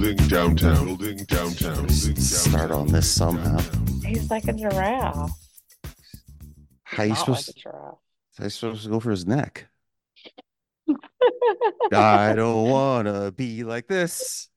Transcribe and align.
Building 0.00 0.28
downtown. 0.28 0.86
Building 0.86 1.16
downtown. 1.26 1.74
Building 1.74 2.16
Start 2.16 2.70
on 2.70 2.86
this 2.86 3.10
somehow. 3.10 3.58
He's 4.02 4.30
like 4.30 4.48
a 4.48 4.54
giraffe. 4.54 5.30
How 6.84 7.02
you 7.02 7.10
Not 7.10 7.18
supposed 7.18 7.48
like 7.48 7.56
a 7.56 7.60
giraffe. 7.60 7.98
how 8.38 8.44
you 8.44 8.50
supposed 8.50 8.84
to 8.84 8.88
go 8.88 9.00
for 9.00 9.10
his 9.10 9.26
neck? 9.26 9.68
I 11.92 12.32
don't 12.34 12.70
wanna 12.70 13.30
be 13.30 13.62
like 13.62 13.88
this. 13.88 14.48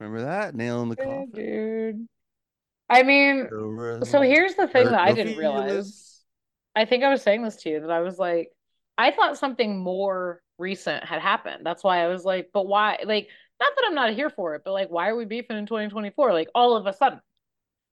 Remember 0.00 0.22
that? 0.22 0.56
Nail 0.56 0.82
in 0.82 0.88
the 0.88 0.96
Yeah, 0.98 1.04
coffin. 1.04 1.30
dude. 1.32 2.08
I 2.90 3.04
mean, 3.04 3.48
so 4.02 4.20
here's 4.20 4.56
the 4.56 4.66
thing 4.66 4.86
that 4.86 5.00
I 5.00 5.12
didn't 5.12 5.36
realize. 5.38 6.24
I 6.74 6.86
think 6.86 7.04
I 7.04 7.10
was 7.10 7.22
saying 7.22 7.44
this 7.44 7.54
to 7.62 7.70
you 7.70 7.80
that 7.82 7.90
I 7.92 8.00
was 8.00 8.18
like, 8.18 8.50
I 8.96 9.12
thought 9.12 9.38
something 9.38 9.78
more 9.78 10.42
recent 10.58 11.04
had 11.04 11.20
happened. 11.22 11.64
That's 11.64 11.84
why 11.84 12.02
I 12.02 12.08
was 12.08 12.24
like, 12.24 12.50
but 12.52 12.66
why? 12.66 12.98
Like, 13.04 13.28
not 13.60 13.72
that 13.76 13.84
I'm 13.86 13.94
not 13.94 14.14
here 14.14 14.30
for 14.30 14.54
it, 14.54 14.62
but 14.64 14.72
like, 14.72 14.88
why 14.88 15.08
are 15.08 15.16
we 15.16 15.24
beefing 15.24 15.56
in 15.56 15.66
2024? 15.66 16.32
Like, 16.32 16.48
all 16.54 16.76
of 16.76 16.86
a 16.86 16.92
sudden. 16.92 17.20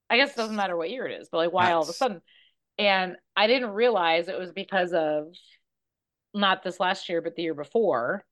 I 0.09 0.17
guess 0.17 0.31
it 0.31 0.37
doesn't 0.37 0.55
matter 0.55 0.77
what 0.77 0.91
year 0.91 1.07
it 1.07 1.21
is, 1.21 1.29
but 1.31 1.39
like, 1.39 1.53
why 1.53 1.73
all 1.73 1.83
of 1.83 1.89
a 1.89 1.93
sudden? 1.93 2.23
And 2.79 3.17
I 3.35 3.49
didn't 3.49 3.71
realize 3.71 4.29
it 4.29 4.39
was 4.39 4.53
because 4.53 4.93
of 4.93 5.33
not 6.33 6.63
this 6.63 6.79
last 6.79 7.09
year, 7.09 7.21
but 7.21 7.35
the 7.35 7.43
year 7.43 7.55
before, 7.55 8.25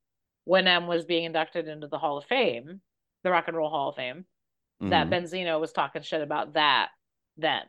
when 0.45 0.69
M 0.69 0.87
was 0.87 1.05
being 1.05 1.25
inducted 1.25 1.66
into 1.66 1.89
the 1.89 1.98
Hall 1.98 2.19
of 2.19 2.27
Fame, 2.27 2.80
the 3.25 3.30
Rock 3.30 3.48
and 3.48 3.56
Roll 3.56 3.70
Hall 3.70 3.89
of 3.89 3.97
Fame 3.97 4.27
that 4.80 5.09
Mhm. 5.09 5.11
Benzino 5.11 5.59
was 5.59 5.73
talking 5.73 6.03
shit 6.03 6.20
about 6.20 6.53
that 6.53 6.91
then. 7.37 7.64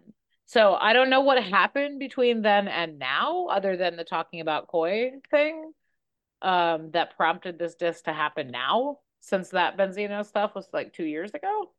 So 0.46 0.76
I 0.76 0.94
don't 0.94 1.10
know 1.10 1.22
what 1.22 1.42
happened 1.42 1.98
between 1.98 2.42
then 2.42 2.68
and 2.68 3.00
now, 3.00 3.48
other 3.48 3.78
than 3.78 3.96
the 3.96 4.04
talking 4.04 4.42
about 4.42 4.68
Coi 4.68 5.14
thing, 5.32 5.74
um, 6.42 6.92
that 6.92 7.16
prompted 7.16 7.58
this 7.58 7.76
disc 7.76 8.04
to 8.04 8.14
happen 8.14 8.52
now, 8.52 9.00
since 9.26 9.50
that 9.50 9.76
Benzino 9.76 10.24
stuff 10.24 10.54
was 10.54 10.68
like 10.72 10.94
two 10.94 11.04
years 11.04 11.32
ago. 11.32 11.72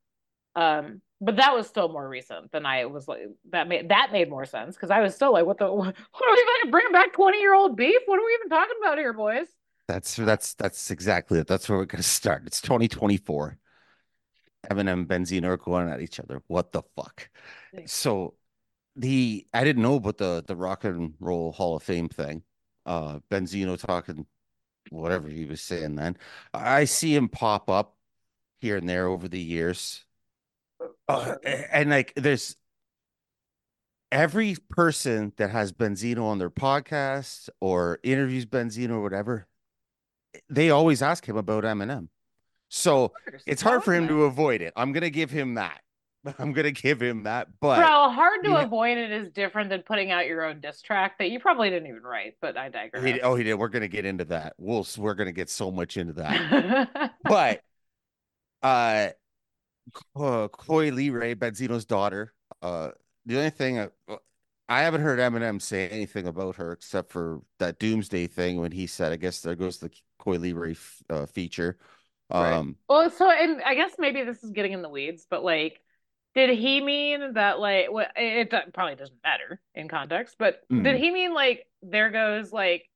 Um, 0.57 1.01
but 1.21 1.37
that 1.37 1.55
was 1.55 1.67
still 1.67 1.89
more 1.89 2.07
recent 2.09 2.51
than 2.51 2.67
I 2.67 2.87
was 2.87 3.07
like 3.07 3.21
that 3.51 3.69
made 3.69 3.91
that 3.91 4.11
made 4.13 4.29
more 4.29 4.45
sense 4.45 4.75
because 4.75 4.91
I 4.91 5.01
was 5.01 5.15
still 5.15 5.33
like, 5.33 5.47
what 5.47 5.59
the 5.59 5.73
what 5.73 5.95
are 5.95 6.35
we 6.35 6.47
even 6.61 6.71
bringing 6.71 6.93
back 6.93 7.13
20 7.13 7.39
year 7.39 7.55
old 7.55 7.77
beef? 7.77 8.01
What 8.07 8.19
are 8.19 8.25
we 8.25 8.35
even 8.35 8.49
talking 8.49 8.77
about 8.83 8.99
here, 8.99 9.13
boys? 9.13 9.47
That's 9.87 10.17
that's 10.17 10.55
that's 10.55 10.91
exactly 10.91 11.39
it. 11.39 11.47
That's 11.47 11.69
where 11.69 11.79
we're 11.79 11.85
gonna 11.85 12.03
start. 12.03 12.43
It's 12.47 12.61
2024. 12.61 13.57
Eminem, 14.71 15.07
Benzino 15.07 15.45
are 15.45 15.57
going 15.57 15.89
at 15.89 16.03
each 16.03 16.19
other. 16.19 16.43
What 16.49 16.73
the 16.73 16.83
fuck? 16.97 17.31
So 17.85 18.35
the 18.97 19.47
I 19.55 19.63
didn't 19.63 19.83
know 19.83 19.97
about 19.97 20.19
the 20.19 20.43
the 20.45 20.57
Rock 20.57 20.85
and 20.85 21.15
Roll 21.21 21.53
Hall 21.53 21.77
of 21.77 21.83
Fame 21.85 22.09
thing. 22.09 22.43
Uh 22.85 23.21
Benzino 23.31 23.79
talking 23.79 24.27
whatever 24.91 25.29
he 25.29 25.45
was 25.45 25.61
saying 25.61 25.97
then. 25.97 26.17
I 26.53 26.85
see 26.85 27.15
him 27.15 27.29
pop 27.29 27.71
up 27.71 27.97
here 28.59 28.77
and 28.77 28.89
there 28.89 29.07
over 29.07 29.29
the 29.29 29.41
years. 29.41 30.05
Uh, 31.09 31.37
and 31.45 31.91
like 31.91 32.13
there's 32.17 32.57
every 34.13 34.57
person 34.71 35.33
that 35.37 35.51
has 35.51 35.73
Benzino 35.73 36.25
on 36.25 36.39
their 36.39 36.51
podcast 36.51 37.49
or 37.61 37.99
interviews 38.03 38.47
Benzino 38.47 38.91
or 38.93 39.03
whatever, 39.03 39.47
they 40.49 40.71
always 40.71 41.03
ask 41.03 41.27
him 41.27 41.37
about 41.37 41.65
Eminem. 41.65 42.09
So 42.69 43.13
it's 43.47 43.63
hard 43.63 43.85
for 43.85 43.95
him 43.95 44.09
to 44.09 44.25
avoid 44.25 44.61
it. 44.61 44.73
I'm 44.77 44.93
gonna 44.93 45.11
give 45.11 45.31
him 45.31 45.55
that. 45.55 45.81
I'm 46.39 46.53
gonna 46.53 46.71
give 46.71 47.01
him 47.01 47.25
that. 47.25 47.49
But 47.61 47.79
Bro, 47.79 48.11
hard 48.11 48.45
to 48.45 48.51
you 48.51 48.57
avoid 48.57 48.99
it 48.99 49.11
is 49.11 49.31
different 49.31 49.71
than 49.71 49.83
putting 49.83 50.11
out 50.11 50.27
your 50.27 50.45
own 50.45 50.61
diss 50.61 50.83
track 50.83 51.19
that 51.19 51.31
you 51.31 51.41
probably 51.41 51.71
didn't 51.71 51.89
even 51.89 52.03
write, 52.03 52.35
but 52.41 52.57
I 52.57 52.69
digress. 52.69 53.05
he, 53.05 53.21
oh, 53.21 53.35
he 53.35 53.45
did. 53.45 53.55
We're 53.55 53.69
gonna 53.69 53.89
get 53.89 54.05
into 54.05 54.25
that. 54.27 54.55
We'll 54.59 54.87
we're 54.99 55.15
gonna 55.15 55.33
get 55.33 55.51
so 55.51 55.71
much 55.71 55.97
into 55.97 56.15
that. 56.15 57.13
but 57.25 57.61
uh, 58.63 59.09
uh 60.15 60.49
Chloe 60.49 60.91
Lee 60.91 61.11
Ray, 61.11 61.35
Benzino's 61.35 61.85
daughter. 61.85 62.33
Uh, 62.63 62.91
the 63.27 63.39
only 63.39 63.51
thing 63.51 63.79
uh, 63.79 63.89
I 64.69 64.81
haven't 64.81 65.03
heard 65.03 65.19
Eminem 65.19 65.63
say 65.63 65.89
anything 65.89 66.27
about 66.27 66.57
her 66.57 66.73
except 66.73 67.13
for 67.13 67.41
that 67.59 67.79
Doomsday 67.79 68.27
thing 68.27 68.61
when 68.61 68.73
he 68.73 68.87
said, 68.87 69.13
"I 69.13 69.17
guess 69.17 69.41
there 69.41 69.55
goes 69.55 69.79
the 69.79 69.91
Coi 70.19 70.39
Leray 70.39 70.73
f- 70.73 71.03
uh, 71.09 71.27
feature." 71.27 71.79
Right. 72.31 72.53
Um, 72.53 72.77
Well, 72.89 73.09
so 73.11 73.31
and 73.31 73.63
I 73.63 73.75
guess 73.75 73.93
maybe 73.99 74.25
this 74.25 74.43
is 74.43 74.51
getting 74.51 74.73
in 74.73 74.83
the 74.83 74.89
weeds, 74.89 75.27
but 75.29 75.45
like, 75.45 75.81
did 76.37 76.51
he 76.51 76.81
mean 76.81 77.33
that 77.33 77.59
like 77.59 77.91
what 77.91 78.13
it, 78.15 78.51
do- 78.51 78.71
probably 78.73 78.95
doesn't 78.95 79.19
matter 79.25 79.61
in 79.75 79.89
context, 79.89 80.37
but 80.39 80.63
did 80.71 80.85
Mhm. 80.85 80.99
he 80.99 81.11
mean 81.11 81.35
like 81.35 81.67
there 81.83 82.11
goes 82.11 82.53
like 82.53 82.89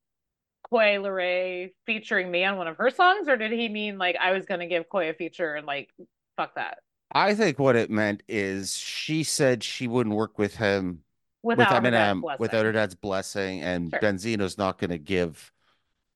Coi 0.71 0.97
Leray 0.99 1.73
featuring 1.87 2.31
me 2.31 2.45
on 2.45 2.57
one 2.59 2.69
of 2.69 2.77
her 2.77 2.91
songs, 2.91 3.29
or 3.29 3.37
did 3.37 3.51
he 3.51 3.69
mean 3.69 3.99
like 3.99 4.17
I 4.21 4.33
was 4.33 4.47
gonna 4.47 4.69
give 4.69 4.89
Coi 4.89 5.09
a 5.09 5.15
feature 5.15 5.55
and 5.57 5.67
like 5.67 5.91
fuck 6.37 6.55
that 6.55 6.79
I 7.13 7.35
think 7.35 7.59
what 7.59 7.75
it 7.75 7.91
meant 7.91 8.23
is 8.29 8.77
she 8.77 9.25
said 9.25 9.65
she 9.65 9.89
wouldn't 9.89 10.15
work 10.15 10.39
with 10.39 10.55
him 10.57 11.03
without 11.43 11.83
with 11.83 11.93
her 11.95 11.99
Eminem 11.99 12.21
blessing. 12.21 12.41
without 12.41 12.65
her 12.67 12.73
dad's 12.73 12.95
blessing, 12.95 13.63
and 13.63 13.91
Sure. 13.91 13.99
Benzino's 14.01 14.59
not 14.59 14.79
going 14.79 14.91
to 14.91 14.99
give 14.99 15.51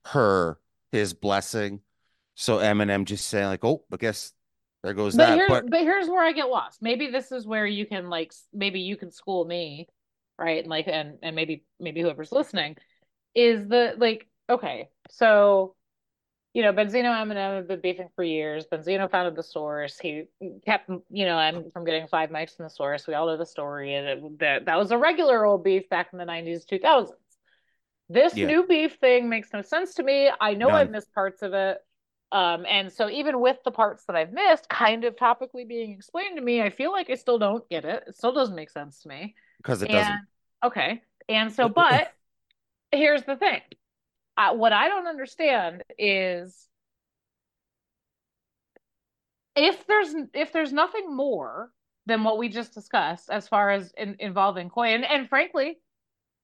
her 0.07 0.61
his 0.93 1.15
blessing. 1.15 1.81
So 2.37 2.59
Eminem 2.59 3.07
just 3.07 3.27
saying 3.27 3.47
like, 3.49 3.65
"Oh, 3.65 3.85
I 3.93 3.97
guess 3.97 4.34
there 4.85 4.95
goes 4.95 5.17
But 5.17 5.27
that." 5.27 5.37
here, 5.37 5.49
But 5.49 5.71
but 5.71 5.81
here's 5.81 6.09
where 6.09 6.23
I 6.25 6.33
get 6.33 6.49
lost. 6.49 6.83
Maybe 6.83 7.11
this 7.11 7.33
is 7.33 7.47
where 7.47 7.67
you 7.67 7.87
can 7.87 8.11
like, 8.11 8.33
maybe 8.53 8.81
you 8.81 8.97
can 8.97 9.11
school 9.11 9.45
me, 9.45 9.89
right? 10.39 10.61
And 10.61 10.69
like, 10.69 10.89
and 10.89 11.19
and 11.23 11.37
maybe 11.37 11.65
maybe 11.81 12.03
whoever's 12.03 12.33
listening 12.33 12.77
is 13.35 13.69
the 13.69 13.95
like, 13.99 14.29
okay, 14.51 14.89
so 15.11 15.75
you 16.55 16.63
know, 16.63 16.73
Benzino 16.73 17.07
and 17.21 17.31
Eminem 17.31 17.57
have 17.57 17.69
been 17.69 17.81
beefing 17.81 18.09
for 18.15 18.25
years. 18.25 18.67
Benzino 18.73 19.11
founded 19.11 19.37
the 19.37 19.43
source. 19.43 19.99
He 19.99 20.25
kept, 20.65 20.89
you 21.11 21.27
know, 21.27 21.37
I'm 21.37 21.71
from 21.73 21.85
getting 21.85 22.07
five 22.07 22.31
mics 22.31 22.59
in 22.59 22.65
the 22.65 22.71
source. 22.71 23.09
We 23.09 23.15
all 23.15 23.27
know 23.27 23.37
the 23.37 23.47
story, 23.47 23.95
and 23.95 24.07
it, 24.09 24.39
that 24.39 24.67
that 24.67 24.79
was 24.79 24.93
a 24.93 24.99
regular 24.99 25.45
old 25.45 25.65
beef 25.65 25.89
back 25.89 26.11
in 26.13 26.19
the 26.19 26.25
90s, 26.25 26.65
2000s. 26.65 27.19
This 28.09 28.35
Yeah. 28.37 28.47
new 28.47 28.67
beef 28.67 28.97
thing 29.01 29.29
makes 29.29 29.53
no 29.53 29.63
sense 29.63 29.95
to 29.95 30.03
me. 30.03 30.31
I 30.41 30.55
know 30.55 30.69
None. 30.69 30.75
I've 30.77 30.91
missed 30.91 31.13
parts 31.15 31.43
of 31.43 31.55
it. 31.55 31.79
Um, 32.35 32.67
and 32.69 32.93
so 32.93 33.09
even 33.09 33.39
with 33.39 33.59
the 33.65 33.71
parts 33.71 34.07
that 34.07 34.17
I've 34.17 34.33
missed 34.33 34.69
kind 34.69 35.05
of 35.05 35.15
topically 35.15 35.67
being 35.67 35.93
explained 35.93 36.37
to 36.37 36.43
me, 36.43 36.61
I 36.61 36.71
feel 36.71 36.91
like 36.91 37.09
I 37.09 37.15
still 37.15 37.39
don't 37.39 37.67
get 37.69 37.85
it. 37.85 38.03
It 38.09 38.17
still 38.17 38.33
doesn't 38.33 38.57
make 38.57 38.71
sense 38.71 39.01
to 39.03 39.09
me. 39.09 39.37
because 39.59 39.83
it 39.83 39.91
and 39.91 39.99
doesn't. 39.99 40.21
okay. 40.65 41.03
And 41.29 41.53
so, 41.53 41.69
but 41.69 42.13
here's 42.93 43.23
the 43.23 43.37
thing. 43.37 43.61
Uh, 44.37 44.55
what 44.55 44.73
I 44.73 44.89
don't 44.89 45.07
understand 45.07 45.85
is 45.97 46.67
if 49.55 49.87
there's 49.87 50.13
if 50.35 50.53
there's 50.53 50.73
nothing 50.73 51.15
more 51.15 51.71
than 52.07 52.25
what 52.25 52.37
we 52.37 52.49
just 52.49 52.75
discussed 52.75 53.31
as 53.31 53.47
far 53.47 53.71
as 53.71 53.93
in, 53.97 54.17
involving 54.19 54.71
Coi, 54.71 54.89
and, 54.89 55.05
and 55.05 55.29
frankly, 55.29 55.79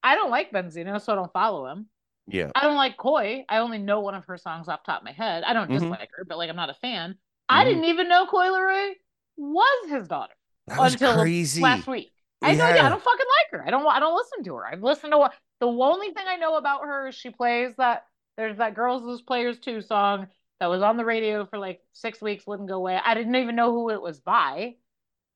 I 0.04 0.14
don't 0.14 0.30
like 0.30 0.52
Benzino, 0.52 1.00
so 1.00 1.12
I 1.12 1.16
don't 1.16 1.32
follow 1.32 1.66
him. 1.66 1.86
Yeah, 2.32 2.50
I 2.54 2.62
don't 2.62 2.76
like 2.76 2.96
Coi. 2.96 3.44
I 3.48 3.58
only 3.58 3.78
know 3.78 4.00
one 4.00 4.14
of 4.14 4.24
her 4.26 4.38
songs 4.38 4.68
off 4.68 4.84
the 4.84 4.92
top 4.92 5.00
of 5.02 5.04
my 5.04 5.12
head. 5.12 5.42
I 5.44 5.52
don't 5.52 5.70
Mhm. 5.70 5.78
dislike 5.80 6.10
her, 6.16 6.24
but 6.24 6.38
like 6.38 6.50
I'm 6.50 6.56
not 6.56 6.70
a 6.70 6.74
fan. 6.74 7.18
I 7.48 7.64
Mhm. 7.64 7.68
didn't 7.68 7.84
even 7.84 8.08
know 8.08 8.26
Coi 8.26 8.48
Leray 8.48 8.94
was 9.36 9.90
his 9.90 10.08
daughter 10.08 10.34
was 10.78 10.92
until 10.94 11.14
crazy. 11.14 11.62
last 11.62 11.86
week. 11.86 12.12
I 12.42 12.54
know. 12.54 12.68
Yeah, 12.68 12.76
Yeah. 12.76 12.86
I 12.86 12.88
don't 12.88 13.02
fucking 13.02 13.26
like 13.26 13.60
her. 13.60 13.66
I 13.66 13.70
don't. 13.70 13.86
I 13.86 14.00
don't 14.00 14.16
listen 14.16 14.44
to 14.44 14.54
her. 14.56 14.66
I've 14.66 14.82
listened 14.82 15.12
to 15.12 15.18
what 15.18 15.34
the 15.60 15.66
only 15.66 16.12
thing 16.12 16.24
I 16.28 16.36
know 16.36 16.56
about 16.56 16.82
her 16.82 17.08
is 17.08 17.14
she 17.14 17.30
plays 17.30 17.74
that. 17.76 18.06
There's 18.36 18.56
that 18.58 18.74
"Girls 18.74 19.02
Lose 19.02 19.20
Players 19.22 19.58
2 19.58 19.82
song 19.82 20.28
that 20.60 20.66
was 20.68 20.82
on 20.82 20.96
the 20.96 21.04
radio 21.04 21.44
for 21.46 21.58
like 21.58 21.80
six 21.92 22.22
weeks, 22.22 22.46
wouldn't 22.46 22.68
go 22.68 22.76
away. 22.76 22.98
I 23.02 23.14
didn't 23.14 23.34
even 23.34 23.56
know 23.56 23.72
who 23.72 23.90
it 23.90 24.00
was 24.00 24.20
by. 24.20 24.76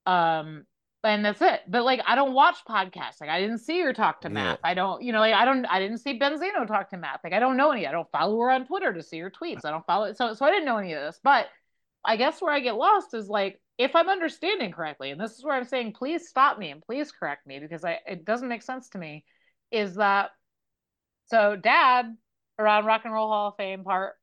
Um, 0.06 0.66
and 1.04 1.25
that's 1.25 1.42
it. 1.42 1.60
But 1.69 1.84
like, 1.84 2.00
I 2.06 2.15
don't 2.15 2.32
watch 2.34 2.56
podcasts. 2.69 3.20
Like, 3.20 3.31
I 3.31 3.41
didn't 3.41 3.59
see 3.59 3.81
her 3.81 3.92
talk 3.92 4.22
to 4.22 4.28
Yeah. 4.28 4.34
Math. 4.34 4.59
I 4.65 4.75
don't, 4.75 5.03
you 5.03 5.12
know, 5.12 5.20
like 5.20 5.34
I 5.34 5.44
don't, 5.44 5.65
I 5.66 5.78
didn't 5.78 5.98
see 5.98 6.19
Benzino 6.19 6.66
talk 6.66 6.91
to 6.91 6.97
Math. 6.97 7.21
Like, 7.22 7.33
I 7.33 7.39
don't 7.41 7.56
know 7.56 7.71
any. 7.72 7.86
I 7.86 7.92
don't 7.92 8.10
follow 8.10 8.39
her 8.41 8.51
on 8.51 8.66
Twitter 8.66 8.92
to 8.92 9.03
see 9.03 9.18
her 9.21 9.30
tweets. 9.30 9.65
I 9.65 9.71
don't 9.71 9.86
follow 9.86 10.06
it. 10.06 10.16
So, 10.16 10.34
so 10.34 10.45
I 10.45 10.51
didn't 10.51 10.66
know 10.66 10.78
any 10.78 10.92
of 10.95 11.03
this. 11.03 11.21
But 11.22 11.47
I 12.04 12.16
guess 12.16 12.41
where 12.42 12.53
I 12.53 12.60
get 12.60 12.77
lost 12.77 13.15
is 13.15 13.28
like, 13.28 13.60
if 13.77 13.97
I'm 13.97 14.09
understanding 14.09 14.71
correctly, 14.72 15.10
and 15.10 15.21
this 15.21 15.33
is 15.33 15.45
where 15.45 15.54
I'm 15.54 15.65
saying, 15.65 15.95
please 15.95 16.28
stop 16.28 16.59
me 16.59 16.71
and 16.71 16.83
please 16.83 17.10
correct 17.10 17.47
me 17.47 17.59
because 17.59 17.84
I 17.84 17.98
it 18.07 18.24
doesn't 18.24 18.48
make 18.48 18.62
sense 18.62 18.89
to 18.91 18.98
me. 18.98 19.24
Is 19.72 19.97
that 19.97 20.30
so? 21.27 21.57
Dad 21.57 22.16
around 22.59 22.84
Rock 22.84 23.03
and 23.04 23.12
Roll 23.12 23.28
Hall 23.28 23.48
of 23.48 23.57
Fame 23.57 23.83
part 23.83 24.15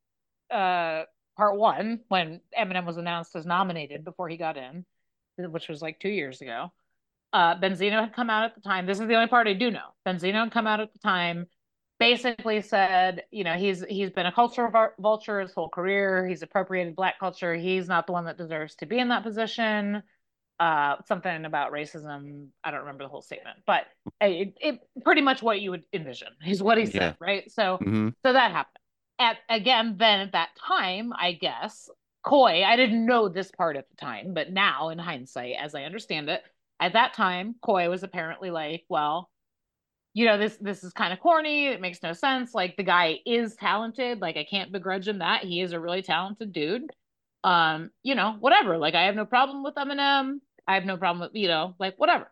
uh 0.50 1.04
part 1.36 1.58
one 1.58 2.00
when 2.08 2.40
Eminem 2.58 2.86
was 2.86 2.98
announced 2.98 3.36
as 3.36 3.46
nominated 3.46 4.06
before 4.06 4.30
he 4.30 4.38
got 4.38 4.56
in, 4.56 4.86
which 5.50 5.68
was 5.70 5.82
like 5.82 6.00
two 6.00 6.10
years 6.10 6.42
ago. 6.42 6.72
Uh, 7.34 7.56
Benzino 7.60 8.02
had 8.02 8.14
come 8.14 8.30
out 8.30 8.44
at 8.46 8.56
the 8.56 8.62
time. 8.62 8.86
This 8.86 9.00
is 9.00 9.08
the 9.08 9.16
only 9.16 9.28
part 9.28 9.48
I 9.48 9.54
do 9.54 9.72
know. 9.72 9.90
Benzino 10.06 10.44
had 10.44 10.52
come 10.52 10.68
out 10.68 10.82
at 10.82 10.92
the 10.94 11.00
time, 11.00 11.48
basically 12.00 12.62
said, 12.62 13.24
you 13.32 13.44
know, 13.44 13.54
he's 13.54 13.84
he's 13.90 14.10
been 14.12 14.26
a 14.26 14.32
culture 14.32 14.70
vulture 15.00 15.40
his 15.40 15.54
whole 15.54 15.70
career. 15.70 16.28
He's 16.28 16.42
appropriated 16.42 16.96
black 16.96 17.20
culture. 17.20 17.56
He's 17.56 17.88
not 17.88 18.06
the 18.08 18.14
one 18.14 18.26
that 18.26 18.38
deserves 18.38 18.76
to 18.78 18.86
be 18.86 19.00
in 19.00 19.10
that 19.10 19.24
position. 19.24 20.04
Uh, 20.60 20.98
something 21.08 21.46
about 21.46 21.72
racism. 21.72 22.48
I 22.64 22.72
don't 22.72 22.82
remember 22.82 23.04
the 23.04 23.10
whole 23.10 23.24
statement, 23.24 23.58
but 23.66 23.86
it, 24.20 24.54
it 24.62 24.80
pretty 25.04 25.22
much 25.22 25.42
what 25.42 25.60
you 25.60 25.72
would 25.72 25.84
envision 25.92 26.30
is 26.46 26.62
what 26.62 26.78
he 26.78 26.86
said, 26.86 26.96
Yeah. 26.96 27.14
right? 27.20 27.50
So 27.52 27.82
hmm 27.86 28.10
so 28.24 28.34
that 28.34 28.52
happened. 28.52 28.78
At 29.20 29.38
again, 29.50 29.96
then 29.98 30.20
at 30.20 30.34
that 30.34 30.50
time, 30.68 31.14
I 31.18 31.32
guess 31.34 31.90
Coi, 32.24 32.64
I 32.64 32.76
didn't 32.76 33.06
know 33.06 33.30
this 33.30 33.52
part 33.52 33.78
at 33.78 33.90
the 33.90 33.96
time, 33.96 34.34
but 34.34 34.52
now 34.52 34.90
in 34.90 35.00
hindsight, 35.00 35.56
as 35.60 35.74
I 35.74 35.84
understand 35.84 36.30
it, 36.30 36.44
at 36.80 36.94
that 36.94 37.14
time, 37.14 37.56
Coi 37.62 37.88
was 37.90 38.04
apparently 38.04 38.52
like, 38.52 38.84
well, 38.90 39.30
you 40.14 40.26
know, 40.26 40.38
this 40.38 40.58
this 40.58 40.84
is 40.84 40.94
kind 40.94 41.14
of 41.14 41.20
corny. 41.20 41.68
It 41.68 41.82
makes 41.82 42.04
no 42.04 42.14
sense. 42.14 42.54
Like 42.54 42.78
the 42.78 42.84
guy 42.84 43.20
is 43.26 43.56
talented. 43.56 44.22
Like 44.22 44.38
I 44.38 44.44
can't 44.44 44.72
begrudge 44.72 45.08
him 45.08 45.20
that. 45.20 45.44
He 45.46 45.62
is 45.62 45.74
a 45.74 45.80
really 45.80 46.02
talented 46.02 46.52
dude. 46.54 46.92
Um, 47.44 47.92
you 48.04 48.16
know, 48.16 48.36
whatever. 48.40 48.78
Like 48.78 48.96
I 48.96 49.04
have 49.04 49.16
no 49.16 49.26
problem 49.26 49.64
with 49.64 49.76
Eminem. 49.76 50.40
I 50.68 50.76
have 50.76 50.86
no 50.86 50.98
problem 50.98 51.22
with, 51.22 51.36
you 51.36 51.48
know, 51.48 51.76
like 51.80 51.98
whatever. 51.98 52.32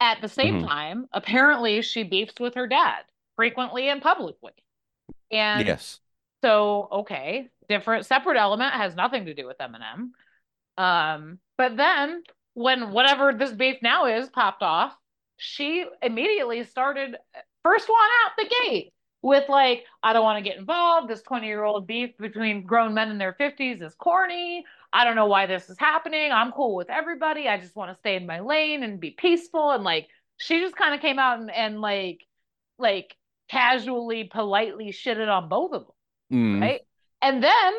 At 0.00 0.20
the 0.22 0.28
same 0.28 0.58
Mhm. 0.58 0.60
time, 0.60 1.08
apparently 1.12 1.82
she 1.82 2.02
beefs 2.04 2.34
with 2.40 2.54
her 2.54 2.66
dad 2.68 3.04
frequently 3.36 3.88
and 3.88 4.02
publicly. 4.02 4.52
And 5.30 5.66
Yes. 5.66 6.00
so, 6.44 6.88
okay, 6.92 7.50
different, 7.68 8.06
separate 8.06 8.36
element 8.38 8.72
has 8.72 8.94
nothing 8.94 9.26
to 9.26 9.34
do 9.34 9.46
with 9.46 9.58
Eminem. 9.58 10.10
Um, 10.78 11.38
but 11.58 11.76
then 11.76 12.22
when 12.54 12.90
whatever 12.92 13.32
this 13.32 13.52
beef 13.52 13.76
now 13.82 14.06
is 14.06 14.28
popped 14.28 14.62
off, 14.62 14.94
she 15.36 15.84
immediately 16.02 16.64
started 16.64 17.16
first 17.62 17.88
one 17.88 17.98
out 18.24 18.32
the 18.38 18.54
gate 18.64 18.92
with 19.22 19.48
like, 19.48 19.84
I 20.02 20.12
don't 20.12 20.24
want 20.24 20.42
to 20.42 20.48
get 20.48 20.58
involved. 20.58 21.08
This 21.08 21.22
20 21.22 21.46
year 21.46 21.64
old 21.64 21.86
beef 21.86 22.16
between 22.18 22.64
grown 22.64 22.94
men 22.94 23.10
in 23.10 23.18
their 23.18 23.36
50s 23.38 23.82
is 23.82 23.94
corny. 23.94 24.64
I 24.92 25.04
don't 25.04 25.16
know 25.16 25.26
why 25.26 25.46
this 25.46 25.68
is 25.68 25.78
happening. 25.78 26.32
I'm 26.32 26.52
cool 26.52 26.74
with 26.74 26.90
everybody. 26.90 27.48
I 27.48 27.58
just 27.58 27.76
want 27.76 27.90
to 27.90 27.98
stay 27.98 28.16
in 28.16 28.26
my 28.26 28.40
lane 28.40 28.82
and 28.82 29.00
be 29.00 29.10
peaceful. 29.10 29.70
And 29.72 29.84
like, 29.84 30.08
she 30.38 30.60
just 30.60 30.76
kind 30.76 30.94
of 30.94 31.00
came 31.00 31.18
out 31.18 31.40
and, 31.40 31.50
and 31.50 31.80
like, 31.80 32.20
like 32.78 33.16
casually, 33.50 34.24
politely 34.24 34.92
shitted 34.92 35.28
on 35.28 35.48
both 35.48 35.72
of 35.72 35.82
them 35.86 35.92
Mm. 36.32 36.60
right? 36.60 36.80
And 37.26 37.42
then, 37.42 37.72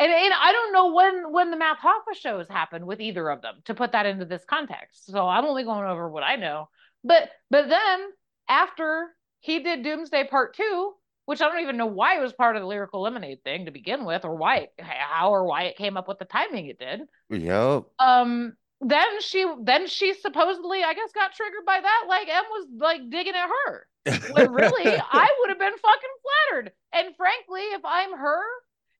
and, 0.00 0.10
and 0.10 0.34
I 0.34 0.50
don't 0.50 0.72
know 0.72 0.92
when 0.92 1.32
when 1.32 1.50
the 1.52 1.56
Math 1.56 1.78
Hoffa 1.78 2.16
shows 2.20 2.48
happened 2.48 2.84
with 2.84 3.00
either 3.00 3.30
of 3.30 3.40
them 3.40 3.56
to 3.66 3.74
put 3.74 3.92
that 3.92 4.06
into 4.06 4.24
this 4.24 4.44
context. 4.44 5.06
So 5.06 5.28
I'm 5.28 5.44
only 5.44 5.62
going 5.62 5.88
over 5.88 6.10
what 6.10 6.24
I 6.24 6.34
know. 6.34 6.68
But 7.04 7.30
but 7.48 7.68
then 7.68 8.00
after 8.48 9.08
he 9.38 9.60
did 9.60 9.84
Doomsday 9.84 10.24
Part 10.24 10.56
Two, 10.56 10.94
which 11.26 11.40
I 11.40 11.48
don't 11.48 11.62
even 11.62 11.76
know 11.76 11.86
why 11.86 12.18
it 12.18 12.22
was 12.22 12.32
part 12.32 12.56
of 12.56 12.62
the 12.62 12.66
Lyrical 12.66 13.02
Lemonade 13.02 13.44
thing 13.44 13.66
to 13.66 13.70
begin 13.70 14.04
with, 14.04 14.24
or 14.24 14.34
why 14.34 14.56
it, 14.56 14.70
how 14.78 15.30
or 15.30 15.44
why 15.44 15.64
it 15.64 15.76
came 15.76 15.96
up 15.96 16.08
with 16.08 16.18
the 16.18 16.24
timing 16.24 16.66
it 16.66 16.80
did. 16.80 17.02
Yep. 17.30 17.84
Um, 18.00 18.54
then 18.80 19.20
she 19.20 19.46
then 19.62 19.86
she 19.86 20.14
supposedly 20.14 20.82
I 20.82 20.94
guess 20.94 21.12
got 21.14 21.34
triggered 21.34 21.64
by 21.64 21.78
that. 21.80 22.04
Like 22.08 22.28
M 22.28 22.44
was 22.50 22.66
like 22.78 23.08
digging 23.10 23.34
at 23.34 23.48
her 23.48 23.86
when 24.32 24.52
really 24.52 25.00
I 25.12 25.28
would 25.40 25.50
have 25.50 25.58
been 25.58 25.78
fucking 25.78 26.10
flattered. 26.50 26.72
And 26.92 27.16
frankly, 27.16 27.60
if 27.60 27.82
I'm 27.84 28.16
her 28.16 28.42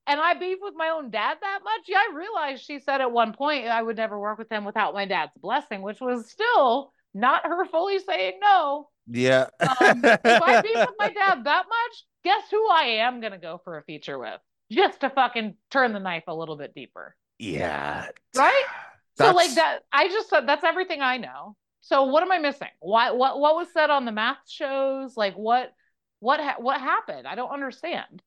and 0.07 0.19
I 0.19 0.33
beef 0.35 0.57
with 0.61 0.73
my 0.75 0.89
own 0.89 1.09
dad 1.11 1.37
that 1.41 1.59
much, 1.63 1.81
yeah, 1.87 1.97
I 1.97 2.15
realized 2.15 2.63
she 2.65 2.79
said 2.79 3.01
at 3.01 3.11
one 3.11 3.33
point 3.33 3.67
I 3.67 3.81
would 3.81 3.97
never 3.97 4.19
work 4.19 4.37
with 4.37 4.51
him 4.51 4.65
without 4.65 4.93
my 4.93 5.05
dad's 5.05 5.31
blessing, 5.41 5.81
which 5.81 6.01
was 6.01 6.29
still 6.29 6.93
not 7.13 7.45
her 7.45 7.65
fully 7.65 7.99
saying 7.99 8.39
no. 8.41 8.89
Yeah. 9.07 9.47
Um, 9.59 10.01
if 10.25 10.41
I 10.41 10.61
beef 10.61 10.81
with 10.85 10.95
my 10.99 11.09
dad 11.13 11.43
that 11.43 11.65
much, 11.67 12.03
guess 12.23 12.43
who 12.51 12.69
I 12.69 12.83
am 13.05 13.21
gonna 13.21 13.37
go 13.37 13.61
for 13.63 13.77
a 13.77 13.83
feature 13.83 14.17
with? 14.19 14.39
Just 14.71 15.01
to 15.01 15.09
fucking 15.09 15.55
turn 15.71 15.93
the 15.93 15.99
knife 15.99 16.23
a 16.27 16.35
little 16.35 16.57
bit 16.57 16.73
deeper. 16.75 17.15
yeah. 17.39 18.07
Right? 18.35 18.65
So 19.15 19.31
like 19.31 19.53
that, 19.53 19.81
I 19.91 20.07
just 20.07 20.27
said 20.27 20.47
that's 20.47 20.63
everything 20.63 21.01
I 21.01 21.17
know. 21.17 21.55
So 21.81 22.05
what 22.05 22.23
am 22.23 22.31
I 22.31 22.39
missing? 22.39 22.69
Why? 22.79 23.11
What? 23.11 23.39
What 23.39 23.53
was 23.55 23.67
said 23.71 23.91
on 23.91 24.05
the 24.05 24.11
Math 24.11 24.39
shows? 24.49 25.15
Like 25.15 25.35
what? 25.35 25.71
What? 26.19 26.39
Ha- 26.39 26.55
what 26.57 26.81
happened? 26.81 27.27
I 27.27 27.35
don't 27.35 27.51
understand. 27.51 28.23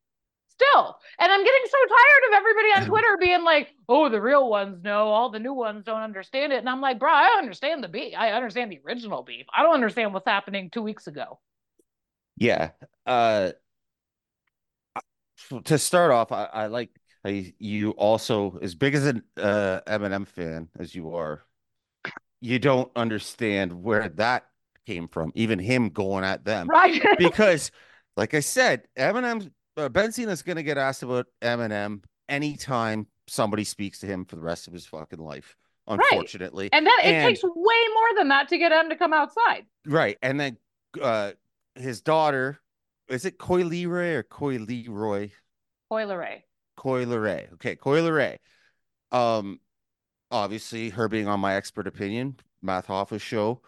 Still, 0.59 0.97
and 1.19 1.31
I'm 1.31 1.45
getting 1.45 1.63
so 1.67 1.79
tired 1.87 2.29
of 2.29 2.35
everybody 2.35 2.69
on 2.69 2.87
Twitter 2.87 3.19
being 3.21 3.45
like, 3.45 3.75
"Oh, 3.91 4.09
the 4.09 4.21
real 4.21 4.49
ones 4.49 4.83
know, 4.83 5.09
all 5.09 5.29
the 5.29 5.39
new 5.39 5.53
ones 5.53 5.85
don't 5.85 6.01
understand 6.01 6.53
it," 6.53 6.57
and 6.57 6.69
I'm 6.69 6.81
like, 6.81 6.99
"Bro, 6.99 7.13
I 7.13 7.37
understand 7.39 7.85
the 7.85 7.89
beef. 7.89 8.15
I 8.17 8.31
understand 8.31 8.73
the 8.73 8.81
original 8.87 9.23
beef. 9.23 9.45
I 9.55 9.63
don't 9.63 9.75
understand 9.75 10.15
what's 10.15 10.27
happening 10.27 10.71
two 10.71 10.81
weeks 10.83 11.07
ago." 11.09 11.41
Yeah. 12.37 12.71
Uh 13.05 13.53
to 15.65 15.79
start 15.79 16.11
off, 16.11 16.33
I, 16.33 16.45
I 16.45 16.67
like 16.67 16.91
you, 17.25 17.53
you 17.59 17.91
also, 17.93 18.59
as 18.63 18.75
big 18.75 18.95
as 18.95 19.07
an 19.07 19.23
uh 19.37 19.81
Eminem 19.87 20.27
fan 20.27 20.69
as 20.79 20.95
you 20.95 21.15
are, 21.15 21.45
you 22.41 22.59
don't 22.59 22.91
understand 22.97 23.83
where 23.83 24.09
that 24.11 24.47
came 24.87 25.09
from, 25.09 25.33
even 25.35 25.59
him 25.59 25.91
going 25.91 26.25
at 26.25 26.45
them. 26.45 26.69
Right? 26.69 27.03
Because, 27.19 27.71
like 28.17 28.35
I 28.35 28.41
said, 28.41 28.89
Eminem 28.97 29.51
uh, 29.77 29.89
Benzino 29.89 30.29
is 30.29 30.43
gonna 30.43 30.63
get 30.63 30.79
asked 30.79 31.03
about 31.03 31.27
Eminem 31.43 32.03
anytime 32.29 33.07
somebody 33.27 33.65
speaks 33.65 33.99
to 34.01 34.07
him 34.07 34.25
for 34.25 34.37
the 34.37 34.43
rest 34.43 34.67
of 34.67 34.73
his 34.73 34.87
fucking 34.87 35.19
life. 35.19 35.57
Unfortunately. 35.89 36.69
and 36.73 36.85
then 36.85 36.93
it 37.05 37.07
And- 37.15 37.29
takes 37.29 37.45
way 37.45 37.51
more 37.95 38.09
than 38.17 38.29
that 38.29 38.49
to 38.49 38.59
get 38.59 38.73
him 38.73 38.89
to 38.89 38.97
come 38.97 39.13
outside. 39.13 39.67
Right. 39.85 40.19
And 40.23 40.39
then 40.41 40.57
uh 41.01 41.33
his 41.77 42.01
daughter, 42.01 42.59
is 43.09 43.25
it 43.25 43.39
Coy 43.39 43.63
Leroy 43.65 44.15
or 44.15 44.23
Coy 44.25 44.59
Leroy? 44.59 45.31
Coiler 45.91 46.19
Ray. 46.19 46.45
Coi 46.77 47.05
Leray. 47.05 47.53
Okay, 47.55 47.77
Coi 47.77 48.01
Leray. 48.01 48.39
Um, 49.13 49.61
obviously, 50.31 50.91
her 50.91 51.09
being 51.09 51.29
on 51.29 51.39
my 51.39 51.55
expert 51.55 51.87
opinion, 51.87 52.37
Math 52.63 52.87
Hoffa's 52.87 53.23
show, 53.23 53.61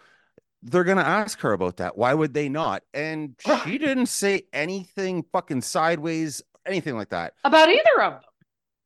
they're 0.62 0.84
gonna 0.84 1.02
ask 1.02 1.40
her 1.40 1.52
about 1.52 1.76
that. 1.78 1.96
Why 1.96 2.14
would 2.14 2.34
they 2.34 2.48
not? 2.48 2.82
And 2.92 3.34
she 3.64 3.78
didn't 3.78 4.06
say 4.06 4.42
anything 4.52 5.24
fucking 5.32 5.62
sideways, 5.62 6.42
anything 6.66 6.96
like 6.96 7.10
that. 7.10 7.34
About 7.44 7.68
either 7.68 8.02
of 8.02 8.12
them. 8.14 8.22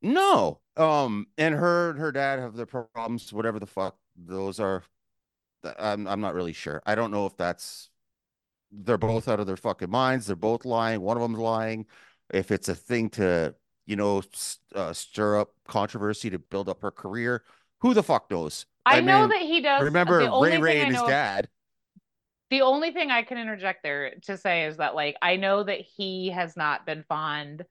No. 0.01 0.59
Um, 0.75 1.27
and 1.37 1.55
her 1.55 1.91
and 1.91 1.99
her 1.99 2.11
dad 2.11 2.39
have 2.39 2.55
their 2.55 2.65
problems, 2.65 3.31
whatever 3.31 3.59
the 3.59 3.67
fuck 3.67 3.95
those 4.15 4.59
are. 4.59 4.83
I'm 5.79 6.07
I'm 6.07 6.19
not 6.19 6.33
really 6.33 6.53
sure. 6.53 6.81
I 6.85 6.95
don't 6.95 7.11
know 7.11 7.25
if 7.25 7.37
that's 7.37 7.89
they're 8.71 8.97
both 8.97 9.27
out 9.27 9.39
of 9.39 9.47
their 9.47 9.57
fucking 9.57 9.89
minds. 9.89 10.25
They're 10.25 10.35
both 10.35 10.65
lying. 10.65 11.01
One 11.01 11.17
of 11.17 11.23
them's 11.23 11.37
lying. 11.37 11.85
If 12.33 12.51
it's 12.51 12.69
a 12.69 12.75
thing 12.75 13.09
to, 13.11 13.53
you 13.85 13.95
know, 13.95 14.23
uh, 14.73 14.93
stir 14.93 15.39
up 15.39 15.51
controversy 15.67 16.29
to 16.31 16.39
build 16.39 16.67
up 16.67 16.81
her 16.81 16.91
career, 16.91 17.43
who 17.79 17.93
the 17.93 18.03
fuck 18.03 18.31
knows? 18.31 18.65
I, 18.85 18.99
know 18.99 19.21
mean, 19.21 19.29
that 19.29 19.41
he 19.41 19.61
does. 19.61 19.83
Remember 19.83 20.17
Ray 20.41 20.57
Ray 20.57 20.81
and 20.81 20.93
his 20.93 21.03
dad. 21.03 21.49
The 22.53 22.61
only 22.61 22.91
thing 22.91 23.09
I 23.09 23.23
can 23.23 23.39
interject 23.39 23.81
there 23.81 24.11
to 24.25 24.37
say 24.37 24.65
is 24.65 24.77
that, 24.77 24.93
like, 24.93 25.17
I 25.23 25.37
know 25.37 25.63
that 25.63 25.79
he 25.79 26.29
has 26.29 26.55
not 26.55 26.85
been 26.85 27.03
fond 27.09 27.65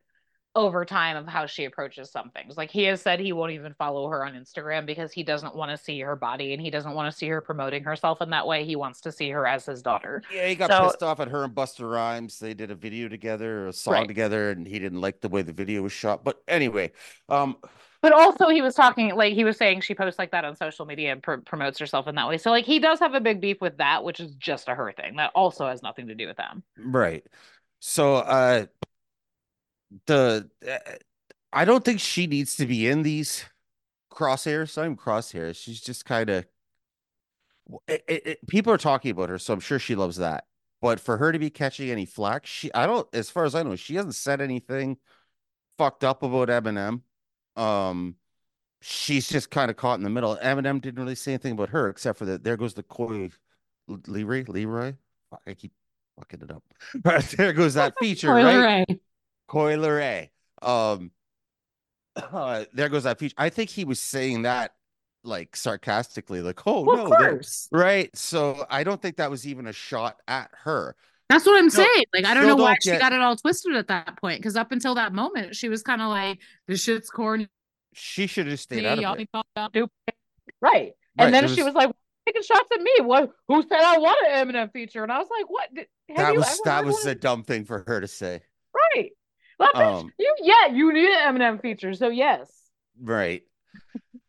over 0.57 0.85
time 0.85 1.17
of 1.17 1.29
how 1.29 1.47
she 1.47 1.67
approaches 1.67 2.11
some 2.11 2.31
things. 2.31 2.57
Like, 2.57 2.73
he 2.73 2.83
has 2.87 3.01
said 3.01 3.21
he 3.21 3.33
won't 3.33 3.53
even 3.53 3.75
follow 3.75 4.09
her 4.09 4.27
on 4.27 4.33
Instagram 4.35 4.85
because 4.85 5.13
he 5.13 5.23
doesn't 5.23 5.55
want 5.55 5.71
to 5.71 5.77
see 5.77 6.01
her 6.01 6.17
body 6.17 6.53
and 6.53 6.61
he 6.61 6.69
doesn't 6.69 6.95
want 6.95 7.13
to 7.13 7.17
see 7.17 7.29
her 7.29 7.41
promoting 7.41 7.85
herself 7.85 8.21
in 8.23 8.31
that 8.31 8.45
way. 8.45 8.65
He 8.65 8.75
wants 8.75 9.01
to 9.03 9.13
see 9.13 9.31
her 9.31 9.47
as 9.47 9.65
his 9.67 9.83
daughter. 9.83 10.21
Yeah, 10.35 10.49
he 10.49 10.57
got 10.57 10.71
So- 10.71 10.87
pissed 10.89 11.03
off 11.05 11.21
at 11.21 11.29
her 11.29 11.45
and 11.45 11.55
Busta 11.55 11.89
Rhymes. 11.89 12.41
They 12.41 12.53
did 12.53 12.73
a 12.73 12.75
video 12.75 13.09
together, 13.09 13.69
a 13.69 13.73
song 13.73 13.95
Right. 13.95 14.09
together, 14.09 14.51
and 14.51 14.67
he 14.67 14.81
didn't 14.81 15.01
like 15.01 15.21
the 15.21 15.29
way 15.29 15.43
the 15.43 15.53
video 15.53 15.83
was 15.83 15.93
shot. 15.93 16.25
But 16.25 16.43
anyway, 16.49 16.91
um, 17.29 17.57
But 18.03 18.13
also, 18.13 18.49
he 18.49 18.61
was 18.61 18.75
talking, 18.75 19.15
like, 19.15 19.33
he 19.33 19.45
was 19.45 19.57
saying 19.57 19.81
she 19.81 19.95
posts 19.95 20.19
like 20.19 20.33
that 20.33 20.45
on 20.45 20.57
social 20.57 20.85
media 20.85 21.13
and 21.13 21.23
pr- 21.23 21.37
promotes 21.37 21.79
herself 21.79 22.09
in 22.09 22.17
that 22.17 22.29
way. 22.29 22.37
So, 22.37 22.51
like, 22.51 22.65
he 22.65 22.81
does 22.81 22.99
have 22.99 23.15
a 23.15 23.21
big 23.21 23.41
beef 23.41 23.61
with 23.61 23.79
that, 23.79 24.03
which 24.03 24.19
is 24.19 24.35
just 24.35 24.69
a 24.69 24.75
her 24.75 24.93
thing. 24.93 25.17
That 25.17 25.31
also 25.35 25.69
has 25.69 25.83
nothing 25.83 26.09
to 26.09 26.15
do 26.15 26.27
with 26.27 26.37
them. 26.37 26.65
Right. 26.77 27.25
So 27.85 28.15
uh 28.15 28.67
the 30.07 30.49
uh, 30.67 30.93
I 31.53 31.65
don't 31.65 31.85
think 31.85 31.99
she 31.99 32.29
needs 32.29 32.55
to 32.57 32.67
be 32.67 32.87
in 32.89 33.03
these 33.03 33.45
crosshairs. 34.11 34.79
Even 34.79 34.97
crosshairs. 34.97 35.57
She's 35.57 35.81
just 35.81 36.05
kind 36.05 36.31
of 36.31 36.47
people 38.47 38.73
are 38.73 38.79
talking 38.79 39.11
about 39.11 39.31
her, 39.31 39.39
so 39.39 39.53
I'm 39.53 39.61
sure 39.61 39.81
she 39.81 39.97
loves 39.97 40.17
that. 40.17 40.47
But 40.81 41.01
for 41.01 41.17
her 41.19 41.33
to 41.33 41.39
be 41.41 41.51
catching 41.51 41.91
any 41.91 42.07
flack, 42.07 42.47
she 42.47 42.73
I 42.73 42.87
don't 42.87 43.09
as 43.13 43.31
far 43.31 43.45
as 43.45 43.57
I 43.57 43.65
know, 43.65 43.75
she 43.75 43.97
hasn't 43.97 44.15
said 44.15 44.41
anything 44.41 44.99
fucked 45.77 46.05
up 46.05 46.23
about 46.23 46.49
Eminem. 46.49 47.01
Um 47.57 48.17
she's 48.81 49.29
just 49.29 49.51
kind 49.51 49.71
of 49.71 49.77
caught 49.77 49.99
in 49.99 50.05
the 50.05 50.11
middle. 50.11 50.37
Eminem 50.43 50.81
didn't 50.81 51.01
really 51.01 51.15
say 51.15 51.33
anything 51.33 51.53
about 51.53 51.71
her 51.71 51.89
except 51.89 52.19
for 52.19 52.25
that 52.27 52.45
there 52.45 52.57
goes 52.57 52.75
the 52.75 52.83
Coy 52.83 53.31
Leroy 53.89 54.45
Leroy. 54.49 54.95
Fuck, 55.31 55.43
I 55.47 55.55
keep 55.55 55.73
fucking 56.19 56.43
it 56.43 56.51
up. 56.51 56.63
But 57.03 57.25
there 57.37 57.53
goes 57.53 57.75
that 57.75 57.95
feature, 57.99 58.33
right? 58.33 58.87
Coi 59.49 59.77
Leray. 59.77 60.31
Um, 60.61 61.11
uh, 62.17 62.65
there 62.73 62.89
goes 62.89 63.05
that 63.05 63.19
feature. 63.19 63.35
I 63.39 63.49
think 63.49 63.71
he 63.71 63.85
was 63.85 64.01
saying 64.01 64.43
that 64.43 64.73
like 65.25 65.55
sarcastically, 65.57 66.43
like, 66.43 66.61
"Oh 66.67 66.83
Well, 66.83 67.09
no, 67.09 67.41
right?" 67.71 68.15
So 68.17 68.67
I 68.69 68.85
don't 68.85 69.01
think 69.01 69.17
that 69.17 69.31
was 69.31 69.47
even 69.47 69.67
a 69.67 69.73
shot 69.73 70.17
at 70.27 70.51
her. 70.65 70.97
That's 71.33 71.47
what 71.47 71.59
I'm 71.59 71.71
Still- 71.71 71.85
saying. 71.95 72.05
Like, 72.15 72.25
I 72.25 72.35
don't 72.35 72.47
know 72.47 72.57
why 72.57 72.73
don't 72.73 72.83
she 72.83 72.91
get- 72.91 73.01
got 73.01 73.13
it 73.13 73.21
all 73.21 73.37
twisted 73.37 73.75
at 73.77 73.89
that 73.89 74.19
point. 74.21 74.41
Because 74.41 74.57
up 74.57 74.73
until 74.73 74.95
that 74.97 75.13
moment, 75.13 75.57
she 75.57 75.69
was 75.69 75.83
kind 75.83 76.03
of 76.03 76.09
like, 76.09 76.39
"This 76.67 76.83
shit's 76.83 77.11
corny." 77.11 77.49
She 77.95 78.27
should 78.27 78.47
have 78.47 78.61
stayed 78.61 78.85
out 78.85 78.99
Y'all 79.01 79.13
of 79.13 79.19
be 79.19 79.25
it. 79.25 79.29
called 79.33 79.45
out. 79.57 79.75
Right. 79.75 79.85
Right, 80.61 80.95
And 81.19 81.35
then 81.35 81.47
there 81.47 81.55
she 81.55 81.63
was- 81.63 81.75
was 81.75 81.85
like, 81.85 81.91
taking 82.27 82.43
shots 82.43 82.69
at 82.73 82.81
me. 82.81 82.93
What? 83.01 83.33
Who 83.49 83.63
said 83.63 83.81
I 83.81 83.99
want 83.99 84.19
an 84.31 84.49
Eminem 84.49 84.73
feature? 84.73 85.03
And 85.03 85.11
I 85.13 85.19
was 85.19 85.29
like, 85.31 85.51
what? 85.51 85.75
Did, 85.75 85.87
have 86.09 86.17
That 86.19 86.33
you 86.35 86.39
was 86.39 86.47
ever 86.49 86.59
that 86.65 86.85
was 86.85 86.95
one? 87.05 87.09
a 87.09 87.15
dumb 87.17 87.43
thing 87.45 87.65
for 87.65 87.85
her 87.87 88.01
to 88.01 88.07
say. 88.09 88.43
right. 88.95 89.11
Well, 89.59 89.73
bitch, 89.73 90.01
Um, 90.01 90.13
you 90.19 90.35
yeah, 90.41 90.67
you 90.69 90.93
need 90.93 91.09
an 91.11 91.35
Eminem 91.37 91.61
feature. 91.61 91.93
So 91.95 92.09
yes. 92.09 92.51
Right. 93.01 93.43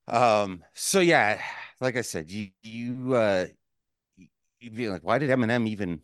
Um, 0.07 0.63
so 0.73 0.99
yeah, 0.99 1.41
like 1.79 1.95
I 1.95 2.01
said, 2.01 2.29
you 2.31 2.49
you 2.61 3.13
uh 3.15 3.45
you'd 4.59 4.75
be 4.75 4.89
like, 4.89 5.03
why 5.03 5.17
did 5.19 5.29
Eminem 5.29 5.67
even 5.67 6.01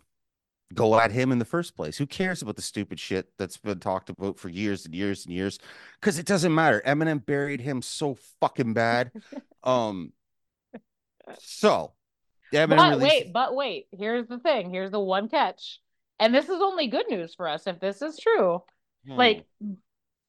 go 0.73 0.99
at 0.99 1.11
him 1.11 1.31
in 1.31 1.39
the 1.39 1.45
first 1.45 1.75
place? 1.75 1.97
Who 1.97 2.05
cares 2.05 2.41
about 2.41 2.55
the 2.55 2.61
stupid 2.61 2.99
shit 2.99 3.29
that's 3.38 3.57
been 3.57 3.79
talked 3.79 4.09
about 4.09 4.38
for 4.38 4.49
years 4.49 4.85
and 4.85 4.93
years 4.93 5.25
and 5.25 5.33
years? 5.33 5.59
Because 5.99 6.19
it 6.19 6.25
doesn't 6.25 6.53
matter. 6.53 6.81
Eminem 6.85 7.25
buried 7.25 7.61
him 7.61 7.81
so 7.81 8.17
fucking 8.39 8.73
bad. 8.73 9.11
Um 9.63 10.13
so 11.39 11.93
Eminem 12.53 12.77
But 12.77 12.89
released- 12.91 13.13
wait, 13.25 13.33
but 13.33 13.55
wait. 13.55 13.88
Here's 13.91 14.27
the 14.27 14.39
thing. 14.39 14.69
Here's 14.71 14.91
the 14.91 14.99
one 14.99 15.29
catch. 15.29 15.79
And 16.19 16.33
this 16.33 16.45
is 16.49 16.61
only 16.61 16.88
good 16.88 17.07
news 17.09 17.35
for 17.35 17.47
us 17.47 17.67
if 17.67 17.79
this 17.79 18.01
is 18.01 18.17
true. 18.17 18.63
Hmm. 19.05 19.13
Like, 19.15 19.45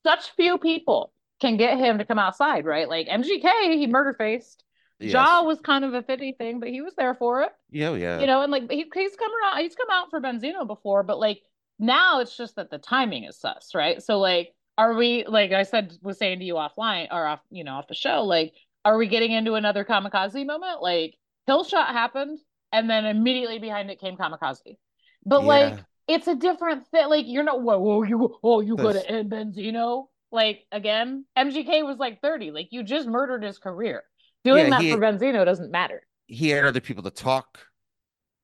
such 0.07 0.31
few 0.37 0.59
people 0.59 1.13
can 1.41 1.57
get 1.57 1.79
him 1.79 1.99
to 1.99 2.05
come 2.05 2.19
outside, 2.19 2.65
right? 2.65 2.89
Like 2.89 3.09
MGK, 3.09 3.77
he 3.77 3.87
murder 3.87 4.15
faced. 4.15 4.63
Yes. 5.01 5.13
Ja 5.13 5.43
was 5.43 5.59
kind 5.61 5.85
of 5.85 5.95
a 5.95 6.03
fitty 6.03 6.33
thing, 6.33 6.61
but 6.61 6.69
he 6.69 6.83
was 6.83 6.95
there 6.95 7.15
for 7.15 7.43
it. 7.43 7.53
Yeah, 7.71 7.89
oh, 7.89 7.95
yeah. 7.95 8.21
You 8.21 8.27
know, 8.27 8.43
and 8.43 8.53
like 8.53 8.71
he, 8.71 8.85
he's 8.95 9.17
come 9.17 9.33
around, 9.43 9.63
he's 9.63 9.75
come 9.75 9.89
out 9.91 10.11
for 10.11 10.21
Benzino 10.21 10.67
before, 10.67 11.03
but 11.03 11.19
like 11.19 11.41
now 11.79 12.21
it's 12.21 12.37
just 12.37 12.57
that 12.57 12.71
the 12.71 12.79
timing 12.79 13.25
is 13.25 13.41
sus, 13.41 13.71
right? 13.75 14.03
So 14.03 14.19
like, 14.19 14.53
are 14.77 14.95
we 14.95 15.25
like 15.27 15.53
I 15.53 15.63
said 15.63 15.97
was 16.03 16.19
saying 16.19 16.41
to 16.41 16.45
you 16.45 16.55
offline 16.55 17.09
or 17.11 17.27
off, 17.27 17.41
you 17.51 17.65
know, 17.65 17.73
off 17.73 17.89
the 17.89 17.95
show, 17.95 18.25
like, 18.25 18.53
are 18.85 18.99
we 18.99 19.09
getting 19.09 19.33
into 19.33 19.55
another 19.55 19.85
kamikaze 19.85 20.47
moment? 20.47 20.83
Like 20.83 21.17
Killshot 21.49 21.89
happened, 21.89 22.39
and 22.73 22.89
then 22.89 23.07
immediately 23.07 23.59
behind 23.59 23.91
it 23.91 24.01
came 24.01 24.17
kamikaze. 24.17 24.77
But 25.25 25.45
like 25.45 25.79
it's 26.09 26.29
a 26.29 26.35
different 26.35 26.87
thing. 26.89 27.09
Like 27.09 27.25
you're 27.27 27.45
not 27.45 27.63
whoa, 27.63 27.79
whoa 27.79 28.03
you 28.03 28.39
oh 28.43 28.61
you 28.61 28.77
gotta 28.77 29.09
end 29.09 29.31
Benzino. 29.31 30.07
Like 30.33 30.67
again, 30.71 31.25
MGK 31.37 31.85
was 31.85 31.99
like 31.99 32.21
30. 32.21 32.51
Like 32.51 32.69
you 32.71 32.83
just 32.83 33.09
murdered 33.09 33.43
his 33.43 33.59
career. 33.59 34.03
Doing 34.45 34.65
Yeah, 34.67 34.71
that 34.71 34.81
he- 34.83 34.93
for 34.93 34.99
Benzino 34.99 35.45
doesn't 35.45 35.71
matter. 35.71 36.03
he 36.27 36.49
had 36.51 36.65
other 36.65 36.81
people 36.81 37.03
to 37.05 37.11
talk 37.11 37.59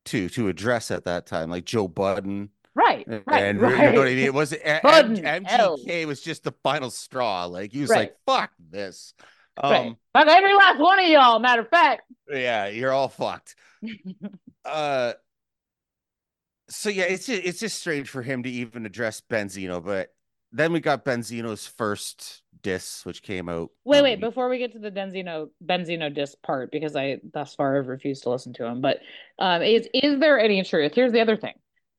to 0.06 0.28
to 0.30 0.48
address 0.48 0.90
at 0.90 1.04
that 1.04 1.26
time, 1.26 1.50
like 1.50 1.64
Joe 1.64 1.88
Budden. 1.88 2.50
Right. 2.74 3.06
Right. 3.08 3.22
and 3.42 3.60
right. 3.60 3.86
you 3.88 3.92
know 3.92 3.98
what 4.00 4.08
I 4.08 4.10
mean? 4.14 4.18
It 4.24 4.34
was 4.34 4.52
M- 4.52 4.80
Budden, 4.82 5.16
MGK 5.16 6.06
was 6.06 6.20
just 6.20 6.44
the 6.44 6.52
final 6.62 6.90
straw. 6.90 7.46
Like 7.46 7.72
he 7.72 7.80
was 7.80 7.90
Right. 7.90 7.98
like, 7.98 8.16
"Fuck 8.26 8.50
this." 8.58 9.14
Um, 9.56 9.70
Right. 9.72 9.96
Fuck 10.12 10.28
every 10.28 10.54
last 10.54 10.78
one 10.78 10.98
of 10.98 11.08
y'all, 11.08 11.38
matter 11.38 11.62
of 11.62 11.68
fact. 11.70 12.02
yeah, 12.30 12.66
you're 12.68 12.92
all 12.92 13.08
fucked. 13.08 13.54
Uh, 14.64 15.12
so 16.68 16.88
yeah, 16.90 17.04
it's 17.04 17.26
just, 17.26 17.44
it's 17.44 17.60
just 17.60 17.78
strange 17.78 18.10
for 18.10 18.20
him 18.20 18.42
to 18.42 18.50
even 18.50 18.84
address 18.84 19.20
Benzino, 19.20 19.82
but 19.84 20.12
then 20.50 20.72
we 20.72 20.80
got 20.80 21.04
Benzino's 21.04 21.66
first 21.68 22.42
diss, 22.66 23.04
which 23.04 23.22
came 23.22 23.48
out. 23.48 23.70
Wait, 23.84 23.98
um, 23.98 24.04
wait, 24.04 24.20
before 24.20 24.48
we 24.48 24.58
get 24.58 24.72
to 24.72 24.80
the 24.80 24.90
Benzino 24.90 25.50
Benzino 25.64 26.12
disc 26.12 26.36
part, 26.42 26.72
because 26.72 26.96
I 26.96 27.18
thus 27.32 27.54
far 27.54 27.76
have 27.76 27.86
refused 27.86 28.24
to 28.24 28.30
listen 28.30 28.52
to 28.54 28.66
him. 28.66 28.80
But 28.80 28.98
um 29.38 29.62
is 29.62 29.88
is 29.94 30.18
there 30.18 30.40
any 30.40 30.62
truth? 30.64 30.92
Here's 30.94 31.12
the 31.12 31.20
other 31.20 31.36
thing. 31.36 31.54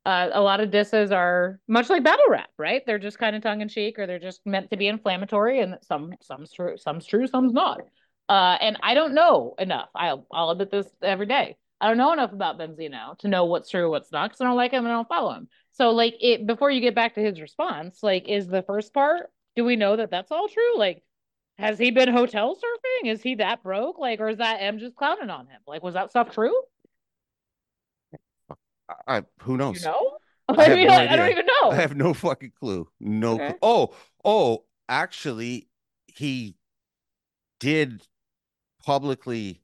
Uh, 0.05 0.29
a 0.33 0.41
lot 0.41 0.59
of 0.59 0.71
disses 0.71 1.12
are 1.12 1.59
much 1.67 1.89
like 1.89 2.03
battle 2.03 2.25
rap, 2.29 2.50
right? 2.57 2.81
They're 2.86 3.00
just 3.00 3.19
kind 3.19 3.36
of 3.36 3.43
tongue 3.43 3.62
in 3.62 3.69
cheek, 3.69 3.97
or 3.97 4.07
they're 4.07 4.19
just 4.19 4.41
meant 4.45 4.69
to 4.71 4.77
be 4.77 4.88
inflammatory, 4.88 5.62
and 5.62 5.77
some 5.83 6.13
some's 6.21 6.51
true, 6.51 6.75
some's 6.77 7.05
true, 7.05 7.27
some's 7.27 7.53
not. 7.53 7.81
Uh, 8.27 8.57
and 8.59 8.77
I 8.83 8.93
don't 8.93 9.13
know 9.13 9.55
enough. 9.57 9.89
I'll 9.95 10.27
I'll 10.33 10.50
admit 10.50 10.71
this 10.71 10.88
every 11.01 11.27
day. 11.27 11.57
I 11.79 11.88
don't 11.88 11.97
know 11.97 12.12
enough 12.12 12.33
about 12.33 12.57
Benzino 12.59 13.17
to 13.19 13.27
know 13.27 13.45
what's 13.45 13.69
true, 13.69 13.89
what's 13.89 14.12
not, 14.12 14.29
because 14.29 14.41
I 14.41 14.45
don't 14.45 14.55
like 14.55 14.71
him 14.71 14.83
and 14.83 14.91
I 14.91 14.97
don't 14.97 15.07
follow 15.07 15.33
him. 15.33 15.47
So, 15.74 15.91
like, 15.91 16.15
it 16.19 16.47
before 16.47 16.71
you 16.71 16.81
get 16.81 16.95
back 16.95 17.15
to 17.15 17.21
his 17.21 17.39
response, 17.39 18.01
like, 18.01 18.27
is 18.27 18.47
the 18.47 18.63
first 18.63 18.93
part? 18.93 19.29
Do 19.57 19.65
we 19.65 19.75
know 19.75 19.95
that 19.95 20.11
that's 20.11 20.31
all 20.31 20.47
true? 20.47 20.77
Like, 20.77 21.01
has 21.57 21.79
he 21.79 21.89
been 21.89 22.09
hotel 22.09 22.55
surfing? 22.55 23.11
Is 23.11 23.23
he 23.23 23.35
that 23.35 23.63
broke? 23.63 23.97
Like, 23.97 24.19
or 24.19 24.29
is 24.29 24.37
that 24.37 24.57
M 24.61 24.77
just 24.77 24.95
clowning 24.95 25.31
on 25.31 25.47
him? 25.47 25.59
Like, 25.65 25.81
was 25.81 25.95
that 25.95 26.11
stuff 26.11 26.31
true? 26.31 26.53
I, 29.07 29.23
who 29.41 29.57
knows? 29.57 29.81
You 29.81 29.87
know? 29.87 30.17
I 30.47 30.65
I, 30.71 30.75
mean, 30.75 30.87
no 30.87 30.93
I, 30.93 31.11
I 31.11 31.15
don't 31.15 31.31
even 31.31 31.45
know. 31.47 31.71
I 31.71 31.75
have 31.75 31.95
no 31.95 32.13
fucking 32.13 32.51
clue. 32.59 32.87
No. 32.99 33.33
Okay. 33.33 33.47
Clue. 33.47 33.57
Oh, 33.63 33.95
oh, 34.23 34.63
actually, 34.87 35.67
he 36.05 36.55
did 37.59 38.03
publicly. 38.85 39.63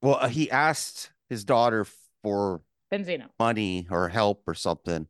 Well, 0.00 0.16
uh, 0.22 0.28
he 0.28 0.50
asked 0.50 1.12
his 1.28 1.44
daughter 1.44 1.86
for 2.22 2.62
Benzino. 2.90 3.26
money 3.38 3.86
or 3.90 4.08
help 4.08 4.42
or 4.46 4.54
something 4.54 5.06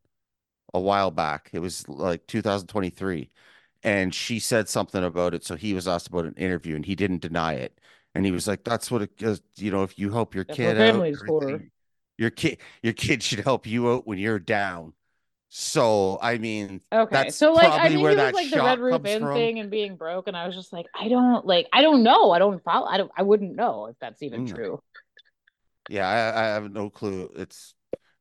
a 0.75 0.81
while 0.81 1.13
back. 1.13 1.51
It 1.53 1.61
was 1.61 1.89
like 1.89 2.27
2023. 2.27 3.31
And 3.83 4.15
she 4.15 4.39
said 4.39 4.69
something 4.69 5.03
about 5.03 5.35
it. 5.35 5.45
So 5.45 5.57
he 5.57 5.75
was 5.75 5.89
asked 5.89 6.09
about 6.09 6.25
an 6.27 6.35
interview 6.35 6.77
and 6.77 6.87
he 6.87 6.95
didn't 6.95 7.21
deny 7.23 7.55
it. 7.55 7.81
And 8.15 8.25
he 8.25 8.31
was 8.33 8.47
like, 8.47 8.65
that's 8.65 8.91
what 8.91 9.03
it 9.03 9.11
is. 9.23 9.43
You 9.57 9.71
know, 9.73 9.83
if 9.83 9.99
you 9.99 10.13
help 10.13 10.35
your 10.35 10.45
That's 10.47 10.59
kid 10.59 10.79
out, 10.79 11.07
for. 11.27 11.63
your 12.19 12.31
kid, 12.31 12.59
your 12.83 12.93
kid 12.93 13.23
should 13.23 13.41
help 13.41 13.67
you 13.67 13.91
out 13.91 14.07
when 14.07 14.19
you're 14.19 14.39
down. 14.39 14.93
So, 15.49 16.19
I 16.23 16.39
mean, 16.39 16.81
Okay, 16.93 17.15
That's 17.15 17.37
so 17.37 17.53
like 17.53 17.73
I 17.73 17.89
mean, 17.89 18.01
where 18.01 18.13
he 18.13 18.17
was 18.19 18.33
like 18.35 18.51
the 18.51 18.61
Red 18.61 18.79
Roof 18.79 19.07
Inn 19.07 19.23
from. 19.23 19.33
thing 19.33 19.59
and 19.59 19.71
being 19.71 19.97
broke, 19.97 20.29
and 20.29 20.37
I 20.37 20.47
was 20.47 20.55
just 20.55 20.75
like, 20.75 20.87
I 20.95 21.09
don't 21.09 21.47
like, 21.47 21.67
I 21.73 21.81
don't 21.81 22.03
know, 22.03 22.31
I 22.33 22.39
don't 22.39 22.63
follow, 22.63 22.87
I 22.87 22.99
don't, 22.99 23.11
I 23.17 23.23
wouldn't 23.23 23.57
know 23.57 23.87
if 23.87 23.97
that's 23.99 24.23
even 24.23 24.43
Mm. 24.43 24.47
true. 24.47 24.83
yeah, 25.89 26.09
I, 26.09 26.41
I 26.41 26.45
have 26.55 26.71
no 26.73 26.91
clue. 26.91 27.31
It's 27.37 27.75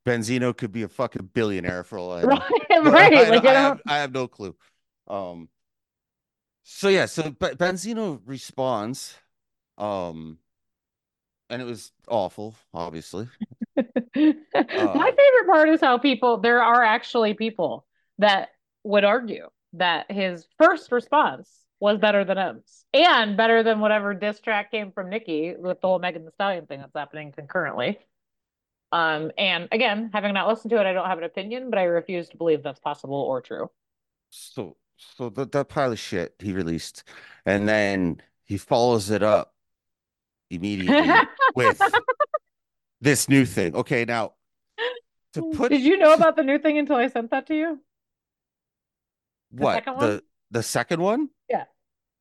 Benzino 0.06 0.56
could 0.56 0.72
be 0.72 0.84
a 0.84 0.90
fucking 0.90 1.30
billionaire 1.34 1.84
for 1.84 1.98
all 1.98 2.12
I 2.12 2.26
know. 2.26 2.44
Right, 2.84 2.84
right. 2.84 3.14
I, 3.16 3.30
like 3.30 3.46
I 3.46 3.54
I 3.54 3.54
have. 3.56 3.80
I 3.88 3.98
have 4.00 4.14
no 4.14 4.28
clue. 4.28 4.56
Um. 5.08 5.50
So 6.64 6.90
yeah, 6.90 7.06
so 7.06 7.32
but 7.32 7.58
Benzino 7.58 8.22
responds, 8.26 9.18
um, 9.78 10.40
and 11.50 11.62
it 11.62 11.66
was 11.66 11.92
awful, 12.08 12.56
obviously. 12.74 13.28
My 14.16 14.34
Uh, 14.74 15.02
favorite 15.18 15.48
part 15.48 15.70
is 15.70 15.82
how 15.82 15.98
people 15.98 16.38
there 16.38 16.62
are 16.62 16.84
actually 16.84 17.34
people 17.34 17.86
that 18.20 18.50
would 18.84 19.04
argue 19.04 19.50
that 19.74 20.12
his 20.12 20.46
first 20.58 20.92
response 20.92 21.50
was 21.80 21.98
better 21.98 22.24
than 22.24 22.38
M's 22.38 22.86
and 22.94 23.38
better 23.38 23.64
than 23.64 23.80
whatever 23.80 24.14
diss 24.14 24.40
track 24.40 24.72
came 24.72 24.92
from 24.92 25.10
Nicki 25.10 25.56
with 25.58 25.82
the 25.82 25.88
whole 25.88 26.00
Megan 26.00 26.26
Thee 26.26 26.32
Stallion 26.34 26.66
thing 26.68 26.80
that's 26.82 26.96
happening 26.96 27.32
concurrently. 27.32 28.00
Um, 28.92 29.32
and 29.38 29.70
again, 29.72 30.12
having 30.14 30.34
not 30.34 30.48
listened 30.50 30.72
to 30.72 30.80
it, 30.82 30.88
I 30.88 30.94
don't 30.94 31.08
have 31.08 31.20
an 31.20 31.24
opinion, 31.26 31.70
but 31.70 31.80
I 31.80 31.84
refuse 31.86 32.30
to 32.30 32.38
believe 32.38 32.64
that's 32.64 32.80
possible 32.80 33.16
or 33.22 33.42
true. 33.42 33.72
So 34.30 34.78
so 35.18 35.30
that 35.30 35.52
that 35.52 35.70
pile 35.70 35.92
of 35.92 36.00
shit 36.00 36.36
he 36.40 36.54
released, 36.54 37.04
and 37.46 37.68
then 37.68 38.22
he 38.44 38.58
follows 38.58 39.10
it 39.10 39.24
up 39.24 39.54
immediately 40.50 41.10
with 41.56 41.82
this 43.02 43.28
new 43.30 43.46
thing. 43.46 43.76
Okay, 43.76 44.06
now 44.06 44.34
to 45.34 45.52
put 45.54 45.72
Did 45.72 45.82
you 45.82 45.98
know 45.98 46.14
about 46.14 46.36
the 46.36 46.44
new 46.44 46.60
thing 46.60 46.78
until 46.78 46.98
I 46.98 47.08
sent 47.08 47.32
that 47.32 47.48
to 47.48 47.56
you? 47.56 47.80
the 49.52 49.64
what 49.64 49.74
second 49.76 50.00
the 50.00 50.08
one? 50.08 50.22
the 50.52 50.64
second 50.64 51.02
one? 51.02 51.30
Yeah. 51.50 51.66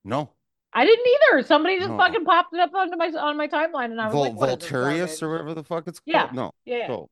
No, 0.05 0.31
I 0.73 0.85
didn't 0.87 1.07
either. 1.07 1.43
Somebody 1.43 1.79
just 1.79 1.91
No. 1.91 1.97
fucking 1.99 2.25
popped 2.25 2.55
it 2.55 2.61
up 2.61 2.75
onto 2.75 2.97
my 2.97 3.07
on 3.09 3.37
my 3.37 3.49
timeline, 3.49 3.91
and 3.93 4.01
I 4.01 4.07
was 4.07 4.13
Vol- 4.15 4.23
like, 4.23 4.35
"What 4.35 4.49
is 4.63 4.69
Vulturius 4.69 5.23
or 5.23 5.31
whatever 5.31 5.55
the 5.55 5.65
fuck 5.65 5.87
it's 5.89 5.99
called. 6.01 6.15
Yeah. 6.15 6.31
No. 6.33 6.53
Yeah, 6.65 6.77
yeah. 6.79 6.87
So, 6.87 7.11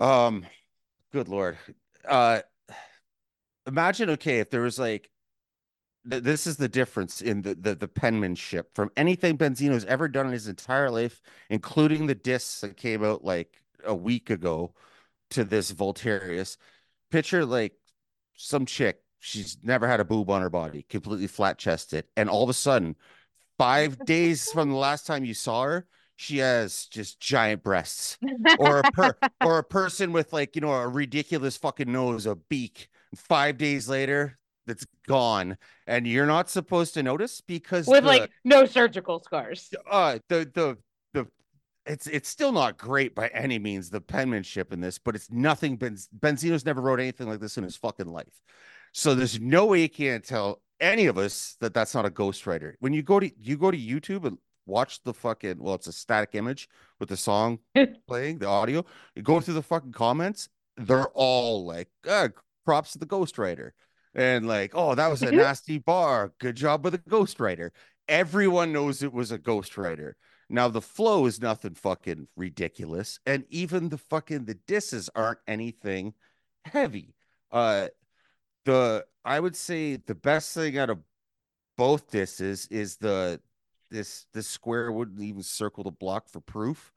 um, 0.00 0.44
good 1.12 1.28
lord. 1.28 1.56
Uh, 2.06 2.40
imagine 3.66 4.10
okay 4.10 4.40
if 4.40 4.50
there 4.50 4.62
was 4.62 4.78
like, 4.78 5.10
th- 6.08 6.22
this 6.22 6.46
is 6.46 6.56
the 6.56 6.68
difference 6.68 7.20
in 7.20 7.42
the, 7.42 7.54
the 7.54 7.74
the 7.74 7.88
penmanship 7.88 8.74
from 8.74 8.90
anything 8.96 9.38
Benzino's 9.38 9.84
ever 9.84 10.08
done 10.08 10.26
in 10.26 10.32
his 10.32 10.48
entire 10.48 10.90
life, 10.90 11.20
including 11.50 12.06
the 12.06 12.14
discs 12.14 12.60
that 12.60 12.76
came 12.76 13.04
out 13.04 13.24
like 13.24 13.62
a 13.84 13.94
week 13.94 14.30
ago, 14.30 14.74
to 15.30 15.44
this 15.44 15.72
Vulturius. 15.72 16.56
Picture 17.10 17.44
like 17.44 17.74
some 18.34 18.66
chick. 18.66 19.00
She's 19.20 19.56
never 19.62 19.88
had 19.88 20.00
a 20.00 20.04
boob 20.04 20.28
on 20.28 20.42
her 20.42 20.50
body, 20.50 20.84
completely 20.88 21.28
flat 21.28 21.58
chested, 21.58 22.04
and 22.16 22.28
all 22.28 22.42
of 22.42 22.50
a 22.50 22.54
sudden, 22.54 22.94
five 23.56 24.04
days 24.04 24.50
from 24.52 24.68
the 24.68 24.76
last 24.76 25.06
time 25.06 25.24
you 25.24 25.32
saw 25.32 25.62
her, 25.62 25.86
she 26.16 26.38
has 26.38 26.86
just 26.86 27.20
giant 27.20 27.62
breasts 27.62 28.18
or 28.58 28.80
a 28.80 28.82
per 28.92 29.16
or 29.44 29.58
a 29.58 29.64
person 29.64 30.12
with 30.12 30.32
like 30.32 30.54
you 30.54 30.60
know 30.60 30.72
a 30.72 30.88
ridiculous 30.88 31.56
fucking 31.56 31.90
nose, 31.90 32.26
a 32.26 32.34
beak. 32.34 32.88
Five 33.14 33.58
days 33.58 33.88
later, 33.88 34.38
that's 34.66 34.86
gone, 35.06 35.56
and 35.86 36.06
you're 36.06 36.26
not 36.26 36.48
supposed 36.48 36.94
to 36.94 37.02
notice 37.02 37.40
because 37.40 37.86
with 37.86 38.04
the, 38.04 38.08
like 38.08 38.30
no 38.44 38.64
surgical 38.64 39.22
scars. 39.22 39.70
uh 39.90 40.18
the 40.28 40.50
the 40.54 40.78
the 41.12 41.26
it's 41.86 42.06
it's 42.06 42.28
still 42.28 42.52
not 42.52 42.78
great 42.78 43.14
by 43.14 43.28
any 43.28 43.58
means 43.58 43.90
the 43.90 44.00
penmanship 44.00 44.72
in 44.72 44.80
this, 44.80 44.98
but 44.98 45.14
it's 45.14 45.30
nothing. 45.30 45.76
Ben 45.76 45.96
Benzino's 46.18 46.64
never 46.64 46.80
wrote 46.80 47.00
anything 47.00 47.28
like 47.28 47.40
this 47.40 47.58
in 47.58 47.64
his 47.64 47.76
fucking 47.76 48.08
life, 48.08 48.40
so 48.92 49.14
there's 49.14 49.40
no 49.40 49.66
way 49.66 49.82
you 49.82 49.88
can't 49.88 50.24
tell 50.24 50.62
any 50.80 51.06
of 51.06 51.18
us 51.18 51.56
that 51.60 51.74
that's 51.74 51.94
not 51.94 52.06
a 52.06 52.10
ghostwriter. 52.10 52.74
When 52.80 52.92
you 52.92 53.02
go 53.02 53.20
to 53.20 53.30
you 53.38 53.56
go 53.56 53.70
to 53.70 53.78
YouTube 53.78 54.24
and 54.24 54.38
watch 54.66 55.02
the 55.02 55.14
fucking 55.14 55.58
well, 55.58 55.74
it's 55.74 55.86
a 55.86 55.92
static 55.92 56.30
image 56.34 56.68
with 56.98 57.08
the 57.08 57.16
song 57.16 57.58
playing, 58.08 58.38
the 58.38 58.46
audio. 58.46 58.84
You 59.14 59.22
go 59.22 59.40
through 59.40 59.54
the 59.54 59.62
fucking 59.62 59.92
comments, 59.92 60.48
they're 60.76 61.08
all 61.08 61.64
like, 61.64 61.88
uh, 62.08 62.28
props 62.64 62.92
to 62.92 62.98
the 62.98 63.06
ghostwriter. 63.06 63.70
and 64.14 64.46
like, 64.46 64.72
oh, 64.74 64.94
that 64.94 65.08
was 65.10 65.22
a 65.22 65.30
nasty 65.32 65.78
bar. 65.78 66.32
Good 66.38 66.56
job 66.56 66.84
with 66.84 66.92
the 66.94 66.98
ghostwriter. 67.10 67.70
Everyone 68.08 68.72
knows 68.72 69.02
it 69.02 69.12
was 69.12 69.32
a 69.32 69.38
ghostwriter. 69.38 70.12
Now 70.50 70.68
the 70.68 70.82
flow 70.82 71.26
is 71.26 71.40
nothing 71.40 71.74
fucking 71.74 72.28
ridiculous, 72.36 73.18
and 73.26 73.44
even 73.48 73.88
the 73.88 73.98
fucking 73.98 74.44
the 74.44 74.54
disses 74.54 75.08
aren't 75.14 75.40
anything 75.48 76.14
heavy. 76.66 77.14
Uh, 77.50 77.88
the 78.64 79.04
I 79.24 79.40
would 79.40 79.56
say 79.56 79.96
the 79.96 80.14
best 80.14 80.54
thing 80.54 80.78
out 80.78 80.90
of 80.90 80.98
both 81.76 82.10
disses 82.10 82.66
is 82.70 82.96
the 82.98 83.40
this 83.90 84.26
this 84.34 84.48
square 84.48 84.92
wouldn't 84.92 85.20
even 85.20 85.42
circle 85.42 85.84
the 85.84 85.90
block 85.90 86.28
for 86.28 86.40
proof. 86.40 86.92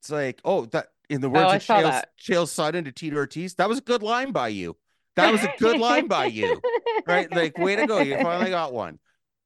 It's 0.00 0.10
like, 0.10 0.40
oh, 0.44 0.66
that 0.66 0.88
in 1.08 1.20
the 1.20 1.30
words 1.30 1.52
Oh, 1.52 1.56
of 1.56 1.62
Chael, 1.62 1.82
that. 1.82 2.10
Chael 2.20 2.44
Sonnen 2.46 2.84
to 2.84 2.92
Tito 2.92 3.16
Ortiz, 3.16 3.54
that 3.54 3.68
was 3.68 3.78
a 3.78 3.82
good 3.82 4.02
line 4.02 4.32
by 4.32 4.48
you. 4.48 4.76
That 5.18 5.32
was 5.32 5.44
a 5.44 5.52
good 5.58 5.78
line 5.80 6.06
by 6.06 6.26
you, 6.26 6.60
right? 7.06 7.30
Like, 7.30 7.58
way 7.58 7.76
to 7.76 7.86
go, 7.86 7.98
you 8.00 8.16
finally 8.22 8.50
got 8.50 8.72
one. 8.72 8.98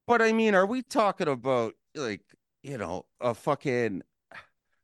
But 0.07 0.23
I 0.23 0.33
mean, 0.33 0.55
are 0.55 0.67
we 0.67 0.83
talking 0.83 1.29
about 1.29 1.75
like 1.95 2.23
you 2.63 2.79
know 2.79 3.07
a 3.21 3.35
fucking 3.35 4.03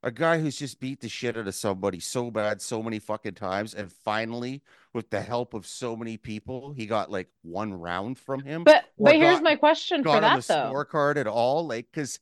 a 0.03 0.11
guy 0.13 0.39
who's 0.39 0.57
just 0.57 0.79
beat 0.79 1.01
the 1.01 1.09
shit 1.09 1.37
out 1.37 1.49
of 1.49 1.55
somebody 1.55 1.99
so 2.01 2.31
bad 2.31 2.63
so 2.63 2.83
many 2.83 2.99
fucking 3.01 3.35
times, 3.35 3.75
and 3.75 3.93
finally, 4.05 4.63
with 4.95 5.11
the 5.11 5.21
help 5.21 5.55
of 5.55 5.67
so 5.67 5.97
many 5.97 6.17
people, 6.17 6.73
he 6.73 6.87
got 6.87 7.11
like 7.11 7.29
one 7.43 7.75
round 7.75 8.19
from 8.19 8.41
him. 8.41 8.65
But 8.65 8.85
but 8.99 9.17
here's 9.17 9.37
got- 9.37 9.43
my 9.43 9.57
question 9.57 10.03
for 10.05 10.21
that 10.21 10.43
though. 10.45 10.73
scorecard 10.73 11.17
at 11.17 11.27
all, 11.27 11.67
like 11.67 11.87
because 11.93 12.19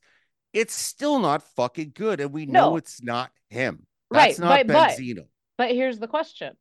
it's 0.53 0.75
still 0.75 1.19
not 1.19 1.43
fucking 1.55 1.93
good, 1.95 2.21
and 2.21 2.33
we 2.33 2.47
No. 2.47 2.71
know 2.71 2.77
it's 2.77 3.03
not 3.03 3.31
him. 3.51 3.87
Right, 4.11 4.29
That's 4.29 4.39
not 4.39 4.67
but- 4.67 4.73
but- 4.73 4.91
Benzino. 4.99 5.27
But 5.59 5.71
here's 5.71 5.99
the 5.99 6.09
question. 6.09 6.55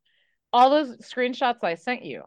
All 0.55 0.69
those 0.69 0.95
screenshots 0.99 1.63
I 1.63 1.75
sent 1.75 2.05
you 2.05 2.23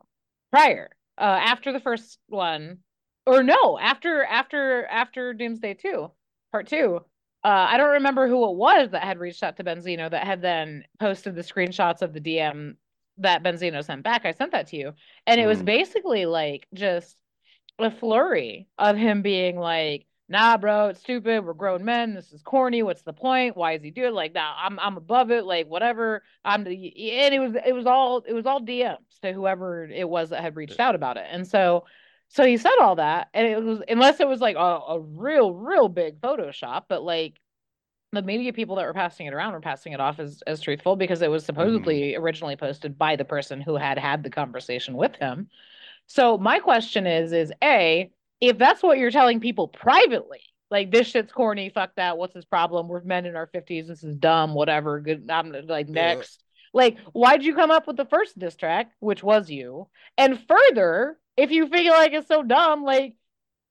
prior, 0.53 0.91
uh, 1.17 1.23
after 1.23 1.73
the 1.73 1.81
first 1.81 2.19
one, 2.29 2.81
or 3.25 3.43
no, 3.43 3.79
after 3.79 4.23
after 4.23 4.85
after 4.85 5.33
Doomsday 5.33 5.75
2, 5.75 6.11
part 6.53 6.67
two, 6.67 6.97
uh, 7.43 7.67
I 7.71 7.79
don't 7.79 7.93
remember 7.93 8.29
who 8.29 8.51
it 8.51 8.57
was 8.57 8.91
that 8.91 9.03
had 9.03 9.19
reached 9.19 9.43
out 9.43 9.57
to 9.57 9.65
Benzino 9.65 10.11
that 10.11 10.27
had 10.27 10.43
then 10.43 10.85
posted 11.01 11.37
the 11.37 11.43
screenshots 11.43 12.03
of 12.03 12.13
the 12.13 12.21
DM 12.21 12.77
that 13.17 13.43
Benzino 13.43 13.83
sent 13.83 14.03
back. 14.03 14.27
I 14.27 14.33
sent 14.33 14.53
that 14.53 14.67
to 14.69 14.77
you. 14.77 14.93
And 15.27 15.41
it 15.41 15.47
was 15.47 15.63
Mm. 15.63 15.65
basically 15.65 16.27
like 16.27 16.69
just 16.75 17.17
a 17.79 17.91
flurry 17.91 18.69
of 18.77 18.97
him 18.99 19.23
being 19.23 19.59
like, 19.59 20.07
nah, 20.29 20.57
bro, 20.57 20.89
it's 20.89 21.01
stupid. 21.01 21.45
We're 21.45 21.55
grown 21.55 21.85
men. 21.85 22.15
This 22.15 22.33
is 22.33 22.43
corny. 22.43 22.83
What's 22.83 23.03
the 23.03 23.13
point? 23.13 23.57
Why 23.57 23.73
is 23.73 23.83
he 23.83 23.91
doing 23.91 24.15
like 24.15 24.35
nah, 24.35 24.55
I'm 24.59 24.79
I'm 24.79 24.97
above 24.97 25.31
it, 25.31 25.45
like 25.45 25.67
whatever. 25.67 26.23
I'm 26.45 26.65
the 26.65 27.13
and 27.21 27.35
it 27.35 27.41
was 27.41 27.55
it 27.67 27.75
was 27.75 27.87
all 27.87 28.25
it 28.27 28.33
was 28.33 28.47
all 28.47 28.61
DMs 28.61 29.21
to 29.23 29.33
whoever 29.33 29.85
it 29.85 30.09
was 30.09 30.31
that 30.31 30.43
had 30.43 30.57
reached 30.57 30.81
out 30.81 30.95
about 30.95 31.17
it. 31.17 31.27
And 31.31 31.47
so 31.47 31.85
so 32.29 32.45
he 32.45 32.59
said 32.59 32.77
all 32.81 32.97
that, 32.97 33.29
and 33.33 33.47
it 33.47 33.63
was 33.63 33.81
unless 33.89 34.21
it 34.21 34.29
was 34.29 34.41
like 34.41 34.57
a, 34.57 34.59
a 34.59 35.01
real, 35.01 35.53
real 35.53 35.89
big 35.89 36.21
Photoshop, 36.21 36.85
but 36.89 37.03
like 37.03 37.41
the 38.13 38.23
media 38.23 38.53
people 38.53 38.77
that 38.77 38.87
were 38.87 38.95
passing 38.95 39.27
it 39.27 39.35
around 39.35 39.53
were 39.53 39.61
passing 39.61 39.93
it 39.93 40.01
off 40.01 40.19
as 40.19 40.43
as 40.47 40.61
truthful 40.61 40.97
because 40.97 41.23
it 41.23 41.31
was 41.31 41.45
supposedly 41.45 42.13
mm-hmm. 42.13 42.23
originally 42.23 42.57
posted 42.57 42.99
by 42.99 43.17
the 43.17 43.25
person 43.25 43.61
who 43.61 43.77
had 43.77 43.99
had 43.99 44.23
the 44.23 44.31
conversation 44.31 44.95
with 44.95 45.17
him. 45.17 45.49
So 46.07 46.37
my 46.37 46.59
question 46.59 47.07
is 47.07 47.33
is 47.33 47.53
A, 47.63 48.11
if 48.41 48.59
that's 48.59 48.83
what 48.83 48.99
you're 48.99 49.11
telling 49.11 49.41
people 49.41 49.69
privately, 49.69 50.41
like 50.71 50.91
this 50.91 51.09
shit's 51.09 51.33
corny, 51.33 51.71
fuck 51.71 51.95
that, 51.97 52.19
what's 52.19 52.35
his 52.35 52.45
problem? 52.45 52.89
We're 52.89 53.03
men 53.03 53.27
in 53.27 53.37
our 53.37 53.47
50s, 53.47 53.89
this 53.89 54.05
is 54.05 54.17
dumb, 54.17 54.55
whatever. 54.55 55.01
Good 55.01 55.29
I'm 55.31 55.53
like 55.67 55.89
Yeah. 55.89 56.15
next. 56.15 56.43
Like, 56.75 56.99
why'd 57.13 57.43
you 57.43 57.55
come 57.55 57.71
up 57.71 57.87
with 57.87 57.97
the 57.97 58.05
first 58.05 58.39
diss 58.39 58.55
track, 58.55 58.91
which 59.01 59.23
was 59.23 59.49
you? 59.51 59.89
And 60.19 60.39
further, 60.47 61.19
if 61.37 61.51
you 61.51 61.67
feel 61.69 61.93
like 61.93 62.13
it's 62.13 62.29
so 62.29 62.43
dumb, 62.43 62.85
like 62.85 63.17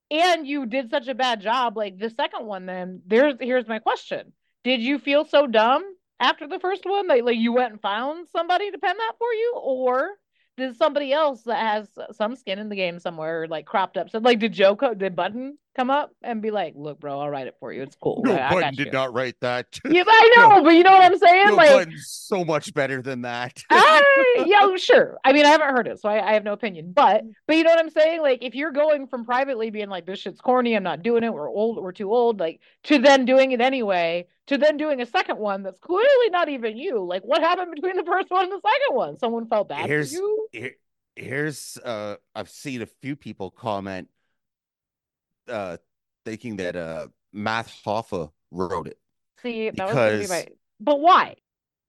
and 0.10 0.48
you 0.48 0.66
did 0.66 0.90
such 0.90 1.08
a 1.08 1.16
bad 1.16 1.42
job, 1.42 1.78
like 1.78 1.98
the 1.98 2.10
second 2.10 2.46
one, 2.46 2.66
then 2.66 3.02
there's 3.06 3.36
here's 3.40 3.68
my 3.68 3.80
question. 3.80 4.34
Did 4.64 4.82
you 4.82 5.00
feel 5.00 5.26
so 5.26 5.48
dumb 5.48 5.84
after 6.20 6.48
the 6.48 6.60
first 6.60 6.86
one 6.86 7.08
that 7.08 7.24
like 7.26 7.38
you 7.38 7.54
went 7.54 7.74
and 7.74 7.82
found 7.82 8.28
somebody 8.36 8.72
to 8.72 8.78
pen 8.78 8.98
that 8.98 9.14
for 9.18 9.32
you? 9.34 9.54
Or 9.62 10.10
did 10.58 10.76
somebody 10.76 11.14
else 11.14 11.44
that 11.44 11.60
has 11.60 11.90
some 12.12 12.36
skin 12.36 12.60
in 12.60 12.70
the 12.70 12.76
game 12.76 13.00
somewhere 13.00 13.48
like 13.48 13.66
cropped 13.66 13.98
up? 13.98 14.10
So 14.10 14.20
like 14.20 14.40
did 14.40 14.54
Joe 14.54 14.76
co- 14.76 14.96
did 14.96 15.16
Budden 15.16 15.58
come 15.78 15.90
up 15.90 16.12
and 16.24 16.42
be 16.42 16.52
like, 16.52 16.74
look, 16.76 17.00
bro, 17.00 17.20
I'll 17.22 17.30
write 17.30 17.48
it 17.48 17.56
for 17.60 17.72
you. 17.72 17.84
It's 17.84 17.96
cool. 17.96 18.22
No, 18.26 18.34
I, 18.34 18.68
I 18.68 18.72
did 18.72 18.92
not 18.92 19.14
write 19.14 19.40
that. 19.42 19.80
Yeah, 19.90 20.04
I 20.06 20.34
know, 20.36 20.50
No. 20.58 20.64
but 20.64 20.72
you 20.72 20.84
know 20.84 20.92
what 20.92 21.04
I'm 21.04 21.18
saying? 21.18 21.48
No, 21.48 21.56
like 21.56 21.90
so 22.00 22.44
much 22.44 22.74
better 22.74 23.02
than 23.02 23.22
that. 23.22 23.64
I, 23.70 24.44
yeah, 24.46 24.76
sure. 24.76 25.18
I 25.24 25.32
mean, 25.32 25.46
I 25.46 25.50
haven't 25.50 25.70
heard 25.70 25.88
it, 25.88 26.00
so 26.02 26.10
I, 26.10 26.32
I 26.32 26.34
have 26.34 26.44
no 26.44 26.52
opinion. 26.54 26.92
But 26.94 27.24
but 27.46 27.56
you 27.56 27.64
know 27.64 27.70
what 27.70 27.80
I'm 27.80 27.90
saying? 27.92 28.22
Like, 28.22 28.40
if 28.42 28.56
you're 28.56 28.72
going 28.72 29.08
from 29.08 29.24
privately 29.24 29.70
being 29.70 29.90
like, 29.90 30.06
"This 30.06 30.20
shit's 30.20 30.42
corny, 30.42 30.76
I'm 30.76 30.84
not 30.84 31.04
doing 31.04 31.24
it, 31.24 31.34
we're 31.34 31.50
old, 31.50 31.82
we're 31.82 31.92
too 31.94 32.12
old," 32.12 32.40
like 32.40 32.60
to 32.86 32.98
then 32.98 33.26
doing 33.26 33.52
it 33.52 33.62
anyway, 33.62 34.28
to 34.48 34.58
then 34.58 34.78
doing 34.78 35.00
a 35.02 35.06
second 35.06 35.38
one 35.38 35.64
that's 35.64 35.80
clearly 35.80 36.30
not 36.32 36.50
even 36.50 36.76
you. 36.76 37.06
Like, 37.06 37.22
what 37.24 37.42
happened 37.42 37.72
between 37.74 37.96
the 37.96 38.04
first 38.04 38.30
one 38.30 38.44
and 38.46 38.52
the 38.52 38.62
second 38.62 38.96
one? 38.96 39.20
Someone 39.20 39.48
felt 39.48 39.70
bad 39.70 39.86
Here's- 39.88 40.12
for 40.12 40.18
you. 40.18 40.48
Here, 40.52 40.72
here's 41.16 41.78
uh 41.84 42.16
I've 42.36 42.50
seen 42.50 42.82
a 42.82 42.86
few 43.02 43.16
people 43.16 43.50
comment 43.52 44.08
uh 45.50 45.78
thinking 46.26 46.58
that 46.58 46.76
uh 46.76 47.08
Math 47.34 47.82
Hoffa 47.86 48.32
wrote 48.52 48.88
it. 48.88 48.98
See, 49.42 49.70
that 49.70 49.86
was 49.86 49.94
gonna 49.94 50.12
be 50.12 50.18
because- 50.18 50.30
my. 50.30 50.48
But 50.80 51.00
why? 51.00 51.36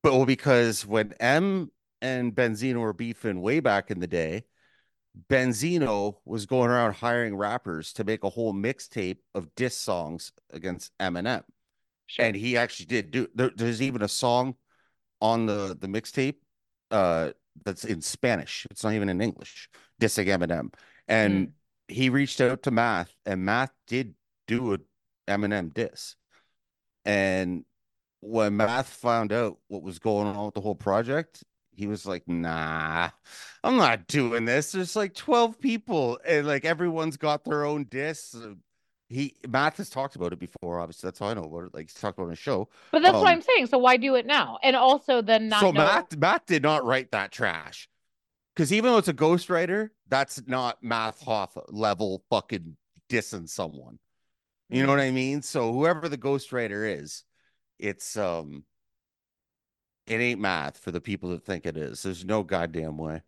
But 0.02 0.14
well, 0.14 0.26
because 0.26 0.86
when 0.86 1.12
M 1.20 1.70
and 2.00 2.34
Benzino 2.34 2.80
were 2.80 2.92
beefing 2.92 3.40
way 3.42 3.60
back 3.60 3.90
in 3.90 4.00
the 4.00 4.06
day, 4.06 4.44
Benzino 5.28 6.16
was 6.24 6.46
going 6.46 6.70
around 6.70 6.94
hiring 6.94 7.36
rappers 7.36 7.92
to 7.94 8.04
make 8.04 8.24
a 8.24 8.28
whole 8.28 8.54
mixtape 8.54 9.18
of 9.34 9.54
diss 9.56 9.76
songs 9.76 10.32
against 10.50 10.92
Eminem. 10.98 11.42
Sure. 12.06 12.24
And 12.24 12.36
he 12.36 12.56
actually 12.56 12.86
did 12.86 13.10
do 13.10 13.28
there, 13.34 13.50
there's 13.54 13.82
even 13.82 14.02
a 14.02 14.08
song 14.08 14.54
on 15.20 15.46
the 15.46 15.76
the 15.78 15.88
mixtape 15.88 16.36
uh 16.90 17.30
that's 17.64 17.84
in 17.84 18.00
Spanish. 18.00 18.66
It's 18.70 18.84
not 18.84 18.94
even 18.94 19.08
in 19.08 19.20
English, 19.20 19.68
dissing 20.00 20.26
Eminem. 20.26 20.72
And 21.08 21.52
he 21.88 22.10
reached 22.10 22.40
out 22.40 22.62
to 22.64 22.70
Math, 22.70 23.14
and 23.26 23.44
Math 23.44 23.72
did 23.86 24.14
do 24.46 24.74
a 24.74 24.78
Eminem 25.28 25.72
diss. 25.72 26.16
And 27.04 27.64
when 28.20 28.56
Math 28.56 28.88
found 28.88 29.32
out 29.32 29.58
what 29.68 29.82
was 29.82 29.98
going 29.98 30.26
on 30.26 30.46
with 30.46 30.54
the 30.54 30.60
whole 30.60 30.74
project, 30.74 31.42
he 31.72 31.86
was 31.86 32.04
like, 32.04 32.26
nah, 32.26 33.10
I'm 33.62 33.76
not 33.76 34.06
doing 34.08 34.44
this. 34.44 34.72
There's 34.72 34.96
like 34.96 35.14
12 35.14 35.60
people, 35.60 36.18
and 36.26 36.46
like 36.46 36.64
everyone's 36.64 37.16
got 37.16 37.44
their 37.44 37.64
own 37.64 37.84
diss. 37.84 38.34
He 39.08 39.34
Math 39.48 39.78
has 39.78 39.88
talked 39.88 40.16
about 40.16 40.32
it 40.32 40.38
before, 40.38 40.80
obviously. 40.80 41.06
That's 41.06 41.20
how 41.20 41.28
I 41.28 41.34
know 41.34 41.44
about 41.44 41.64
it. 41.64 41.74
Like 41.74 41.88
he's 41.88 41.94
talked 41.94 42.18
about 42.18 42.24
on 42.24 42.30
his 42.30 42.38
show. 42.38 42.68
but 42.92 43.02
that's 43.02 43.14
what 43.14 43.22
um, 43.22 43.28
I'm 43.28 43.40
saying. 43.40 43.68
So 43.68 43.78
why 43.78 43.96
do 43.96 44.16
it 44.16 44.26
now? 44.26 44.58
And 44.62 44.76
also 44.76 45.22
then 45.22 45.48
not 45.48 45.60
so 45.60 45.70
know- 45.70 45.80
Math 45.80 46.16
Math 46.16 46.44
did 46.46 46.62
not 46.62 46.84
write 46.84 47.12
that 47.12 47.32
trash. 47.32 47.88
Because 48.58 48.72
even 48.72 48.90
though 48.90 48.98
it's 48.98 49.06
a 49.06 49.14
ghostwriter, 49.14 49.90
that's 50.08 50.42
not 50.48 50.82
Math 50.82 51.24
Hoffa 51.24 51.62
level 51.68 52.24
fucking 52.28 52.76
dissing 53.08 53.48
someone. 53.48 54.00
You 54.68 54.82
know 54.82 54.88
what 54.88 54.98
I 54.98 55.12
mean? 55.12 55.42
So 55.42 55.72
whoever 55.72 56.08
the 56.08 56.18
ghostwriter 56.18 57.00
is, 57.00 57.22
it's 57.78 58.16
um 58.16 58.64
it 60.08 60.16
ain't 60.16 60.40
Math 60.40 60.76
for 60.76 60.90
the 60.90 61.00
people 61.00 61.30
that 61.30 61.44
think 61.44 61.66
it 61.66 61.76
is. 61.76 62.02
There's 62.02 62.24
no 62.24 62.42
goddamn 62.42 62.98
way. 62.98 63.22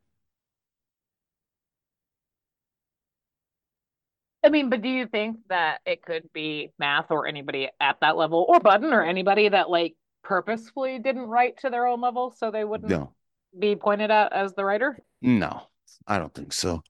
I 4.45 4.49
mean, 4.49 4.69
but 4.69 4.83
do 4.83 4.89
you 4.89 5.07
think 5.07 5.37
that 5.49 5.79
it 5.87 6.03
could 6.03 6.29
be 6.33 6.73
Math 6.81 7.13
or 7.13 7.29
anybody 7.29 7.69
at 7.79 7.99
that 8.01 8.17
level 8.17 8.47
or 8.49 8.59
Budden 8.59 8.93
or 8.93 9.05
anybody 9.05 9.49
that 9.49 9.71
like 9.71 9.95
purposefully 10.25 10.99
didn't 10.99 11.29
write 11.29 11.59
to 11.59 11.71
their 11.71 11.87
own 11.87 12.01
level 12.01 12.35
so 12.37 12.51
they 12.51 12.65
wouldn't 12.65 12.91
No, 12.91 13.15
be 13.59 13.77
pointed 13.77 14.11
at 14.11 14.33
as 14.33 14.55
the 14.55 14.65
writer? 14.65 14.99
no, 15.23 15.69
I 16.07 16.19
don't 16.19 16.35
think 16.35 16.53
so. 16.53 16.83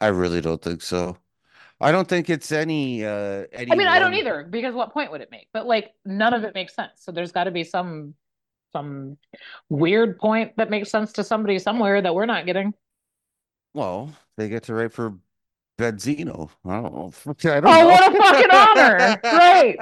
I 0.00 0.08
really 0.08 0.40
don't 0.40 0.60
think 0.60 0.82
so. 0.82 1.16
I 1.80 1.92
don't 1.92 2.08
think 2.08 2.30
it's 2.30 2.52
any 2.52 3.04
uh 3.04 3.46
any 3.52 3.72
I 3.72 3.76
mean, 3.76 3.88
I 3.88 3.98
don't 3.98 4.14
either 4.14 4.44
because 4.44 4.74
what 4.74 4.92
point 4.92 5.10
would 5.12 5.20
it 5.20 5.30
make? 5.30 5.48
But 5.52 5.66
like 5.66 5.94
none 6.04 6.34
of 6.34 6.44
it 6.44 6.54
makes 6.54 6.74
sense. 6.74 6.92
So 6.96 7.12
there's 7.12 7.32
got 7.32 7.44
to 7.44 7.50
be 7.50 7.64
some 7.64 8.14
some 8.72 9.18
weird 9.70 10.18
point 10.18 10.56
that 10.56 10.70
makes 10.70 10.90
sense 10.90 11.12
to 11.14 11.24
somebody 11.24 11.58
somewhere 11.58 12.02
that 12.02 12.14
we're 12.14 12.26
not 12.26 12.46
getting. 12.46 12.74
Well, 13.74 14.14
they 14.36 14.48
get 14.48 14.64
to 14.64 14.74
write 14.74 14.92
for 14.92 15.18
Benzino. 15.78 16.50
I 16.64 16.82
don't 16.82 16.94
know. 16.94 17.12
I 17.52 17.60
don't 17.60 17.66
Oh, 17.66 17.80
know. 17.80 17.86
what 17.88 18.14
a 18.14 18.16
fucking 18.16 18.50
honor. 18.50 19.20
Great. 19.30 19.78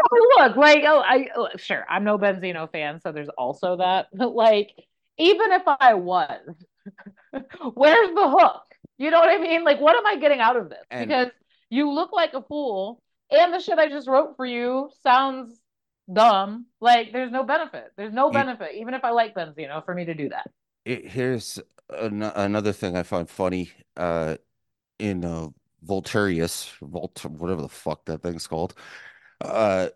Look, 0.38 0.56
like, 0.56 0.82
oh, 0.86 1.00
I 1.00 1.28
oh, 1.36 1.48
sure, 1.56 1.84
I'm 1.88 2.04
no 2.04 2.18
Benzino 2.18 2.70
fan, 2.70 3.00
so 3.00 3.12
there's 3.12 3.28
also 3.30 3.76
that. 3.78 4.06
But 4.14 4.34
like, 4.34 4.70
even 5.18 5.52
if 5.52 5.62
I 5.66 5.94
was, 5.94 6.40
where's 7.74 8.14
the 8.14 8.28
hook? 8.38 8.62
You 8.98 9.10
know 9.10 9.20
what 9.20 9.28
I 9.28 9.38
mean? 9.38 9.64
Like, 9.64 9.80
what 9.80 9.96
am 9.96 10.06
I 10.06 10.16
getting 10.20 10.40
out 10.40 10.56
of 10.56 10.68
this? 10.70 10.78
And- 10.90 11.08
because 11.08 11.28
you 11.70 11.90
look 11.90 12.12
like 12.12 12.32
a 12.34 12.42
fool, 12.42 13.02
and 13.30 13.52
the 13.52 13.60
shit 13.60 13.78
I 13.78 13.88
just 13.88 14.08
wrote 14.08 14.36
for 14.36 14.46
you 14.46 14.90
sounds 15.02 15.58
dumb. 16.12 16.66
Like, 16.80 17.12
there's 17.12 17.32
no 17.32 17.42
benefit. 17.42 17.92
There's 17.96 18.12
no 18.12 18.30
benefit, 18.30 18.70
even 18.76 18.94
if 18.94 19.04
I 19.04 19.10
like 19.10 19.34
Benzino, 19.34 19.84
for 19.84 19.94
me 19.94 20.04
to 20.06 20.14
do 20.14 20.28
that. 20.28 20.48
it, 20.84 21.06
here's 21.08 21.58
an- 21.90 22.22
another 22.22 22.72
thing 22.72 22.96
I 22.96 23.02
find 23.02 23.28
funny 23.28 23.70
uh 23.96 24.36
in 24.98 25.24
uh 25.24 25.48
Vulturius, 25.84 26.70
Volt 26.80 27.24
whatever 27.26 27.62
the 27.62 27.68
fuck 27.68 28.04
that 28.06 28.22
thing's 28.22 28.46
called. 28.46 28.74
Uh 29.40 29.88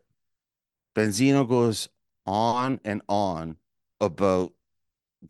Benzino 0.95 1.49
goes 1.49 1.89
on 2.27 2.81
and 2.85 3.03
on 3.09 3.57
about 4.01 4.53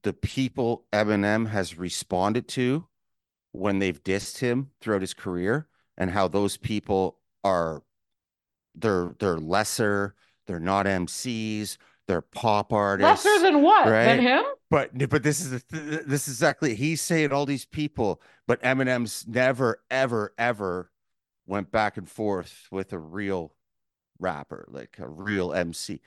the 0.03 0.13
people 0.13 0.87
Eminem 0.93 1.49
has 1.49 1.79
responded 1.79 2.49
to 2.49 2.87
when 3.53 3.79
they've 3.79 4.03
dissed 4.03 4.39
him 4.39 4.71
throughout 4.81 5.01
his 5.01 5.15
career 5.15 5.67
and 5.97 6.11
how 6.11 6.29
those 6.29 6.57
people 6.57 7.19
are 7.45 7.83
they're 8.75 9.15
they're 9.19 9.39
lesser, 9.39 10.15
they're 10.47 10.61
not 10.61 10.87
MCs, 10.87 11.77
they're 12.07 12.21
pop 12.21 12.73
artists. 12.73 13.25
Lesser 13.25 13.43
than 13.43 13.63
what? 13.63 13.85
Than 13.85 13.93
right? 13.93 14.21
him? 14.21 14.45
But 14.71 15.11
but 15.11 15.23
this 15.23 15.41
is 15.41 15.63
th- 15.65 16.03
this 16.07 16.29
is 16.29 16.35
exactly 16.35 16.75
he's 16.75 17.01
saying 17.01 17.33
all 17.33 17.47
these 17.47 17.65
people, 17.65 18.23
but 18.47 18.63
Eminem's 18.63 19.27
never 19.27 19.83
ever 19.91 20.33
ever 20.39 20.91
went 21.47 21.73
back 21.73 21.97
and 21.97 22.09
forth 22.09 22.69
with 22.71 22.93
a 22.93 22.99
real 22.99 23.53
rapper, 24.21 24.67
like 24.69 24.97
a 24.99 25.09
real 25.09 25.53
MC. 25.53 26.01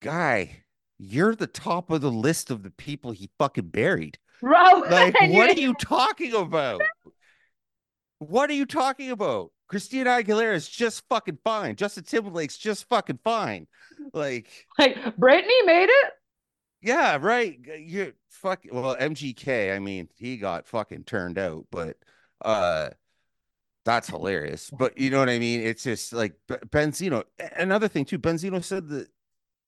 Guy, 0.00 0.64
you're 0.98 1.34
the 1.34 1.46
top 1.46 1.90
of 1.90 2.00
the 2.00 2.10
list 2.10 2.50
of 2.50 2.62
the 2.62 2.70
people 2.70 3.12
he 3.12 3.30
fucking 3.38 3.68
buried. 3.68 4.18
Bro, 4.40 4.80
Like, 4.90 5.14
what 5.20 5.50
are 5.50 5.60
you 5.60 5.74
talking 5.74 6.34
about? 6.34 6.80
What 8.18 8.50
are 8.50 8.54
you 8.54 8.66
talking 8.66 9.10
about? 9.10 9.50
Christina 9.68 10.10
Aguilera 10.10 10.54
is 10.54 10.68
just 10.68 11.04
fucking 11.08 11.38
fine. 11.44 11.76
Justin 11.76 12.04
Timberlake's 12.04 12.58
just 12.58 12.88
fucking 12.88 13.20
fine. 13.22 13.66
Like, 14.12 14.48
like 14.78 14.96
Britney 15.16 15.64
made 15.64 15.88
it? 15.88 16.12
yeah, 16.82 17.18
right. 17.20 17.58
You 17.78 18.12
fuck. 18.30 18.64
Well, 18.70 18.96
MGK. 18.96 19.74
I 19.74 19.78
mean, 19.78 20.08
he 20.16 20.36
got 20.38 20.66
fucking 20.66 21.04
turned 21.04 21.38
out, 21.38 21.66
but 21.70 21.96
uh, 22.42 22.90
that's 23.94 24.08
hilarious. 24.08 24.70
But 24.70 24.96
you 24.98 25.10
know 25.10 25.18
what 25.18 25.28
I 25.28 25.38
mean? 25.38 25.60
It's 25.60 25.82
just 25.84 26.12
like 26.12 26.34
Benzino. 26.48 27.24
Another 27.56 27.88
thing 27.88 28.04
too. 28.04 28.18
Benzino 28.18 28.62
said 28.62 28.88
that 28.88 29.08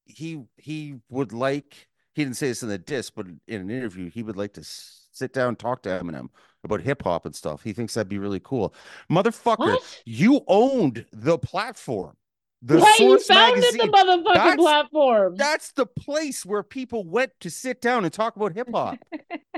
he 0.05 0.43
he 0.57 0.97
would 1.09 1.33
like. 1.33 1.89
He 2.15 2.25
didn't 2.25 2.37
say 2.37 2.49
this 2.49 2.63
in 2.63 2.69
the 2.69 2.79
disc, 2.79 3.15
but 3.17 3.27
in 3.49 3.61
an 3.63 3.71
interview, 3.71 4.11
he 4.11 4.23
would 4.23 4.37
like 4.37 4.53
to 4.55 4.63
sit 4.65 5.33
down 5.33 5.49
and 5.49 5.59
talk 5.59 5.83
to 5.83 5.89
Eminem 5.89 6.29
about 6.63 6.83
hip 6.83 7.03
hop 7.03 7.25
and 7.27 7.35
stuff. 7.35 7.63
He 7.63 7.73
thinks 7.73 7.95
that'd 7.95 8.09
be 8.09 8.19
really 8.19 8.41
cool. 8.41 8.75
Motherfucker, 9.11 9.59
What? 9.59 10.03
you 10.05 10.43
owned 10.47 11.07
the 11.13 11.39
platform. 11.39 12.17
The 12.61 12.77
you 13.01 13.19
founded 13.19 13.63
magazine. 13.63 13.79
the 13.79 13.93
motherfucking 13.97 14.35
That's- 14.35 14.57
platform? 14.57 15.37
That's 15.37 15.73
the 15.73 15.87
place 15.87 16.47
where 16.47 16.63
people 16.63 17.03
went 17.05 17.33
to 17.41 17.51
sit 17.51 17.81
down 17.81 18.05
and 18.05 18.13
talk 18.13 18.37
about 18.37 18.53
hip 18.53 18.69
hop. 18.73 18.99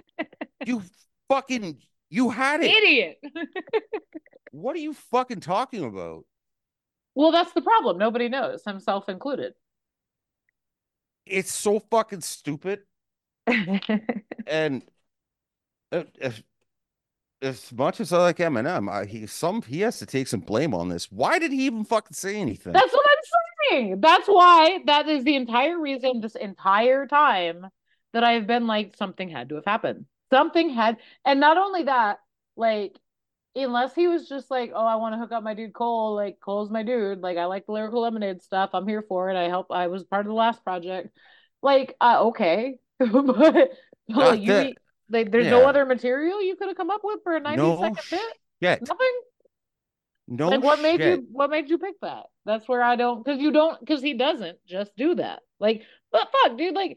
you 0.66 0.82
fucking 1.28 1.78
you 2.10 2.30
had 2.30 2.62
it. 2.62 2.70
Idiot. 2.70 3.18
What 4.52 4.76
are 4.76 4.80
you 4.80 4.94
fucking 4.94 5.40
talking 5.40 5.82
about? 5.82 6.24
well, 7.16 7.32
that's 7.32 7.52
the 7.52 7.60
problem. 7.60 7.98
Nobody 7.98 8.28
knows, 8.28 8.62
himself 8.64 9.08
included. 9.08 9.54
It's 11.26 11.52
so 11.52 11.80
fucking 11.80 12.20
stupid. 12.20 12.80
And 14.46 14.82
if, 15.90 16.42
as 17.40 17.72
much 17.72 18.00
as 18.00 18.12
I 18.12 18.18
like 18.18 18.36
Eminem, 18.38 18.90
I, 18.90 19.06
he 19.06 19.26
some 19.26 19.62
he 19.62 19.80
has 19.80 19.98
to 19.98 20.06
take 20.06 20.28
some 20.28 20.40
blame 20.40 20.74
on 20.74 20.88
this. 20.88 21.10
Why 21.10 21.38
did 21.38 21.50
he 21.50 21.66
even 21.66 21.84
fucking 21.84 22.14
say 22.14 22.36
anything? 22.36 22.72
That's 22.72 22.92
what 22.92 23.06
I'm 23.06 23.24
saying. 23.70 24.00
That's 24.00 24.26
why 24.28 24.80
that 24.86 25.08
is 25.08 25.24
the 25.24 25.36
entire 25.36 25.78
reason 25.80 26.20
this 26.20 26.36
entire 26.36 27.06
time 27.06 27.66
that 28.12 28.24
I've 28.24 28.46
been 28.46 28.66
like 28.66 28.96
something 28.96 29.28
had 29.28 29.48
to 29.48 29.56
have 29.56 29.64
happened. 29.64 30.06
Something 30.30 30.70
had, 30.70 30.96
and 31.24 31.40
not 31.40 31.56
only 31.58 31.84
that, 31.84 32.18
like 32.56 32.98
unless 33.56 33.94
he 33.94 34.08
was 34.08 34.28
just 34.28 34.50
like, 34.50 34.72
oh, 34.74 34.84
I 34.84 34.96
want 34.96 35.14
to 35.14 35.18
hook 35.18 35.32
up 35.32 35.42
my 35.42 35.54
dude 35.54 35.72
Cole. 35.72 36.14
Like 36.14 36.38
Cole's 36.40 36.70
my 36.70 36.82
dude. 36.82 37.20
Like 37.20 37.36
I 37.36 37.44
like 37.44 37.66
the 37.66 37.72
Lyrical 37.72 38.02
Lemonade 38.02 38.42
stuff. 38.42 38.70
I'm 38.72 38.88
here 38.88 39.02
for 39.02 39.30
it. 39.30 39.36
I 39.36 39.48
help. 39.48 39.68
I 39.70 39.86
was 39.88 40.04
part 40.04 40.26
of 40.26 40.30
the 40.30 40.34
last 40.34 40.64
project. 40.64 41.16
Like, 41.62 41.94
uh, 42.00 42.26
okay, 42.26 42.76
but, 42.98 43.70
like 44.08 44.40
you, 44.40 44.46
that- 44.46 44.74
like 45.10 45.30
there's 45.30 45.46
no 45.46 45.66
other 45.66 45.84
material 45.84 46.42
you 46.42 46.56
could 46.56 46.68
have 46.68 46.76
come 46.76 46.90
up 46.90 47.02
with 47.04 47.20
for 47.22 47.36
a 47.36 47.40
90 47.40 47.56
no 47.56 47.76
second 47.76 47.94
bit. 47.94 48.20
shit. 48.60 48.80
Nothing. 48.82 49.20
No 50.26 50.48
like 50.48 50.62
what 50.62 50.80
made 50.80 51.00
you 51.00 51.26
what 51.30 51.50
made 51.50 51.68
you 51.68 51.76
pick 51.76 52.00
that 52.00 52.24
that's 52.46 52.66
where 52.66 52.82
i 52.82 52.96
don't 52.96 53.22
because 53.22 53.42
you 53.42 53.52
don't 53.52 53.78
because 53.78 54.00
he 54.00 54.14
doesn't 54.14 54.56
just 54.66 54.96
do 54.96 55.14
that 55.16 55.40
like 55.60 55.82
but 56.10 56.32
fuck 56.32 56.56
dude 56.56 56.74
like 56.74 56.96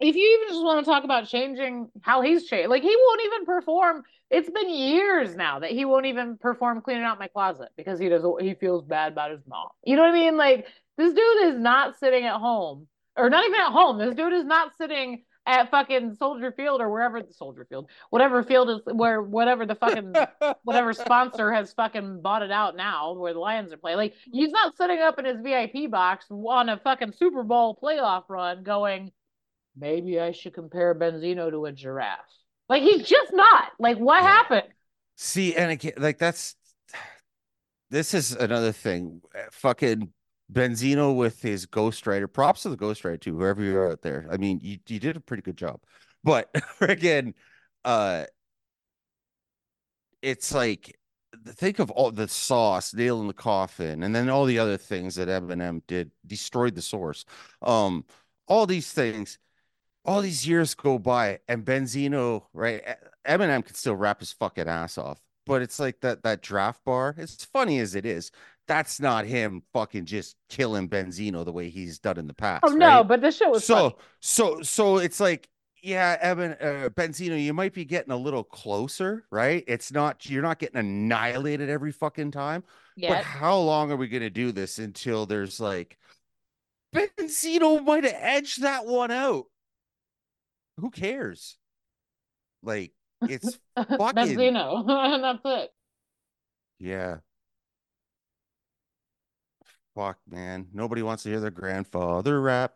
if 0.00 0.16
you 0.16 0.38
even 0.38 0.52
just 0.52 0.64
want 0.64 0.84
to 0.84 0.90
talk 0.90 1.04
about 1.04 1.26
changing 1.26 1.88
how 2.02 2.20
he's 2.20 2.44
changed 2.46 2.68
like 2.68 2.82
he 2.82 2.94
won't 2.96 3.20
even 3.24 3.44
perform 3.44 4.02
it's 4.30 4.50
been 4.50 4.70
years 4.70 5.36
now 5.36 5.60
that 5.60 5.70
he 5.70 5.84
won't 5.84 6.06
even 6.06 6.36
perform 6.38 6.80
cleaning 6.80 7.04
out 7.04 7.18
my 7.18 7.28
closet 7.28 7.68
because 7.76 7.98
he 7.98 8.08
doesn't 8.08 8.42
he 8.42 8.54
feels 8.54 8.82
bad 8.82 9.12
about 9.12 9.30
his 9.30 9.40
mom 9.46 9.68
you 9.84 9.96
know 9.96 10.02
what 10.02 10.10
i 10.10 10.14
mean 10.14 10.36
like 10.36 10.66
this 10.96 11.12
dude 11.12 11.44
is 11.44 11.58
not 11.58 11.98
sitting 11.98 12.24
at 12.24 12.36
home 12.36 12.86
or 13.16 13.30
not 13.30 13.44
even 13.44 13.60
at 13.60 13.72
home 13.72 13.98
this 13.98 14.14
dude 14.14 14.32
is 14.32 14.44
not 14.44 14.72
sitting 14.76 15.22
at 15.46 15.70
fucking 15.70 16.14
soldier 16.14 16.52
field 16.52 16.80
or 16.80 16.90
wherever 16.90 17.22
the 17.22 17.32
soldier 17.32 17.66
field 17.68 17.88
whatever 18.10 18.42
field 18.42 18.70
is 18.70 18.80
where 18.94 19.20
whatever 19.22 19.66
the 19.66 19.74
fucking 19.74 20.14
whatever 20.62 20.92
sponsor 20.92 21.52
has 21.52 21.72
fucking 21.74 22.20
bought 22.22 22.42
it 22.42 22.50
out 22.50 22.76
now 22.76 23.12
where 23.12 23.32
the 23.32 23.38
Lions 23.38 23.72
are 23.72 23.76
playing. 23.76 23.98
Like 23.98 24.14
he's 24.32 24.50
not 24.50 24.76
sitting 24.76 24.98
up 25.00 25.18
in 25.18 25.26
his 25.26 25.40
VIP 25.42 25.90
box 25.90 26.26
on 26.30 26.68
a 26.68 26.78
fucking 26.78 27.12
Super 27.12 27.42
Bowl 27.42 27.78
playoff 27.80 28.24
run 28.28 28.62
going, 28.62 29.12
maybe 29.76 30.20
I 30.20 30.32
should 30.32 30.54
compare 30.54 30.94
Benzino 30.94 31.50
to 31.50 31.66
a 31.66 31.72
giraffe. 31.72 32.20
Like 32.68 32.82
he's 32.82 33.06
just 33.08 33.32
not. 33.32 33.72
Like 33.78 33.98
what 33.98 34.20
Yeah. 34.20 34.36
happened? 34.38 34.68
See, 35.16 35.56
and 35.56 35.70
again, 35.72 35.94
like 35.98 36.18
that's 36.18 36.56
this 37.90 38.14
is 38.14 38.32
another 38.32 38.72
thing. 38.72 39.20
Fucking 39.52 40.12
Benzino 40.52 41.14
with 41.16 41.40
his 41.42 41.66
ghostwriter. 41.66 42.32
Props 42.32 42.62
to 42.62 42.68
the 42.70 42.76
ghostwriter 42.76 43.20
too, 43.20 43.38
whoever 43.38 43.62
you're 43.62 43.90
out 43.90 44.02
there. 44.02 44.26
I 44.30 44.36
mean, 44.36 44.60
you 44.62 44.78
you 44.88 44.98
did 45.00 45.16
a 45.16 45.20
pretty 45.20 45.42
good 45.42 45.56
job. 45.56 45.80
But 46.22 46.50
again, 46.80 47.34
uh 47.84 48.24
it's 50.22 50.54
like 50.54 50.98
think 51.46 51.78
of 51.78 51.90
all 51.90 52.10
the 52.10 52.28
sauce, 52.28 52.94
nail 52.94 53.20
in 53.20 53.26
the 53.26 53.32
coffin, 53.34 54.02
and 54.02 54.14
then 54.14 54.28
all 54.28 54.44
the 54.44 54.58
other 54.58 54.76
things 54.76 55.16
that 55.16 55.28
Eminem 55.28 55.82
did, 55.86 56.10
destroyed 56.26 56.74
the 56.74 56.82
source. 56.82 57.24
Um, 57.60 58.04
all 58.46 58.66
these 58.66 58.92
things, 58.92 59.38
all 60.04 60.20
these 60.20 60.46
years 60.46 60.74
go 60.74 60.98
by, 60.98 61.40
and 61.48 61.64
Benzino, 61.64 62.44
right? 62.52 62.82
Eminem 63.26 63.64
can 63.64 63.74
still 63.74 63.96
rap 63.96 64.20
his 64.20 64.32
fucking 64.32 64.68
ass 64.68 64.98
off, 64.98 65.20
but 65.46 65.62
it's 65.62 65.78
like 65.78 66.00
that 66.00 66.22
that 66.24 66.42
draft 66.42 66.84
bar. 66.84 67.14
As 67.18 67.36
funny 67.52 67.78
as 67.80 67.94
it 67.94 68.04
is, 68.04 68.30
that's 68.68 69.00
not 69.00 69.24
him 69.26 69.62
fucking 69.72 70.04
just 70.06 70.36
killing 70.48 70.88
Benzino 70.88 71.44
the 71.44 71.52
way 71.52 71.70
he's 71.70 71.98
done 71.98 72.18
in 72.18 72.26
the 72.26 72.34
past. 72.34 72.64
Oh 72.64 72.72
no, 72.72 73.02
but 73.04 73.20
this 73.20 73.36
shit 73.38 73.50
was 73.50 73.64
so 73.64 73.90
funny. 73.90 73.94
so 74.20 74.62
so 74.62 74.96
it's 74.98 75.20
like 75.20 75.48
yeah 75.82 76.16
evan 76.22 76.52
uh, 76.62 76.88
benzino 76.94 77.38
you 77.38 77.52
might 77.52 77.74
be 77.74 77.84
getting 77.84 78.10
a 78.10 78.16
little 78.16 78.42
closer 78.42 79.22
right 79.30 79.64
it's 79.66 79.92
not 79.92 80.24
you're 80.26 80.40
not 80.42 80.58
getting 80.58 80.78
annihilated 80.78 81.68
every 81.68 81.92
fucking 81.92 82.30
time 82.30 82.64
but 83.10 83.22
how 83.22 83.58
long 83.58 83.92
are 83.92 83.96
we 83.96 84.08
going 84.08 84.22
to 84.22 84.30
do 84.30 84.50
this 84.50 84.78
until 84.78 85.26
there's 85.26 85.60
like 85.60 85.98
benzino 86.94 87.84
might 87.84 88.04
have 88.04 88.14
edged 88.16 88.62
that 88.62 88.86
one 88.86 89.10
out 89.10 89.44
who 90.78 90.90
cares 90.90 91.56
like 92.62 92.92
it's 93.22 93.58
fucking- 93.76 93.98
Benzino. 93.98 94.88
and 94.88 95.24
that's 95.42 95.42
it. 95.44 95.70
yeah 96.78 97.16
fuck 99.94 100.18
man 100.28 100.66
nobody 100.72 101.02
wants 101.02 101.22
to 101.22 101.28
hear 101.30 101.40
their 101.40 101.50
grandfather 101.50 102.40
rap 102.40 102.74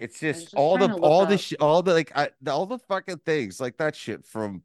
It's 0.00 0.18
just, 0.18 0.44
just 0.44 0.54
all 0.54 0.78
the 0.78 0.94
all 0.94 1.26
the 1.26 1.36
sh- 1.36 1.52
all 1.60 1.82
the 1.82 1.92
like 1.92 2.10
I, 2.16 2.30
all 2.48 2.64
the 2.64 2.78
fucking 2.78 3.18
things 3.18 3.60
like 3.60 3.76
that 3.76 3.94
shit 3.94 4.24
from 4.24 4.62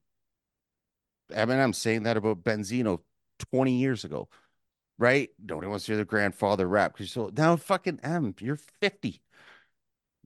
Eminem 1.29 1.75
saying 1.75 2.03
that 2.03 2.15
about 2.15 2.41
Benzino 2.41 3.01
20 3.51 3.73
years 3.73 4.05
ago, 4.05 4.29
right? 4.97 5.29
Nobody 5.43 5.67
wants 5.67 5.85
to 5.85 5.91
hear 5.91 5.97
their 5.97 6.05
grandfather 6.05 6.65
rap 6.69 6.93
because 6.93 7.11
so 7.11 7.29
now 7.35 7.57
fucking 7.57 7.99
M, 8.01 8.33
you're 8.39 8.55
50. 8.55 9.21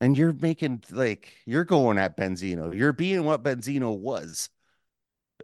And 0.01 0.17
you're 0.17 0.33
making 0.33 0.83
like 0.91 1.33
you're 1.45 1.65
going 1.65 1.97
at 1.97 2.15
Benzino. 2.17 2.75
You're 2.75 2.93
being 2.93 3.23
what 3.25 3.43
Benzino 3.43 3.97
was. 3.97 4.49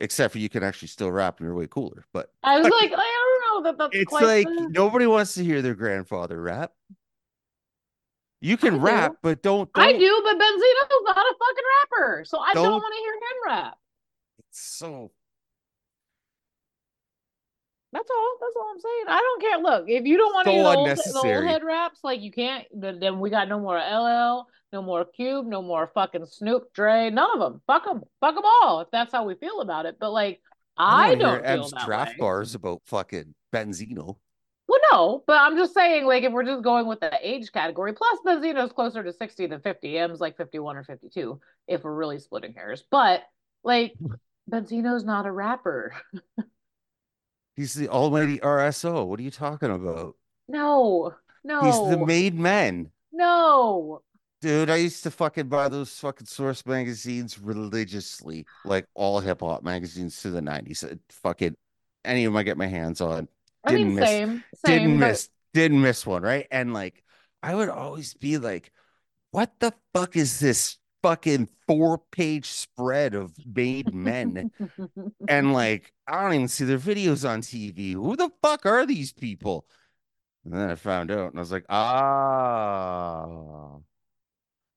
Except 0.01 0.33
for 0.33 0.39
you 0.39 0.49
can 0.49 0.61
actually 0.63 0.89
still 0.89 1.09
rap 1.11 1.39
and 1.39 1.45
you're 1.47 1.55
way 1.55 1.67
cooler. 1.67 2.03
But 2.13 2.29
I 2.43 2.57
was 2.59 2.65
like, 2.81 2.91
I 2.91 2.95
don't 3.51 3.63
know 3.65 3.71
that 3.71 3.77
that's 3.77 3.95
it's 4.01 4.11
like 4.11 4.45
the- 4.45 4.67
nobody 4.71 5.07
wants 5.07 5.33
to 5.35 5.43
hear 5.43 5.61
their 5.61 5.75
grandfather 5.75 6.41
rap. 6.41 6.73
You 8.41 8.57
can 8.57 8.75
I 8.75 8.77
do. 8.77 8.83
rap, 8.83 9.15
but 9.23 9.41
don't, 9.41 9.69
I 9.75 9.91
don't- 9.91 9.99
do, 10.01 10.21
but 10.23 10.35
Benzino's 10.35 11.03
not 11.05 11.17
a 11.17 11.35
fucking 11.39 11.63
rapper, 12.01 12.25
so 12.25 12.39
I 12.39 12.53
don't, 12.53 12.63
Don't- 12.65 12.73
want 12.81 12.93
to 12.93 12.99
hear 12.99 13.13
him 13.13 13.63
rap. 13.63 13.77
It's 14.39 14.59
so 14.61 15.11
That's 17.95 18.11
all. 18.11 18.37
That's 18.41 18.55
all 18.57 18.71
I'm 18.73 18.79
saying. 18.81 19.05
I 19.07 19.21
don't 19.21 19.41
care. 19.41 19.57
Look, 19.59 19.85
if 19.89 20.05
you 20.05 20.17
don't 20.17 20.33
want 20.33 20.47
to 20.47 20.51
So 20.51 20.57
do 20.57 20.63
the 20.63 20.75
old, 20.75 20.97
the 20.97 21.35
old 21.37 21.45
head 21.45 21.63
wraps, 21.63 22.01
like 22.03 22.19
you 22.21 22.29
can't, 22.29 22.65
then, 22.73 23.21
we 23.21 23.29
got 23.29 23.47
no 23.47 23.57
more 23.57 23.77
LL, 23.77 24.47
no 24.73 24.81
more 24.81 25.05
Cube, 25.05 25.45
no 25.45 25.61
more 25.61 25.89
fucking 25.93 26.25
Snoop, 26.25 26.73
Dre, 26.73 27.09
none 27.09 27.29
of 27.33 27.39
them. 27.39 27.61
Fuck 27.67 27.85
them. 27.85 28.01
Fuck 28.19 28.35
them 28.35 28.43
all. 28.43 28.81
If 28.81 28.91
that's 28.91 29.13
how 29.13 29.23
we 29.23 29.35
feel 29.35 29.61
about 29.61 29.85
it. 29.85 29.95
But 29.97 30.11
like, 30.11 30.41
I, 30.75 31.11
wanna 31.11 31.21
don't 31.21 31.33
hear 31.45 31.55
feel 31.55 31.63
Eb's 31.63 31.71
that 31.71 31.85
draft 31.85 32.11
way. 32.11 32.17
bars 32.19 32.53
about 32.53 32.81
fucking 32.83 33.33
Benzino. 33.53 34.17
Well, 34.67 34.79
no, 34.91 35.23
but 35.25 35.37
I'm 35.37 35.55
just 35.55 35.73
saying, 35.73 36.05
like, 36.05 36.23
if 36.23 36.33
we're 36.33 36.43
just 36.43 36.63
going 36.63 36.87
with 36.87 36.99
the 36.99 37.17
age 37.21 37.49
category, 37.53 37.93
plus 37.93 38.19
Benzino's 38.27 38.73
closer 38.73 39.03
to 39.03 39.13
60 39.13 39.47
than 39.47 39.61
50. 39.61 39.97
M's 39.97 40.19
like 40.19 40.35
51 40.35 40.75
or 40.75 40.83
52, 40.83 41.39
if 41.69 41.81
we're 41.85 41.95
really 41.95 42.19
splitting 42.19 42.55
hairs. 42.55 42.83
But 42.91 43.21
like, 43.63 43.93
Benzino's 44.51 45.05
not 45.05 45.25
a 45.25 45.31
rapper. 45.31 45.93
He's 47.55 47.73
the 47.73 47.87
almighty 47.89 48.39
RSO. 48.39 49.05
What 49.07 49.19
are 49.19 49.23
you 49.23 49.31
talking 49.31 49.71
about? 49.71 50.15
No, 50.47 51.13
no, 51.43 51.61
He's 51.61 51.89
the 51.97 52.05
made 52.05 52.35
man. 52.37 52.91
no. 53.11 54.01
Dude, 54.41 54.69
I 54.69 54.75
used 54.75 55.01
to 55.03 55.11
fucking 55.11 55.47
buy 55.47 55.69
those 55.69 55.97
fucking 55.99 56.27
source 56.27 56.63
magazines 56.67 57.39
religiously, 57.39 58.45
like 58.63 58.85
all 58.93 59.19
hip 59.19 59.39
hop 59.39 59.63
magazines 59.63 60.21
to 60.21 60.29
the 60.29 60.41
90s. 60.41 60.83
Uh, 60.83 60.95
Fucking 61.23 61.55
any 62.03 62.25
of 62.25 62.33
them 62.33 62.37
I 62.37 62.43
get 62.43 62.57
my 62.57 62.67
hands 62.67 63.01
on. 63.01 63.27
I 63.63 63.71
mean, 63.71 63.77
Didn't 63.79 63.95
miss- 63.95 64.09
same, 64.09 64.43
same. 64.65 64.77
didn't 64.79 64.99
but- 64.99 65.07
miss 65.07 65.29
didn't 65.53 65.81
miss 65.81 66.05
one, 66.05 66.21
right? 66.21 66.45
And 66.51 66.73
like 66.73 67.01
I 67.41 67.55
would 67.55 67.69
always 67.69 68.13
be 68.13 68.37
like, 68.37 68.71
what 69.31 69.51
the 69.59 69.73
fuck 69.93 70.15
is 70.15 70.39
this 70.39 70.77
fucking 71.05 71.47
four 71.67 71.99
page 72.11 72.47
spread 72.47 73.13
of 73.13 73.33
made 73.45 73.93
men? 73.93 74.51
and 75.27 75.53
like 75.53 75.93
I 76.07 76.23
don't 76.23 76.33
even 76.33 76.47
see 76.47 76.65
their 76.65 76.79
videos 76.79 77.29
on 77.29 77.41
TV. 77.41 77.93
Who 77.93 78.15
the 78.15 78.31
fuck 78.41 78.65
are 78.65 78.85
these 78.85 79.13
people? 79.13 79.65
And 80.43 80.53
then 80.53 80.69
I 80.69 80.75
found 80.75 81.11
out 81.11 81.29
and 81.31 81.37
I 81.37 81.41
was 81.41 81.51
like, 81.51 81.65
ah, 81.69 83.25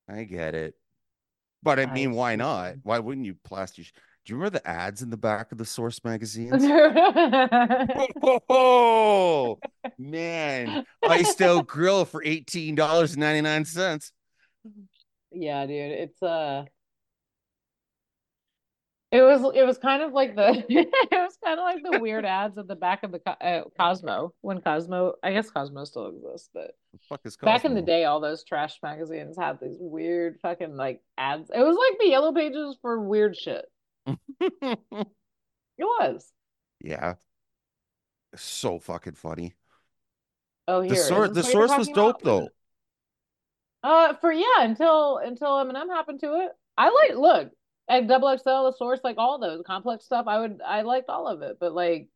I 0.09 0.25
get 0.25 0.55
it. 0.55 0.75
But 1.63 1.79
I 1.79 1.85
I 1.85 1.93
mean, 1.93 2.13
why 2.13 2.37
not? 2.37 2.75
Why 2.83 2.99
wouldn't 2.99 3.27
you 3.27 3.35
plaster? 3.45 3.83
Do 3.83 3.89
you 4.27 4.37
remember 4.37 4.59
the 4.59 4.69
ads 4.69 5.01
in 5.01 5.09
the 5.09 5.17
back 5.17 5.53
of 5.53 5.59
the 5.59 5.65
Source 5.65 6.05
magazines? 6.05 6.63
Oh 8.51 9.59
man, 9.99 10.85
iced 11.03 11.41
out 11.41 11.67
grill 11.67 12.05
for 12.05 12.23
eighteen 12.23 12.75
dollars 12.75 13.13
and 13.13 13.21
ninety 13.21 13.41
nine 13.41 13.65
cents. 13.65 14.13
Yeah, 15.33 15.67
dude, 15.67 15.93
it's 15.93 16.23
uh 16.23 16.65
it 19.11 19.23
was 19.23 19.41
it 19.55 19.65
was 19.65 19.79
kind 19.79 20.03
of 20.03 20.13
like 20.13 20.37
the 20.37 20.65
it 20.69 20.89
was 21.13 21.39
kind 21.43 21.59
of 21.59 21.65
like 21.65 21.83
the 21.83 21.99
weird 21.99 22.25
ads 22.27 22.59
at 22.59 22.69
the 22.69 22.77
back 22.77 23.03
of 23.03 23.13
the 23.13 23.21
uh, 23.41 23.63
Cosmo 23.79 24.35
when 24.43 24.61
Cosmo 24.61 25.15
I 25.23 25.33
guess 25.33 25.51
Cosmo 25.51 25.85
still 25.85 26.09
exists, 26.09 26.51
but 26.53 26.73
The 26.93 26.99
fuck 27.09 27.21
is 27.25 27.37
back 27.37 27.65
in 27.65 27.75
the 27.75 27.83
day 27.83 28.05
all 28.05 28.21
those 28.21 28.45
trash 28.45 28.79
magazines 28.83 29.37
had 29.39 29.61
these 29.61 29.77
weird 29.81 30.39
fucking 30.43 30.77
like 30.77 31.01
ads. 31.17 31.51
It 31.55 31.61
was 31.63 31.77
like 31.77 31.99
the 31.99 32.09
yellow 32.09 32.33
pages 32.33 32.77
for 32.83 33.01
weird 33.01 33.37
shit. 33.37 33.65
It 35.79 35.85
was. 35.85 36.33
yeah, 36.81 37.15
so 38.35 38.79
fucking 38.79 39.15
funny. 39.15 39.55
Oh, 40.67 40.83
The 40.87 40.95
here. 40.95 40.95
is 40.97 41.07
source, 41.07 41.31
the 41.31 41.43
source 41.43 41.77
was 41.77 41.89
talking 41.89 41.93
about? 41.93 42.21
dope 42.21 42.23
though. 42.23 42.49
Uh, 43.83 44.15
for 44.15 44.33
yeah, 44.33 44.61
until 44.63 45.19
until 45.19 45.51
Eminem 45.51 45.89
happened 45.89 46.21
to 46.21 46.35
it. 46.41 46.53
I 46.77 46.91
like 46.91 47.17
look 47.19 47.51
at 47.89 48.07
Double 48.07 48.37
XL, 48.37 48.65
the 48.65 48.75
source, 48.77 49.01
like 49.05 49.17
all 49.19 49.39
those 49.39 49.63
complex 49.67 50.05
stuff. 50.05 50.27
I 50.27 50.41
would 50.41 50.61
I 50.65 50.83
liked 50.83 51.09
all 51.09 51.29
of 51.29 51.43
it, 51.43 51.59
but 51.61 51.73
like 51.75 52.09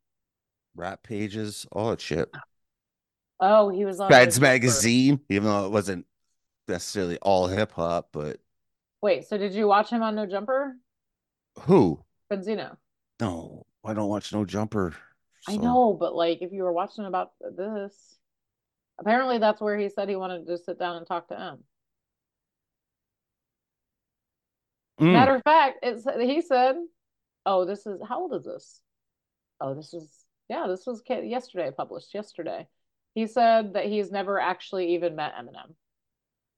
Rap 0.74 1.02
pages, 1.02 1.66
all 1.72 1.90
that 1.90 2.00
shit. 2.00 2.30
oh, 3.40 3.68
he 3.68 3.84
was 3.84 4.00
on 4.00 4.10
Jumper. 4.10 4.40
magazine, 4.40 5.20
even 5.28 5.48
though 5.48 5.66
it 5.66 5.72
wasn't 5.72 6.06
necessarily 6.68 7.18
all 7.18 7.46
hip 7.46 7.72
hop, 7.72 8.08
but 8.12 8.38
Wait, 9.02 9.26
so 9.26 9.36
did 9.36 9.52
you 9.52 9.66
watch 9.66 9.90
him 9.90 10.02
on 10.02 10.14
No 10.14 10.26
Jumper? 10.26 10.76
who? 11.60 12.02
Benzino. 12.30 12.76
No, 13.20 13.66
I 13.84 13.94
don't 13.94 14.08
watch 14.08 14.32
No 14.32 14.44
Jumper. 14.44 14.94
I 15.48 15.56
know, 15.56 15.92
but 15.92 16.14
like 16.14 16.40
if 16.40 16.52
you 16.52 16.62
were 16.62 16.72
watching 16.72 17.04
about 17.04 17.32
this, 17.40 18.18
apparently 19.02 19.38
that's 19.38 19.60
where 19.60 19.76
he 19.78 19.88
said 19.88 20.08
he 20.08 20.16
wanted 20.16 20.46
to 20.46 20.58
sit 20.58 20.78
down 20.78 20.96
and 20.96 21.06
talk 21.06 21.28
to 21.28 21.38
M. 21.40 21.64
Mm, 25.00 25.12
Matter 25.12 25.34
of 25.36 25.42
fact, 25.42 25.78
it's 25.82 26.04
he 26.20 26.40
said, 26.40 26.76
"Oh, 27.46 27.64
this 27.64 27.86
is 27.86 28.00
how 28.08 28.20
old 28.22 28.34
is 28.34 28.44
this? 28.44 28.80
Oh, 29.60 29.74
this 29.74 29.94
is 29.94 30.26
yeah, 30.48 30.66
this 30.68 30.86
was 30.86 31.02
yesterday, 31.08 31.70
published 31.76 32.14
yesterday." 32.14 32.68
He 33.14 33.26
said 33.26 33.74
that 33.74 33.86
he's 33.86 34.10
never 34.10 34.40
actually 34.40 34.94
even 34.94 35.16
met 35.16 35.34
Eminem. 35.36 35.74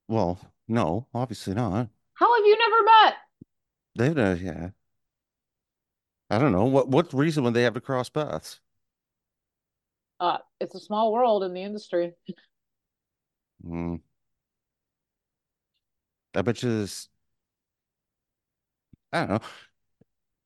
well, 0.08 0.38
no, 0.68 1.06
obviously 1.14 1.54
not. 1.54 1.88
How 2.14 2.34
have 2.36 2.46
you 2.46 2.58
never 2.58 2.82
met? 2.84 3.14
They've 3.96 4.18
uh, 4.18 4.34
yeah. 4.40 4.70
I 6.30 6.38
don't 6.38 6.52
know 6.52 6.66
what 6.66 6.88
what 6.88 7.12
reason 7.14 7.44
would 7.44 7.54
they 7.54 7.62
have 7.62 7.74
to 7.74 7.80
cross 7.80 8.08
paths. 8.10 8.60
Uh, 10.20 10.38
it's 10.60 10.74
a 10.74 10.80
small 10.80 11.12
world 11.12 11.44
in 11.44 11.52
the 11.54 11.62
industry. 11.62 12.12
Mm. 13.64 14.00
I 16.34 16.42
bet 16.42 16.62
you 16.62 16.80
this. 16.80 17.08
I 19.12 19.20
don't 19.20 19.28
know. 19.30 19.48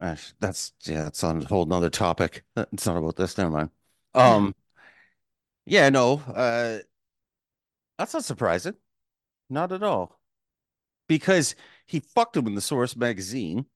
Gosh, 0.00 0.32
that's 0.38 0.72
yeah, 0.84 1.04
that's 1.04 1.24
on 1.24 1.42
a 1.42 1.44
whole 1.46 1.66
nother 1.66 1.90
topic. 1.90 2.44
It's 2.56 2.86
not 2.86 2.96
about 2.96 3.16
this. 3.16 3.36
Never 3.36 3.50
mind. 3.50 3.70
Um, 4.14 4.54
yeah, 5.66 5.88
no, 5.88 6.22
uh, 6.34 6.78
that's 7.98 8.14
not 8.14 8.24
surprising. 8.24 8.74
Not 9.50 9.72
at 9.72 9.82
all. 9.82 10.20
Because 11.08 11.54
he 11.86 12.00
fucked 12.00 12.36
him 12.36 12.46
in 12.46 12.54
the 12.54 12.60
Source 12.60 12.94
magazine. 12.94 13.66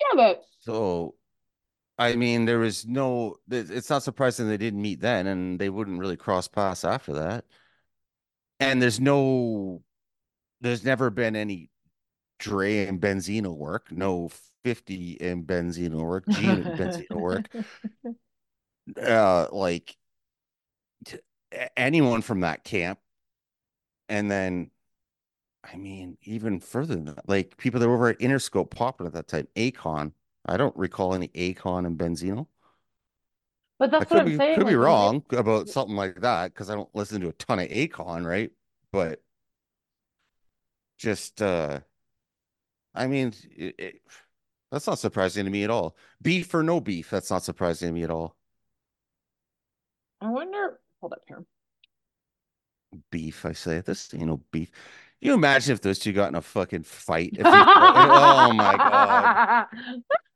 Yeah, 0.00 0.16
but 0.16 0.44
So, 0.60 1.14
I 1.98 2.16
mean, 2.16 2.44
there 2.44 2.64
is 2.64 2.86
no, 2.86 3.36
it's 3.50 3.90
not 3.90 4.02
surprising 4.02 4.48
they 4.48 4.56
didn't 4.56 4.82
meet 4.82 5.00
then 5.00 5.26
and 5.26 5.58
they 5.58 5.70
wouldn't 5.70 6.00
really 6.00 6.16
cross 6.16 6.48
paths 6.48 6.84
after 6.84 7.12
that. 7.14 7.44
And 8.58 8.82
there's 8.82 8.98
no, 8.98 9.82
there's 10.60 10.84
never 10.84 11.10
been 11.10 11.36
any 11.36 11.70
Dre 12.38 12.86
and 12.86 13.00
Benzino 13.00 13.54
work, 13.56 13.92
no 13.92 14.30
50 14.64 15.20
and 15.20 15.46
Benzino 15.46 16.02
work, 16.02 16.26
Gene 16.28 16.62
and 16.62 16.78
Benzino 16.78 17.20
work. 17.20 17.48
Uh, 19.00 19.48
like 19.50 19.96
anyone 21.76 22.22
from 22.22 22.40
that 22.40 22.64
camp. 22.64 22.98
And 24.08 24.30
then, 24.30 24.70
I 25.64 25.76
mean, 25.76 26.18
even 26.22 26.60
further 26.60 26.94
than 26.94 27.06
that, 27.06 27.28
like 27.28 27.56
people 27.56 27.80
that 27.80 27.88
were 27.88 27.94
over 27.94 28.08
at 28.08 28.18
Interscope 28.18 28.70
popping 28.70 29.06
at 29.06 29.14
that 29.14 29.28
time, 29.28 29.48
Akon. 29.56 30.12
I 30.46 30.56
don't 30.56 30.76
recall 30.76 31.14
any 31.14 31.28
Akon 31.28 31.86
and 31.86 31.98
Benzino. 31.98 32.46
but 33.78 33.94
I 33.94 33.98
that's 33.98 34.10
could 34.10 34.14
what 34.16 34.20
I'm 34.22 34.26
be 34.26 34.36
saying. 34.36 34.54
could 34.56 34.60
be 34.60 34.64
like, 34.64 34.70
they- 34.72 34.76
wrong 34.76 35.24
about 35.30 35.68
something 35.68 35.96
like 35.96 36.20
that 36.20 36.52
because 36.52 36.70
I 36.70 36.74
don't 36.74 36.94
listen 36.94 37.20
to 37.22 37.28
a 37.28 37.32
ton 37.32 37.58
of 37.60 37.68
Akon, 37.68 38.26
right? 38.26 38.50
But 38.92 39.22
just 40.98 41.42
uh 41.42 41.80
I 42.94 43.06
mean, 43.08 43.32
it, 43.56 43.74
it, 43.78 44.02
that's 44.70 44.86
not 44.86 44.98
surprising 45.00 45.44
to 45.44 45.50
me 45.50 45.64
at 45.64 45.70
all. 45.70 45.96
Beef 46.22 46.52
or 46.54 46.62
no 46.62 46.80
beef, 46.80 47.10
that's 47.10 47.30
not 47.30 47.42
surprising 47.42 47.88
to 47.88 47.92
me 47.94 48.04
at 48.04 48.10
all. 48.10 48.36
I 50.20 50.30
wonder. 50.30 50.78
Hold 51.00 51.12
up 51.14 51.22
here. 51.26 51.44
Beef, 53.10 53.44
I 53.44 53.52
say. 53.52 53.80
This 53.80 54.14
ain't 54.14 54.26
no 54.26 54.40
beef. 54.52 54.70
You 55.24 55.34
imagine 55.34 55.72
if 55.72 55.80
those 55.80 55.98
two 55.98 56.12
got 56.12 56.28
in 56.28 56.34
a 56.34 56.42
fucking 56.42 56.84
fight? 56.84 57.30
If 57.32 57.38
you- 57.38 57.44
oh 57.46 58.52
my 58.52 58.76
god! 58.76 59.66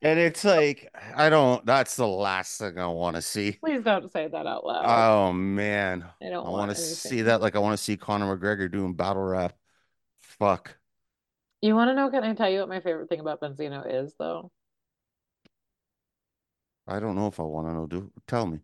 And 0.01 0.17
it's 0.17 0.45
like 0.45 0.89
I 1.13 1.29
don't. 1.29 1.65
That's 1.65 1.97
the 1.97 2.07
last 2.07 2.57
thing 2.57 2.79
I 2.79 2.87
want 2.87 3.17
to 3.17 3.21
see. 3.21 3.51
Please 3.51 3.83
don't 3.83 4.09
say 4.09 4.29
that 4.29 4.47
out 4.47 4.65
loud. 4.65 4.85
Oh 4.87 5.33
man, 5.33 6.05
I 6.21 6.29
don't 6.29 6.35
I 6.35 6.49
want 6.49 6.53
want 6.53 6.69
to 6.71 6.75
see 6.77 7.23
that. 7.23 7.41
Like 7.41 7.57
I 7.57 7.59
want 7.59 7.77
to 7.77 7.83
see 7.83 7.97
Conor 7.97 8.37
McGregor 8.37 8.71
doing 8.71 8.93
battle 8.93 9.23
rap. 9.23 9.53
Fuck. 10.21 10.77
You 11.61 11.75
want 11.75 11.89
to 11.89 11.95
know? 11.95 12.09
Can 12.09 12.23
I 12.23 12.33
tell 12.33 12.49
you 12.49 12.59
what 12.59 12.69
my 12.69 12.79
favorite 12.79 13.09
thing 13.09 13.19
about 13.19 13.41
Benzino 13.41 13.83
is, 13.85 14.13
though? 14.17 14.51
I 16.87 17.01
don't 17.01 17.15
know 17.15 17.27
if 17.27 17.39
I 17.39 17.43
want 17.43 17.67
to 17.67 17.73
know. 17.73 17.87
Do 17.87 18.11
tell 18.25 18.47
me. 18.47 18.61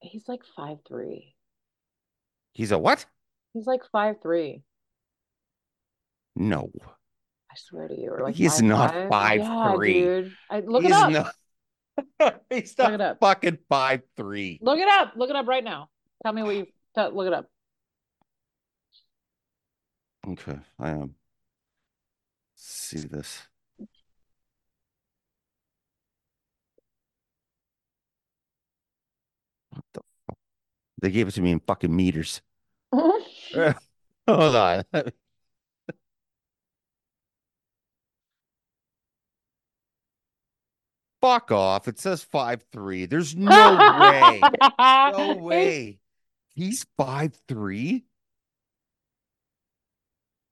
He's 0.00 0.28
like 0.28 0.42
five 0.56 0.78
three. 0.86 1.34
He's 2.52 2.70
a 2.70 2.78
what? 2.78 3.06
He's 3.52 3.66
like 3.66 3.82
five 3.90 4.16
three. 4.22 4.62
No, 6.36 6.70
I 7.50 7.56
swear 7.56 7.88
to 7.88 7.94
you, 8.00 8.16
like 8.20 8.34
He's 8.34 8.56
five, 8.60 8.64
not 8.64 8.94
five. 9.08 9.40
5'3". 9.40 9.92
Yeah, 9.92 10.04
dude. 10.22 10.32
I 10.50 10.60
look 10.60 10.82
he's 10.82 10.90
it 10.90 11.16
up. 11.16 11.34
not. 12.18 12.40
he's 12.50 12.74
Look 12.78 12.88
not 12.88 12.94
it 12.94 13.00
up. 13.00 13.20
fucking 13.20 13.58
five 13.68 14.02
three. 14.16 14.58
Look 14.60 14.78
it 14.78 14.88
up. 14.88 15.12
Look 15.16 15.30
it 15.30 15.36
up 15.36 15.46
right 15.46 15.62
now. 15.62 15.88
Tell 16.22 16.32
me 16.32 16.42
what 16.42 16.56
you 16.56 16.66
tell, 16.94 17.14
look 17.14 17.26
it 17.26 17.32
up. 17.32 17.46
Okay, 20.26 20.58
I 20.78 20.90
am. 20.90 21.14
See 22.56 22.98
this. 22.98 23.46
They 31.00 31.10
gave 31.10 31.28
it 31.28 31.32
to 31.32 31.42
me 31.42 31.50
in 31.52 31.60
fucking 31.60 31.94
meters. 31.94 32.40
Hold 34.26 34.56
on. 34.56 34.84
Fuck 41.24 41.52
off. 41.52 41.88
It 41.88 41.98
says 41.98 42.22
five 42.22 42.62
three. 42.70 43.06
There's 43.06 43.34
no 43.36 43.78
way. 43.98 44.42
No 44.78 45.36
way. 45.36 45.98
He's 46.54 46.84
five 46.98 47.32
three. 47.48 48.04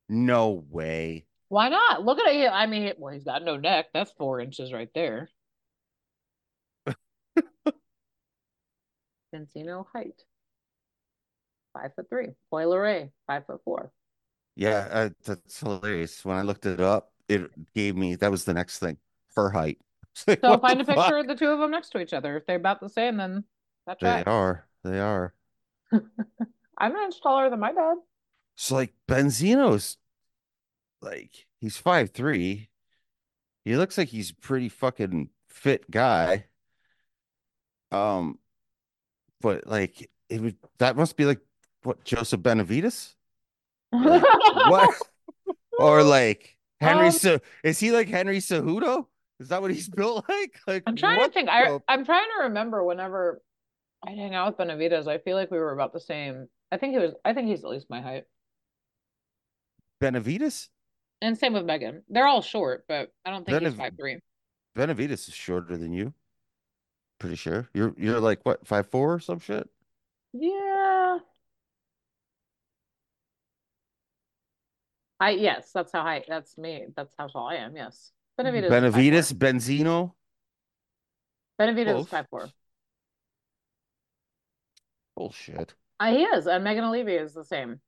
No 0.08 0.64
way. 0.70 1.26
Why 1.48 1.68
not? 1.68 2.02
Look 2.06 2.18
at 2.20 2.32
him. 2.32 2.50
I 2.54 2.64
mean, 2.64 2.90
well, 2.96 3.12
he's 3.12 3.24
got 3.24 3.44
no 3.44 3.58
neck. 3.58 3.88
That's 3.92 4.12
four 4.12 4.40
inches 4.40 4.72
right 4.72 4.88
there. 4.94 5.28
Benzino 9.34 9.84
height. 9.92 10.22
Five 11.74 11.94
foot 11.94 12.08
three. 12.08 12.28
Coi 12.48 12.64
Leray, 12.64 13.10
five 13.26 13.44
foot 13.44 13.60
four. 13.62 13.92
Yeah, 14.56 14.88
uh, 14.90 15.10
that's 15.22 15.60
hilarious. 15.60 16.24
When 16.24 16.38
I 16.38 16.42
looked 16.42 16.64
it 16.64 16.80
up, 16.80 17.12
it 17.28 17.50
gave 17.74 17.94
me 17.94 18.14
that 18.14 18.30
was 18.30 18.46
the 18.46 18.54
next 18.54 18.78
thing. 18.78 18.96
Her 19.36 19.50
height. 19.50 19.76
Like, 20.26 20.44
So 20.44 20.58
find 20.58 20.80
a 20.80 20.84
picture 20.84 21.18
fuck? 21.18 21.20
of 21.20 21.26
the 21.26 21.34
two 21.34 21.48
of 21.48 21.58
them 21.58 21.70
next 21.70 21.90
to 21.90 22.00
each 22.00 22.12
other. 22.12 22.36
If 22.36 22.46
they're 22.46 22.56
about 22.56 22.80
the 22.80 22.88
same, 22.88 23.16
then 23.16 23.44
that's 23.86 24.02
right. 24.02 24.24
They 24.24 24.24
right. 24.24 24.26
are. 24.26 24.68
They 24.84 25.00
are. 25.00 25.34
I'm 26.78 26.94
an 26.96 27.02
inch 27.04 27.20
taller 27.22 27.50
than 27.50 27.60
my 27.60 27.72
dad. 27.72 27.96
So 28.56 28.76
like 28.76 28.94
Benzino's 29.06 29.98
like 31.00 31.46
he's 31.60 31.76
five 31.76 32.10
three. 32.10 32.68
He 33.64 33.76
looks 33.76 33.98
like 33.98 34.08
he's 34.08 34.30
a 34.30 34.36
pretty 34.36 34.68
fucking 34.68 35.30
fit 35.48 35.90
guy. 35.90 36.46
Um, 37.90 38.38
but 39.40 39.66
like 39.66 40.10
it 40.28 40.40
would 40.40 40.56
that 40.78 40.96
must 40.96 41.16
be 41.16 41.24
like 41.24 41.40
what 41.82 42.04
Joseph 42.04 42.42
Benavides? 42.42 43.16
Like, 44.02 44.26
what? 44.62 44.90
Or 45.78 46.02
like 46.04 46.56
Henry 46.80 47.10
Um, 47.10 47.12
so 47.12 47.40
is 47.64 47.80
he 47.80 47.92
like 47.92 48.08
Henry 48.08 48.38
Cejudo? 48.38 49.06
Is 49.42 49.48
that 49.48 49.60
what 49.60 49.70
he's 49.70 49.88
built 49.96 50.24
like? 50.28 50.58
Like 50.66 50.82
I'm 50.86 50.96
trying 50.96 51.20
to 51.20 51.28
think. 51.28 51.48
I 51.48 51.78
I'm 51.88 52.04
trying 52.04 52.28
to 52.38 52.44
remember 52.44 52.84
whenever 52.84 53.42
I'd 54.06 54.16
hang 54.16 54.34
out 54.34 54.46
with 54.46 54.58
Benavides. 54.58 55.06
I 55.08 55.18
feel 55.18 55.36
like 55.36 55.50
we 55.50 55.58
were 55.58 55.72
about 55.72 55.92
the 55.92 56.00
same. 56.00 56.48
I 56.70 56.76
think 56.76 56.92
he 56.92 56.98
was. 56.98 57.12
I 57.24 57.34
think 57.34 57.48
he's 57.48 57.64
at 57.64 57.70
least 57.70 57.86
my 57.90 58.00
height. 58.00 58.24
Benavides? 60.00 60.68
And 61.20 61.38
same 61.38 61.52
with 61.52 61.64
Megan. 61.64 62.02
They're 62.08 62.26
all 62.26 62.42
short, 62.42 62.84
but 62.88 63.12
I 63.24 63.30
don't 63.30 63.46
think 63.46 63.62
he's 63.62 63.74
five 63.74 63.94
three. 63.98 64.18
Benavides 64.74 65.28
is 65.28 65.34
shorter 65.34 65.76
than 65.76 65.92
you. 65.92 66.14
Pretty 67.18 67.36
sure. 67.36 67.68
You're 67.74 67.94
you're 67.96 68.20
like 68.20 68.40
what, 68.44 68.66
five 68.66 68.88
four 68.88 69.14
or 69.14 69.20
some 69.20 69.38
shit? 69.38 69.68
Yeah. 70.32 71.18
I 75.20 75.30
yes, 75.30 75.70
that's 75.72 75.92
how 75.92 76.02
high. 76.02 76.24
That's 76.26 76.58
me. 76.58 76.86
That's 76.96 77.14
how 77.16 77.28
tall 77.28 77.48
I 77.48 77.56
am. 77.56 77.76
Yes. 77.76 78.10
Benavides. 78.36 78.68
Benavides, 78.68 79.32
Benzino. 79.32 80.12
Benavides 81.58 82.00
is 82.00 82.08
five 82.08 82.26
four. 82.30 82.48
Bullshit. 85.16 85.74
Uh, 86.00 86.10
he 86.10 86.24
is, 86.24 86.46
and 86.46 86.64
Megan 86.64 86.90
Levy 86.90 87.14
is 87.14 87.34
the 87.34 87.44
same. 87.44 87.80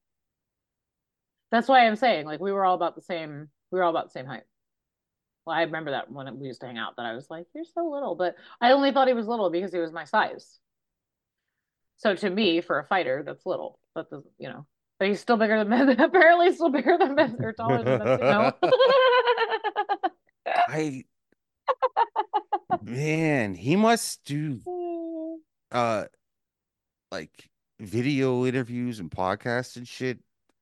That's 1.50 1.68
why 1.68 1.86
I'm 1.86 1.96
saying, 1.96 2.26
like, 2.26 2.40
we 2.40 2.52
were 2.52 2.64
all 2.64 2.74
about 2.74 2.94
the 2.94 3.02
same. 3.02 3.48
We 3.70 3.78
were 3.78 3.84
all 3.84 3.90
about 3.90 4.06
the 4.06 4.12
same 4.12 4.26
height. 4.26 4.42
Well, 5.46 5.56
I 5.56 5.62
remember 5.62 5.90
that 5.92 6.10
when 6.10 6.38
we 6.38 6.46
used 6.46 6.60
to 6.60 6.66
hang 6.66 6.78
out, 6.78 6.96
that 6.96 7.06
I 7.06 7.14
was 7.14 7.28
like, 7.28 7.46
"You're 7.54 7.64
so 7.64 7.84
little," 7.90 8.14
but 8.14 8.36
I 8.60 8.72
only 8.72 8.92
thought 8.92 9.08
he 9.08 9.14
was 9.14 9.26
little 9.26 9.50
because 9.50 9.72
he 9.72 9.78
was 9.78 9.92
my 9.92 10.04
size. 10.04 10.58
So 11.96 12.14
to 12.14 12.30
me, 12.30 12.60
for 12.60 12.78
a 12.78 12.84
fighter, 12.84 13.22
that's 13.24 13.46
little. 13.46 13.78
That 13.94 14.10
doesn't, 14.10 14.32
you 14.38 14.48
know. 14.48 14.66
But 14.98 15.08
he's 15.08 15.20
still 15.20 15.36
bigger 15.36 15.58
than 15.58 15.70
Ben. 15.86 16.00
Apparently, 16.00 16.52
still 16.52 16.70
bigger 16.70 16.96
than 16.98 17.14
Ben 17.14 17.36
or 17.40 17.52
taller 17.52 17.82
than 17.82 18.00
Benzino. 18.00 18.54
I 20.74 21.04
man, 22.82 23.54
he 23.54 23.76
must 23.76 24.24
do 24.24 24.60
uh 25.70 26.04
like 27.12 27.48
video 27.80 28.44
interviews 28.44 28.98
and 29.00 29.10
podcasts 29.10 29.76
and 29.76 29.86
shit. 29.86 30.18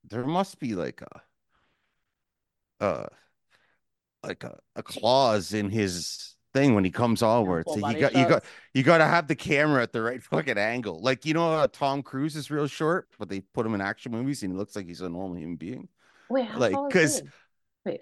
There 0.09 0.25
must 0.25 0.59
be 0.59 0.75
like 0.75 1.03
a 2.81 2.85
uh 2.85 3.07
like 4.23 4.45
a, 4.45 4.59
a 4.77 4.83
clause 4.83 5.55
in 5.55 5.71
his 5.71 6.37
thing 6.53 6.75
when 6.75 6.85
he 6.85 6.91
comes 6.91 7.23
on 7.23 7.47
where 7.47 7.61
it's 7.61 7.73
Full 7.73 7.91
you 7.93 8.01
got 8.01 8.15
you 8.15 8.29
got 8.29 8.45
you 8.75 8.83
got 8.83 8.99
to 8.99 9.07
have 9.07 9.27
the 9.27 9.35
camera 9.35 9.83
at 9.83 9.93
the 9.93 10.03
right 10.03 10.23
fucking 10.23 10.59
angle. 10.59 11.01
Like 11.01 11.25
you 11.25 11.33
know, 11.33 11.53
uh, 11.53 11.69
Tom 11.73 12.03
Cruise 12.03 12.37
is 12.37 12.51
real 12.51 12.67
short, 12.67 13.09
but 13.19 13.31
they 13.31 13.41
put 13.41 13.65
him 13.65 13.75
in 13.75 13.81
action 13.81 14.13
movies 14.13 14.43
and 14.43 14.53
he 14.53 14.59
looks 14.59 14.77
like 14.77 14.87
he's 14.87 15.01
a 15.01 15.09
normal 15.09 15.39
human 15.39 15.57
being. 15.57 15.89
Wait, 16.29 16.47
how 16.47 16.59
like, 16.59 16.73
tall 16.75 16.87
is 16.89 16.93
'cause- 16.93 17.21
he? 17.21 17.29
Wait, 17.85 18.01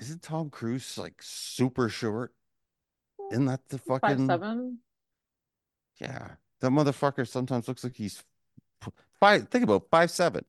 Isn't 0.00 0.22
Tom 0.22 0.50
Cruise 0.50 0.96
like 0.98 1.14
super 1.20 1.88
short? 1.88 2.32
Isn't 3.32 3.46
that 3.46 3.68
the 3.68 3.78
fucking 3.78 4.00
five 4.00 4.26
seven. 4.26 4.78
yeah? 6.00 6.32
That 6.60 6.70
motherfucker 6.70 7.26
sometimes 7.28 7.68
looks 7.68 7.84
like 7.84 7.94
he's 7.96 8.22
five. 9.20 9.48
Think 9.48 9.64
about 9.64 9.86
five 9.90 10.10
seven. 10.10 10.44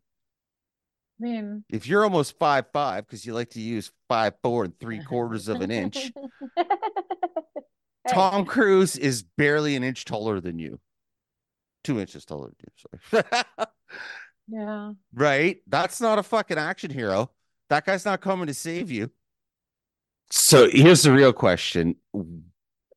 I 1.22 1.24
mean, 1.24 1.64
If 1.70 1.88
you're 1.88 2.04
almost 2.04 2.40
five 2.40 2.66
five 2.72 3.06
because 3.06 3.26
you 3.26 3.34
like 3.34 3.50
to 3.52 3.60
use 3.62 3.92
five 4.08 4.34
four 4.42 4.64
and 4.64 4.78
three 4.80 5.04
quarters 5.04 5.48
of 5.50 5.62
an 5.62 5.72
inch, 5.72 6.12
Hey. 6.56 6.64
Tom 8.10 8.46
Cruise 8.46 8.96
is 8.98 9.24
barely 9.24 9.76
an 9.76 9.84
inch 9.84 10.06
taller 10.06 10.40
than 10.40 10.58
you. 10.60 10.80
Two 11.84 12.00
inches 12.00 12.26
taller 12.26 12.48
than 12.48 12.56
you. 12.62 13.22
Sorry. 13.22 13.24
Yeah. 14.52 14.94
right? 15.14 15.58
That's 15.68 16.02
not 16.02 16.18
a 16.18 16.24
fucking 16.24 16.58
action 16.58 16.90
hero. 16.90 17.30
That 17.70 17.86
guy's 17.86 18.04
not 18.04 18.20
coming 18.20 18.48
to 18.48 18.54
save 18.56 18.90
you. 18.90 19.12
So 20.32 20.70
here's 20.70 21.04
the 21.04 21.12
real 21.12 21.34
question. 21.34 21.96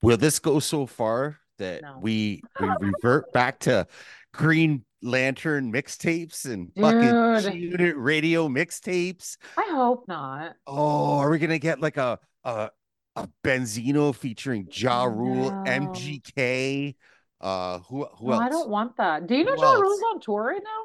Will 0.03 0.17
this 0.17 0.39
go 0.39 0.59
so 0.61 0.87
far 0.87 1.39
that 1.59 1.83
No. 1.83 1.99
we 2.01 2.43
we 2.61 2.69
revert 2.81 3.33
back 3.33 3.61
to 3.61 3.87
Green 4.35 4.85
Lantern 5.03 5.73
mixtapes 5.73 6.45
and 6.45 6.71
fucking 6.77 7.59
unit 7.59 7.97
radio 7.97 8.49
mixtapes? 8.49 9.37
I 9.57 9.69
hope 9.71 10.07
not. 10.09 10.57
Oh, 10.67 11.19
are 11.19 11.31
we 11.31 11.39
gonna 11.39 11.59
get 11.59 11.81
like 11.81 11.97
a 11.97 12.19
a 12.45 12.71
a 13.17 13.29
Benzino 13.45 14.15
featuring 14.15 14.69
Ja 14.71 15.05
Rule, 15.05 15.51
No. 15.51 15.65
MGK? 15.67 16.97
Uh, 17.41 17.79
who 17.81 18.05
who 18.17 18.27
No, 18.29 18.33
else? 18.35 18.43
I 18.43 18.49
don't 18.49 18.69
want 18.69 18.97
that. 18.99 19.27
Do 19.27 19.35
you 19.37 19.45
know 19.45 19.55
Who 19.55 19.63
Ja? 19.63 19.73
Rule's 19.73 20.03
on 20.13 20.21
tour 20.21 20.43
right 20.45 20.63
now? 20.63 20.85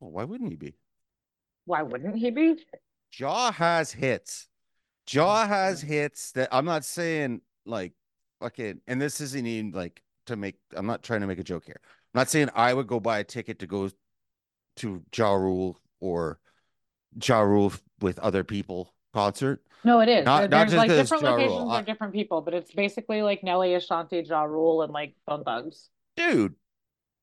Well, 0.00 0.10
why 0.12 0.24
wouldn't 0.24 0.50
he 0.50 0.56
be? 0.56 0.74
Why 1.66 1.82
wouldn't 1.82 2.16
he 2.16 2.30
be? 2.30 2.64
Ja 3.18 3.52
has 3.52 3.92
hits. 3.92 4.48
Ja 5.12 5.46
has 5.46 5.80
hits 5.80 6.32
that 6.32 6.48
I'm 6.52 6.64
not 6.64 6.84
saying 6.84 7.40
like 7.66 7.92
fucking, 8.40 8.80
and 8.86 9.00
this 9.00 9.20
isn't 9.20 9.46
even 9.46 9.72
like 9.72 10.02
to 10.26 10.36
make, 10.36 10.56
I'm 10.74 10.86
not 10.86 11.02
trying 11.02 11.20
to 11.20 11.26
make 11.26 11.38
a 11.38 11.44
joke 11.44 11.64
here. 11.64 11.80
I'm 11.84 12.18
not 12.20 12.30
saying 12.30 12.50
I 12.54 12.72
would 12.74 12.86
go 12.86 13.00
buy 13.00 13.18
a 13.18 13.24
ticket 13.24 13.58
to 13.60 13.66
go 13.66 13.90
to 14.76 15.02
Ja 15.16 15.32
Rule 15.34 15.78
or 16.00 16.38
Ja 17.22 17.40
Rule 17.40 17.72
with 18.00 18.18
other 18.20 18.44
people 18.44 18.94
concert. 19.12 19.62
No, 19.84 20.00
it 20.00 20.08
is. 20.08 20.24
Not- 20.24 20.40
There- 20.40 20.48
not 20.48 20.58
There's 20.58 20.70
just 20.72 20.76
like 20.78 20.88
different 20.90 21.22
Ja 21.22 21.30
locations 21.30 21.70
I- 21.70 21.80
are 21.80 21.82
different 21.82 22.12
people, 22.12 22.42
but 22.42 22.54
it's 22.54 22.72
basically 22.72 23.22
like 23.22 23.42
Nelly, 23.42 23.74
Ashanti, 23.74 24.20
Ja 24.20 24.42
Rule, 24.44 24.82
and 24.82 24.92
like 24.92 25.14
Bone 25.26 25.42
Thugs. 25.44 25.88
Dude, 26.16 26.54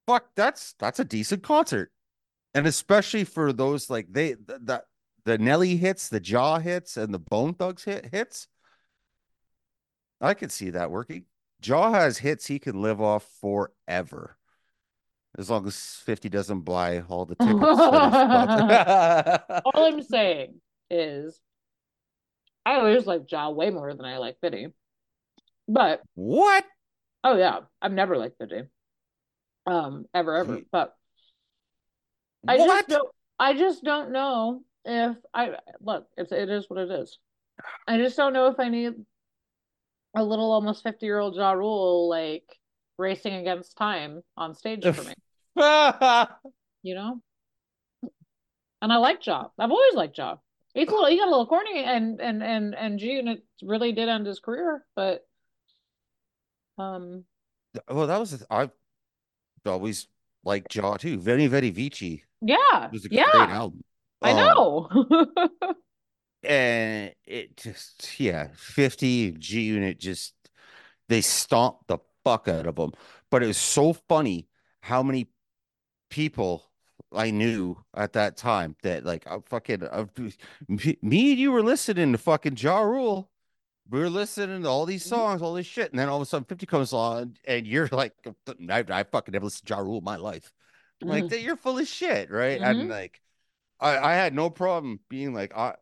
fuck, 0.07 0.29
that's 0.35 0.73
that's 0.79 0.99
a 0.99 1.05
decent 1.05 1.43
concert. 1.43 1.91
And 2.53 2.65
especially 2.65 3.23
for 3.23 3.53
those 3.53 3.89
like 3.89 4.07
they 4.11 4.33
the, 4.33 4.83
the 5.27 5.37
Nelly 5.37 5.75
hits, 5.75 6.07
the 6.07 6.23
Ja 6.23 6.57
hits, 6.57 6.95
and 6.95 7.13
the 7.13 7.19
Bone 7.19 7.53
Thugs 7.53 7.83
hit 7.83 8.05
hits. 8.13 8.47
I 10.21 10.33
could 10.33 10.53
see 10.53 10.69
that 10.69 10.89
working. 10.89 11.25
Ja 11.61 11.91
has 11.91 12.19
hits 12.19 12.47
he 12.47 12.59
can 12.59 12.81
live 12.81 13.01
off 13.01 13.27
forever. 13.41 14.37
As 15.37 15.49
long 15.49 15.67
as 15.67 16.01
50 16.05 16.29
doesn't 16.29 16.61
buy 16.61 17.01
all 17.01 17.25
the 17.25 17.35
tickets. 17.35 17.59
All 19.65 19.85
I'm 19.85 20.01
saying 20.01 20.61
is, 20.89 21.37
I 22.65 22.75
always 22.75 23.05
like 23.05 23.29
Ja 23.29 23.49
way 23.49 23.69
more 23.69 23.93
than 23.93 24.05
I 24.05 24.19
like 24.19 24.37
Biddy. 24.41 24.69
But 25.67 26.01
what? 26.15 26.63
oh 27.25 27.35
yeah, 27.35 27.59
I've 27.81 27.91
never 27.91 28.17
liked 28.17 28.39
Biddy. 28.39 28.63
Um, 29.65 30.05
ever 30.13 30.37
ever. 30.37 30.61
But 30.71 30.95
I 32.47 32.57
what? 32.57 32.67
just 32.67 32.87
don't. 32.87 33.09
I 33.37 33.53
just 33.53 33.83
don't 33.83 34.11
know 34.11 34.61
if 34.87 35.17
I 35.33 35.51
look. 35.81 36.07
It's 36.17 36.31
it 36.31 36.49
is 36.49 36.65
what 36.69 36.79
it 36.79 36.89
is. 36.91 37.19
I 37.87 37.97
just 37.97 38.17
don't 38.17 38.33
know 38.33 38.47
if 38.47 38.59
I 38.59 38.69
need 38.69 38.93
a 40.15 40.23
little 40.23 40.51
almost 40.51 40.83
fifty 40.83 41.05
year 41.05 41.19
old 41.19 41.35
Ja 41.35 41.51
Rule 41.51 42.09
like 42.09 42.45
racing 42.97 43.33
against 43.35 43.77
time 43.77 44.21
on 44.35 44.55
stage 44.55 44.83
for 44.83 45.03
me. 45.03 45.13
You 46.83 46.95
know. 46.95 47.21
And 48.81 48.93
I 48.93 48.97
like 48.97 49.25
Ja. 49.25 49.47
I've 49.59 49.71
always 49.71 49.95
liked 49.95 50.17
Ja. 50.17 50.37
He's 50.73 50.87
a 50.87 50.91
little. 50.91 51.07
He 51.07 51.17
got 51.17 51.27
a 51.27 51.31
little 51.31 51.47
corny, 51.47 51.83
and 51.83 52.21
and 52.21 52.41
and 52.43 52.75
and 52.75 52.99
G 52.99 53.07
Unit 53.13 53.43
really 53.63 53.91
did 53.91 54.07
end 54.07 54.27
his 54.27 54.39
career, 54.39 54.85
but 54.95 55.25
um, 56.77 57.25
well, 57.89 58.07
that 58.07 58.19
was 58.19 58.31
the- 58.37 58.45
I 58.49 58.69
always 59.65 60.07
liked 60.45 60.73
Ja 60.75 60.95
too. 60.97 61.17
Venni 61.17 61.49
Vetti 61.49 61.73
Vecci 61.73 62.21
Yeah. 62.41 62.85
It 62.85 62.91
was 62.91 63.05
a 63.05 63.09
yeah. 63.11 63.25
great 63.31 63.49
album. 63.49 63.83
I 64.21 64.33
Um, 64.33 64.37
know. 64.55 64.89
and 66.43 67.13
it 67.25 67.57
just 67.57 68.19
yeah 68.19 68.49
50 68.55 69.31
g 69.31 69.61
unit 69.61 69.99
just 69.99 70.33
they 71.09 71.21
stomped 71.21 71.87
the 71.87 71.97
fuck 72.23 72.47
out 72.47 72.67
of 72.67 72.75
them 72.75 72.91
but 73.31 73.43
it 73.43 73.47
was 73.47 73.57
so 73.57 73.93
funny 73.93 74.47
how 74.81 75.01
many 75.01 75.27
people 76.09 76.63
i 77.13 77.31
knew 77.31 77.75
at 77.95 78.13
that 78.13 78.37
time 78.37 78.75
that 78.83 79.03
like 79.05 79.25
i 79.27 79.37
fucking 79.47 79.83
uh, 79.83 80.05
me 80.67 81.31
and 81.31 81.39
you 81.39 81.51
were 81.51 81.63
listening 81.63 82.11
to 82.11 82.17
fucking 82.17 82.55
ja 82.57 82.79
rule 82.79 83.29
we 83.89 83.99
were 83.99 84.09
listening 84.09 84.61
to 84.63 84.67
all 84.69 84.85
these 84.85 85.03
Mhm. 85.03 85.09
songs 85.09 85.41
all 85.41 85.53
this 85.53 85.65
shit 85.65 85.91
and 85.91 85.99
then 85.99 86.09
all 86.09 86.17
of 86.17 86.21
a 86.21 86.25
sudden 86.25 86.45
50 86.45 86.65
comes 86.65 86.91
along 86.91 87.35
and 87.45 87.65
you're 87.65 87.87
like 87.91 88.13
i, 88.69 88.83
I 88.89 89.03
fucking 89.03 89.31
never 89.31 89.45
listened 89.45 89.67
to 89.67 89.73
ja 89.73 89.79
rule 89.79 89.99
in 89.99 90.03
my 90.03 90.17
life 90.17 90.51
I'm 91.01 91.09
like 91.09 91.31
Mhm. 91.31 91.43
you're 91.43 91.55
full 91.55 91.77
of 91.79 91.87
shit 91.87 92.29
right 92.29 92.61
Mhm. 92.61 92.81
and 92.81 92.89
like 92.89 93.21
I, 93.79 93.97
I 93.97 94.13
had 94.13 94.33
no 94.33 94.49
problem 94.49 94.99
being 95.09 95.33
like 95.33 95.55
I 95.55 95.75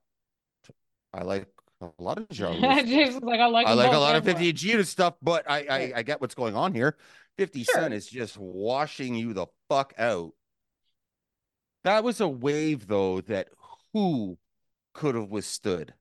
I 1.14 1.24
like 1.24 1.48
a 1.82 1.90
lot 2.02 2.18
of 2.18 2.28
stuff. 2.32 2.86
Jason's 2.86 3.24
like, 3.24 3.40
I 3.40 3.48
like 3.48 3.68
I 3.68 3.74
like 3.74 3.94
a 3.94 3.98
lot 3.98 4.16
of 4.16 4.24
50 4.26 4.52
G 4.54 4.84
stuff, 4.84 5.16
but 5.22 5.50
I, 5.50 5.66
I 5.70 5.94
I 5.98 6.04
get 6.04 6.22
what's 6.22 6.36
going 6.36 6.56
on 6.56 6.74
here. 6.74 6.98
50 7.38 7.64
Sure. 7.64 7.76
Cent 7.82 7.94
is 7.94 8.08
just 8.08 8.38
washing 8.38 9.16
you 9.16 9.34
the 9.34 9.48
fuck 9.70 9.94
out. 9.98 10.34
That 11.84 12.04
was 12.04 12.20
a 12.22 12.28
wave 12.28 12.88
though 12.88 13.22
that 13.22 13.50
who 13.94 14.38
could 14.94 15.16
have 15.16 15.30
withstood. 15.30 15.94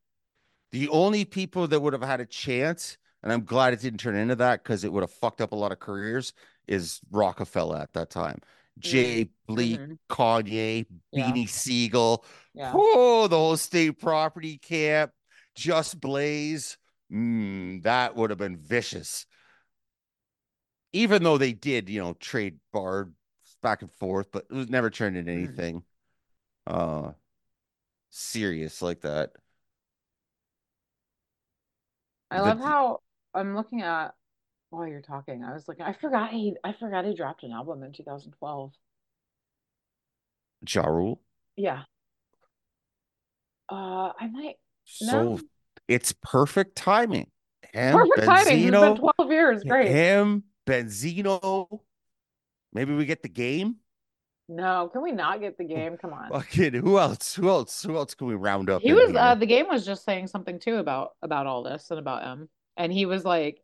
The 0.73 0.89
only 0.89 1.25
people 1.25 1.69
that 1.69 1.81
would 1.81 1.93
have 1.93 2.03
had 2.03 2.21
a 2.21 2.27
chance, 2.27 2.99
and 3.23 3.33
I'm 3.33 3.45
glad 3.45 3.73
it 3.73 3.81
didn't 3.81 4.01
turn 4.01 4.17
into 4.17 4.37
that 4.37 4.63
because 4.63 4.85
it 4.85 4.93
would 4.93 5.03
have 5.03 5.11
fucked 5.13 5.41
up 5.41 5.53
a 5.53 5.57
lot 5.57 5.73
of 5.73 5.79
careers, 5.79 6.33
is 6.67 7.01
Rockefeller 7.11 7.79
at 7.79 7.93
that 7.93 8.11
time. 8.11 8.41
Jay 8.79 9.31
Bleek, 9.49 9.79
Mhm. 9.81 9.99
Kanye, 10.09 10.87
Yeah. 11.13 11.31
Beanie 11.31 11.49
Sigel, 11.49 12.25
Yeah. 12.55 12.73
Oh, 12.75 13.27
the 13.29 13.37
whole 13.37 13.57
state 13.57 13.99
property 14.01 14.59
camp, 14.59 15.13
Just 15.55 16.01
Blaze. 16.01 16.77
Mm, 17.13 17.83
that 17.83 18.17
would 18.17 18.31
have 18.31 18.39
been 18.39 18.57
vicious. 18.57 19.27
Even 20.93 21.23
though 21.23 21.39
they 21.39 21.53
did, 21.53 21.89
you 21.89 22.01
know, 22.01 22.15
trade 22.15 22.59
bard 22.73 23.15
back 23.63 23.83
and 23.83 23.91
forth, 23.93 24.31
but 24.33 24.47
it 24.51 24.55
was 24.55 24.69
never 24.69 24.91
turned 24.91 25.17
into 25.17 25.31
Mhm. 25.33 25.37
anything 25.37 25.85
uh 26.67 27.13
serious 28.11 28.81
like 28.81 29.03
that. 29.03 29.33
I 32.31 32.39
The- 32.39 32.45
love 32.45 32.61
how 32.61 33.03
I'm 33.35 33.55
looking 33.55 33.83
at 33.83 34.15
while 34.75 34.87
you're 34.89 35.01
talking. 35.01 35.43
I 35.45 35.53
was 35.55 35.67
like, 35.69 35.81
I 35.81 35.93
forgot 35.95 36.31
he. 36.31 36.55
I 36.65 36.73
forgot 36.73 37.05
he 37.05 37.15
dropped 37.15 37.43
an 37.43 37.53
album 37.53 37.83
in 37.83 37.93
2012. 37.93 38.73
Ja 40.69 40.83
Rule. 40.87 41.21
Yeah. 41.57 41.83
Uh, 43.71 44.13
I 44.19 44.29
might. 44.31 44.57
So 44.85 45.07
No. 45.07 45.41
it's 45.89 46.13
perfect 46.23 46.77
timing. 46.77 47.31
Him, 47.73 47.97
Perfect 47.97 48.27
timing. 48.27 48.63
It's 48.69 48.71
been 48.71 48.97
12 48.97 49.33
years. 49.33 49.65
Great. 49.65 49.89
him, 49.91 50.45
Benzino. 50.67 51.81
Maybe 52.73 52.95
we 52.95 53.05
get 53.07 53.23
the 53.23 53.29
game. 53.29 53.77
No, 54.49 54.91
can 54.93 55.03
we 55.03 55.11
not 55.13 55.41
get 55.41 55.57
the 55.57 55.65
game? 55.65 55.97
Come 55.97 56.13
on. 56.13 56.29
Fucking 56.31 56.75
who 56.75 56.99
else? 56.99 57.35
Who 57.35 57.49
else? 57.49 57.83
Who 57.83 57.97
else 57.97 58.15
can 58.15 58.27
we 58.27 58.35
round 58.35 58.69
up? 58.69 58.83
He 58.83 58.93
was. 58.93 59.15
Uh, 59.17 59.35
the 59.35 59.47
game 59.47 59.69
was 59.69 59.87
just 59.87 60.05
saying 60.05 60.27
something 60.27 60.59
too 60.59 60.77
about 60.77 61.13
about 61.23 61.47
all 61.47 61.63
this 61.63 61.91
and 61.91 61.99
about 61.99 62.27
M. 62.27 62.49
And 62.77 62.93
he 62.93 63.07
was 63.07 63.25
like, 63.25 63.63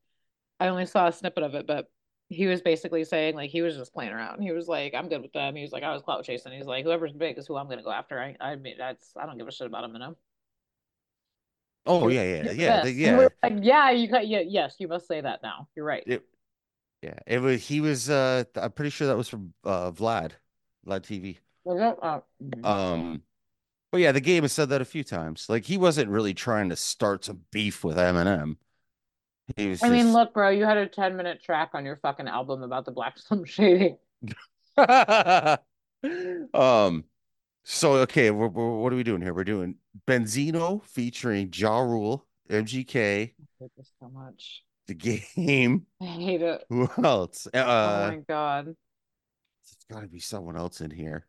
I 0.61 0.69
only 0.69 0.87
saw 0.87 1.09
a 1.09 1.13
snippet 1.13 1.43
of 1.43 1.55
it, 1.57 1.67
but 1.67 1.91
he 2.29 2.47
was 2.47 2.63
basically 2.63 3.05
saying 3.05 3.35
like 3.35 3.51
he 3.51 3.63
was 3.63 3.77
just 3.77 3.93
playing 3.93 4.13
around. 4.13 4.43
He 4.43 4.53
was 4.53 4.69
like, 4.69 4.95
I'm 4.95 5.09
good 5.09 5.23
with 5.23 5.33
them. 5.33 5.57
He 5.57 5.63
was 5.63 5.73
like, 5.73 5.83
I 5.83 5.93
was 5.93 6.03
clout 6.03 6.25
chasing. 6.25 6.53
He's 6.53 6.67
like, 6.67 6.85
whoever's 6.85 7.13
big 7.13 7.39
is 7.39 7.47
who 7.47 7.57
I'm 7.57 7.69
gonna 7.69 7.83
go 7.83 7.91
after. 7.91 8.21
I, 8.21 8.37
I 8.41 8.57
mean, 8.57 8.77
that's 8.79 9.13
I 9.17 9.27
don't 9.27 9.39
give 9.39 9.49
a 9.49 9.53
shit 9.53 9.67
about 9.67 9.85
him. 9.85 9.93
You 9.95 9.99
know. 10.01 10.17
Oh 11.87 12.09
yeah, 12.09 12.23
yeah, 12.23 12.51
yeah, 12.53 12.81
the- 12.83 12.93
yeah. 12.93 13.29
like, 13.43 13.55
yeah, 13.63 13.91
you 13.91 14.09
got 14.09 14.29
yeah, 14.29 14.41
yes, 14.47 14.77
you 14.79 14.87
must 14.87 15.09
say 15.09 15.21
that 15.21 15.43
now. 15.43 15.69
You're 15.75 15.85
right. 15.87 16.05
It, 16.07 16.23
yeah, 17.03 17.19
it 17.27 17.39
was. 17.41 17.67
He 17.67 17.81
was. 17.81 18.11
Uh, 18.11 18.45
I'm 18.57 18.73
pretty 18.73 18.91
sure 18.91 19.09
that 19.09 19.17
was 19.17 19.29
from 19.29 19.55
uh 19.65 19.91
Vlad, 19.91 20.33
Vlad 20.87 21.03
TV. 21.03 21.39
Oh, 21.67 22.23
mhm. 22.43 22.65
Um, 22.65 23.23
but 23.93 24.01
yeah, 24.01 24.13
the 24.13 24.21
game 24.21 24.45
has 24.45 24.53
said 24.53 24.69
that 24.71 24.81
a 24.81 24.85
few 24.87 25.05
times. 25.05 25.49
Like 25.49 25.65
he 25.65 25.79
wasn't 25.79 26.11
really 26.11 26.35
trying 26.35 26.69
to 26.71 26.77
start 26.77 27.25
some 27.25 27.43
beef 27.51 27.83
with 27.85 27.97
Eminem. 27.97 28.57
I 29.59 29.89
mean, 29.89 30.13
look, 30.13 30.35
bro, 30.35 30.51
you 30.51 30.65
had 30.65 30.77
a 30.77 30.87
10 30.87 31.17
minute 31.17 31.43
track 31.43 31.71
on 31.75 31.85
your 31.85 31.97
fucking 31.97 32.29
album 32.29 32.63
about 32.63 32.85
the 32.85 32.93
Black 32.93 33.19
Slim 33.19 33.45
Shady. 33.47 33.97
um. 36.55 37.05
So 37.63 37.93
okay, 37.99 38.31
we're, 38.31 38.49
we're, 38.49 38.79
what 38.79 38.93
are 38.93 38.97
we 38.97 39.03
doing 39.03 39.21
here? 39.21 39.35
We're 39.35 39.45
doing 39.45 39.77
Benzino 40.07 40.83
featuring 40.87 41.51
Ja 41.55 41.79
Rule, 41.81 42.27
MGK, 42.49 42.97
I 42.97 43.33
hate 43.61 43.71
this 43.77 43.91
so 44.01 44.09
much. 44.09 44.65
the 44.87 44.95
game. 44.95 45.87
I 46.01 46.07
hate 46.07 46.41
it. 46.43 46.65
Who 46.71 46.89
else? 47.05 47.47
oh 47.53 47.61
Uh, 47.61 48.11
my 48.13 48.17
God. 48.27 48.65
There's 48.67 48.77
got 49.91 50.01
to 50.01 50.09
be 50.09 50.21
someone 50.21 50.57
else 50.57 50.81
in 50.81 50.91
here. 50.91 51.27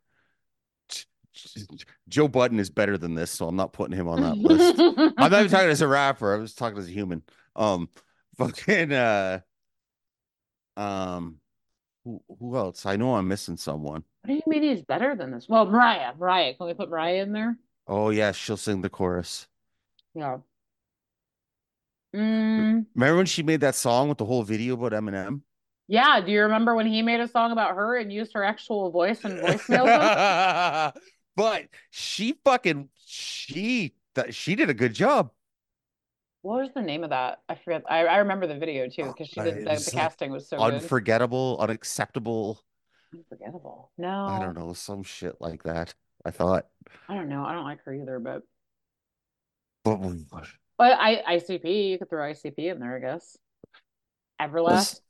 Joe 2.09 2.27
Budden 2.27 2.59
is 2.59 2.69
better 2.69 2.97
than 2.97 3.13
this, 3.13 3.31
so 3.31 3.47
I'm 3.47 3.55
not 3.55 3.73
putting 3.73 3.97
him 3.97 4.07
on 4.07 4.21
that 4.21 4.37
list. 4.37 4.79
I'm 5.17 5.31
not 5.31 5.39
even 5.39 5.49
talking 5.51 5.69
as 5.69 5.81
a 5.81 5.87
rapper. 5.87 6.33
I 6.33 6.37
was 6.37 6.53
talking 6.53 6.77
as 6.77 6.87
a 6.87 6.91
human. 6.91 7.23
Um, 7.55 7.89
fucking 8.41 8.91
uh, 8.93 9.41
um, 10.77 11.39
who 12.03 12.21
who 12.39 12.55
else? 12.55 12.85
I 12.85 12.95
know 12.95 13.15
I'm 13.15 13.27
missing 13.27 13.57
someone. 13.57 14.03
What 14.21 14.27
do 14.27 14.33
you 14.33 14.41
mean 14.47 14.63
he's 14.63 14.81
better 14.83 15.15
than 15.15 15.31
this? 15.31 15.47
Well, 15.49 15.65
Mariah. 15.65 16.13
Mariah. 16.17 16.53
Can 16.55 16.67
we 16.67 16.73
put 16.73 16.89
Mariah 16.89 17.21
in 17.23 17.31
there? 17.33 17.57
Oh 17.87 18.09
yeah, 18.09 18.31
she'll 18.31 18.57
sing 18.57 18.81
the 18.81 18.89
chorus. 18.89 19.47
Yeah. 20.13 20.37
Mm, 22.15 22.85
Remember 22.95 23.17
when 23.17 23.25
she 23.25 23.41
made 23.43 23.61
that 23.61 23.75
song 23.75 24.09
with 24.09 24.17
the 24.17 24.25
whole 24.25 24.43
video 24.43 24.73
about 24.73 24.91
Eminem? 24.91 25.41
yeah. 25.87 26.19
Do 26.21 26.31
you 26.31 26.41
remember 26.43 26.75
when 26.75 26.87
he 26.87 27.01
made 27.01 27.19
a 27.21 27.27
song 27.27 27.51
about 27.51 27.75
her 27.75 27.97
and 27.97 28.11
used 28.11 28.33
her 28.33 28.43
actual 28.43 28.91
voice 28.91 29.23
and 29.23 29.39
voicemails? 29.39 30.93
but 31.35 31.65
she 31.89 32.33
fucking 32.43 32.89
she 33.05 33.93
she 34.29 34.55
did 34.55 34.69
a 34.69 34.73
good 34.73 34.93
job. 34.93 35.31
What 36.41 36.61
was 36.61 36.69
the 36.73 36.81
name 36.81 37.03
of 37.03 37.11
that? 37.11 37.39
I 37.47 37.55
forget. 37.55 37.83
I, 37.89 38.05
I 38.05 38.17
remember 38.17 38.47
the 38.47 38.57
video 38.57 38.87
too 38.87 39.05
because 39.05 39.27
she 39.27 39.39
Uh, 39.39 39.45
did 39.45 39.65
the, 39.65 39.83
the 39.83 39.91
casting 39.91 40.31
was 40.31 40.49
so 40.49 40.57
good. 40.57 40.73
Unforgettable, 40.75 41.57
unacceptable. 41.59 42.61
Unforgettable. 43.13 43.91
No, 43.97 44.25
I 44.25 44.39
don't 44.39 44.57
know, 44.57 44.73
some 44.73 45.03
shit 45.03 45.35
like 45.39 45.63
that. 45.63 45.93
I 46.25 46.31
thought. 46.31 46.67
I 47.09 47.15
don't 47.15 47.29
know. 47.29 47.43
I 47.43 47.53
don't 47.53 47.63
like 47.63 47.83
her 47.83 47.93
either, 47.93 48.19
but 48.19 48.43
But 49.83 49.99
but 50.77 50.97
I 50.99 51.37
ICP. 51.37 51.89
You 51.91 51.97
could 51.97 52.09
throw 52.09 52.31
ICP 52.31 52.71
in 52.71 52.79
there, 52.79 52.95
I 52.95 52.99
guess. 52.99 53.37
Everlast. 54.41 54.63
Let's- 54.65 55.01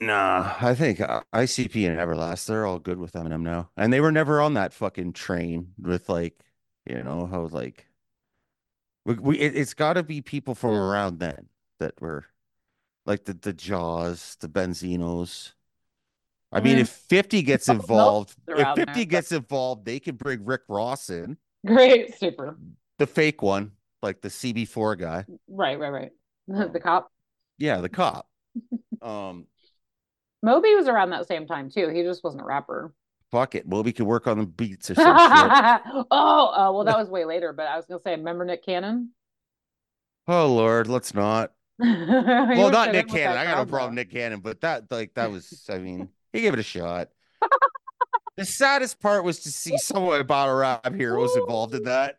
Nah, 0.00 0.54
I 0.60 0.74
think 0.74 1.00
uh, 1.00 1.22
ICP 1.34 1.86
and 1.86 1.98
Everlast, 1.98 2.46
they're 2.46 2.64
all 2.64 2.78
good 2.78 2.98
with 2.98 3.12
Eminem 3.12 3.42
now. 3.42 3.70
And 3.76 3.92
they 3.92 4.00
were 4.00 4.12
never 4.12 4.40
on 4.40 4.54
that 4.54 4.72
fucking 4.72 5.12
train 5.12 5.74
with 5.78 6.08
like, 6.08 6.40
you 6.86 7.02
know, 7.02 7.26
how 7.26 7.48
like 7.48 7.86
we, 9.04 9.14
we 9.14 9.38
it, 9.38 9.56
it's 9.56 9.74
got 9.74 9.94
to 9.94 10.02
be 10.02 10.20
people 10.20 10.54
from 10.54 10.70
around 10.72 11.18
then 11.18 11.48
that 11.78 12.00
were 12.00 12.24
like 13.06 13.24
the 13.24 13.34
the 13.34 13.52
Jaws, 13.52 14.36
the 14.40 14.48
Benzinos. 14.48 15.52
I 16.52 16.58
I 16.58 16.60
mean, 16.60 16.78
if 16.78 16.88
50 16.88 17.42
gets 17.42 17.68
involved, 17.68 18.34
if 18.48 18.56
50 18.56 18.74
there, 18.74 18.86
but- 18.86 19.08
gets 19.08 19.32
involved, 19.32 19.84
they 19.84 20.00
can 20.00 20.16
bring 20.16 20.44
Rick 20.44 20.62
Ross 20.68 21.08
in, 21.08 21.36
Great, 21.64 22.18
super. 22.18 22.56
the 22.98 23.06
fake 23.06 23.40
one, 23.40 23.72
like 24.02 24.20
the 24.20 24.28
CB4 24.28 24.98
guy. 24.98 25.24
Right, 25.48 25.78
right, 25.78 25.90
right. 25.90 26.10
The 26.72 26.80
cop. 26.80 27.12
Yeah, 27.58 27.80
the 27.80 27.88
cop. 27.88 28.28
Um, 29.02 29.46
Moby 30.42 30.74
was 30.74 30.86
around 30.86 31.08
that 31.10 31.26
same 31.26 31.46
time 31.46 31.70
too. 31.70 31.88
He 31.88 32.02
just 32.02 32.22
wasn't 32.22 32.42
a 32.42 32.44
rapper. 32.44 32.92
Fuck 33.32 33.54
it. 33.54 33.68
Moby 33.68 33.92
could 33.92 34.06
work 34.06 34.26
on 34.26 34.38
the 34.38 34.46
beats 34.46 34.90
or 34.90 34.94
some 34.94 35.06
shit. 35.06 36.06
oh, 36.10 36.46
uh, 36.48 36.72
well, 36.72 36.84
that 36.84 36.98
was 36.98 37.08
way 37.08 37.24
later. 37.24 37.52
But 37.52 37.66
I 37.66 37.76
was 37.76 37.86
gonna 37.86 38.00
say, 38.00 38.12
remember 38.12 38.44
Nick 38.44 38.64
Cannon? 38.64 39.10
Oh 40.26 40.46
Lord, 40.46 40.86
let's 40.86 41.14
not. 41.14 41.52
Well, 41.80 42.70
not 42.70 42.92
Nick 42.92 43.08
Cannon. 43.08 43.38
I 43.38 43.44
got 43.44 43.56
no 43.56 43.70
problem. 43.70 43.94
Nick 43.94 44.10
Cannon, 44.10 44.40
but 44.40 44.60
that 44.60 44.90
like 44.90 45.14
that 45.14 45.30
was. 45.30 45.64
I 45.70 45.78
mean, 45.78 46.10
he 46.32 46.42
gave 46.42 46.52
it 46.52 46.58
a 46.60 46.64
shot. 46.64 47.08
The 48.36 48.44
saddest 48.44 49.00
part 49.00 49.24
was 49.24 49.40
to 49.40 49.50
see 49.50 49.76
some 49.78 50.02
of 50.02 50.08
my 50.08 50.22
battle 50.22 50.54
rap 50.54 50.94
heroes 50.94 51.34
involved 51.36 51.74
in 51.74 51.84
that. 51.84 52.18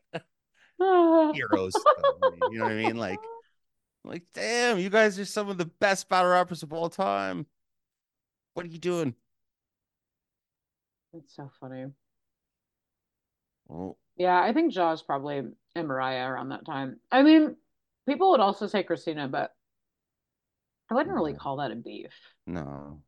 Heroes, 0.80 1.74
though, 1.74 2.50
you 2.52 2.58
know 2.60 2.66
what 2.66 2.74
I 2.74 2.76
mean? 2.76 2.98
Like, 2.98 3.20
like, 4.04 4.24
damn, 4.34 4.80
you 4.80 4.90
guys 4.90 5.20
are 5.20 5.26
some 5.26 5.50
of 5.50 5.58
the 5.58 5.66
best 5.80 6.10
battle 6.10 6.32
rappers 6.32 6.64
of 6.64 6.74
all 6.74 6.90
time. 6.90 7.46
What 8.54 8.66
are 8.66 8.70
you 8.70 8.80
doing? 8.80 9.16
That's 11.14 11.36
so 11.36 11.52
funny. 11.60 11.86
Well, 13.68 13.98
yeah, 14.18 14.42
I 14.42 14.54
think 14.54 14.74
Jaws 14.74 15.02
probably 15.02 15.42
and 15.76 15.88
Mariah 15.88 16.30
around 16.30 16.50
that 16.50 16.66
time. 16.66 17.00
I 17.12 17.24
mean, 17.24 17.56
people 18.08 18.32
would 18.32 18.40
also 18.40 18.68
say 18.68 18.84
Christina, 18.84 19.28
but 19.28 19.54
I 20.90 20.94
wouldn't 20.94 21.16
really 21.16 21.34
call 21.34 21.58
that 21.58 21.72
a 21.72 21.76
beef. 21.76 22.12
No. 22.46 23.02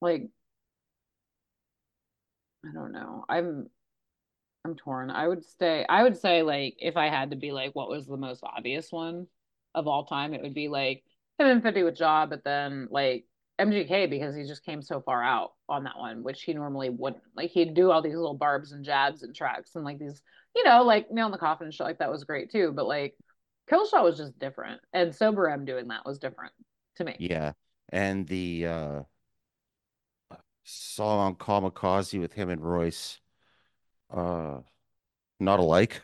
Like, 0.00 0.28
I 2.64 2.72
don't 2.72 2.92
know. 2.92 3.24
I'm 3.28 3.68
I'm 4.64 4.76
torn. 4.76 5.10
I 5.10 5.26
would 5.26 5.44
say 5.44 5.84
I 5.88 6.02
would 6.02 6.16
say 6.16 6.42
like 6.42 6.76
if 6.78 6.96
I 6.96 7.08
had 7.08 7.30
to 7.30 7.36
be 7.36 7.52
like 7.52 7.74
what 7.74 7.88
was 7.88 8.06
the 8.06 8.16
most 8.16 8.42
obvious 8.44 8.92
one 8.92 9.26
of 9.74 9.86
all 9.86 10.04
time, 10.06 10.34
it 10.34 10.42
would 10.42 10.54
be 10.54 10.68
like 10.68 11.02
him 11.38 11.62
50 11.62 11.82
with 11.82 11.98
Ja, 11.98 12.26
but 12.26 12.44
then 12.44 12.88
like 12.90 13.24
MGK 13.58 14.08
because 14.08 14.34
he 14.34 14.44
just 14.44 14.64
came 14.64 14.82
so 14.82 15.00
far 15.00 15.22
out 15.22 15.52
on 15.68 15.84
that 15.84 15.98
one, 15.98 16.22
which 16.22 16.42
he 16.42 16.54
normally 16.54 16.90
wouldn't. 16.90 17.22
Like 17.36 17.50
he'd 17.50 17.74
do 17.74 17.90
all 17.90 18.02
these 18.02 18.14
little 18.14 18.34
barbs 18.34 18.72
and 18.72 18.84
jabs 18.84 19.22
and 19.22 19.34
tracks 19.34 19.74
and 19.74 19.84
like 19.84 19.98
these, 19.98 20.22
you 20.56 20.64
know, 20.64 20.82
like 20.82 21.10
nail 21.10 21.26
in 21.26 21.32
the 21.32 21.38
coffin 21.38 21.66
and 21.66 21.74
shit 21.74 21.86
like 21.86 21.98
that 21.98 22.10
was 22.10 22.24
great 22.24 22.50
too. 22.50 22.72
But 22.74 22.86
like 22.86 23.14
Killshot 23.70 24.02
was 24.02 24.16
just 24.16 24.38
different, 24.38 24.80
and 24.92 25.14
Sober 25.14 25.48
M 25.48 25.64
doing 25.64 25.88
that 25.88 26.04
was 26.04 26.18
different 26.18 26.52
to 26.96 27.04
me. 27.04 27.16
Yeah. 27.18 27.52
And 27.90 28.26
the 28.26 28.66
uh 28.66 29.00
song 30.64 31.36
Kamikaze 31.36 32.20
with 32.20 32.32
him 32.32 32.48
and 32.48 32.62
Royce. 32.62 33.20
Uh 34.10 34.60
not 35.38 35.60
alike. 35.60 36.02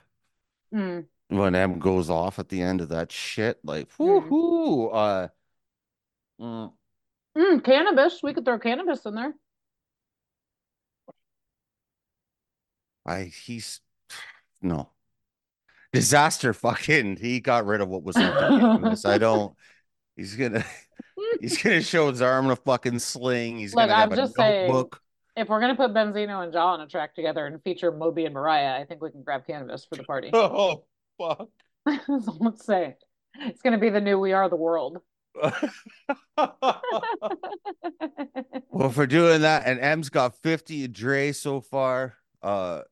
Mm. 0.74 1.06
When 1.28 1.54
M 1.54 1.78
goes 1.78 2.10
off 2.10 2.38
at 2.38 2.48
the 2.48 2.62
end 2.62 2.80
of 2.80 2.88
that 2.90 3.12
shit, 3.12 3.58
like 3.64 3.88
Mhm. 3.98 4.28
whoo 4.28 4.88
uh 4.88 5.28
mm, 6.40 6.72
Mm, 7.38 7.60
Canibus. 7.62 8.14
We 8.22 8.34
could 8.34 8.44
throw 8.44 8.58
Canibus 8.58 9.06
in 9.06 9.14
there. 9.14 9.32
I 13.06 13.30
he's 13.44 13.80
no 14.60 14.90
disaster 15.92 16.52
fucking 16.52 17.16
he 17.16 17.40
got 17.40 17.64
rid 17.64 17.80
of 17.80 17.88
what 17.88 18.02
was 18.02 18.16
of 18.16 18.22
I 19.06 19.16
don't 19.18 19.54
he's 20.16 20.34
gonna 20.36 20.64
he's 21.40 21.62
gonna 21.62 21.80
show 21.80 22.10
his 22.10 22.20
arm 22.20 22.46
in 22.46 22.50
a 22.50 22.56
fucking 22.56 22.98
sling. 22.98 23.56
He's 23.58 23.74
Look, 23.74 23.84
gonna 23.84 23.94
have 23.94 24.08
I'm 24.12 24.12
a 24.12 24.16
just 24.16 24.34
saying- 24.34 24.66
notebook. 24.70 25.00
If 25.36 25.48
we're 25.48 25.60
gonna 25.60 25.76
put 25.76 25.94
Benzino 25.94 26.42
and 26.42 26.52
Ja 26.52 26.72
on 26.74 26.80
a 26.80 26.88
track 26.88 27.14
together 27.14 27.46
and 27.46 27.62
feature 27.62 27.92
Moby 27.92 28.24
and 28.24 28.34
Mariah, 28.34 28.78
I 28.80 28.84
think 28.84 29.00
we 29.00 29.10
can 29.12 29.22
grab 29.22 29.46
Canibus 29.46 29.88
for 29.88 29.94
the 29.94 30.02
party. 30.02 30.30
Oh 30.34 30.84
fuck. 31.16 31.48
That's 31.86 32.28
all 32.28 32.38
I'm 32.46 32.56
saying. 32.56 32.94
It's 33.40 33.62
gonna 33.62 33.78
be 33.78 33.88
the 33.90 34.00
new 34.00 34.18
We 34.18 34.32
Are 34.32 34.48
the 34.48 34.56
World. 34.56 34.98
Well, 38.70 38.90
for 38.90 39.06
doing 39.06 39.42
that, 39.42 39.62
and 39.66 39.80
M's 39.80 40.08
got 40.10 40.34
50 40.36 40.84
and 40.84 40.94
Dre 40.94 41.32
so 41.32 41.60
far. 41.60 42.14
Uh 42.42 42.82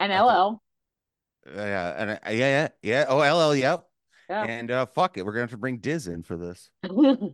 and 0.00 0.12
I 0.12 0.18
think- 0.18 0.30
LL. 0.30 0.62
yeah, 1.56 1.94
and 2.02 2.10
uh, 2.10 2.18
yeah, 2.26 2.32
yeah, 2.32 2.68
yeah. 2.82 3.04
Oh, 3.08 3.18
LL, 3.18 3.54
yep. 3.54 3.84
Yeah. 4.28 4.44
And 4.44 4.70
uh 4.70 4.86
fuck 4.86 5.16
it, 5.16 5.24
we're 5.24 5.32
gonna 5.32 5.42
have 5.44 5.50
to 5.50 5.56
bring 5.56 5.78
Diz 5.78 6.08
in 6.08 6.22
for 6.22 6.36
this. 6.36 6.68
no, 6.82 7.32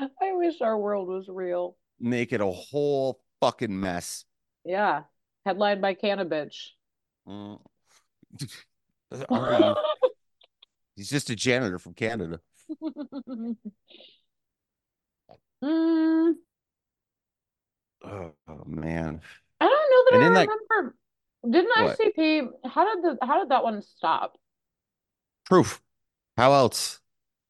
I 0.00 0.32
wish 0.32 0.60
our 0.60 0.78
world 0.78 1.08
was 1.08 1.26
real. 1.28 1.76
Make 2.00 2.32
it 2.32 2.40
a 2.40 2.46
whole 2.46 3.20
fucking 3.40 3.78
mess. 3.78 4.24
Yeah. 4.64 5.02
Headlined 5.46 5.80
by 5.80 5.94
Cannabitch. 5.94 6.74
Mm. 7.26 7.58
All 9.30 9.40
right. 9.40 9.74
He's 10.98 11.08
just 11.08 11.30
a 11.30 11.36
janitor 11.36 11.78
from 11.78 11.94
Canada. 11.94 12.40
Mm, 15.64 16.34
Oh, 18.02 18.32
oh, 18.48 18.62
man. 18.66 19.20
I 19.60 19.64
don't 19.64 19.90
know 19.90 20.18
that 20.18 20.26
And 20.26 20.38
I 20.38 20.40
remember. 20.42 20.96
Didn't 21.48 21.84
What? 21.84 21.98
ICP? 22.00 22.48
How 22.64 22.94
did 22.94 23.04
the 23.04 23.26
how 23.26 23.40
did 23.40 23.50
that 23.50 23.62
one 23.62 23.82
stop? 23.82 24.38
Proof. 25.46 25.80
How 26.36 26.52
else? 26.52 27.00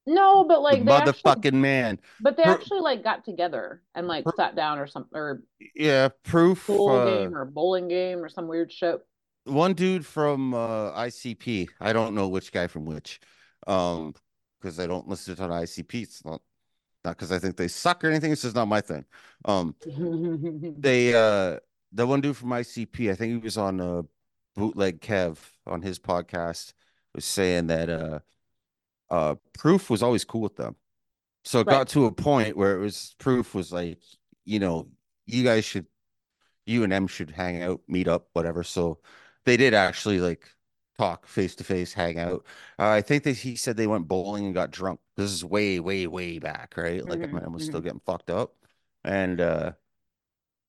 No, 0.06 0.44
but 0.44 0.62
like 0.62 0.78
the 0.80 0.84
they 0.84 0.92
actually, 0.92 1.50
man. 1.52 1.98
but 2.20 2.36
they 2.36 2.42
actually 2.42 2.80
like 2.80 3.02
got 3.02 3.24
together 3.24 3.82
and 3.94 4.06
like 4.06 4.24
sat 4.36 4.56
down 4.56 4.78
or 4.78 4.86
something 4.86 5.18
or 5.18 5.42
Yeah, 5.74 6.08
proof. 6.22 6.66
pool 6.66 6.90
uh, 6.90 7.04
game 7.04 7.34
or 7.36 7.44
bowling 7.44 7.88
game 7.88 8.18
or 8.18 8.28
some 8.28 8.46
weird 8.46 8.72
shit. 8.72 9.00
one 9.44 9.74
dude 9.74 10.06
from 10.06 10.54
uh 10.54 10.92
ICP. 10.92 11.68
I 11.80 11.92
don't 11.92 12.14
know 12.14 12.28
which 12.28 12.52
guy 12.52 12.66
from 12.66 12.84
which. 12.86 13.20
Um, 13.68 14.14
because 14.60 14.80
I 14.80 14.88
don't 14.88 15.08
listen 15.08 15.36
to 15.36 15.42
a 15.42 15.46
ton 15.48 15.56
of 15.56 15.62
ICP. 15.62 16.02
It's 16.02 16.24
not 16.24 16.42
not 17.04 17.16
because 17.16 17.32
I 17.32 17.38
think 17.40 17.56
they 17.56 17.68
suck 17.68 18.04
or 18.04 18.08
anything. 18.08 18.32
It's 18.32 18.42
just 18.42 18.56
not 18.56 18.68
my 18.68 18.80
thing. 18.82 19.04
Um, 19.44 19.76
they 20.76 21.14
uh 21.14 21.58
the 21.92 22.06
one 22.06 22.20
dude 22.20 22.36
from 22.36 22.52
ICP, 22.52 23.10
I 23.10 23.14
think 23.14 23.32
he 23.32 23.38
was 23.38 23.56
on 23.58 23.80
uh 23.80 24.02
bootleg 24.56 25.00
Kev 25.00 25.38
on 25.66 25.82
his 25.82 25.98
podcast 25.98 26.72
was 27.14 27.24
saying 27.24 27.68
that 27.68 27.88
uh 27.90 28.20
uh 29.10 29.36
proof 29.58 29.90
was 29.90 30.02
always 30.02 30.24
cool 30.24 30.42
with 30.42 30.56
them. 30.56 30.76
So 31.44 31.60
it 31.60 31.66
Right. 31.66 31.74
got 31.78 31.88
to 31.90 32.06
a 32.06 32.12
point 32.12 32.56
where 32.56 32.76
it 32.76 32.80
was 32.80 33.14
proof 33.18 33.54
was 33.54 33.72
like, 33.72 34.00
you 34.44 34.60
know, 34.60 34.88
you 35.26 35.44
guys 35.44 35.64
should 35.64 35.86
you 36.66 36.82
and 36.84 36.92
them 36.92 37.06
should 37.06 37.30
hang 37.30 37.62
out, 37.62 37.80
meet 37.88 38.08
up, 38.08 38.28
whatever. 38.34 38.62
So 38.62 39.00
they 39.44 39.56
did 39.56 39.74
actually 39.74 40.20
like 40.20 40.48
talk 40.98 41.26
face 41.26 41.54
to 41.56 41.64
face, 41.64 41.92
hang 41.94 42.18
out. 42.18 42.44
Uh, 42.78 42.88
I 42.90 43.02
think 43.02 43.24
that 43.24 43.38
he 43.38 43.56
said 43.56 43.76
they 43.76 43.86
went 43.86 44.08
bowling 44.08 44.46
and 44.46 44.54
got 44.54 44.70
drunk. 44.70 45.00
This 45.16 45.30
is 45.32 45.44
way, 45.44 45.80
way, 45.80 46.06
way 46.06 46.38
back, 46.38 46.76
right? 46.76 47.06
Like 47.06 47.20
Mhm, 47.20 47.22
Eminem 47.22 47.52
was 47.52 47.64
still 47.64 47.80
mhm. 47.80 47.82
getting 47.82 48.00
fucked 48.06 48.30
up. 48.30 48.54
And 49.04 49.40
uh 49.40 49.72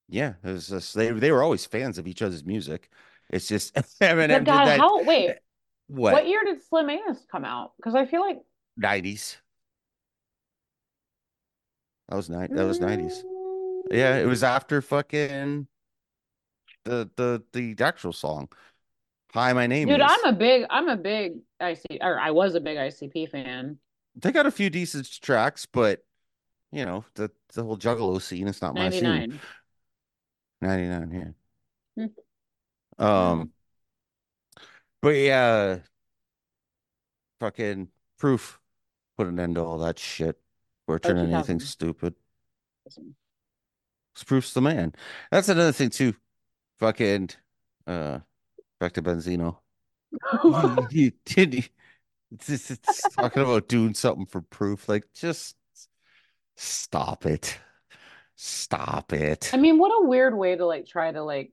yeah, 0.07 0.33
it 0.43 0.47
was 0.51 0.67
just 0.69 0.93
they 0.95 1.11
they 1.11 1.31
were 1.31 1.43
always 1.43 1.65
fans 1.65 1.97
of 1.97 2.07
each 2.07 2.21
other's 2.21 2.43
music. 2.45 2.89
It's 3.29 3.47
just 3.47 3.73
Eminem 4.01 4.45
God, 4.45 4.63
that 4.63 4.63
how 4.69 5.03
wait, 5.03 5.39
what, 5.87 6.21
what 6.21 6.27
year 6.27 6.43
did 6.45 6.63
Slim 6.63 6.89
Anus 6.89 7.25
come 7.31 7.45
out? 7.45 7.73
Because 7.77 7.95
I 7.95 8.05
feel 8.05 8.21
like 8.21 8.39
90s. 8.75 9.37
That 12.09 12.15
was 12.17 12.29
night 12.29 12.53
that 12.55 12.65
was 12.65 12.81
90s. 12.81 13.25
Mm, 13.25 13.83
Yeah, 13.89 14.17
it 14.17 14.25
was 14.25 14.43
after 14.43 14.81
fucking 14.81 15.67
the 16.85 17.09
the 17.15 17.43
the 17.53 17.83
actual 17.83 18.13
song. 18.13 18.49
Hi, 19.33 19.53
my 19.53 19.67
name 19.67 19.89
is 19.89 19.95
Dude, 19.95 20.05
is. 20.05 20.11
I'm 20.11 20.33
a 20.33 20.37
big, 20.37 20.65
I'm 20.69 20.89
a 20.89 20.97
big 20.97 21.39
IC, 21.61 21.99
or 22.01 22.19
I 22.19 22.31
was 22.31 22.55
a 22.55 22.59
big 22.59 22.77
ICP 22.77 23.29
fan. 23.29 23.77
They 24.15 24.31
got 24.31 24.45
a 24.45 24.51
few 24.51 24.69
decent 24.69 25.09
tracks, 25.21 25.65
but 25.65 26.03
you 26.71 26.85
know, 26.85 27.05
the 27.15 27.31
the 27.53 27.63
whole 27.63 27.77
juggalo 27.77 28.21
scene 28.21 28.47
It's 28.47 28.61
not 28.61 28.75
my 28.75 28.89
scene. 28.89 29.03
99. 29.03 29.39
99, 30.61 31.35
yeah. 31.97 32.05
Hmm. 32.97 33.05
Um, 33.05 33.51
but 35.01 35.09
yeah, 35.09 35.79
fucking 37.39 37.87
proof 38.17 38.59
put 39.17 39.27
an 39.27 39.39
end 39.39 39.55
to 39.55 39.63
all 39.63 39.77
that 39.79 39.99
shit. 39.99 40.37
We're 40.87 40.99
turning 40.99 41.33
anything 41.33 41.59
stupid. 41.59 42.15
Proof's 44.25 44.53
the 44.53 44.61
man. 44.61 44.93
That's 45.31 45.47
another 45.49 45.71
thing 45.71 45.91
too. 45.91 46.13
Fucking 46.79 47.29
uh 47.87 48.19
back 48.79 48.93
to 48.93 49.01
Benzino. 49.01 49.57
He 50.89 51.13
did 51.25 51.53
he, 51.53 51.65
it's, 52.31 52.47
just- 52.47 52.71
it's 52.71 53.01
talking 53.15 53.43
about 53.43 53.67
doing 53.67 53.93
something 53.93 54.25
for 54.25 54.41
proof. 54.41 54.87
Like 54.89 55.05
just 55.13 55.55
stop 56.55 57.25
it. 57.25 57.59
Stop 58.35 59.11
it. 59.13 59.51
I 59.53 59.57
mean, 59.57 59.77
what 59.77 59.89
a 59.89 60.07
weird 60.07 60.35
way 60.35 60.55
to 60.55 60.65
like 60.65 60.85
try 60.87 61.11
to 61.11 61.21
like 61.23 61.51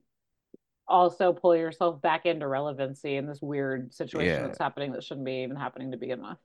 also 0.87 1.33
pull 1.33 1.53
yourself 1.55 2.01
back 2.01 2.25
into 2.25 2.47
relevancy 2.47 3.17
in 3.17 3.27
this 3.27 3.41
weird 3.41 3.93
situation 3.93 4.33
Yeah. 4.33 4.47
that's 4.47 4.57
happening 4.57 4.93
that 4.93 5.03
shouldn't 5.03 5.25
be 5.25 5.43
even 5.43 5.57
happening 5.57 5.91
to 5.91 5.97
begin 5.97 6.21
with. 6.21 6.37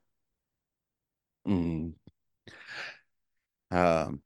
Mm. 1.46 1.92
Um, 3.70 4.20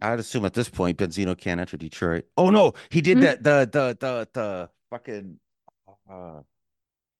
I'd 0.00 0.20
assume 0.20 0.44
at 0.44 0.54
this 0.54 0.68
point 0.68 0.98
Benzino 0.98 1.36
can't 1.36 1.60
enter 1.60 1.76
Detroit. 1.76 2.24
Oh 2.36 2.50
no, 2.50 2.74
he 2.90 3.00
did 3.00 3.18
Hmm. 3.18 3.22
that 3.24 3.42
the 3.42 3.68
the 3.70 3.96
the 4.00 4.28
the 4.32 4.70
fucking 4.90 5.38
uh 6.10 6.40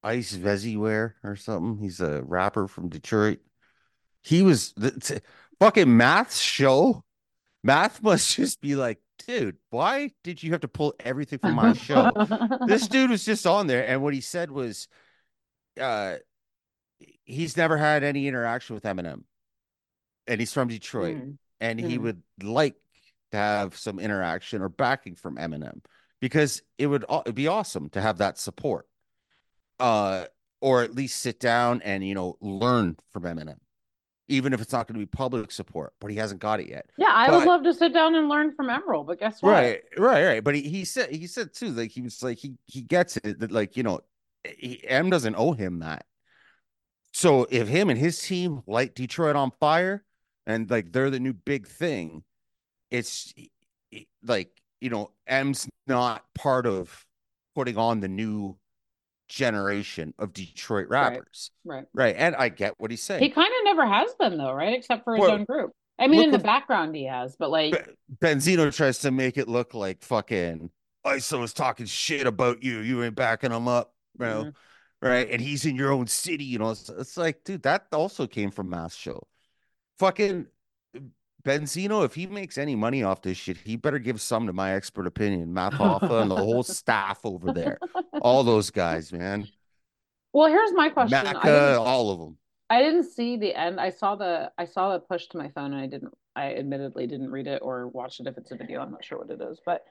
Ice 0.02 0.34
Veziware 0.36 1.14
or 1.24 1.36
something. 1.36 1.82
He's 1.82 2.00
a 2.00 2.22
rapper 2.22 2.68
from 2.68 2.88
Detroit. 2.88 3.40
He 4.22 4.42
was 4.42 4.72
the 4.76 4.92
t- 4.92 5.18
fucking 5.60 5.94
math 5.96 6.36
show. 6.36 7.04
Math 7.64 8.00
must 8.02 8.34
just 8.36 8.60
be 8.60 8.76
like, 8.76 9.00
dude, 9.26 9.56
why 9.70 10.12
did 10.22 10.42
you 10.42 10.52
have 10.52 10.60
to 10.60 10.68
pull 10.68 10.94
everything 11.00 11.40
from 11.40 11.54
my 11.54 11.72
show? 11.72 12.10
this 12.68 12.86
dude 12.88 13.10
was 13.10 13.24
just 13.24 13.46
on 13.46 13.66
there 13.66 13.86
and 13.86 14.02
what 14.02 14.14
he 14.14 14.20
said 14.20 14.50
was 14.52 14.86
uh 15.80 16.16
he's 17.24 17.56
never 17.56 17.76
had 17.76 18.02
any 18.04 18.26
interaction 18.28 18.74
with 18.74 18.84
Eminem 18.84 19.22
and 20.26 20.40
he's 20.40 20.52
from 20.52 20.68
Detroit 20.68 21.16
Mm. 21.16 21.38
And 21.60 21.78
he 21.80 21.98
Mhm. 21.98 22.02
would 22.02 22.22
like 22.42 22.76
to 23.32 23.36
have 23.36 23.76
some 23.76 23.98
interaction 23.98 24.62
or 24.62 24.68
backing 24.68 25.14
from 25.14 25.36
Eminem 25.36 25.80
because 26.20 26.62
it 26.78 26.86
would 26.86 27.04
it'd 27.10 27.34
be 27.34 27.48
awesome 27.48 27.88
to 27.90 28.00
have 28.00 28.18
that 28.18 28.38
support 28.38 28.86
uh 29.80 30.24
or 30.60 30.82
at 30.82 30.94
least 30.94 31.20
sit 31.20 31.38
down 31.38 31.80
and 31.82 32.06
you 32.06 32.14
know 32.14 32.36
learn 32.40 32.96
from 33.10 33.24
Eminem 33.24 33.58
even 34.28 34.52
if 34.52 34.60
it's 34.60 34.72
not 34.72 34.86
going 34.86 34.94
to 34.94 35.06
be 35.06 35.06
public 35.06 35.50
support 35.50 35.94
but 36.00 36.10
he 36.10 36.16
hasn't 36.16 36.40
got 36.40 36.60
it 36.60 36.68
yet 36.68 36.86
Yeah, 36.96 37.12
I 37.12 37.30
would 37.30 37.46
love 37.46 37.62
to 37.64 37.72
sit 37.74 37.92
down 37.94 38.14
and 38.14 38.28
learn 38.28 38.54
from 38.54 38.68
Emerald, 38.70 39.06
but 39.06 39.20
guess 39.20 39.40
what? 39.40 39.52
Right, 39.52 39.82
right, 39.96 40.24
right. 40.24 40.44
But 40.44 40.56
he, 40.56 40.62
he 40.62 40.84
said 40.84 41.10
he 41.10 41.26
said 41.26 41.54
too, 41.54 41.70
like 41.70 41.90
he 41.90 42.02
was 42.02 42.22
like 42.22 42.38
he 42.38 42.54
he 42.66 42.82
gets 42.82 43.16
it 43.18 43.38
that 43.38 43.52
like 43.52 43.76
you 43.76 43.82
know 43.82 44.00
he, 44.44 44.82
M 44.86 45.10
doesn't 45.10 45.36
owe 45.36 45.52
him 45.52 45.78
that. 45.80 46.06
So 47.12 47.46
if 47.50 47.68
him 47.68 47.88
and 47.90 47.98
his 47.98 48.20
team 48.20 48.62
light 48.66 48.94
Detroit 48.94 49.36
on 49.36 49.52
fire 49.60 50.04
and 50.48 50.68
like 50.68 50.92
they're 50.92 51.10
the 51.10 51.20
new 51.20 51.34
big 51.34 51.68
thing, 51.68 52.24
it's 52.90 53.32
like, 54.24 54.50
you 54.80 54.90
know, 54.90 55.12
M's 55.28 55.68
not 55.86 56.24
part 56.34 56.66
of 56.66 57.06
putting 57.54 57.76
on 57.76 58.00
the 58.00 58.08
new 58.08 58.56
generation 59.28 60.14
of 60.18 60.32
Detroit 60.32 60.88
rappers. 60.88 61.50
Right. 61.64 61.84
Right. 61.92 62.16
And 62.18 62.34
I 62.34 62.48
get 62.48 62.74
what 62.78 62.90
he's 62.90 63.02
saying. 63.02 63.22
He 63.22 63.28
kind 63.28 63.46
of 63.46 63.64
never 63.64 63.86
has 63.86 64.14
been 64.18 64.38
though, 64.38 64.52
right? 64.52 64.76
Except 64.76 65.04
for 65.04 65.14
his 65.14 65.20
Well, 65.20 65.32
own 65.32 65.44
group. 65.44 65.72
I 65.98 66.06
mean, 66.06 66.22
in 66.22 66.30
the 66.30 66.38
background 66.38 66.96
he 66.96 67.04
has, 67.04 67.36
but 67.38 67.50
like, 67.50 67.88
Benzino 68.22 68.74
tries 68.74 69.00
to 69.00 69.10
make 69.10 69.36
it 69.36 69.48
look 69.48 69.74
like 69.74 70.02
fucking 70.02 70.70
ISO 71.04 71.42
is 71.42 71.52
talking 71.52 71.86
shit 71.86 72.26
about 72.26 72.62
you. 72.62 72.78
You 72.78 73.02
ain't 73.04 73.16
backing 73.16 73.52
him 73.52 73.68
up, 73.68 73.92
bro. 74.16 74.44
Mhm. 74.44 74.54
Right. 75.02 75.28
And 75.30 75.42
he's 75.42 75.66
in 75.66 75.76
your 75.76 75.92
own 75.92 76.06
city, 76.06 76.44
you 76.44 76.58
know. 76.58 76.70
It's, 76.70 76.88
it's 76.88 77.16
like, 77.16 77.44
dude, 77.44 77.62
that 77.64 77.86
also 77.92 78.26
came 78.26 78.50
from 78.50 78.70
Math 78.70 78.94
Show. 78.94 79.26
Fucking 79.98 80.46
Benzino, 81.44 82.04
if 82.04 82.14
he 82.14 82.26
makes 82.26 82.58
any 82.58 82.76
money 82.76 83.02
off 83.02 83.22
this 83.22 83.36
shit, 83.36 83.56
he 83.56 83.76
better 83.76 83.98
give 83.98 84.20
some 84.20 84.46
to 84.46 84.52
my 84.52 84.72
expert 84.74 85.06
opinion, 85.06 85.52
Math 85.52 85.74
Hoffa, 85.74 86.22
and 86.22 86.30
the 86.30 86.36
whole 86.36 86.62
staff 86.64 87.20
over 87.24 87.52
there. 87.52 87.78
All 88.20 88.42
those 88.42 88.70
guys, 88.70 89.12
man. 89.12 89.48
well, 90.32 90.48
here's 90.48 90.72
my 90.72 90.88
question. 90.88 91.26
I 91.26 91.74
all 91.74 92.10
of 92.10 92.18
them. 92.18 92.36
I 92.70 92.82
didn't 92.82 93.04
see 93.04 93.36
the 93.36 93.54
end. 93.54 93.80
I 93.80 93.90
saw 93.90 94.14
the 94.14 94.50
I 94.58 94.66
saw 94.66 94.92
the 94.92 95.00
push 95.00 95.26
to 95.28 95.38
my 95.38 95.48
phone, 95.48 95.72
and 95.72 95.80
I 95.80 95.86
didn't. 95.86 96.12
I 96.36 96.54
admittedly 96.54 97.06
didn't 97.06 97.30
read 97.30 97.46
it 97.46 97.60
or 97.62 97.88
watch 97.88 98.20
it 98.20 98.26
if 98.26 98.36
it's 98.36 98.50
a 98.50 98.56
video. 98.56 98.80
I'm 98.80 98.92
not 98.92 99.04
sure 99.04 99.18
what 99.18 99.30
it 99.30 99.40
is, 99.40 99.58
but 99.64 99.84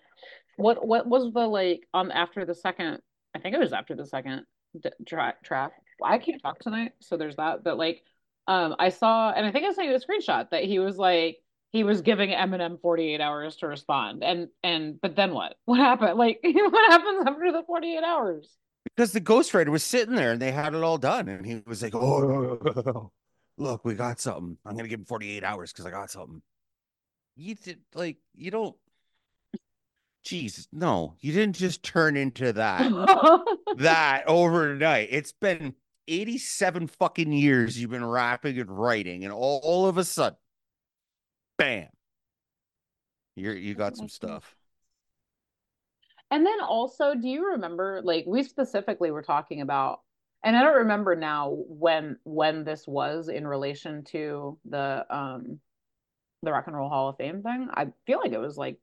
what 0.58 0.86
what 0.86 1.08
was 1.08 1.34
the 1.34 1.48
like 1.48 1.88
on 1.94 2.12
after 2.12 2.46
the 2.46 2.56
second? 2.56 3.00
I 3.36 3.40
think 3.40 3.56
it 3.56 3.60
was 3.60 3.74
after 3.74 3.96
the 3.96 4.06
second 4.06 4.44
d- 4.80 4.90
track 5.08 5.44
track. 5.44 5.72
I 6.04 6.20
can't 6.20 6.42
talk 6.42 6.60
tonight, 6.60 6.92
so 7.00 7.18
there's 7.18 7.36
that. 7.38 7.64
But 7.64 7.78
like, 7.78 8.04
um, 8.48 8.76
I 8.80 8.90
saw, 8.90 9.32
and 9.32 9.46
I 9.46 9.52
think 9.52 9.66
I 9.66 9.74
sent 9.74 9.90
you 9.90 9.96
a 9.96 10.00
screenshot 10.00 10.50
that 10.52 10.64
he 10.64 10.80
was 10.80 10.98
like 10.98 11.38
he 11.72 11.84
was 11.84 12.02
giving 12.02 12.30
Eminem 12.30 12.80
48 12.82 13.20
hours 13.20 13.58
to 13.58 13.68
respond, 13.68 14.24
and 14.24 14.48
and 14.64 15.00
but 15.02 15.16
then 15.16 15.34
what? 15.34 15.56
What 15.66 15.80
happened? 15.80 16.18
Like, 16.18 16.40
what 16.44 16.92
happens 16.92 17.26
after 17.28 17.52
the 17.52 17.64
48 17.66 18.04
hours? 18.04 18.58
Because 18.96 19.12
the 19.12 19.22
ghostwriter 19.22 19.68
was 19.68 19.84
sitting 19.84 20.16
there 20.16 20.32
and 20.32 20.42
they 20.42 20.52
had 20.52 20.74
it 20.74 20.82
all 20.82 20.98
done. 20.98 21.28
And 21.28 21.46
he 21.46 21.62
was 21.68 21.84
like, 21.84 21.94
Oh, 21.94 23.12
look, 23.58 23.84
we 23.84 23.96
got 23.96 24.20
something. 24.20 24.58
I'm 24.66 24.78
gonna 24.78 24.88
give 24.88 25.02
him 25.02 25.06
48 25.06 25.44
hours 25.44 25.74
because 25.74 25.86
I 25.86 25.92
got 25.92 26.10
something. 26.10 26.42
You 27.36 27.56
did 27.56 27.80
like 27.94 28.18
you 28.34 28.50
don't 28.50 28.76
Jesus, 30.24 30.68
no, 30.74 31.16
you 31.20 31.32
didn't 31.32 31.56
just 31.56 31.84
turn 31.84 32.18
into 32.18 32.54
that 32.54 32.92
that 33.78 34.24
overnight. 34.28 35.10
It's 35.12 35.32
been 35.32 35.74
87 36.08 36.88
fucking 36.88 37.32
years 37.32 37.80
you've 37.80 37.92
been 37.92 38.06
rapping 38.06 38.60
and 38.60 38.70
writing, 38.70 39.24
and 39.24 39.34
all, 39.34 39.60
all 39.64 39.88
of 39.88 39.98
a 39.98 40.04
sudden, 40.04 40.38
bam. 41.58 41.88
You're 43.36 43.56
you 43.56 43.76
got 43.76 43.96
some 43.96 44.10
stuff. 44.10 44.56
And 46.32 46.46
then 46.46 46.60
also, 46.62 47.16
do 47.16 47.28
you 47.28 47.52
remember 47.52 48.02
like 48.04 48.26
we 48.28 48.44
specifically 48.44 49.12
were 49.12 49.22
talking 49.22 49.62
about, 49.62 50.02
and 50.44 50.58
I 50.58 50.62
don't 50.64 50.78
remember 50.78 51.16
now 51.16 51.56
when 51.68 52.18
when 52.24 52.64
this 52.64 52.86
was 52.88 53.30
in 53.30 53.48
relation 53.48 54.04
to 54.06 54.58
the 54.66 55.06
um 55.10 55.60
the 56.44 56.52
Rock 56.52 56.68
and 56.68 56.76
Roll 56.76 56.90
Hall 56.90 57.10
of 57.10 57.18
Fame 57.18 57.44
thing. 57.44 57.70
I 57.72 57.88
feel 58.06 58.20
like 58.20 58.32
it 58.34 58.40
was 58.40 58.58
like 58.58 58.78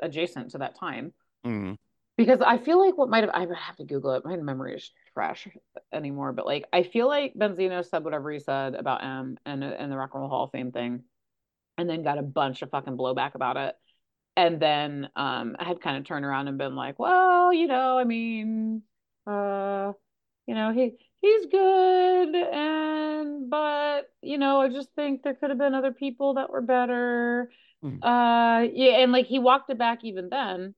adjacent 0.00 0.50
to 0.50 0.58
that 0.58 0.76
time 0.76 1.12
Mhm. 1.44 1.76
because 2.16 2.40
I 2.40 2.58
feel 2.58 2.84
like 2.84 2.96
what 2.96 3.08
might 3.08 3.24
have 3.24 3.32
I 3.34 3.46
would 3.46 3.56
have 3.56 3.76
to 3.76 3.84
Google 3.84 4.12
it. 4.12 4.24
My 4.24 4.36
memory 4.36 4.76
is 4.76 4.90
trash 5.14 5.48
anymore, 5.92 6.32
but 6.32 6.46
like 6.46 6.66
I 6.72 6.82
feel 6.82 7.08
like 7.08 7.34
Benzino 7.34 7.84
said 7.84 8.04
whatever 8.04 8.30
he 8.30 8.38
said 8.40 8.74
about 8.74 9.02
M 9.04 9.38
and 9.44 9.62
and 9.64 9.90
the 9.92 9.96
Rock 9.96 10.10
and 10.14 10.20
Roll 10.20 10.30
Hall 10.30 10.44
of 10.44 10.52
Fame 10.52 10.72
thing, 10.72 11.02
and 11.78 11.88
then 11.88 12.02
got 12.02 12.18
a 12.18 12.22
bunch 12.22 12.62
of 12.62 12.70
fucking 12.70 12.96
blowback 12.96 13.34
about 13.34 13.56
it. 13.56 13.74
And 14.36 14.60
then 14.60 15.10
um 15.16 15.56
I 15.58 15.64
had 15.64 15.80
kind 15.80 15.98
of 15.98 16.04
turned 16.04 16.24
around 16.24 16.48
and 16.48 16.58
been 16.58 16.76
like, 16.76 16.98
well, 16.98 17.52
you 17.52 17.66
know, 17.66 17.98
I 17.98 18.04
mean, 18.04 18.82
uh, 19.26 19.92
you 20.46 20.54
know, 20.54 20.72
he 20.72 20.92
he's 21.20 21.46
good 21.46 22.34
and 22.34 23.50
but 23.50 24.10
you 24.22 24.38
know, 24.38 24.60
I 24.60 24.68
just 24.68 24.90
think 24.94 25.22
there 25.22 25.34
could 25.34 25.50
have 25.50 25.58
been 25.58 25.74
other 25.74 25.92
people 25.92 26.34
that 26.34 26.50
were 26.50 26.62
better. 26.62 27.50
Hmm. 27.82 28.02
Uh 28.02 28.60
yeah, 28.72 28.98
and 29.02 29.12
like 29.12 29.26
he 29.26 29.38
walked 29.38 29.70
it 29.70 29.78
back 29.78 30.04
even 30.04 30.28
then. 30.30 30.74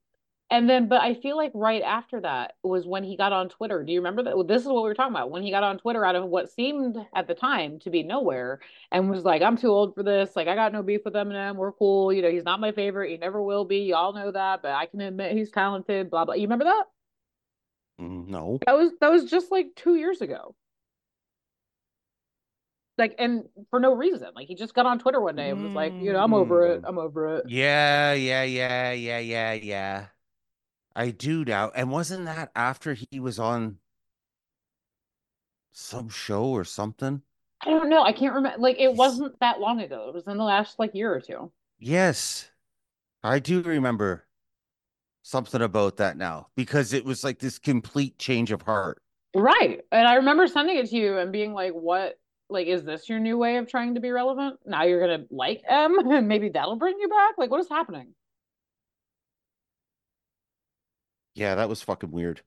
And 0.54 0.70
then, 0.70 0.86
but 0.86 1.00
I 1.02 1.14
feel 1.14 1.36
like 1.36 1.50
right 1.52 1.82
after 1.82 2.20
that 2.20 2.54
was 2.62 2.86
when 2.86 3.02
he 3.02 3.16
got 3.16 3.32
on 3.32 3.48
Twitter. 3.48 3.82
Do 3.82 3.90
you 3.92 3.98
remember 3.98 4.22
that? 4.22 4.44
This 4.46 4.62
is 4.62 4.68
what 4.68 4.84
we 4.84 4.88
were 4.88 4.94
talking 4.94 5.12
about. 5.12 5.32
When 5.32 5.42
he 5.42 5.50
got 5.50 5.64
on 5.64 5.78
Twitter 5.78 6.04
out 6.04 6.14
of 6.14 6.26
what 6.26 6.48
seemed 6.48 6.96
at 7.12 7.26
the 7.26 7.34
time 7.34 7.80
to 7.80 7.90
be 7.90 8.04
nowhere 8.04 8.60
and 8.92 9.10
was 9.10 9.24
like, 9.24 9.42
I'm 9.42 9.56
too 9.56 9.70
old 9.70 9.96
for 9.96 10.04
this. 10.04 10.36
Like, 10.36 10.46
I 10.46 10.54
got 10.54 10.72
no 10.72 10.84
beef 10.84 11.00
with 11.04 11.14
Eminem. 11.14 11.56
We're 11.56 11.72
cool. 11.72 12.12
You 12.12 12.22
know, 12.22 12.30
he's 12.30 12.44
not 12.44 12.60
my 12.60 12.70
favorite. 12.70 13.10
He 13.10 13.16
never 13.16 13.42
will 13.42 13.64
be. 13.64 13.78
Y'all 13.78 14.12
know 14.12 14.30
that, 14.30 14.62
but 14.62 14.70
I 14.70 14.86
can 14.86 15.00
admit 15.00 15.36
he's 15.36 15.50
talented, 15.50 16.08
blah, 16.08 16.24
blah. 16.24 16.34
You 16.34 16.42
remember 16.42 16.66
that? 16.66 16.84
Mm, 18.00 18.28
No. 18.28 18.60
That 18.64 18.76
was 18.76 18.92
that 19.00 19.10
was 19.10 19.28
just 19.28 19.50
like 19.50 19.74
two 19.74 19.96
years 19.96 20.20
ago. 20.20 20.54
Like, 22.96 23.16
and 23.18 23.48
for 23.70 23.80
no 23.80 23.92
reason. 23.92 24.28
Like 24.36 24.46
he 24.46 24.54
just 24.54 24.72
got 24.72 24.86
on 24.86 25.00
Twitter 25.00 25.20
one 25.20 25.34
day 25.34 25.50
and 25.50 25.64
was 25.64 25.72
like, 25.72 25.94
you 25.98 26.12
know, 26.12 26.22
I'm 26.22 26.32
over 26.32 26.64
it. 26.64 26.82
Mm. 26.82 26.88
I'm 26.88 26.98
over 26.98 27.38
it. 27.38 27.46
Yeah, 27.48 28.12
yeah, 28.12 28.44
yeah, 28.44 28.92
yeah, 28.92 29.18
yeah, 29.18 29.52
yeah. 29.54 30.06
I 30.96 31.10
do 31.10 31.44
now. 31.44 31.70
And 31.74 31.90
wasn't 31.90 32.26
that 32.26 32.50
after 32.54 32.94
he 32.94 33.20
was 33.20 33.38
on 33.38 33.78
some 35.72 36.08
show 36.08 36.44
or 36.44 36.64
something? 36.64 37.22
I 37.60 37.70
don't 37.70 37.88
know. 37.88 38.02
I 38.02 38.12
can't 38.12 38.34
remember. 38.34 38.58
Like 38.58 38.78
it 38.78 38.94
wasn't 38.94 39.38
that 39.40 39.60
long 39.60 39.80
ago. 39.80 40.08
It 40.08 40.14
was 40.14 40.26
in 40.26 40.36
the 40.36 40.44
last 40.44 40.78
like 40.78 40.94
year 40.94 41.12
or 41.12 41.20
two. 41.20 41.50
Yes. 41.78 42.50
I 43.22 43.38
do 43.38 43.62
remember 43.62 44.26
something 45.22 45.62
about 45.62 45.96
that 45.96 46.16
now 46.16 46.48
because 46.54 46.92
it 46.92 47.04
was 47.04 47.24
like 47.24 47.38
this 47.38 47.58
complete 47.58 48.18
change 48.18 48.52
of 48.52 48.62
heart. 48.62 49.02
Right. 49.34 49.80
And 49.90 50.06
I 50.06 50.14
remember 50.16 50.46
sending 50.46 50.76
it 50.76 50.90
to 50.90 50.96
you 50.96 51.18
and 51.18 51.32
being 51.32 51.54
like, 51.54 51.72
what, 51.72 52.18
like, 52.48 52.66
is 52.68 52.84
this 52.84 53.08
your 53.08 53.18
new 53.18 53.36
way 53.38 53.56
of 53.56 53.68
trying 53.68 53.94
to 53.94 54.00
be 54.00 54.10
relevant? 54.10 54.60
Now 54.64 54.84
you're 54.84 55.00
gonna 55.00 55.24
like 55.30 55.62
M 55.68 55.98
and 56.10 56.28
maybe 56.28 56.50
that'll 56.50 56.76
bring 56.76 56.98
you 57.00 57.08
back? 57.08 57.32
Like, 57.38 57.50
what 57.50 57.60
is 57.60 57.68
happening? 57.68 58.14
Yeah, 61.34 61.54
that 61.56 61.68
was 61.68 61.82
fucking 61.82 62.10
weird. 62.10 62.42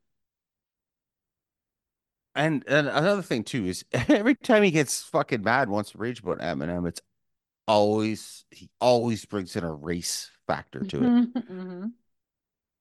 And 2.35 2.63
and 2.67 2.87
another 2.87 3.21
thing 3.21 3.43
too 3.43 3.65
is 3.65 3.83
every 3.91 4.35
time 4.35 4.63
he 4.63 4.71
gets 4.71 5.01
fucking 5.03 5.43
mad, 5.43 5.69
wants 5.69 5.91
to 5.91 5.97
rage 5.97 6.19
about 6.19 6.39
Eminem, 6.39 6.87
it's 6.87 7.01
always 7.67 8.45
he 8.51 8.69
always 8.81 9.25
brings 9.25 9.55
in 9.55 9.63
a 9.63 9.73
race 9.73 10.31
factor 10.47 10.83
to 10.85 11.05
it. 11.05 11.15
Mhm. 11.35 11.93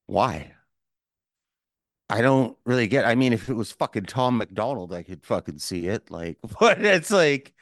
Why? 0.06 0.54
I 2.08 2.20
don't 2.20 2.56
really 2.64 2.86
get. 2.86 3.04
I 3.04 3.14
mean, 3.14 3.32
if 3.32 3.48
it 3.48 3.54
was 3.54 3.72
fucking 3.72 4.04
Tom 4.04 4.38
MacDonald, 4.38 4.92
I 4.92 5.02
could 5.02 5.24
fucking 5.24 5.58
see 5.58 5.86
it. 5.88 6.10
Like, 6.10 6.38
but 6.60 6.84
it's 6.84 7.10
like, 7.10 7.52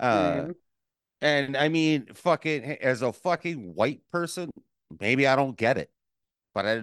uh, 0.00 0.46
Same. 0.46 0.54
and 1.22 1.56
I 1.56 1.68
mean, 1.68 2.06
fucking 2.14 2.64
as 2.82 3.02
a 3.02 3.12
fucking 3.12 3.74
white 3.74 4.02
person, 4.12 4.50
maybe 5.00 5.26
I 5.26 5.36
don't 5.36 5.56
get 5.56 5.78
it, 5.78 5.90
but 6.54 6.66
I 6.66 6.82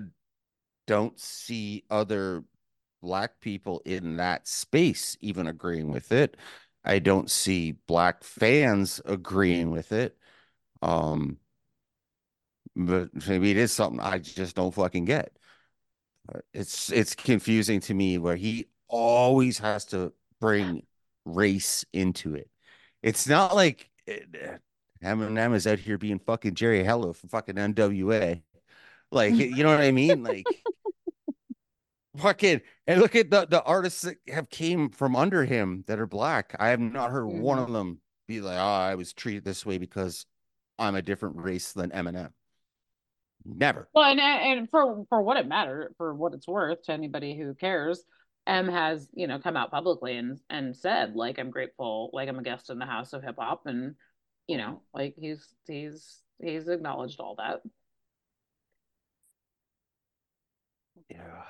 don't 0.88 1.20
see 1.20 1.84
other 1.90 2.44
black 3.02 3.40
people 3.40 3.82
in 3.86 4.18
that 4.18 4.48
space 4.48 5.18
even 5.22 5.48
agreeing 5.48 5.92
with 5.92 6.12
it. 6.12 6.38
I 6.86 7.00
don't 7.00 7.30
see 7.30 7.74
black 7.88 8.24
fans 8.24 9.02
agreeing 9.06 9.72
with 9.72 9.92
it. 9.92 10.18
Um, 10.82 11.38
but 12.76 13.10
maybe 13.28 13.52
it 13.52 13.58
is 13.58 13.72
something 13.72 14.00
I 14.00 14.20
just 14.20 14.56
don't 14.56 14.74
fucking 14.74 15.06
get. 15.06 15.32
It's 16.54 16.92
it's 16.92 17.16
confusing 17.16 17.82
to 17.82 17.94
me 17.94 18.18
where 18.18 18.36
he 18.36 18.68
always 18.88 19.60
has 19.60 19.86
to 19.86 20.14
bring 20.40 20.84
race 21.26 21.86
into 21.94 22.36
it. 22.36 22.50
It's 23.02 23.28
not 23.28 23.56
like 23.56 23.90
uh, 24.10 24.58
Eminem 25.04 25.54
is 25.54 25.68
out 25.68 25.80
here 25.80 25.98
being 25.98 26.20
fucking 26.20 26.56
Jerry 26.56 26.84
Heller 26.84 27.14
from 27.14 27.30
fucking 27.30 27.56
NWA. 27.56 28.42
Like, 29.14 29.38
you 29.40 29.64
know 29.64 29.70
what 29.72 29.82
I 29.82 29.92
mean? 29.92 30.24
Like, 30.24 30.64
fucking, 32.18 32.62
and 32.88 33.02
look 33.02 33.16
at 33.16 33.30
the 33.30 33.46
the 33.46 33.64
artists 33.64 34.02
that 34.02 34.18
have 34.28 34.50
came 34.50 34.90
from 34.90 35.16
under 35.16 35.46
him 35.46 35.84
that 35.88 36.00
are 36.00 36.08
black. 36.08 36.56
I 36.60 36.70
have 36.70 36.80
not 36.80 37.12
heard 37.12 37.28
one 37.28 37.58
Mhm. 37.58 37.64
of 37.68 37.72
them 37.74 38.02
be 38.28 38.42
like, 38.42 38.58
"Oh, 38.58 38.62
I 38.62 38.96
was 38.96 39.14
treated 39.14 39.44
this 39.44 39.66
way 39.66 39.78
because 39.78 40.26
I'm 40.80 40.96
a 40.96 41.02
different 41.02 41.38
race 41.38 41.72
than 41.74 41.92
Eminem." 41.92 42.34
Never. 43.46 43.90
Well, 43.94 44.06
and 44.06 44.20
and 44.20 44.70
for 44.70 45.06
for 45.10 45.22
what 45.22 45.38
it 45.38 45.48
matter, 45.48 45.92
for 45.98 46.14
what 46.14 46.34
it's 46.34 46.48
worth 46.48 46.84
to 46.84 46.94
anybody 46.94 47.38
who 47.38 47.54
cares, 47.54 48.04
M 48.48 48.68
has, 48.70 49.10
you 49.14 49.28
know, 49.28 49.40
come 49.40 49.58
out 49.58 49.72
publicly 49.72 50.18
and 50.18 50.40
and 50.50 50.76
said, 50.76 51.16
like, 51.16 51.40
I'm 51.40 51.52
grateful, 51.52 52.10
like 52.14 52.30
I'm 52.30 52.40
a 52.40 52.44
guest 52.44 52.70
in 52.70 52.80
the 52.80 52.86
house 52.86 53.12
of 53.14 53.22
hip 53.24 53.36
hop, 53.38 53.66
and 53.66 53.96
you 54.48 54.58
know, 54.58 54.82
like 54.94 55.16
he's 55.18 55.54
he's 55.68 56.22
he's 56.42 56.68
acknowledged 56.70 57.20
all 57.20 57.36
that. 57.36 57.62
Yeah. 61.10 61.44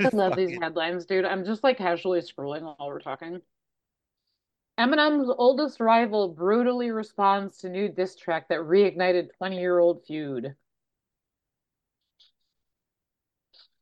I 0.00 0.08
love 0.12 0.36
these 0.36 0.56
headlines, 0.58 1.06
dude. 1.06 1.24
I'm 1.24 1.44
just 1.44 1.64
like 1.64 1.78
casually 1.78 2.20
scrolling 2.20 2.62
while 2.62 2.88
we're 2.88 3.00
talking. 3.00 3.40
Eminem's 4.78 5.32
oldest 5.36 5.80
rival 5.80 6.28
brutally 6.28 6.92
responds 6.92 7.58
to 7.58 7.68
new 7.68 7.88
diss 7.88 8.14
track 8.14 8.48
that 8.48 8.60
reignited 8.60 9.28
20-year-old 9.42 10.04
feud. 10.06 10.54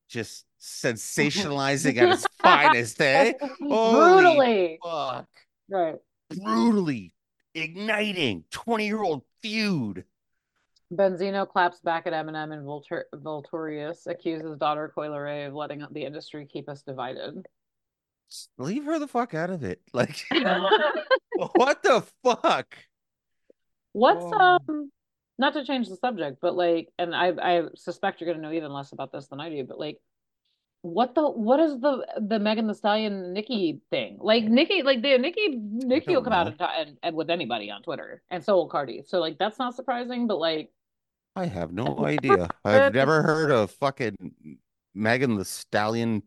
Just 0.08 0.46
sensationalizing 0.60 1.98
at 1.98 2.12
its 2.12 2.26
finest, 2.42 3.00
eh? 3.00 3.34
Holy 3.68 3.94
Brutally. 3.94 4.78
Fuck. 4.82 5.28
Right. 5.68 5.96
Brutally 6.30 7.12
igniting 7.54 8.44
20 8.50 8.86
year 8.86 9.02
old 9.02 9.22
feud. 9.42 10.04
Benzino 10.92 11.48
claps 11.48 11.80
back 11.80 12.06
at 12.06 12.12
Eminem 12.12 12.52
and 12.52 13.22
Vulturius 13.24 14.06
accuses 14.06 14.56
daughter 14.56 14.92
Coi 14.94 15.08
Leray 15.08 15.48
of 15.48 15.54
letting 15.54 15.84
the 15.90 16.04
industry 16.04 16.46
keep 16.50 16.68
us 16.68 16.82
divided. 16.82 17.44
Leave 18.58 18.84
her 18.84 18.98
the 18.98 19.08
fuck 19.08 19.34
out 19.34 19.50
of 19.50 19.64
it. 19.64 19.80
Like, 19.92 20.24
what 21.54 21.82
the 21.82 22.04
fuck? 22.22 22.76
What's 23.92 24.24
Whoa. 24.24 24.58
um 24.68 24.90
not 25.38 25.54
to 25.54 25.64
change 25.64 25.88
the 25.88 25.96
subject, 25.96 26.38
but 26.40 26.54
like 26.54 26.88
and 26.98 27.14
I 27.14 27.32
I 27.40 27.62
suspect 27.74 28.20
you're 28.20 28.32
gonna 28.32 28.46
know 28.46 28.54
even 28.54 28.72
less 28.72 28.92
about 28.92 29.12
this 29.12 29.26
than 29.26 29.40
I 29.40 29.48
do, 29.48 29.64
but 29.64 29.78
like 29.78 29.98
what 30.82 31.14
the 31.14 31.28
what 31.28 31.58
is 31.60 31.80
the 31.80 32.06
the 32.20 32.38
Megan 32.38 32.68
Thee 32.68 32.74
Stallion 32.74 33.32
Nicki 33.32 33.80
thing? 33.90 34.18
Like 34.20 34.44
Nicki 34.44 34.82
like 34.82 35.02
the 35.02 35.18
Nicki 35.18 35.58
Nicki 35.58 36.14
will 36.14 36.22
come 36.22 36.32
out 36.32 36.46
and, 36.46 36.60
and, 36.60 36.96
and 37.02 37.16
with 37.16 37.30
anybody 37.30 37.70
on 37.70 37.82
Twitter 37.82 38.22
and 38.30 38.44
so 38.44 38.54
will 38.56 38.68
Cardi. 38.68 39.02
So 39.04 39.18
like 39.18 39.38
that's 39.38 39.58
not 39.58 39.74
surprising, 39.74 40.26
but 40.26 40.38
like 40.38 40.70
I 41.36 41.46
have 41.46 41.72
no 41.72 42.04
idea. 42.04 42.50
I've 42.64 42.94
never 42.94 43.22
heard 43.22 43.50
of 43.50 43.70
fucking 43.72 44.16
Megan 44.94 45.36
Thee 45.36 45.44
Stallion 45.44 46.22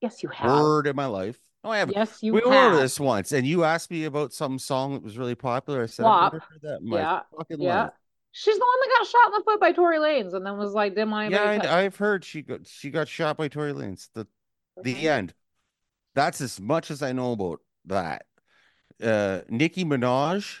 yes 0.00 0.22
you 0.22 0.30
have. 0.30 0.50
word 0.50 0.86
in 0.86 0.96
my 0.96 1.06
life. 1.06 1.38
No, 1.62 1.70
I 1.70 1.78
haven't. 1.78 1.96
Yes 1.96 2.22
you 2.22 2.32
we 2.32 2.40
have. 2.40 2.72
over 2.72 2.76
this 2.76 2.98
once, 2.98 3.32
and 3.32 3.46
you 3.46 3.64
asked 3.64 3.90
me 3.90 4.04
about 4.04 4.32
some 4.32 4.58
song 4.58 4.94
that 4.94 5.02
was 5.02 5.18
really 5.18 5.34
popular. 5.34 5.82
I 5.82 5.86
said. 5.86 6.06
I've 6.06 6.32
never 6.32 6.44
heard 6.50 6.62
that 6.62 6.80
in 6.80 6.88
my 6.88 7.00
Yeah, 7.00 7.20
fucking 7.36 7.60
Yeah. 7.60 7.82
life. 7.84 7.92
She's 8.32 8.58
the 8.58 8.64
one 8.64 8.80
that 8.80 8.98
got 8.98 9.06
shot 9.06 9.26
in 9.28 9.32
the 9.38 9.44
foot 9.44 9.60
by 9.60 9.72
Tory 9.72 9.98
Lanez 9.98 10.34
and 10.34 10.44
then 10.44 10.58
was 10.58 10.72
like, 10.74 10.94
didn't 10.94 11.10
want 11.10 11.32
Yeah, 11.32 11.58
I, 11.62 11.84
I've 11.84 11.96
heard 11.96 12.24
she 12.24 12.42
got 12.42 12.66
she 12.66 12.90
got 12.90 13.08
shot 13.08 13.36
by 13.36 13.48
Tory 13.48 13.72
Lanez. 13.72 14.08
The 14.14 14.26
the 14.82 15.08
end. 15.08 15.34
That's 16.14 16.40
as 16.40 16.60
much 16.60 16.90
as 16.90 17.02
I 17.02 17.12
know 17.12 17.32
about 17.32 17.60
that. 17.86 18.26
Uh 19.02 19.40
Nicki 19.48 19.84
Minaj, 19.84 20.60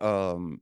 um 0.00 0.60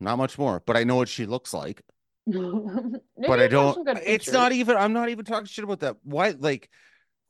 not 0.00 0.16
much 0.18 0.38
more, 0.38 0.62
but 0.66 0.76
I 0.76 0.84
know 0.84 0.96
what 0.96 1.08
she 1.08 1.26
looks 1.26 1.52
like. 1.54 1.82
But 2.26 3.40
I 3.40 3.48
don't 3.48 3.86
it's 4.04 4.30
not 4.30 4.52
even 4.52 4.76
I'm 4.76 4.92
not 4.92 5.08
even 5.08 5.24
talking 5.24 5.46
shit 5.46 5.64
about 5.64 5.80
that. 5.80 5.96
Why 6.02 6.34
like 6.38 6.70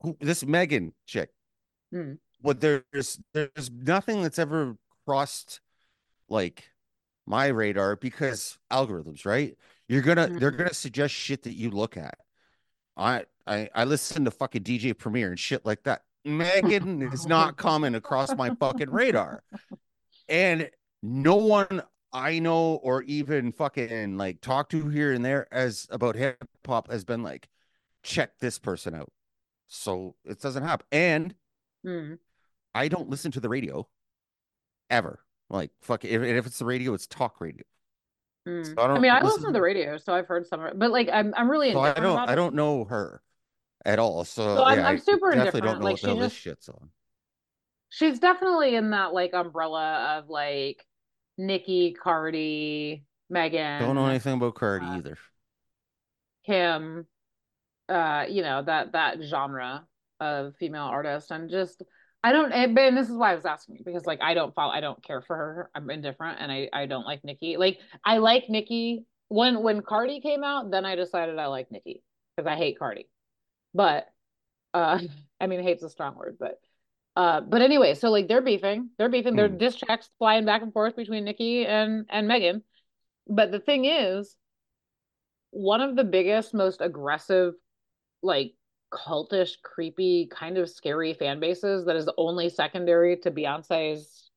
who, 0.01 0.17
this 0.21 0.45
Megan 0.45 0.93
chick. 1.07 1.31
Hmm. 1.93 2.15
What 2.41 2.61
there's 2.61 3.19
there's 3.35 3.71
nothing 3.71 4.23
that's 4.23 4.39
ever 4.39 4.77
crossed 5.07 5.61
like 6.29 6.71
my 7.27 7.47
radar 7.49 7.97
because 7.97 8.59
algorithms, 8.71 9.25
right? 9.25 9.57
You're 9.89 10.03
gonna 10.03 10.29
they're 10.29 10.53
Mhm. 10.53 10.59
gonna 10.59 10.75
suggest 10.75 11.15
shit 11.15 11.43
that 11.45 11.55
you 11.55 11.71
look 11.71 11.97
at. 11.97 12.19
I 12.97 13.25
I 13.47 13.69
I 13.75 13.85
listen 13.85 14.25
to 14.25 14.31
fucking 14.31 14.63
DJ 14.63 14.97
Premier 14.97 15.29
and 15.29 15.39
shit 15.39 15.65
like 15.67 15.83
that. 15.85 16.03
Megan 16.25 17.03
is 17.03 17.27
not 17.27 17.57
coming 17.57 17.95
across 17.95 18.35
my 18.37 18.55
fucking 18.55 18.91
radar. 18.91 19.43
And 20.29 20.71
no 21.03 21.37
one 21.37 21.83
I 22.13 22.39
know 22.41 22.75
or 22.77 23.03
even 23.03 23.53
fucking 23.53 24.17
like 24.17 24.41
talk 24.41 24.69
to 24.71 24.89
here 24.89 25.13
and 25.13 25.25
there 25.25 25.47
as 25.53 25.87
about 25.91 26.17
hip 26.17 26.43
hop 26.67 26.91
has 26.91 27.05
been 27.05 27.23
like, 27.23 27.49
check 28.03 28.39
this 28.41 28.59
person 28.59 28.95
out. 28.95 29.13
So 29.69 30.17
it 30.25 30.41
doesn't 30.41 30.63
happen. 30.65 30.87
And 30.93 31.35
Hmm. 31.85 32.15
I 32.75 32.89
don't 32.89 33.09
listen 33.09 33.33
to 33.33 33.41
the 33.41 33.49
radio 33.49 33.89
ever. 34.91 35.21
Like 35.49 35.71
fuck 35.81 36.05
if, 36.05 36.23
if 36.23 36.47
it's 36.47 36.59
the 36.59 36.65
radio, 36.65 36.95
it's 36.95 37.07
talk 37.07 37.41
radio. 37.41 37.65
Hmm. 38.47 38.63
So 38.65 38.75
I 38.79 38.87
I, 38.97 38.99
mean, 38.99 39.11
I 39.11 39.21
listen 39.23 39.27
listen 39.27 39.45
to 39.47 39.53
the 39.53 39.61
radio, 39.63 39.97
so 39.99 40.15
I've 40.15 40.27
heard 40.27 40.47
some 40.47 40.61
of 40.61 40.67
it, 40.67 40.79
but 40.79 40.91
like 40.91 41.09
I'm 41.13 41.33
I'm 41.37 41.51
really 41.51 41.73
So 41.73 41.81
I 41.81 41.93
don't 41.95 42.19
I 42.29 42.35
don't 42.35 42.55
know 42.55 42.85
her 42.85 43.23
at 43.85 43.99
all. 43.99 44.25
So, 44.25 44.57
So 44.57 44.63
I'm- 44.65 44.79
yeah, 44.79 44.89
I'm 44.89 44.97
I 44.97 44.99
super 44.99 45.31
definitely 45.33 45.63
indifferent. 45.63 45.65
don't 45.65 45.79
know 45.81 45.85
Like, 45.85 45.93
what 45.95 46.03
the 46.03 46.09
hell 46.09 46.19
this 46.19 46.33
shit's 46.33 46.69
on. 46.69 46.91
She's 47.89 48.19
definitely 48.21 48.77
in 48.77 48.91
that 48.91 49.13
like 49.13 49.33
umbrella 49.35 50.19
of 50.19 50.29
like 50.29 50.85
Nicki, 51.41 51.93
Cardi, 52.01 53.05
Megan, 53.31 53.81
Don't 53.81 53.95
know 53.95 54.07
anything 54.07 54.35
about 54.35 54.55
Cardi 54.55 54.85
uh, 54.85 54.97
either. 54.97 55.19
Kim, 56.45 57.07
uh, 57.89 58.27
you 58.29 58.43
know, 58.43 58.63
that 58.63 58.93
that 58.93 59.23
genre 59.23 59.87
of 60.21 60.55
female 60.57 60.85
artist. 60.85 61.31
And 61.31 61.51
just 61.51 61.83
I 62.23 62.33
don't 62.33 62.53
and 62.53 62.77
this 62.97 63.09
is 63.09 63.17
why 63.17 63.33
I 63.33 63.35
was 63.35 63.47
asking 63.47 63.77
you, 63.77 63.85
because 63.85 64.05
like 64.05 64.21
I 64.21 64.35
don't 64.35 64.55
follow 64.55 64.73
I 64.73 64.81
don't 64.81 65.03
care 65.03 65.23
for 65.23 65.37
her. 65.37 65.71
I'm 65.75 65.89
indifferent 65.89 66.39
and 66.41 66.53
I 66.53 66.69
I 66.73 66.87
don't 66.87 67.07
like 67.07 67.25
Nicki. 67.25 67.57
Like 67.57 67.79
I 68.05 68.19
like 68.19 68.45
Nicki 68.49 69.07
when 69.29 69.63
when 69.63 69.81
Cardi 69.83 70.21
came 70.21 70.45
out, 70.45 70.71
then 70.71 70.85
I 70.85 70.95
decided 70.95 71.39
I 71.39 71.47
like 71.47 71.71
Nicki 71.71 72.03
because 72.37 72.51
I 72.51 72.57
hate 72.57 72.79
Cardi. 72.79 73.09
But 73.73 74.07
uh 74.75 74.99
I 75.41 75.47
mean 75.47 75.63
hate's 75.63 75.83
a 75.83 75.89
strong 75.89 76.17
word, 76.17 76.37
but 76.39 76.61
uh 77.17 77.41
but 77.41 77.63
anyway, 77.63 77.95
so 77.95 78.11
like 78.11 78.29
they're 78.29 78.41
beefing. 78.43 78.91
They're 78.99 79.09
beefing. 79.09 79.37
They're 79.37 79.49
Hmm. 79.49 79.59
diss 79.59 79.77
tracks 79.77 80.11
flying 80.19 80.45
back 80.45 80.63
and 80.63 80.73
forth 80.73 80.97
between 80.97 81.25
Nicki 81.25 81.67
and 81.67 82.07
and 82.11 82.29
Megan. 82.29 82.63
But 83.27 83.51
the 83.53 83.61
thing 83.61 83.85
is, 83.85 84.37
one 85.51 85.81
of 85.81 85.97
the 85.97 86.05
biggest, 86.05 86.55
most 86.55 86.81
aggressive, 86.81 87.55
like 88.23 88.55
cultish, 88.93 89.61
creepy, 89.63 90.27
kind 90.31 90.59
of 90.59 90.69
scary 90.69 91.15
fan 91.15 91.41
bases 91.41 91.87
that 91.87 91.97
is 91.97 92.09
only 92.17 92.49
secondary 92.49 93.17
to 93.19 93.31
Beyonce's 93.31 94.31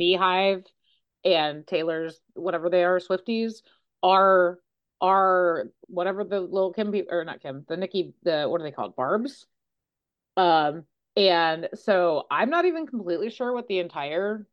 BeyHive 0.00 0.64
and 1.24 1.66
Taylor's 1.66 2.20
whatever 2.34 2.68
they 2.70 2.84
are, 2.84 2.98
Swifties, 2.98 3.62
are 4.02 4.58
are 5.00 5.68
whatever 5.86 6.24
the 6.24 6.40
little 6.40 6.72
Kim 6.72 6.92
or 7.10 7.24
not 7.24 7.40
Kim, 7.40 7.64
the 7.68 7.76
Nicki, 7.76 8.14
the 8.22 8.46
what 8.48 8.60
are 8.60 8.64
they 8.64 8.70
called? 8.72 8.96
Barbs. 8.96 9.46
Um, 10.36 10.84
and 11.16 11.68
so 11.74 12.24
I'm 12.30 12.50
not 12.50 12.64
even 12.64 12.86
completely 12.86 13.30
sure 13.30 13.52
what 13.52 13.68
the 13.68 13.78
entire 13.78 14.46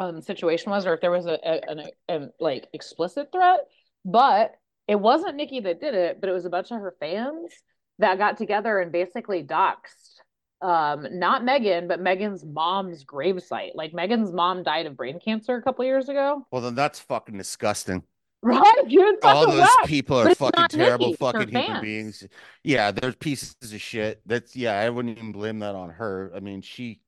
um 0.00 0.20
situation 0.20 0.70
was 0.70 0.86
or 0.86 0.94
if 0.94 1.00
there 1.00 1.10
was 1.10 1.26
a, 1.26 1.38
a 1.42 1.70
an 1.70 1.90
a, 2.08 2.28
like 2.38 2.68
explicit 2.72 3.32
threat, 3.32 3.60
but 4.04 4.54
it 4.86 4.96
wasn't 4.96 5.36
Nicki 5.36 5.60
that 5.60 5.80
did 5.80 5.94
it, 5.94 6.20
but 6.20 6.30
it 6.30 6.32
was 6.32 6.44
a 6.44 6.50
bunch 6.50 6.70
of 6.70 6.78
her 6.78 6.94
fans 7.00 7.52
that 7.98 8.18
got 8.18 8.36
together 8.36 8.78
and 8.78 8.92
basically 8.92 9.42
doxed 9.42 10.20
um 10.60 11.06
not 11.18 11.44
Megan, 11.44 11.88
but 11.88 12.00
Megan's 12.00 12.44
mom's 12.44 13.04
gravesite. 13.04 13.74
Like 13.74 13.94
Megan's 13.94 14.32
mom 14.32 14.62
died 14.62 14.86
of 14.86 14.96
brain 14.96 15.18
cancer 15.20 15.56
a 15.56 15.62
couple 15.62 15.84
years 15.84 16.08
ago. 16.08 16.46
Well, 16.50 16.62
then 16.62 16.74
that's 16.74 17.00
fucking 17.00 17.38
disgusting. 17.38 18.02
Right? 18.40 18.62
It's 18.86 19.24
All 19.24 19.46
those 19.50 19.68
people 19.86 20.18
are 20.18 20.34
fucking 20.34 20.68
terrible 20.68 21.10
her 21.10 21.16
fucking 21.16 21.48
human 21.48 21.66
fans. 21.66 21.82
beings. 21.82 22.24
Yeah, 22.62 22.92
they're 22.92 23.12
pieces 23.12 23.56
of 23.60 23.80
shit. 23.80 24.20
That's 24.26 24.54
yeah, 24.54 24.78
I 24.78 24.90
wouldn't 24.90 25.18
even 25.18 25.32
blame 25.32 25.58
that 25.58 25.74
on 25.74 25.90
her. 25.90 26.30
I 26.34 26.40
mean, 26.40 26.62
she, 26.62 27.00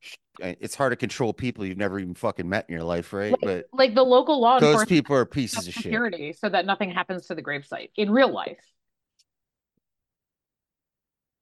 she 0.00 0.16
it's 0.40 0.74
hard 0.74 0.90
to 0.90 0.96
control 0.96 1.32
people 1.32 1.64
you've 1.64 1.78
never 1.78 2.00
even 2.00 2.14
fucking 2.14 2.48
met 2.48 2.66
in 2.68 2.74
your 2.74 2.82
life, 2.82 3.12
right? 3.12 3.30
Like, 3.32 3.40
But 3.40 3.66
like 3.72 3.94
the 3.94 4.02
local 4.02 4.40
law 4.40 4.58
those 4.58 4.84
people 4.84 5.14
are 5.14 5.24
pieces 5.24 5.68
of 5.68 5.74
shit. 5.74 6.36
so 6.36 6.48
that 6.48 6.66
nothing 6.66 6.90
happens 6.90 7.26
to 7.28 7.36
the 7.36 7.42
gravesite 7.42 7.90
in 7.96 8.10
real 8.10 8.32
life. 8.32 8.58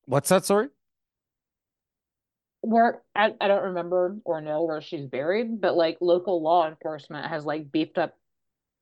What's 0.05 0.29
that, 0.29 0.45
sorry? 0.45 0.69
where 2.63 3.03
I, 3.15 3.35
I 3.41 3.49
don't 3.49 3.65
remember 3.65 4.17
or 4.25 4.41
know 4.41 4.63
where 4.63 4.81
she's 4.81 5.05
buried, 5.05 5.61
but 5.61 5.77
like 5.77 5.99
local 6.01 6.41
law 6.43 6.69
enforcement 6.69 7.27
has 7.27 7.45
like 7.45 7.71
beefed 7.71 7.99
up 7.99 8.15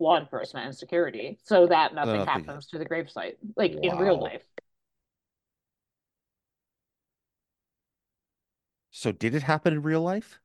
law 0.01 0.19
enforcement 0.19 0.67
and 0.67 0.75
security 0.75 1.39
so 1.45 1.67
that 1.67 1.95
nothing 1.95 2.25
happens 2.25 2.67
to 2.67 2.79
the 2.79 2.87
gravesite, 2.87 3.35
like 3.57 3.73
in 3.83 3.97
real 3.99 4.21
life. 4.21 4.43
So 8.91 9.13
did 9.13 9.35
it 9.35 9.43
happen 9.43 9.73
in 9.75 9.83
real 9.83 10.03
life? 10.03 10.41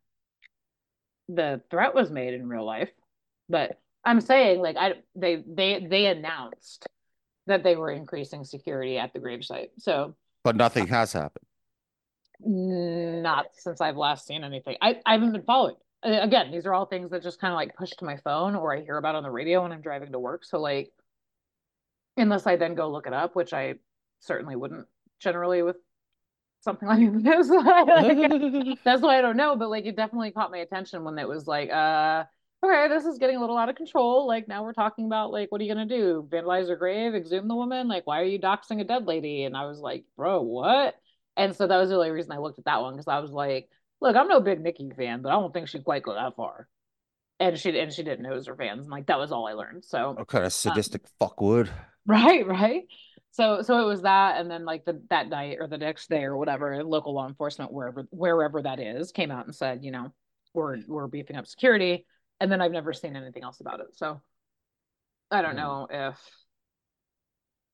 The 1.27 1.61
threat 1.71 1.95
was 1.95 2.11
made 2.11 2.33
in 2.33 2.47
real 2.47 2.65
life, 2.65 2.91
but 3.49 3.79
I'm 4.03 4.21
saying 4.21 4.61
like 4.61 4.77
I 4.77 4.93
they 5.15 5.43
they 5.47 5.85
they 5.89 6.05
announced 6.05 6.85
that 7.47 7.63
they 7.63 7.75
were 7.75 7.91
increasing 7.91 8.43
security 8.43 8.97
at 8.97 9.13
the 9.13 9.19
gravesite. 9.19 9.69
So 9.79 10.15
But 10.43 10.55
nothing 10.55 10.87
has 10.87 11.13
happened. 11.13 11.45
not 12.39 13.47
since 13.53 13.81
I've 13.81 13.97
last 13.97 14.27
seen 14.27 14.43
anything. 14.43 14.77
I, 14.81 14.99
I 15.05 15.13
haven't 15.13 15.31
been 15.31 15.43
following. 15.43 15.75
Again, 16.05 16.51
these 16.51 16.65
are 16.65 16.73
all 16.73 16.85
things 16.85 17.11
that 17.11 17.23
just 17.23 17.39
kind 17.41 17.51
of 17.51 17.55
like 17.55 17.75
push 17.75 17.91
to 17.91 18.05
my 18.05 18.17
phone 18.17 18.55
or 18.55 18.75
I 18.75 18.81
hear 18.81 18.97
about 18.97 19.15
on 19.15 19.23
the 19.23 19.31
radio 19.31 19.63
when 19.63 19.71
I'm 19.71 19.81
driving 19.81 20.11
to 20.11 20.19
work. 20.19 20.45
So 20.45 20.59
like, 20.59 20.91
unless 22.15 22.45
I 22.47 22.55
then 22.55 22.75
go 22.75 22.89
look 22.91 23.07
it 23.07 23.13
up, 23.13 23.35
which 23.35 23.53
I 23.53 23.75
certainly 24.19 24.55
wouldn't 24.55 24.87
generally 25.19 25.63
with 25.63 25.77
something 26.61 26.87
like 26.87 27.23
this. 27.23 27.49
That's 28.83 29.01
why 29.01 29.17
I 29.17 29.21
don't 29.21 29.37
know. 29.37 29.55
But 29.55 29.69
like, 29.69 29.85
it 29.85 29.95
definitely 29.95 30.31
caught 30.31 30.51
my 30.51 30.59
attention 30.59 31.03
when 31.03 31.17
it 31.17 31.27
was 31.27 31.47
like, 31.47 31.71
uh, 31.71 32.25
okay, 32.63 32.87
this 32.87 33.05
is 33.05 33.17
getting 33.17 33.37
a 33.37 33.41
little 33.41 33.57
out 33.57 33.69
of 33.69 33.75
control. 33.75 34.27
Like 34.27 34.47
now 34.47 34.63
we're 34.63 34.73
talking 34.73 35.05
about 35.05 35.31
like, 35.31 35.51
what 35.51 35.61
are 35.61 35.63
you 35.63 35.73
gonna 35.73 35.87
do? 35.87 36.27
Vandalize 36.31 36.69
her 36.69 36.75
grave, 36.75 37.15
exhume 37.15 37.47
the 37.47 37.55
woman? 37.55 37.87
Like, 37.87 38.05
why 38.05 38.21
are 38.21 38.25
you 38.25 38.39
doxing 38.39 38.81
a 38.81 38.83
dead 38.83 39.05
lady? 39.05 39.43
And 39.43 39.55
I 39.55 39.65
was 39.65 39.79
like, 39.79 40.05
bro, 40.15 40.41
what? 40.41 40.95
And 41.37 41.55
so 41.55 41.67
that 41.67 41.77
was 41.77 41.89
the 41.89 41.95
only 41.95 42.11
reason 42.11 42.31
I 42.31 42.37
looked 42.37 42.59
at 42.59 42.65
that 42.65 42.81
one 42.81 42.93
because 42.93 43.07
I 43.07 43.19
was 43.19 43.31
like, 43.31 43.69
look, 44.01 44.15
I'm 44.15 44.27
no 44.27 44.39
big 44.41 44.61
Nicki 44.61 44.91
fan, 44.95 45.21
but 45.21 45.29
I 45.29 45.33
don't 45.33 45.53
think 45.53 45.67
she'd 45.67 45.83
quite 45.85 46.03
go 46.03 46.13
that 46.13 46.35
far. 46.35 46.67
And 47.39 47.57
she 47.59 47.77
and 47.79 47.91
she 47.93 48.03
didn't 48.03 48.23
know 48.23 48.31
it 48.33 48.35
was 48.35 48.47
her 48.47 48.55
fans. 48.55 48.81
And 48.81 48.91
like 48.91 49.07
that 49.07 49.19
was 49.19 49.31
all 49.31 49.47
I 49.47 49.53
learned. 49.53 49.85
So 49.85 50.15
What 50.17 50.27
kind 50.27 50.45
of 50.45 50.53
sadistic 50.53 51.03
fuck 51.19 51.39
would? 51.41 51.69
Right, 52.05 52.45
right. 52.45 52.83
So 53.31 53.61
so 53.61 53.81
it 53.81 53.85
was 53.85 54.03
that, 54.03 54.39
and 54.39 54.49
then 54.49 54.63
like 54.63 54.85
the 54.85 55.01
that 55.09 55.27
night 55.27 55.57
or 55.59 55.67
the 55.67 55.77
next 55.77 56.09
day 56.09 56.23
or 56.23 56.37
whatever, 56.37 56.83
local 56.83 57.13
law 57.13 57.27
enforcement 57.27 57.71
wherever 57.73 58.07
wherever 58.11 58.61
that 58.61 58.79
is 58.79 59.11
came 59.11 59.31
out 59.31 59.45
and 59.45 59.55
said, 59.55 59.83
you 59.83 59.91
know, 59.91 60.13
we're 60.53 60.77
we're 60.87 61.07
beefing 61.07 61.35
up 61.35 61.47
security, 61.47 62.05
and 62.39 62.51
then 62.51 62.61
I've 62.61 62.71
never 62.71 62.93
seen 62.93 63.15
anything 63.15 63.43
else 63.43 63.59
about 63.59 63.81
it. 63.81 63.87
So 63.93 64.21
I 65.31 65.41
don't 65.41 65.51
Hmm. 65.51 65.57
know 65.57 65.87
if 65.89 66.17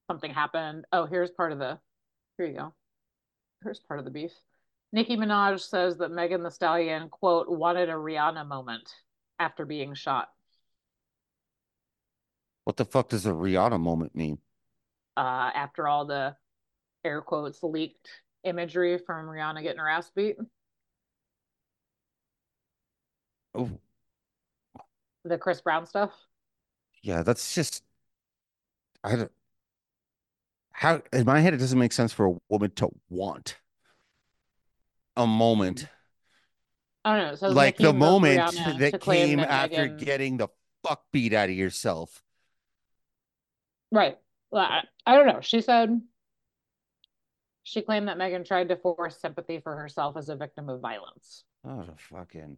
something 0.09 0.31
happened. 0.33 0.85
Oh, 0.91 1.05
here's 1.05 1.31
part 1.31 1.51
of 1.51 1.59
the. 1.59 1.79
Here 2.37 2.47
you 2.47 2.53
go. 2.57 2.73
Here's 3.63 3.79
part 3.79 3.99
of 3.99 4.05
the 4.05 4.11
beef. 4.11 4.31
Nicki 4.93 5.15
Minaj 5.15 5.59
says 5.61 5.97
that 5.97 6.11
Megan 6.11 6.43
Thee 6.43 6.49
Stallion 6.49 7.09
quote 7.09 7.47
wanted 7.49 7.89
a 7.89 7.93
Rihanna 7.93 8.45
moment 8.47 8.93
after 9.39 9.65
being 9.65 9.93
shot. 9.93 10.29
What 12.65 12.77
the 12.77 12.85
fuck 12.85 13.09
does 13.09 13.25
a 13.25 13.31
Rihanna 13.31 13.79
moment 13.79 14.15
mean? 14.15 14.39
uh, 15.17 15.51
after 15.53 15.87
all 15.87 16.05
the 16.05 16.35
air 17.03 17.21
quotes 17.21 17.61
leaked 17.63 18.07
imagery 18.43 18.97
from 18.97 19.25
Rihanna 19.27 19.61
getting 19.61 19.79
her 19.79 19.89
ass 19.89 20.09
beat. 20.15 20.37
Oh, 23.53 23.69
The 25.25 25.37
Chris 25.37 25.59
Brown 25.61 25.85
stuff. 25.85 26.11
yeah, 27.03 27.23
that's 27.23 27.53
just 27.53 27.83
I 29.03 29.15
don't 29.15 29.31
how 30.71 31.01
in 31.11 31.25
my 31.25 31.39
head 31.41 31.53
it 31.53 31.57
doesn't 31.57 31.77
make 31.79 31.91
sense 31.91 32.13
for 32.13 32.25
a 32.27 32.35
woman 32.49 32.71
to 32.75 32.89
want 33.09 33.57
a 35.21 35.27
moment 35.27 35.87
I 37.03 37.17
don't 37.17 37.27
know. 37.29 37.35
So 37.35 37.47
like 37.49 37.77
the 37.77 37.93
moment 37.93 38.39
Rihanna 38.39 38.79
that 38.79 39.01
came 39.01 39.39
after 39.39 39.87
Megan- 39.87 39.97
getting 39.97 40.37
the 40.37 40.49
fuck 40.85 41.03
beat 41.11 41.33
out 41.33 41.49
of 41.49 41.55
yourself. 41.55 42.21
Right. 43.91 44.17
Well, 44.51 44.63
I, 44.63 44.83
I 45.05 45.15
don't 45.15 45.27
know. 45.27 45.41
She 45.41 45.61
said 45.61 46.01
she 47.63 47.81
claimed 47.81 48.07
that 48.07 48.17
Megan 48.17 48.43
tried 48.43 48.69
to 48.69 48.75
force 48.75 49.19
sympathy 49.19 49.59
for 49.59 49.75
herself 49.75 50.17
as 50.17 50.29
a 50.29 50.35
victim 50.35 50.69
of 50.69 50.79
violence. 50.79 51.43
Oh, 51.65 51.83
the 51.83 51.95
fucking 51.97 52.57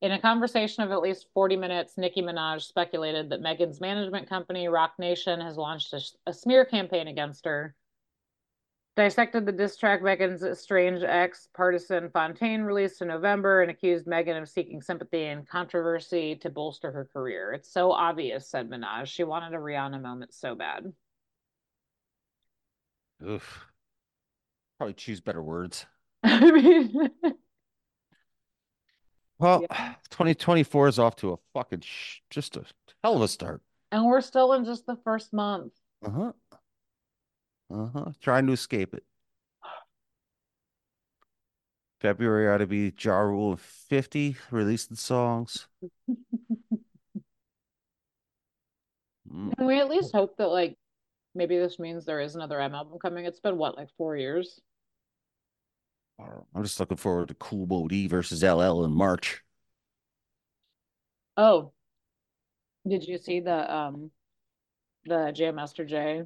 In 0.00 0.12
a 0.12 0.20
conversation 0.20 0.82
of 0.82 0.90
at 0.90 1.00
least 1.00 1.26
40 1.34 1.56
minutes, 1.56 1.98
Nicki 1.98 2.22
Minaj 2.22 2.62
speculated 2.62 3.30
that 3.30 3.40
Megan's 3.40 3.80
management 3.80 4.28
company, 4.28 4.68
Roc 4.68 4.92
Nation, 4.98 5.40
has 5.40 5.56
launched 5.56 5.92
a, 5.92 6.00
a 6.26 6.32
smear 6.32 6.64
campaign 6.64 7.08
against 7.08 7.44
her. 7.44 7.74
Dissected 8.96 9.44
the 9.44 9.52
diss 9.52 9.76
track 9.76 10.02
Megan's 10.02 10.42
strange 10.58 11.02
ex, 11.02 11.48
Pardison 11.54 12.10
Fontaine, 12.10 12.62
released 12.62 13.02
in 13.02 13.08
November 13.08 13.60
and 13.60 13.70
accused 13.70 14.06
Megan 14.06 14.38
of 14.38 14.48
seeking 14.48 14.80
sympathy 14.80 15.24
and 15.24 15.46
controversy 15.46 16.34
to 16.36 16.48
bolster 16.48 16.90
her 16.90 17.04
career. 17.12 17.52
It's 17.52 17.70
so 17.70 17.92
obvious, 17.92 18.48
said 18.48 18.70
Minaj. 18.70 19.06
She 19.06 19.22
wanted 19.22 19.52
a 19.52 19.58
Rihanna 19.58 20.00
moment 20.00 20.32
so 20.32 20.54
bad. 20.54 20.90
oof. 23.26 23.66
Probably 24.78 24.94
choose 24.94 25.20
better 25.20 25.42
words. 25.42 25.84
I 26.22 26.50
mean, 26.50 27.10
Well, 29.38 29.60
Yeah. 29.70 29.94
2024 30.08 30.88
is 30.88 30.98
off 30.98 31.16
to 31.16 31.34
a 31.34 31.36
fucking 31.52 31.80
sh 31.82 32.20
just 32.30 32.56
a 32.56 32.64
hell 33.04 33.16
of 33.16 33.22
a 33.22 33.28
start. 33.28 33.60
and 33.92 34.06
we're 34.06 34.22
still 34.22 34.54
in 34.54 34.64
just 34.64 34.86
the 34.86 34.96
first 35.04 35.34
month. 35.34 35.74
Uh-huh. 36.02 36.32
Uh-huh. 37.70 38.12
Trying 38.20 38.46
to 38.46 38.52
escape 38.52 38.94
it. 38.94 39.04
February 42.00 42.48
ought 42.48 42.58
to 42.58 42.66
be 42.66 42.92
Ja 42.98 43.18
Rule 43.18 43.52
of 43.52 43.60
50 43.60 44.36
releasing 44.50 44.96
songs. 44.96 45.66
Mm, 49.32 49.56
Can 49.56 49.66
we 49.66 49.80
at 49.80 49.88
least 49.88 50.12
hope 50.14 50.36
that, 50.36 50.48
like, 50.48 50.76
maybe 51.34 51.58
this 51.58 51.78
means 51.78 52.04
there 52.04 52.20
is 52.20 52.34
another 52.34 52.60
M 52.60 52.74
album 52.74 52.98
coming? 52.98 53.24
It's 53.24 53.40
been 53.40 53.58
what, 53.58 53.76
like 53.76 53.88
four 53.96 54.16
years? 54.16 54.60
I'm 56.54 56.62
just 56.62 56.80
looking 56.80 56.96
forward 56.96 57.28
to 57.28 57.34
Kool 57.34 57.66
Moe 57.66 57.88
Dee 57.88 58.06
versus 58.06 58.42
LL 58.42 58.84
in 58.84 58.92
March. 58.92 59.42
Oh, 61.36 61.72
did 62.86 63.04
you 63.06 63.18
see 63.18 63.40
the 63.40 63.74
um 63.74 64.10
the 65.06 65.32
Jam 65.32 65.56
Master 65.56 65.84
Jay? 65.84 66.24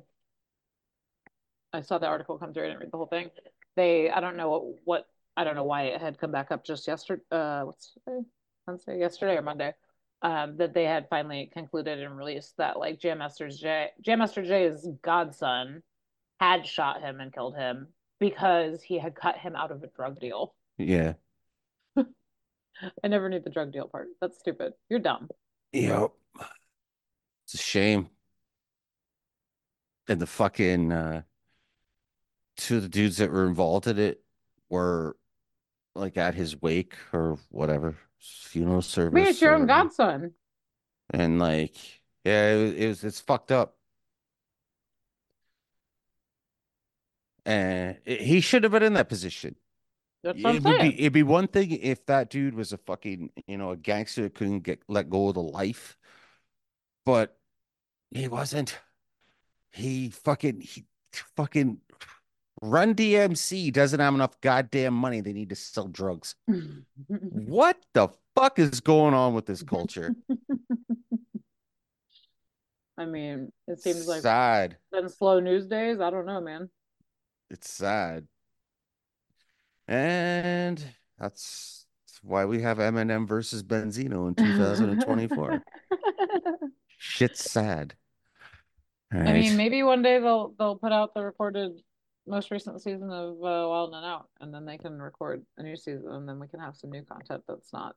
I 1.72 1.82
saw 1.82 1.98
the 1.98 2.06
article 2.06 2.38
come 2.38 2.52
through. 2.52 2.64
I 2.64 2.66
didn't 2.68 2.80
read 2.80 2.92
the 2.92 2.96
whole 2.96 3.06
thing. 3.06 3.30
They, 3.76 4.10
I 4.10 4.20
don't 4.20 4.36
know 4.36 4.50
what, 4.50 4.64
what 4.84 5.06
I 5.36 5.44
don't 5.44 5.54
know 5.54 5.64
why 5.64 5.84
it 5.84 6.00
had 6.00 6.18
come 6.18 6.32
back 6.32 6.50
up 6.50 6.64
just 6.64 6.86
yesterday. 6.86 7.22
Uh, 7.30 7.62
what's 7.62 7.92
today? 7.92 8.20
Wednesday, 8.66 8.98
yesterday 8.98 9.36
or 9.36 9.42
Monday. 9.42 9.74
Um, 10.22 10.58
that 10.58 10.74
they 10.74 10.84
had 10.84 11.08
finally 11.08 11.50
concluded 11.50 11.98
and 11.98 12.14
released 12.14 12.58
that 12.58 12.78
like 12.78 13.00
Jam 13.00 13.18
Master 13.18 13.48
Jay, 13.48 13.88
Jam 14.02 14.18
Master 14.18 14.44
Jay's 14.44 14.86
godson 15.02 15.82
had 16.38 16.66
shot 16.66 17.00
him 17.00 17.20
and 17.20 17.32
killed 17.32 17.56
him 17.56 17.88
because 18.18 18.82
he 18.82 18.98
had 18.98 19.14
cut 19.14 19.38
him 19.38 19.56
out 19.56 19.70
of 19.70 19.82
a 19.82 19.86
drug 19.86 20.20
deal. 20.20 20.54
Yeah. 20.76 21.14
I 21.96 23.08
never 23.08 23.30
knew 23.30 23.40
the 23.40 23.48
drug 23.48 23.72
deal 23.72 23.88
part. 23.88 24.08
That's 24.20 24.38
stupid. 24.38 24.74
You're 24.90 25.00
dumb. 25.00 25.28
Yep. 25.72 26.10
It's 27.44 27.54
a 27.54 27.58
shame. 27.58 28.10
And 30.06 30.20
the 30.20 30.26
fucking 30.26 30.92
uh 30.92 31.22
two 32.60 32.76
of 32.76 32.82
the 32.82 32.88
dudes 32.88 33.16
that 33.16 33.30
were 33.30 33.46
involved 33.46 33.86
in 33.86 33.98
it 33.98 34.22
were 34.68 35.16
like 35.94 36.16
at 36.16 36.34
his 36.34 36.60
wake 36.60 36.94
or 37.12 37.38
whatever 37.50 37.96
funeral 38.18 38.82
service. 38.82 39.14
Mean, 39.14 39.26
it's 39.26 39.40
your 39.40 39.54
own 39.54 39.66
godson. 39.66 40.34
And 41.12 41.38
like, 41.38 41.74
yeah, 42.24 42.52
it, 42.52 42.62
was- 42.62 42.74
it 42.74 42.86
was 42.88 43.04
it's 43.04 43.20
fucked 43.20 43.50
up. 43.50 43.76
And 47.46 47.98
it- 48.04 48.20
he 48.20 48.40
should 48.40 48.62
have 48.64 48.72
been 48.72 48.82
in 48.82 48.94
that 48.94 49.08
position. 49.08 49.56
That's 50.22 50.38
It 50.38 50.44
would 50.44 50.62
be 50.82 51.00
it'd 51.00 51.12
be 51.14 51.22
one 51.22 51.48
thing 51.48 51.70
if 51.70 52.04
that 52.06 52.28
dude 52.28 52.54
was 52.54 52.74
a 52.74 52.78
fucking, 52.78 53.30
you 53.46 53.56
know, 53.56 53.70
a 53.70 53.76
gangster 53.76 54.22
that 54.24 54.34
couldn't 54.34 54.60
get 54.60 54.82
let 54.86 55.08
go 55.08 55.28
of 55.28 55.34
the 55.34 55.42
life, 55.42 55.96
but 57.06 57.38
he 58.10 58.28
wasn't. 58.28 58.78
He 59.72 60.10
fucking 60.10 60.60
he 60.60 60.84
fucking 61.36 61.78
Run 62.62 62.94
DMC 62.94 63.72
doesn't 63.72 64.00
have 64.00 64.14
enough 64.14 64.38
goddamn 64.42 64.92
money. 64.92 65.20
They 65.20 65.32
need 65.32 65.48
to 65.50 65.56
sell 65.56 65.88
drugs. 65.88 66.34
What 67.08 67.78
the 67.94 68.08
fuck 68.36 68.58
is 68.58 68.80
going 68.80 69.14
on 69.14 69.34
with 69.34 69.46
this 69.46 69.62
culture? 69.62 70.14
I 72.96 73.06
mean, 73.06 73.50
it 73.66 73.80
seems 73.80 74.06
like 74.06 74.20
sad. 74.20 74.76
been 74.92 75.08
slow 75.08 75.40
news 75.40 75.66
days. 75.66 76.00
I 76.00 76.10
don't 76.10 76.26
know, 76.26 76.40
man. 76.40 76.68
It's 77.48 77.68
sad. 77.70 78.28
And 79.88 80.84
that's 81.18 81.86
why 82.22 82.44
we 82.44 82.62
have 82.62 82.78
Eminem 82.78 83.26
versus 83.26 83.62
Benzino 83.62 84.28
in 84.28 84.34
2024. 84.34 85.62
Shit's 86.98 87.50
sad. 87.50 87.94
All 89.12 89.20
I 89.20 89.32
mean, 89.32 89.56
maybe 89.56 89.82
one 89.82 90.02
day 90.02 90.20
they'll 90.20 90.54
they'll 90.58 90.76
put 90.76 90.92
out 90.92 91.14
the 91.14 91.24
recorded 91.24 91.80
most 92.30 92.50
recent 92.50 92.80
season 92.82 93.10
of 93.10 93.32
uh, 93.34 93.68
Wild 93.68 93.94
'N 93.94 94.04
Out, 94.04 94.28
and 94.40 94.52
then 94.54 94.64
they 94.64 94.78
can 94.78 95.00
record 95.00 95.42
a 95.58 95.62
new 95.62 95.76
season, 95.76 96.06
and 96.10 96.28
then 96.28 96.38
we 96.38 96.48
can 96.48 96.60
have 96.60 96.76
some 96.76 96.90
new 96.90 97.02
content 97.02 97.42
that's 97.48 97.72
not. 97.72 97.94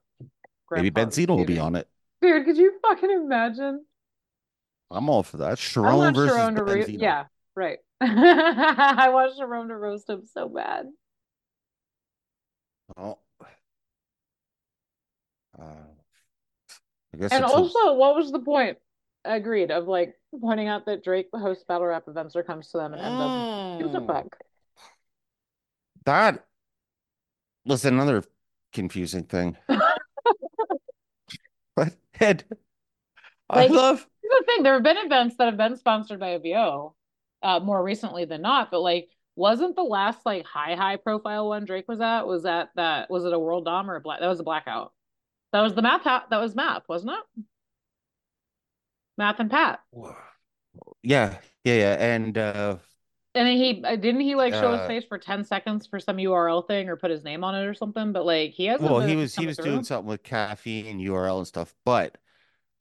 Great. 0.67 0.79
Maybe 0.79 0.89
grandpa's 0.89 1.17
Benzino 1.17 1.37
will 1.37 1.45
be 1.45 1.59
on 1.59 1.75
it. 1.75 1.87
Dude, 2.21 2.45
could 2.45 2.57
you 2.57 2.73
fucking 2.81 3.11
imagine? 3.11 3.85
I'm 4.91 5.09
all 5.09 5.23
for 5.23 5.37
that. 5.37 5.57
Sharon 5.59 6.13
versus 6.13 6.35
Sharon 6.35 6.55
ro- 6.55 6.65
Benzino. 6.65 6.99
yeah, 7.01 7.23
right. 7.55 7.79
I 8.01 9.09
want 9.09 9.35
Sharon 9.37 9.67
to 9.69 9.77
roast 9.77 10.09
him 10.09 10.23
so 10.25 10.49
bad. 10.49 10.87
Oh. 12.97 13.17
Uh, 15.59 15.63
I 17.13 17.17
guess 17.17 17.31
And 17.31 17.45
also, 17.45 17.93
what 17.93 18.15
was 18.15 18.31
the 18.31 18.39
point? 18.39 18.77
Agreed 19.25 19.71
of 19.71 19.87
like 19.87 20.15
pointing 20.41 20.67
out 20.67 20.85
that 20.87 21.03
Drake 21.03 21.29
hosts 21.33 21.63
battle 21.65 21.87
rap 21.87 22.03
events 22.07 22.35
or 22.35 22.43
comes 22.43 22.69
to 22.71 22.77
them 22.77 22.93
and 22.93 23.01
ends 23.01 23.21
up 23.21 23.79
gives 23.79 23.95
a 23.95 23.99
Mm. 23.99 24.07
fuck. 24.07 24.37
That 26.05 26.45
was 27.65 27.85
another 27.85 28.23
confusing 28.73 29.23
thing. 29.23 29.57
But 31.75 31.93
Ed, 32.19 32.43
I 33.49 33.55
Like- 33.67 33.71
love 33.71 34.07
the 34.21 34.43
thing: 34.45 34.61
there 34.63 34.73
have 34.73 34.83
been 34.83 34.97
events 34.97 35.37
that 35.37 35.45
have 35.45 35.57
been 35.57 35.75
sponsored 35.75 36.19
by 36.19 36.35
OVO, 36.35 36.93
uh, 37.41 37.59
more 37.61 37.81
recently 37.83 38.25
than 38.25 38.41
not. 38.43 38.69
But 38.69 38.81
like, 38.81 39.09
wasn't 39.35 39.75
the 39.75 39.83
last 39.83 40.23
like 40.25 40.45
high 40.45 40.75
high 40.75 40.97
profile 40.97 41.49
one 41.49 41.65
Drake 41.65 41.87
was 41.87 41.99
at? 41.99 42.27
Was 42.27 42.43
that 42.43 42.69
that 42.75 43.09
was 43.09 43.25
it 43.25 43.33
a 43.33 43.39
World 43.39 43.65
Dom 43.65 43.89
or 43.89 43.95
a 43.95 44.01
black? 44.01 44.19
That 44.19 44.27
was 44.27 44.39
a 44.39 44.43
blackout. 44.43 44.93
That 45.51 45.61
was 45.61 45.73
the 45.73 45.81
math. 45.81 46.03
Ha- 46.03 46.27
that 46.29 46.39
was 46.41 46.53
math, 46.55 46.83
wasn't 46.87 47.13
it? 47.13 47.43
Math 49.17 49.39
and 49.39 49.49
Pat. 49.51 49.79
Yeah, 51.01 51.37
yeah, 51.63 51.73
yeah. 51.75 51.95
And 51.99 52.37
uh 52.37 52.77
And 53.35 53.47
then 53.47 53.57
he 53.57 53.83
uh, 53.83 53.95
didn't 53.95 54.21
he 54.21 54.35
like 54.35 54.55
show 54.55 54.71
his 54.73 54.81
Uh, 54.81 54.87
face 54.87 55.05
for 55.05 55.17
10 55.17 55.43
seconds 55.43 55.87
for 55.87 55.99
some 55.99 56.17
URL 56.17 56.67
thing 56.67 56.89
or 56.89 56.95
put 56.97 57.11
his 57.11 57.23
name 57.23 57.43
on 57.43 57.55
it 57.55 57.65
or 57.65 57.73
something, 57.73 58.11
but 58.11 58.25
like 58.25 58.51
he 58.51 58.65
hasn't 58.65 58.91
well, 58.91 58.99
he 59.01 59.15
was 59.15 59.35
he 59.35 59.45
was 59.47 59.59
through. 59.59 59.65
doing 59.65 59.83
something 59.83 60.07
with 60.07 60.23
caffeine, 60.23 60.99
URL 60.99 61.37
and 61.39 61.47
stuff, 61.47 61.73
but 61.85 62.17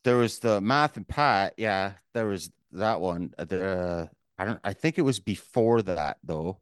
there 0.05 0.17
was 0.17 0.41
the 0.41 0.61
math 0.61 0.97
and 0.97 1.09
Pat, 1.09 1.55
yeah, 1.59 1.95
there 2.15 2.27
was 2.27 2.51
that 2.73 3.01
one. 3.01 3.35
Uh, 3.39 3.45
The 3.45 3.65
uh, 3.65 4.07
I 4.39 4.45
don't 4.47 4.61
I 4.65 4.73
think 4.75 4.99
it 4.99 5.03
was 5.03 5.21
before 5.21 5.83
that 5.83 6.19
though. 6.25 6.61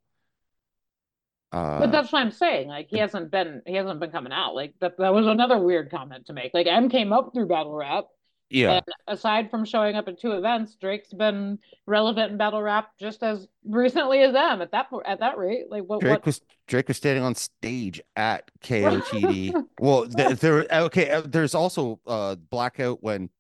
Uh 1.52 1.80
But 1.80 1.90
that's 1.92 2.12
what 2.12 2.20
I'm 2.22 2.30
saying. 2.30 2.68
Like 2.68 2.88
he 2.90 2.98
hasn't 2.98 3.30
been 3.30 3.62
he 3.66 3.74
hasn't 3.74 3.98
been 4.00 4.10
coming 4.12 4.32
out. 4.32 4.54
Like 4.54 4.74
that 4.80 4.96
that 4.98 5.12
was 5.14 5.26
another 5.26 5.58
weird 5.58 5.90
comment 5.90 6.26
to 6.26 6.32
make. 6.32 6.54
Like 6.54 6.66
M 6.66 6.88
came 6.88 7.12
up 7.12 7.32
through 7.34 7.46
battle 7.48 7.74
rap. 7.74 8.04
Yeah. 8.50 8.72
And 8.72 8.84
aside 9.06 9.50
from 9.50 9.64
showing 9.64 9.94
up 9.94 10.08
at 10.08 10.20
two 10.20 10.32
events, 10.32 10.74
Drake's 10.74 11.12
been 11.12 11.58
relevant 11.86 12.32
in 12.32 12.36
battle 12.38 12.60
rap 12.60 12.90
just 12.98 13.22
as 13.22 13.46
recently 13.64 14.22
as 14.22 14.32
them 14.32 14.60
at 14.60 14.72
that 14.72 14.88
at 15.06 15.20
that 15.20 15.38
rate. 15.38 15.66
Like 15.70 15.84
what 15.84 16.00
Drake 16.00 16.10
what 16.10 16.26
was 16.26 16.40
Drake 16.66 16.88
was 16.88 16.96
standing 16.96 17.22
on 17.22 17.36
stage 17.36 18.02
at 18.16 18.50
KOTD. 18.62 19.54
well, 19.80 20.06
th- 20.06 20.38
there 20.40 20.66
okay, 20.70 21.10
uh, 21.10 21.22
there's 21.24 21.54
also 21.54 22.00
uh 22.06 22.34
blackout 22.34 23.02
when 23.02 23.30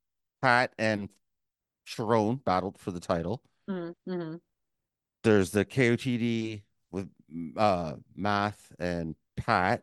Pat 0.42 0.72
and 0.78 1.08
Sharon 1.84 2.36
battled 2.36 2.78
for 2.78 2.92
the 2.92 3.00
title. 3.00 3.42
Mhm, 3.68 3.94
mhm. 4.08 4.40
There's 5.24 5.50
the 5.50 5.64
KOTD 5.64 6.62
with 6.92 7.08
uh 7.56 7.94
Math 8.14 8.72
and 8.78 9.16
Pat, 9.36 9.82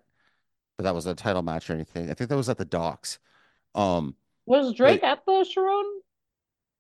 but 0.78 0.86
that 0.86 0.95
was 0.95 1.05
a 1.05 1.13
title 1.13 1.41
match 1.41 1.69
or 1.69 1.73
anything. 1.73 2.09
I 2.09 2.13
think 2.13 2.30
that 2.30 2.38
was 2.38 2.49
at 2.49 2.57
the 2.57 2.65
docks. 2.65 3.19
Um 3.75 4.15
was 4.47 4.73
Drake 4.73 5.03
at 5.03 5.19
the 5.27 5.43
Sharon? 5.43 6.01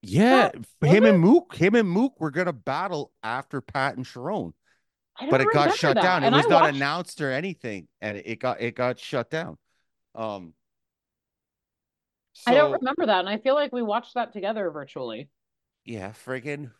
yeah, 0.01 0.51
him 0.81 1.03
it? 1.05 1.09
and 1.09 1.19
Mook, 1.19 1.55
him 1.55 1.75
and 1.75 1.87
Mook 1.89 2.19
were 2.19 2.31
gonna 2.31 2.53
battle 2.53 3.11
after 3.21 3.61
Pat 3.61 3.97
and 3.97 4.05
Sharon. 4.07 4.53
But 5.29 5.41
it 5.41 5.47
got 5.51 5.75
shut 5.75 5.95
that. 5.95 6.03
down. 6.03 6.23
It 6.23 6.31
was 6.31 6.45
I 6.45 6.49
not 6.49 6.61
watched- 6.63 6.75
announced 6.75 7.21
or 7.21 7.31
anything, 7.31 7.87
and 8.01 8.17
it 8.17 8.39
got 8.39 8.61
it 8.61 8.75
got 8.75 8.99
shut 8.99 9.29
down. 9.29 9.57
Um, 10.15 10.53
I 12.45 12.53
don't 12.53 12.71
remember 12.71 13.07
that, 13.07 13.19
and 13.19 13.29
I 13.29 13.37
feel 13.37 13.55
like 13.55 13.73
we 13.73 13.81
watched 13.81 14.13
that 14.13 14.31
together 14.31 14.69
virtually. 14.69 15.29
Yeah, 15.85 16.09
friggin' 16.11 16.71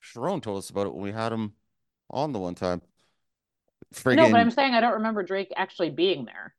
Sharon 0.00 0.40
told 0.40 0.58
us 0.58 0.70
about 0.70 0.86
it 0.86 0.94
when 0.94 1.02
we 1.02 1.12
had 1.12 1.32
him 1.32 1.52
on 2.10 2.32
the 2.32 2.38
one 2.38 2.54
time. 2.54 2.80
Friggin' 3.94 4.16
No, 4.16 4.30
but 4.30 4.40
I'm 4.40 4.50
saying 4.50 4.72
I 4.74 4.80
don't 4.80 4.94
remember 4.94 5.22
Drake 5.22 5.52
actually 5.54 5.90
being 5.90 6.24
there. 6.24 6.54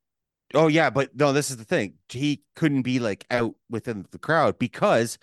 Oh 0.54 0.68
yeah, 0.68 0.90
but 0.90 1.16
no, 1.16 1.34
this 1.34 1.50
is 1.52 1.58
the 1.58 1.64
thing. 1.66 1.96
He 2.10 2.44
couldn't 2.56 2.84
be 2.84 3.00
like 3.00 3.26
out 3.32 3.56
within 3.70 4.06
the 4.12 4.20
crowd 4.20 4.58
because 4.60 5.18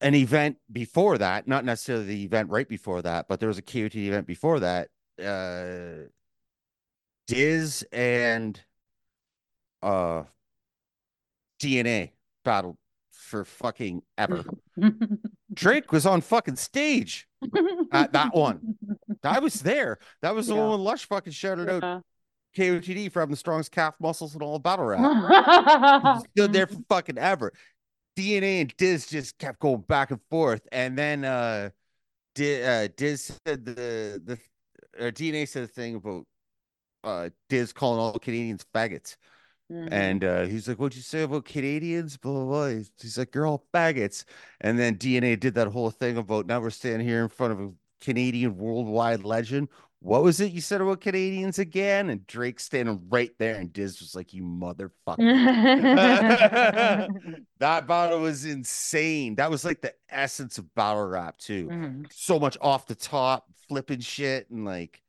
an 0.00 0.14
event 0.14 0.58
before 0.70 1.16
that, 1.18 1.46
not 1.48 1.64
necessarily 1.64 2.04
the 2.06 2.24
event 2.24 2.50
right 2.50 2.68
before 2.68 3.00
that, 3.02 3.26
but 3.28 3.40
there 3.40 3.48
was 3.48 3.58
a 3.58 3.62
KOT 3.62 3.94
event 3.96 4.26
before 4.26 4.60
that. 4.60 4.88
Uh, 5.22 6.08
Diz 7.26 7.86
and 7.92 8.60
uh 9.82 10.24
DNA 11.60 12.10
battled 12.44 12.76
for 13.12 13.44
fucking 13.44 14.02
ever. 14.18 14.44
Drake 15.54 15.92
was 15.92 16.04
on 16.04 16.20
fucking 16.20 16.56
stage 16.56 17.26
at 17.92 18.12
that 18.12 18.34
one. 18.34 18.76
I 19.22 19.38
was 19.38 19.60
there. 19.62 19.98
That 20.20 20.34
was 20.34 20.48
the 20.48 20.54
Yeah. 20.54 20.60
one 20.62 20.70
when 20.72 20.80
Lush 20.80 21.06
fucking 21.06 21.32
shouted 21.32 21.70
out 21.70 21.82
Yeah. 21.82 22.00
KOTD 22.56 23.10
for 23.12 23.20
having 23.20 23.32
the 23.32 23.36
strongest 23.38 23.72
calf 23.72 23.94
muscles 24.00 24.34
in 24.34 24.42
all 24.42 24.56
of 24.56 24.62
battle 24.62 24.84
rap. 24.86 26.22
Stood 26.36 26.52
there 26.52 26.66
for 26.66 26.78
fucking 26.88 27.18
ever. 27.18 27.52
DNA 28.16 28.60
and 28.60 28.76
Diz 28.76 29.06
just 29.06 29.38
kept 29.38 29.58
going 29.58 29.80
back 29.82 30.10
and 30.10 30.20
forth, 30.30 30.62
and 30.70 30.96
then 30.96 31.24
uh, 31.24 31.70
Diz, 32.34 32.64
uh, 32.66 32.88
Diz 32.96 33.38
said 33.46 33.64
the 33.64 34.20
the 34.24 34.38
or 35.04 35.10
DNA 35.10 35.48
said 35.48 35.64
the 35.64 35.68
thing 35.68 35.96
about 35.96 36.24
uh 37.02 37.30
Diz 37.48 37.72
calling 37.72 37.98
all 37.98 38.18
Canadians 38.18 38.64
faggots, 38.72 39.16
Mhm. 39.72 39.88
and 39.90 40.24
uh, 40.24 40.42
he's 40.44 40.68
like, 40.68 40.78
"What'd 40.78 40.94
you 40.96 41.02
say 41.02 41.22
about 41.22 41.44
Canadians?" 41.44 42.16
Blah 42.16 42.32
blah. 42.32 42.44
blah. 42.44 42.68
He's, 42.68 42.90
he's 43.02 43.18
like, 43.18 43.34
"You're 43.34 43.46
all 43.46 43.66
faggots," 43.74 44.24
and 44.60 44.78
then 44.78 44.96
DNA 44.96 45.38
did 45.38 45.54
that 45.54 45.68
whole 45.68 45.90
thing 45.90 46.16
about 46.16 46.46
now 46.46 46.60
we're 46.60 46.70
standing 46.70 47.06
here 47.06 47.22
in 47.22 47.28
front 47.28 47.52
of 47.52 47.60
a 47.60 47.72
Canadian 48.00 48.56
worldwide 48.56 49.24
legend. 49.24 49.68
What 50.04 50.22
was 50.22 50.38
it 50.38 50.52
you 50.52 50.60
said 50.60 50.82
about 50.82 51.00
Canadians 51.00 51.58
again? 51.58 52.10
And 52.10 52.26
Drake 52.26 52.60
standing 52.60 53.06
right 53.08 53.30
there, 53.38 53.54
and 53.54 53.72
Diz 53.72 54.00
was 54.00 54.14
like, 54.14 54.34
"You 54.34 54.42
motherfucker." 54.42 55.16
that 57.58 57.86
battle 57.86 58.20
was 58.20 58.44
insane. 58.44 59.36
That 59.36 59.50
was 59.50 59.64
like 59.64 59.80
the 59.80 59.94
essence 60.10 60.58
of 60.58 60.74
battle 60.74 61.06
rap 61.06 61.38
too. 61.38 61.68
Mhm. 61.68 62.12
So 62.12 62.38
much 62.38 62.58
off 62.60 62.86
the 62.86 62.94
top, 62.94 63.46
flipping 63.66 64.00
shit, 64.00 64.50
and 64.50 64.66
like, 64.66 65.00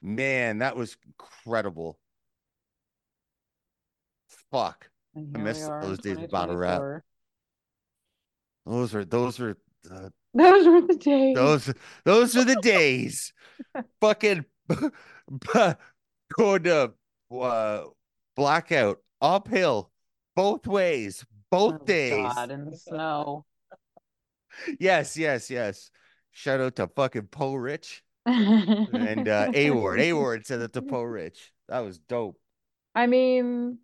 man, 0.00 0.58
that 0.58 0.76
was 0.76 0.96
incredible. 1.04 1.98
Fuck, 4.52 4.88
I 5.16 5.18
here 5.18 5.28
we 5.34 5.42
miss 5.42 5.64
are 5.64 5.80
in 5.80 5.88
those 5.88 5.98
days 5.98 6.18
of 6.18 6.30
battle 6.30 6.56
rap. 6.56 6.80
those 8.64 8.94
are 8.94 9.04
those 9.04 9.40
are 9.40 9.56
uh, 9.90 10.10
Those 10.34 10.66
were 10.66 10.80
the 10.80 10.96
days. 10.96 11.34
those 11.36 11.74
those 12.04 12.36
are 12.36 12.44
the 12.44 12.56
days. 12.62 13.32
Fucking 14.00 14.44
going 16.36 16.62
to 16.64 16.92
uh, 17.32 17.84
blackout 18.36 18.98
uphill 19.20 19.90
both 20.34 20.66
ways, 20.66 21.24
both 21.50 21.74
Oh, 21.80 21.84
days. 21.84 22.32
God, 22.34 22.50
in 22.50 22.64
the 22.70 22.76
snow. 22.76 23.44
Yes, 24.78 25.16
yes, 25.16 25.50
yes. 25.50 25.90
Shout 26.32 26.60
out 26.60 26.76
to 26.76 26.88
fucking 26.88 27.28
Poe 27.28 27.54
Rich 27.54 28.02
and 28.26 29.28
uh 29.28 29.50
A 29.54 29.70
Ward. 29.70 30.00
A 30.00 30.12
Ward 30.12 30.46
said 30.46 30.60
it 30.60 30.72
to 30.72 30.82
Poe 30.82 31.02
Rich. 31.02 31.52
That 31.68 31.80
was 31.80 31.98
dope 31.98 32.38
I 32.94 33.06
mean, 33.06 33.78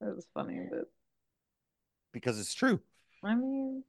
it 0.00 0.14
was 0.14 0.26
funny, 0.34 0.60
but 0.70 0.90
because 2.12 2.38
it's 2.38 2.54
true. 2.54 2.80
I 3.22 3.34
mean, 3.34 3.82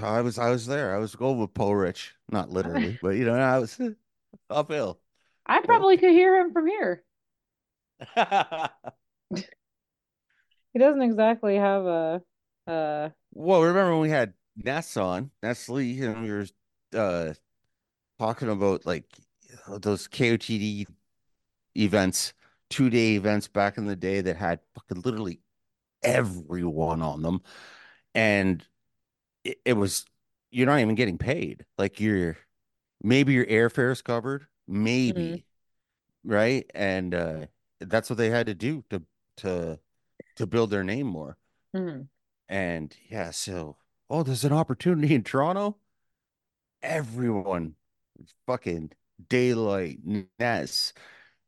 I 0.00 0.20
was 0.20 0.38
I 0.38 0.50
was 0.50 0.66
there. 0.66 0.94
I 0.94 0.98
was 0.98 1.14
going 1.14 1.38
with 1.38 1.54
Poe 1.54 1.72
Rich, 1.72 2.14
not 2.30 2.50
literally, 2.50 2.98
but 3.02 3.10
you 3.10 3.24
know, 3.24 3.34
I 3.34 3.58
was 3.58 3.80
uphill. 4.50 4.98
I 5.46 5.60
probably 5.62 5.96
could 5.96 6.12
hear 6.12 6.40
him 6.40 6.52
from 6.52 6.66
here. 6.66 7.02
He 10.72 10.78
doesn't 10.78 11.02
exactly 11.02 11.56
have 11.56 11.84
a, 11.84 12.22
uh, 12.66 13.08
well, 13.32 13.62
remember 13.62 13.92
when 13.92 14.02
we 14.02 14.10
had 14.10 14.34
Ness 14.56 14.96
on, 14.96 15.30
Ness 15.42 15.68
Lee, 15.68 16.00
and 16.02 16.22
we 16.22 16.30
were 16.30 16.46
uh 16.94 17.34
talking 18.18 18.48
about 18.48 18.86
like 18.86 19.04
those 19.68 20.06
KOTD 20.08 20.86
events, 21.76 22.32
two 22.68 22.90
day 22.90 23.16
events 23.16 23.48
back 23.48 23.78
in 23.78 23.86
the 23.86 23.96
day 23.96 24.20
that 24.20 24.36
had 24.36 24.60
fucking 24.74 25.02
literally 25.02 25.40
everyone 26.02 27.02
on 27.02 27.22
them. 27.22 27.42
And 28.14 28.64
it, 29.44 29.58
it 29.64 29.72
was 29.74 30.04
you're 30.50 30.66
not 30.66 30.80
even 30.80 30.94
getting 30.94 31.18
paid. 31.18 31.64
Like 31.78 32.00
you're 32.00 32.36
maybe 33.02 33.32
your 33.34 33.46
airfare 33.46 33.92
is 33.92 34.02
covered, 34.02 34.46
maybe, 34.68 35.46
right? 36.24 36.70
And 36.74 37.14
uh 37.14 37.46
that's 37.80 38.10
what 38.10 38.18
they 38.18 38.30
had 38.30 38.46
to 38.46 38.54
do 38.54 38.84
to 38.90 39.02
to 39.38 39.80
to 40.36 40.46
build 40.46 40.70
their 40.70 40.84
name 40.84 41.06
more. 41.08 41.38
mhm. 41.74 42.08
And 42.48 42.94
yeah, 43.08 43.30
so 43.30 43.76
oh, 44.10 44.22
there's 44.22 44.44
an 44.44 44.52
opportunity 44.52 45.14
in 45.14 45.22
Toronto. 45.24 45.78
Everyone, 46.82 47.74
fucking 48.46 48.92
Daylyt, 49.28 50.26
Ness, 50.38 50.92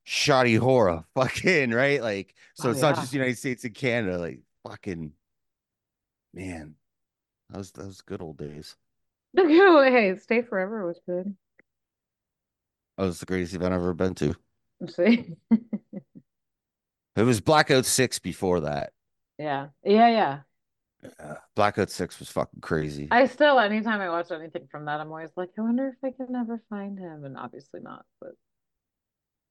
Shotty 0.06 0.58
Horroh, 0.58 1.04
fucking 1.14 1.70
right. 1.72 2.02
Like, 2.02 2.34
so 2.54 2.68
Oh, 2.68 2.72
it's 2.72 2.82
not 2.82 2.96
yeah. 2.96 3.00
just 3.00 3.14
United 3.14 3.38
States 3.38 3.64
and 3.64 3.74
Canada. 3.74 4.18
Like, 4.18 4.40
fucking 4.64 5.12
man, 6.34 6.74
that 7.52 7.58
was 7.58 7.70
that 7.72 7.86
was 7.86 8.00
good 8.00 8.22
old 8.22 8.38
days. 8.38 8.76
Hey, 9.36 10.16
Stay 10.16 10.42
Forever 10.42 10.86
was 10.86 11.00
good. 11.06 11.34
That 12.98 13.04
was 13.04 13.20
the 13.20 13.26
greatest 13.26 13.54
event 13.54 13.72
I've 13.72 13.80
ever 13.80 13.94
been 13.94 14.14
to. 14.16 14.34
See? 14.88 15.34
It 17.16 17.22
was 17.22 17.40
Blackout 17.40 17.84
Six 17.84 18.18
before 18.18 18.60
that. 18.60 18.92
Yeah. 19.38 19.68
Yeah, 19.84 20.08
yeah. 20.08 20.38
Uh, 21.18 21.34
Blackout 21.54 21.90
Six 21.90 22.18
was 22.18 22.30
fucking 22.30 22.60
crazy. 22.60 23.08
I 23.10 23.26
still, 23.26 23.58
anytime 23.58 24.00
I 24.00 24.08
watch 24.08 24.30
anything 24.30 24.68
from 24.70 24.86
that, 24.86 25.00
I'm 25.00 25.08
always 25.08 25.30
like, 25.36 25.50
I 25.58 25.62
wonder 25.62 25.88
if 25.88 25.96
I 26.04 26.10
can 26.10 26.34
ever 26.34 26.62
find 26.70 26.98
him. 26.98 27.24
And 27.24 27.36
obviously 27.36 27.80
not, 27.80 28.04
but 28.20 28.34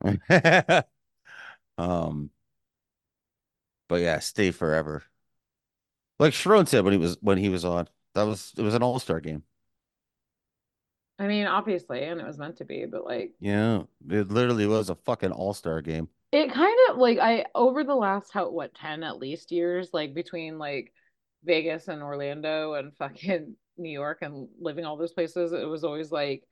um, 1.77 2.31
but 3.87 4.01
yeah, 4.01 4.19
stay 4.19 4.51
forever. 4.51 5.03
Like 6.22 6.34
Sharon 6.34 6.67
said 6.67 6.84
when 6.84 6.93
he 6.93 6.99
was 6.99 7.17
when 7.22 7.39
he 7.39 7.49
was 7.49 7.65
on, 7.65 7.88
that 8.13 8.24
was 8.28 8.53
it 8.55 8.61
was 8.61 8.76
an 8.76 8.84
all 8.84 8.99
star 8.99 9.19
game. 9.19 9.41
I 11.17 11.26
mean, 11.26 11.47
obviously, 11.47 12.03
and 12.03 12.22
it 12.22 12.28
was 12.28 12.38
meant 12.38 12.57
to 12.57 12.65
be, 12.65 12.86
but 12.86 13.05
like, 13.05 13.34
Yeah, 13.39 13.84
it 14.07 14.30
literally 14.30 14.67
was 14.67 14.91
a 14.91 14.95
fucking 14.95 15.32
all 15.32 15.55
star 15.55 15.82
game. 15.82 16.09
It 16.32 16.53
kind 16.53 16.78
of 16.91 16.97
like 16.97 17.17
I 17.17 17.45
over 17.55 17.84
the 17.84 17.95
last 17.95 18.32
how 18.32 18.51
what 18.51 18.76
10 18.76 19.01
at 19.01 19.17
least 19.17 19.51
years, 19.51 19.89
like 19.93 20.13
between 20.13 20.59
like 20.59 20.93
Vegas 21.43 21.88
and 21.88 22.03
Orlando 22.03 22.76
and 22.76 22.95
fucking 22.97 23.55
New 23.80 23.89
York 23.89 24.19
and 24.22 24.47
living 24.59 24.86
all 24.86 24.97
those 24.97 25.13
places, 25.13 25.53
it 25.53 25.67
was 25.67 25.84
always 25.84 26.11
like 26.11 26.43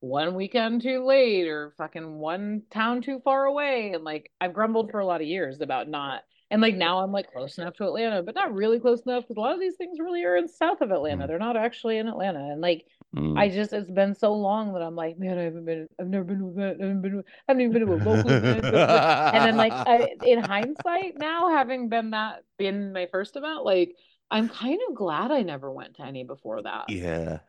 one 0.00 0.34
weekend 0.34 0.82
too 0.82 1.04
late 1.04 1.46
or 1.46 1.74
fucking 1.78 2.18
one 2.18 2.62
town 2.72 3.02
too 3.02 3.20
far 3.20 3.44
away. 3.44 3.92
And 3.94 4.02
like 4.02 4.32
I've 4.40 4.52
grumbled 4.52 4.90
for 4.90 4.98
a 4.98 5.06
lot 5.06 5.20
of 5.20 5.28
years 5.28 5.60
about 5.60 5.88
not 5.88 6.22
and 6.52 6.62
like 6.62 6.76
now 6.76 7.00
I'm 7.02 7.10
like 7.10 7.32
close 7.32 7.58
enough 7.58 7.74
to 7.76 7.84
Atlanta, 7.84 8.22
but 8.22 8.36
not 8.36 8.54
really 8.54 8.78
close 8.78 9.00
enough 9.00 9.24
because 9.24 9.36
a 9.36 9.40
lot 9.40 9.54
of 9.54 9.60
these 9.60 9.74
things 9.74 9.98
really 9.98 10.22
are 10.22 10.36
in 10.36 10.46
south 10.46 10.82
of 10.82 10.92
Atlanta. 10.92 11.24
Mm. 11.24 11.28
They're 11.28 11.38
not 11.40 11.56
actually 11.56 11.98
in 11.98 12.06
Atlanta. 12.06 12.38
And 12.38 12.60
like 12.60 12.86
Mm. 13.14 13.38
I 13.38 13.50
just 13.50 13.74
it's 13.74 13.90
been 13.90 14.14
so 14.14 14.32
long 14.32 14.72
that 14.72 14.80
I'm 14.80 14.96
like, 14.96 15.18
man, 15.18 15.38
I 15.38 15.42
haven't 15.42 15.66
been 15.66 15.86
I've 16.00 16.06
never 16.06 16.24
been 16.24 16.38
to 16.38 16.48
event, 16.48 16.78
I 16.80 16.84
haven't 16.86 17.02
been 17.02 17.12
to, 17.12 17.18
I 17.18 17.22
haven't 17.48 17.60
even 17.60 17.72
been 17.74 17.86
to 17.86 17.92
a 17.92 17.96
local 17.96 18.30
event. 18.30 18.64
And 18.64 19.44
then 19.44 19.56
like 19.56 19.72
I, 19.72 20.14
in 20.24 20.38
hindsight 20.42 21.18
now, 21.18 21.50
having 21.50 21.90
been 21.90 22.12
that 22.12 22.44
been 22.58 22.94
my 22.94 23.06
first 23.12 23.36
event, 23.36 23.64
like 23.64 23.94
I'm 24.30 24.48
kind 24.48 24.80
of 24.88 24.94
glad 24.94 25.30
I 25.30 25.42
never 25.42 25.70
went 25.70 25.96
to 25.96 26.04
any 26.04 26.24
before 26.24 26.62
that. 26.62 26.88
yeah, 26.88 27.40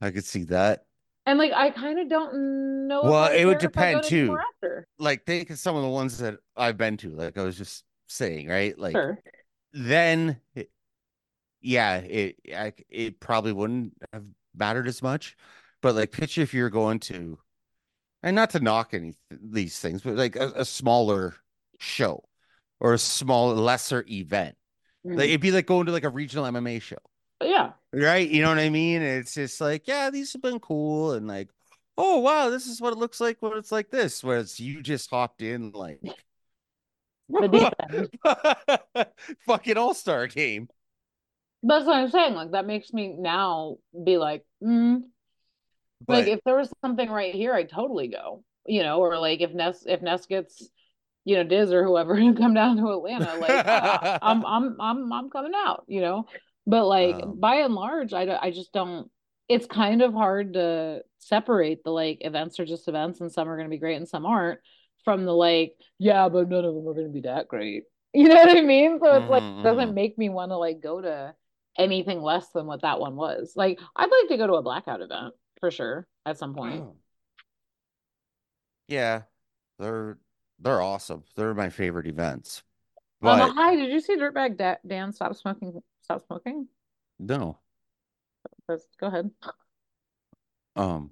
I 0.00 0.12
could 0.12 0.24
see 0.24 0.44
that. 0.44 0.84
And 1.26 1.40
like 1.40 1.52
I 1.52 1.70
kind 1.70 1.98
of 1.98 2.08
don't 2.08 2.86
know. 2.86 3.02
Well, 3.02 3.32
it 3.32 3.46
would 3.46 3.58
care 3.58 3.68
if 3.68 3.78
I 3.78 3.92
go 3.92 4.00
depend, 4.00 4.02
to 4.04 4.08
too. 4.10 4.38
Like 5.00 5.26
think 5.26 5.50
of 5.50 5.58
some 5.58 5.74
of 5.74 5.82
the 5.82 5.88
ones 5.88 6.18
that 6.18 6.38
I've 6.56 6.76
been 6.76 6.96
to. 6.98 7.10
Like 7.10 7.36
I 7.36 7.42
was 7.42 7.58
just 7.58 7.84
saying, 8.10 8.48
right? 8.48 8.78
Like 8.78 8.92
Sure. 8.94 9.18
then, 9.72 10.40
it, 10.54 10.70
yeah, 11.60 11.96
it 11.98 12.36
I, 12.54 12.72
it 12.88 13.20
probably 13.20 13.52
wouldn't 13.52 13.94
have 14.12 14.24
mattered 14.54 14.88
as 14.88 15.02
much. 15.02 15.36
But 15.82 15.94
like, 15.94 16.12
picture 16.12 16.42
if 16.42 16.54
you're 16.54 16.70
going 16.70 17.00
to, 17.00 17.38
and 18.22 18.36
not 18.36 18.50
to 18.50 18.60
knock 18.60 18.94
any 18.94 19.14
these 19.30 19.78
things, 19.78 20.02
but 20.02 20.16
like 20.16 20.36
a, 20.36 20.52
a 20.56 20.64
smaller 20.64 21.36
show 21.78 22.24
or 22.80 22.94
a 22.94 22.98
small, 22.98 23.54
lesser 23.54 24.04
event. 24.08 24.56
Mhm. 25.06 25.16
Like 25.18 25.28
it'd 25.28 25.40
be 25.40 25.52
like 25.52 25.66
going 25.66 25.86
to 25.86 25.92
like 25.92 26.04
a 26.04 26.10
regional 26.10 26.44
MMA 26.46 26.80
show, 26.82 26.98
yeah. 27.42 27.72
right? 27.92 28.28
You 28.28 28.42
know 28.42 28.48
what 28.50 28.58
I 28.58 28.68
mean? 28.70 29.02
It's 29.02 29.34
just 29.34 29.60
like, 29.60 29.86
yeah, 29.88 30.10
these 30.10 30.32
have 30.34 30.42
been 30.42 30.60
cool, 30.60 31.12
and 31.12 31.26
like, 31.26 31.48
oh 31.96 32.18
wow, 32.18 32.50
this 32.50 32.66
is 32.66 32.80
what 32.80 32.92
it 32.92 32.98
looks 32.98 33.20
like 33.20 33.40
when 33.40 33.56
it's 33.56 33.72
like 33.72 33.90
this. 33.90 34.22
Whereas 34.24 34.60
you 34.60 34.82
just 34.82 35.10
hopped 35.10 35.42
in 35.42 35.72
like 35.72 36.00
The 37.38 37.48
deep 37.48 37.72
end. 37.92 39.06
fucking 39.46 39.76
all 39.76 39.94
star 39.94 40.26
game. 40.26 40.68
That's 41.62 41.84
what 41.84 41.96
I'm 41.96 42.10
saying. 42.10 42.34
Like 42.34 42.52
that 42.52 42.66
makes 42.66 42.92
me 42.92 43.14
now 43.18 43.76
be 44.04 44.16
like, 44.16 44.44
mm, 44.62 45.00
like 46.08 46.26
if 46.26 46.40
there 46.44 46.56
was 46.56 46.72
something 46.82 47.10
right 47.10 47.34
here, 47.34 47.54
I'd 47.54 47.68
totally 47.70 48.08
go. 48.08 48.42
You 48.66 48.82
know, 48.82 49.00
or 49.00 49.18
like 49.18 49.40
if 49.40 49.52
Ness 49.52 49.84
if 49.86 50.02
Ness 50.02 50.26
gets, 50.26 50.68
you 51.24 51.36
know, 51.36 51.44
Diz 51.44 51.72
or 51.72 51.84
whoever 51.84 52.16
to 52.20 52.34
come 52.34 52.54
down 52.54 52.76
to 52.78 52.90
Atlanta, 52.90 53.34
like 53.36 53.60
ah, 53.66 54.18
I'm 54.22 54.44
I'm 54.46 54.76
I'm 54.80 55.12
I'm 55.12 55.30
coming 55.30 55.52
out. 55.54 55.84
You 55.86 56.00
know, 56.00 56.26
but 56.66 56.86
like 56.86 57.20
Um, 57.22 57.38
by 57.38 57.56
and 57.56 57.74
large, 57.74 58.12
I 58.12 58.26
I 58.40 58.50
just 58.50 58.72
don't. 58.72 59.10
It's 59.48 59.66
kind 59.66 60.00
of 60.00 60.14
hard 60.14 60.54
to 60.54 61.02
separate 61.18 61.82
the 61.84 61.90
like 61.90 62.18
events 62.20 62.60
are 62.60 62.64
just 62.66 62.88
events, 62.88 63.20
and 63.20 63.30
some 63.32 63.48
are 63.48 63.56
going 63.56 63.68
to 63.68 63.74
be 63.74 63.78
great 63.78 63.96
and 63.96 64.08
some 64.08 64.24
aren't. 64.24 64.60
From 65.04 65.24
the 65.24 65.32
like, 65.32 65.74
yeah, 65.98 66.28
but 66.28 66.48
none 66.48 66.64
of 66.64 66.74
them 66.74 66.86
are 66.88 66.94
going 66.94 67.06
to 67.06 67.12
be 67.12 67.22
that 67.22 67.48
great. 67.48 67.84
You 68.12 68.28
know 68.28 68.34
what 68.34 68.58
I 68.58 68.62
mean? 68.62 68.98
So 69.00 69.18
it's 69.18 69.28
like 69.28 69.42
Mhm, 69.42 69.62
doesn't 69.62 69.94
mhm. 69.94 69.94
make 69.94 70.18
me 70.18 70.30
want 70.30 70.50
to 70.50 70.56
like 70.56 70.80
go 70.80 71.00
to 71.00 71.32
anything 71.78 72.20
less 72.22 72.48
than 72.48 72.66
what 72.66 72.82
that 72.82 72.98
one 72.98 73.14
was. 73.14 73.52
Like, 73.54 73.78
I'd 73.94 74.10
like 74.10 74.28
to 74.30 74.36
go 74.36 74.48
to 74.48 74.54
a 74.54 74.62
blackout 74.62 75.00
event 75.00 75.34
for 75.60 75.70
sure 75.70 76.08
at 76.26 76.36
some 76.36 76.52
point. 76.52 76.86
yeah, 78.88 79.22
they're 79.78 80.18
they're 80.58 80.82
awesome. 80.82 81.24
They're 81.36 81.54
my 81.54 81.70
favorite 81.70 82.06
events. 82.06 82.62
Um, 83.22 83.40
hi, 83.40 83.76
did 83.76 83.90
you 83.90 84.00
see 84.00 84.16
Dirtbag 84.16 84.56
Da- 84.56 84.76
Dan 84.86 85.12
stop 85.12 85.34
smoking? 85.36 85.82
Stop 86.02 86.22
smoking? 86.26 86.68
no, 87.18 87.60
Let's 88.68 88.86
go 88.98 89.06
ahead. 89.08 89.30
um, 90.76 91.10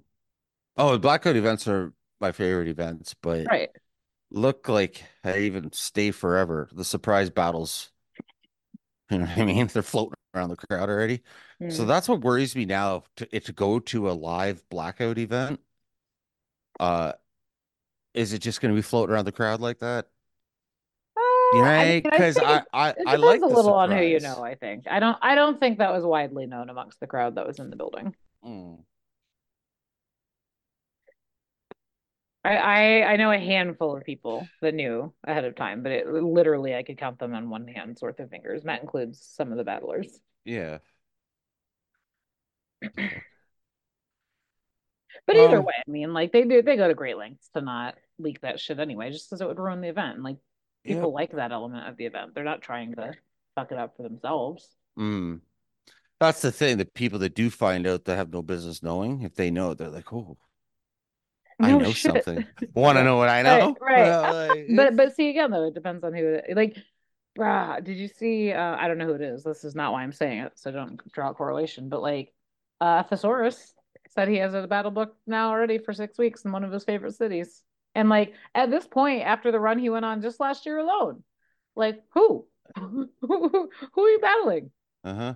oh, 0.77 0.97
blackout 0.97 1.35
events 1.35 1.67
are 1.67 1.93
my 2.21 2.31
favorite 2.31 2.67
events. 2.67 3.13
But 3.15 3.51
Right. 3.51 3.69
look 4.31 4.69
like 4.69 5.03
I 5.23 5.39
even 5.39 5.73
stay 5.73 6.11
forever. 6.11 6.69
The 6.73 6.85
surprise 6.85 7.29
battles, 7.29 7.91
you 9.09 9.19
know 9.19 9.25
what 9.25 9.37
I 9.37 9.45
mean? 9.45 9.67
They're 9.73 9.81
floating 9.83 10.15
around 10.33 10.49
the 10.49 10.55
crowd 10.57 10.89
already. 10.89 11.21
So 11.67 11.85
Mm. 11.85 11.85
that's 11.85 12.07
what 12.09 12.21
worries 12.21 12.55
me 12.55 12.65
now 12.65 13.03
to 13.17 13.39
to 13.39 13.53
go 13.53 13.79
to 13.79 14.09
a 14.09 14.13
live 14.13 14.67
blackout 14.69 15.17
event. 15.17 15.59
Uh, 16.79 17.13
is 18.13 18.33
it 18.33 18.39
just 18.39 18.61
going 18.61 18.73
to 18.73 18.77
be 18.77 18.81
floating 18.81 19.13
around 19.13 19.25
the 19.25 19.31
crowd 19.31 19.61
like 19.61 19.79
that? 19.79 20.07
Uh, 21.17 21.21
I 21.77 21.85
mean, 21.85 21.99
Yeah, 22.01 22.11
I 22.11 22.11
because 22.11 22.39
I 22.39 22.61
I 22.73 22.95
I 23.05 23.15
depends 23.15 23.15
like 23.15 23.43
a 23.43 23.47
little 23.47 23.73
on 23.73 23.91
who 23.91 24.01
you 24.03 24.19
know, 24.19 24.43
I 24.43 24.55
think. 24.55 24.85
I 24.89 24.99
don't 24.99 25.17
I 25.21 25.35
don't 25.35 25.59
think 25.59 25.79
that 25.79 25.91
was 25.91 26.03
widely 26.05 26.45
known 26.45 26.69
amongst 26.69 26.99
the 26.99 27.07
crowd 27.07 27.35
that 27.35 27.47
was 27.47 27.59
in 27.59 27.69
the 27.69 27.75
building. 27.75 28.15
Mm. 28.43 28.83
I, 32.43 32.55
I 32.57 33.13
I 33.13 33.15
know 33.17 33.31
a 33.31 33.37
handful 33.39 33.95
of 33.97 34.03
people 34.05 34.51
that 34.61 34.73
knew 34.73 35.13
ahead 35.25 35.45
of 35.45 35.55
time, 35.55 35.83
but 35.83 35.91
it 35.91 36.07
literally 36.07 36.73
I 36.75 36.83
could 36.83 36.97
count 36.97 37.19
them 37.19 37.33
on 37.35 37.49
one 37.49 37.67
hand's 37.67 38.01
worth 38.01 38.19
of 38.19 38.29
fingers. 38.29 38.61
And 38.61 38.69
that 38.69 38.81
includes 38.81 39.21
some 39.21 39.51
of 39.51 39.57
the 39.57 39.63
battlers. 39.63 40.19
Yeah. 40.45 40.79
But 45.25 45.37
either 45.37 45.61
Um, 45.61 45.61
way, 45.61 45.73
I 45.87 45.89
mean, 45.89 46.13
like 46.13 46.31
they 46.31 46.43
do 46.43 46.61
they 46.61 46.75
go 46.75 46.87
to 46.87 46.93
great 46.93 47.17
lengths 47.17 47.49
to 47.49 47.61
not 47.61 47.97
leak 48.17 48.41
that 48.41 48.59
shit 48.59 48.79
anyway, 48.79 49.11
just 49.11 49.29
because 49.29 49.41
it 49.41 49.47
would 49.47 49.59
ruin 49.59 49.81
the 49.81 49.89
event. 49.89 50.15
And 50.15 50.23
like 50.23 50.37
people 50.83 51.11
Yep. 51.11 51.13
like 51.13 51.31
that 51.31 51.51
element 51.51 51.87
of 51.87 51.97
the 51.97 52.05
event. 52.05 52.33
They're 52.35 52.43
not 52.43 52.61
trying 52.61 52.95
to 52.95 53.15
fuck 53.55 53.71
it 53.71 53.77
up 53.77 53.95
for 53.95 54.03
themselves. 54.03 54.67
Mm. 54.97 55.41
That's 56.19 56.41
the 56.41 56.51
thing. 56.51 56.77
The 56.77 56.85
people 56.85 57.19
that 57.19 57.35
do 57.35 57.49
find 57.49 57.87
out 57.87 58.05
that 58.05 58.17
have 58.17 58.31
no 58.33 58.41
business 58.43 58.83
knowing, 58.83 59.23
if 59.23 59.35
they 59.35 59.51
know, 59.51 59.73
they're 59.73 59.89
like, 59.89 60.13
"Oh, 60.13 60.37
I 61.61 61.71
No 61.71 61.79
know 61.79 61.91
shit. 61.93 62.23
something. 62.23 62.45
Want 62.75 62.97
to 62.97 63.03
know 63.03 63.17
what 63.17 63.29
I 63.29 63.41
know?" 63.41 63.75
right. 63.81 64.07
Uh, 64.09 64.47
like, 64.55 64.67
But 64.75 64.95
but 64.95 65.15
see 65.15 65.29
again 65.29 65.51
though, 65.51 65.67
it 65.67 65.73
depends 65.73 66.03
on 66.03 66.13
who 66.13 66.25
it 66.25 66.55
like. 66.55 66.77
Brah, 67.37 67.81
did 67.83 67.97
you 67.97 68.07
see? 68.07 68.51
Uh, 68.51 68.75
I 68.75 68.87
don't 68.87 68.97
know 68.97 69.05
who 69.05 69.13
it 69.13 69.21
is. 69.21 69.43
This 69.43 69.63
is 69.63 69.75
not 69.75 69.93
why 69.93 70.03
I'm 70.03 70.11
saying 70.11 70.39
it, 70.39 70.53
so 70.59 70.71
don't 70.71 70.99
draw 71.13 71.29
a 71.29 71.33
correlation. 71.33 71.87
But 71.87 72.01
like, 72.01 72.33
uh, 72.81 73.03
Thesaurus 73.03 73.73
said 74.09 74.27
he 74.27 74.37
has 74.37 74.53
a 74.53 74.67
battle 74.67 74.91
book 74.91 75.15
now 75.27 75.49
already 75.49 75.77
for 75.77 75.93
six 75.93 76.17
weeks 76.17 76.43
in 76.43 76.51
one 76.51 76.63
of 76.63 76.71
his 76.71 76.83
favorite 76.83 77.15
cities. 77.15 77.61
And 77.95 78.09
like 78.09 78.33
at 78.55 78.71
this 78.71 78.87
point, 78.87 79.23
after 79.23 79.51
the 79.51 79.59
run 79.59 79.79
he 79.79 79.89
went 79.89 80.05
on 80.05 80.21
just 80.21 80.39
last 80.39 80.65
year 80.65 80.79
alone, 80.79 81.23
like 81.75 82.01
who, 82.13 82.45
who, 82.75 83.09
who 83.21 84.01
are 84.03 84.09
you 84.09 84.19
battling? 84.19 84.71
uh-huh. 85.03 85.35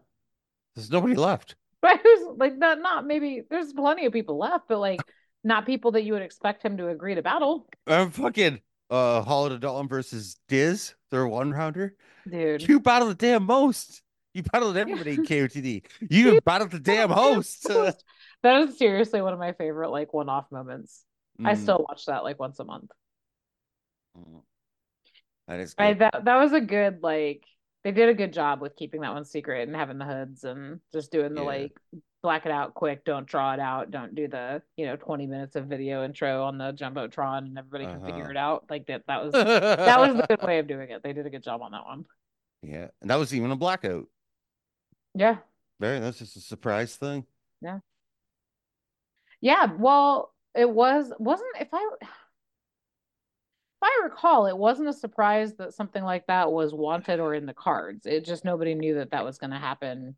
There's 0.76 0.91
nobody 0.91 1.15
left. 1.15 1.56
Right? 1.81 1.99
Who's 2.02 2.38
like 2.38 2.57
not 2.57 2.80
not 2.80 3.06
maybe 3.06 3.43
there's 3.49 3.73
plenty 3.73 4.06
of 4.06 4.14
people 4.14 4.38
left, 4.38 4.68
but 4.68 4.80
like 4.80 5.02
not 5.44 5.65
people 5.65 5.91
that 5.91 6.03
you 6.03 6.14
would 6.14 6.22
expect 6.22 6.64
him 6.64 6.78
to 6.78 6.90
agree 6.90 7.15
to 7.15 7.22
battle, 7.22 7.68
I'm 7.88 8.11
fucking 8.11 8.61
uh 8.90 9.22
Hollow 9.22 9.49
Da 9.49 9.57
Don 9.57 9.88
versus 9.88 10.38
Diz, 10.48 10.94
their 11.11 11.28
one 11.28 11.52
rounder. 11.52 11.95
dude. 12.30 12.70
You 12.70 12.80
battled 12.80 13.11
the 13.11 13.15
damn 13.15 13.44
most. 13.45 14.02
You 14.34 14.44
battled 14.44 14.78
everybody 14.78 15.14
in 15.15 15.24
KOTD. 15.24 15.84
You 16.10 16.40
battled 16.45 16.72
the 16.72 16.80
damn 16.80 17.10
host. 17.10 17.68
That 18.44 18.61
is 18.61 18.78
seriously 18.78 19.22
one 19.22 19.34
of 19.34 19.40
my 19.40 19.53
favorite 19.53 19.90
like 19.90 20.14
one-off 20.14 20.52
moments. 20.52 21.03
I 21.45 21.53
Mm, 21.53 21.64
still 21.64 21.86
watch 21.88 22.06
that 22.07 22.24
like 22.24 22.40
once 22.40 22.60
a 22.60 22.64
month. 22.65 22.91
mm. 24.18 24.44
That 25.48 25.60
is 25.60 25.76
I 25.78 25.94
that 25.94 26.26
that 26.26 26.38
was 26.38 26.53
a 26.53 26.61
good 26.61 27.02
like 27.03 27.44
they 27.84 27.91
did 27.91 28.10
a 28.10 28.14
good 28.14 28.34
job 28.34 28.61
with 28.61 28.76
keeping 28.76 29.02
that 29.02 29.14
one 29.14 29.26
secret 29.26 29.68
and 29.68 29.76
having 29.76 29.98
the 29.98 30.06
hoods 30.06 30.44
and 30.44 30.80
just 30.94 31.11
doing 31.11 31.36
the 31.36 31.41
Yeah. 31.41 31.48
like 31.48 31.72
black 32.23 32.45
it 32.45 32.51
out 32.51 32.73
quick, 32.73 33.03
don't 33.05 33.27
draw 33.27 33.53
it 33.53 33.59
out, 33.59 33.91
don't 33.91 34.15
do 34.15 34.27
the, 34.27 34.61
you 34.77 34.85
know, 34.85 34.95
20 34.95 35.27
minutes 35.27 35.55
of 35.55 35.65
video 35.65 36.03
intro 36.05 36.43
on 36.43 36.57
the 36.57 36.71
Jumbotron 36.73 37.39
and 37.39 37.57
everybody 37.57 37.85
can 37.85 37.99
figure 38.03 38.21
Uh-huh. 38.23 38.31
it 38.31 38.37
out. 38.37 38.63
Like 38.69 38.87
that 38.87 39.03
that 39.07 39.23
was 39.23 39.33
that 39.33 39.99
was 39.99 40.15
the 40.15 40.25
good 40.29 40.41
way 40.41 40.57
of 40.59 40.67
doing 40.67 40.89
it. 40.89 41.03
They 41.03 41.13
did 41.13 41.25
a 41.27 41.29
good 41.29 41.43
job 41.43 41.61
on 41.61 41.71
that 41.73 41.85
one. 41.85 42.05
Yeah, 42.63 42.87
and 43.01 43.09
that 43.09 43.17
was 43.17 43.33
even 43.35 43.51
a 43.51 43.55
blackout. 43.57 44.07
Yeah. 45.13 45.37
Very, 45.79 45.99
that's 45.99 46.17
just 46.19 46.37
a 46.37 46.39
surprise 46.39 46.95
thing. 46.95 47.25
Yeah. 47.61 47.79
Yeah, 49.41 49.65
well, 49.77 50.33
it 50.55 50.69
was 50.69 51.11
wasn't 51.19 51.49
if 51.59 51.67
I 51.73 51.89
if 52.01 52.07
I 53.83 53.99
recall, 54.05 54.45
it 54.47 54.57
wasn't 54.57 54.87
a 54.87 54.93
surprise 54.93 55.55
that 55.55 55.73
something 55.73 56.03
like 56.03 56.25
that 56.27 56.51
was 56.53 56.73
wanted 56.73 57.19
or 57.19 57.33
in 57.35 57.45
the 57.45 57.53
cards. 57.53 58.05
It 58.05 58.23
just 58.23 58.45
nobody 58.45 58.75
knew 58.75 58.95
that 58.95 59.11
that 59.11 59.25
was 59.25 59.37
going 59.37 59.51
to 59.51 59.57
happen 59.59 60.15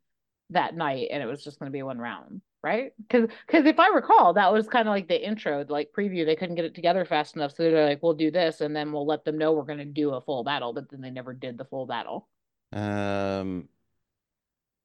that 0.52 0.76
night, 0.76 1.08
and 1.12 1.22
it 1.22 1.26
was 1.26 1.44
just 1.44 1.60
going 1.60 1.72
to 1.72 1.76
be 1.76 1.84
one 1.84 1.98
round, 1.98 2.42
right? 2.64 2.92
Because 2.98 3.30
because 3.48 3.66
if 3.66 3.80
I 3.80 3.90
recall, 3.90 4.34
that 4.34 4.52
was 4.52 4.68
kind 4.68 4.88
of 4.88 4.92
like 4.92 5.08
the 5.08 5.26
intro, 5.26 5.66
like 5.68 5.90
preview. 5.98 6.26
They 6.26 6.36
couldn't 6.36 6.56
get 6.56 6.66
it 6.66 6.76
together 6.76 7.06
fast 7.06 7.36
enough, 7.36 7.56
so 7.56 7.64
they're 7.64 7.88
like, 7.88 8.04
"We'll 8.04 8.14
do 8.14 8.32
this, 8.32 8.62
and 8.62 8.76
then 8.76 8.92
we'll 8.92 9.06
let 9.06 9.26
them 9.26 9.38
know 9.38 9.54
we're 9.54 9.64
going 9.64 9.80
to 9.80 9.86
do 9.86 10.12
a 10.12 10.22
full 10.22 10.44
battle." 10.44 10.74
But 10.74 10.90
then 10.90 11.02
they 11.02 11.10
never 11.10 11.34
did 11.34 11.58
the 11.58 11.66
full 11.66 11.86
battle. 11.86 12.28
Um, 12.72 13.70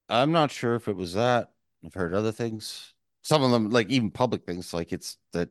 I'm 0.09 0.33
not 0.33 0.51
sure 0.51 0.75
if 0.75 0.89
it 0.89 0.97
was 0.97 1.15
that. 1.15 1.51
I've 1.85 1.95
heard 1.95 2.15
other 2.15 2.33
things. 2.33 2.95
Some 3.23 3.43
of 3.43 3.51
them, 3.51 3.71
like 3.71 3.91
even 3.91 4.11
public 4.11 4.45
things, 4.45 4.73
like 4.73 4.93
it's 4.93 5.19
that 5.33 5.51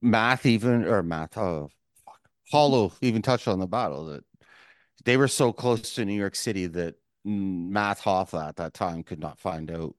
math, 0.00 0.46
even 0.46 0.84
or 0.86 1.02
math. 1.02 1.36
Oh, 1.36 1.70
fuck. 2.04 2.20
Hollow 2.50 2.92
even 3.00 3.22
touched 3.22 3.48
on 3.48 3.58
the 3.58 3.66
battle 3.66 4.06
that 4.06 4.24
they 5.04 5.16
were 5.16 5.28
so 5.28 5.52
close 5.52 5.94
to 5.94 6.04
New 6.04 6.14
York 6.14 6.34
City 6.34 6.66
that 6.66 6.96
Math 7.28 8.02
Hoffa 8.02 8.48
at 8.48 8.56
that 8.56 8.74
time 8.74 9.02
could 9.02 9.20
not 9.20 9.38
find 9.38 9.70
out 9.70 9.94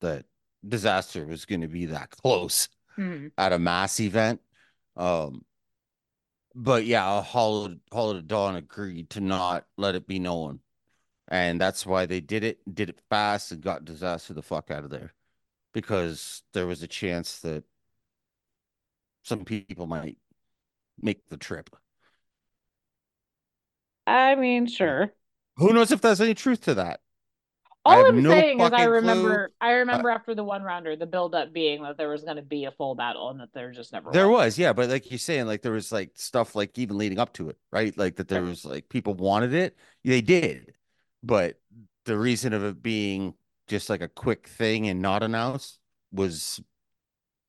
that 0.00 0.24
Dizaster 0.66 1.26
was 1.26 1.44
going 1.44 1.62
to 1.62 1.68
be 1.68 1.86
that 1.86 2.10
close 2.10 2.68
Mhm. 2.96 3.32
at 3.36 3.52
a 3.52 3.58
mass 3.58 3.98
event. 4.00 4.40
Um, 4.96 5.44
but 6.54 6.84
yeah, 6.84 7.22
Hollow 7.22 7.76
Hollow 7.90 8.20
Da 8.20 8.20
Don 8.20 8.56
agreed 8.56 9.10
to 9.10 9.20
not 9.20 9.66
let 9.76 9.94
it 9.94 10.06
be 10.06 10.18
known, 10.18 10.60
and 11.28 11.60
that's 11.60 11.86
why 11.86 12.06
they 12.06 12.20
did 12.20 12.44
it. 12.44 12.60
Did 12.72 12.90
it 12.90 13.00
fast 13.08 13.52
and 13.52 13.62
got 13.62 13.84
Dizaster 13.84 14.34
the 14.34 14.42
fuck 14.42 14.70
out 14.70 14.84
of 14.84 14.90
there, 14.90 15.14
because 15.72 16.42
there 16.52 16.66
was 16.66 16.82
a 16.82 16.88
chance 16.88 17.40
that 17.40 17.64
some 19.22 19.44
people 19.44 19.86
might 19.86 20.18
make 21.00 21.28
the 21.28 21.36
trip. 21.36 21.70
I 24.06 24.34
mean, 24.34 24.66
sure. 24.66 25.14
Who 25.56 25.72
knows 25.72 25.90
if 25.90 26.00
there's 26.02 26.20
any 26.20 26.34
truth 26.34 26.60
to 26.62 26.74
that? 26.74 27.00
All 27.84 28.04
I'm 28.06 28.22
no 28.22 28.28
saying 28.28 28.60
is 28.60 28.72
I 28.72 28.84
fucking 28.84 28.94
clue. 28.94 29.40
remember 29.42 29.52
I 29.60 29.72
remember 29.72 30.10
after 30.10 30.34
the 30.34 30.44
one 30.44 30.62
rounder, 30.62 30.96
the 30.96 31.06
build 31.06 31.34
up 31.34 31.52
being 31.52 31.82
that 31.82 31.96
there 31.96 32.08
was 32.08 32.22
gonna 32.24 32.42
be 32.42 32.64
a 32.64 32.70
full 32.72 32.94
battle 32.94 33.30
and 33.30 33.40
that 33.40 33.52
there 33.52 33.70
just 33.72 33.92
never 33.92 34.12
There 34.12 34.28
was. 34.28 34.28
was, 34.28 34.58
yeah, 34.58 34.72
but 34.74 34.90
like 34.90 35.10
you're 35.10 35.18
saying, 35.18 35.46
like 35.46 35.62
there 35.62 35.72
was 35.72 35.90
like 35.90 36.10
stuff 36.16 36.54
like 36.54 36.78
even 36.78 36.98
leading 36.98 37.18
up 37.18 37.32
to 37.34 37.48
it, 37.48 37.58
right? 37.70 37.96
Like 37.96 38.16
that 38.16 38.28
there 38.28 38.42
was 38.42 38.64
like 38.64 38.88
people 38.88 39.14
wanted 39.14 39.54
it, 39.54 39.76
they 40.04 40.20
did, 40.20 40.74
but 41.22 41.58
the 42.04 42.18
reason 42.18 42.52
of 42.52 42.62
it 42.64 42.82
being 42.82 43.34
just 43.68 43.88
like 43.88 44.02
a 44.02 44.08
quick 44.08 44.48
thing 44.48 44.86
and 44.88 45.00
not 45.00 45.22
announced 45.22 45.78
was 46.12 46.60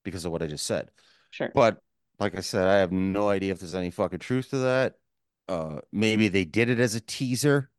because 0.04 0.26
of 0.26 0.32
what 0.32 0.44
I 0.44 0.48
just 0.48 0.66
said. 0.66 0.92
Sure. 1.32 1.52
But 1.54 1.82
like 2.20 2.38
I 2.38 2.42
said, 2.42 2.68
I 2.68 2.76
have 2.78 2.92
no 2.92 3.30
idea 3.30 3.54
if 3.54 3.60
there's 3.60 3.76
any 3.76 3.92
fucking 3.92 4.20
truth 4.20 4.50
to 4.52 4.60
that. 4.60 4.96
Uh, 5.50 5.82
maybe 5.92 6.30
they 6.30 6.46
did 6.46 6.70
it 6.70 6.80
as 6.80 6.96
a 6.96 7.02
teaser, 7.02 7.72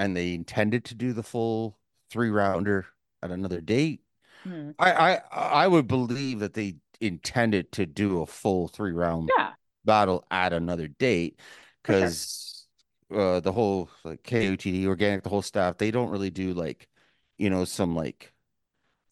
and 0.00 0.16
they 0.16 0.32
intended 0.34 0.84
to 0.86 0.94
do 0.94 1.12
the 1.12 1.22
full 1.22 1.78
three 2.10 2.30
rounder 2.30 2.86
at 3.22 3.30
another 3.30 3.60
date. 3.60 4.00
Hmm. 4.44 4.70
I, 4.78 4.92
I 4.92 5.20
I 5.64 5.68
would 5.68 5.86
believe 5.86 6.40
that 6.40 6.54
they 6.54 6.76
intended 7.00 7.70
to 7.72 7.84
do 7.86 8.22
a 8.22 8.26
full 8.26 8.68
three 8.68 8.92
round 8.92 9.30
Yeah. 9.38 9.52
battle 9.84 10.24
at 10.30 10.52
another 10.52 10.88
date 10.88 11.38
For 11.84 11.92
sure. 11.92 12.00
because 12.00 12.66
uh 13.14 13.40
the 13.40 13.52
whole 13.52 13.90
like 14.04 14.22
KOTD 14.22 14.84
Organik 14.84 15.22
the 15.22 15.28
whole 15.28 15.42
staff 15.42 15.76
they 15.76 15.90
don't 15.90 16.10
really 16.10 16.30
do 16.30 16.54
like 16.54 16.88
you 17.36 17.50
know 17.50 17.64
some 17.64 17.94
like 17.94 18.32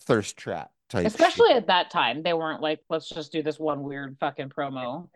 thirst 0.01 0.37
trap 0.39 0.71
type 0.89 1.05
shit. 1.05 1.13
Especially 1.13 1.53
at 1.53 1.67
that 1.67 1.91
time, 1.91 2.23
they 2.23 2.33
weren't 2.33 2.63
like, 2.63 2.81
let's 2.89 3.09
just 3.11 3.31
do 3.31 3.43
this 3.43 3.59
one 3.59 3.83
weird 3.83 4.17
fucking 4.21 4.49
promo, 4.49 5.09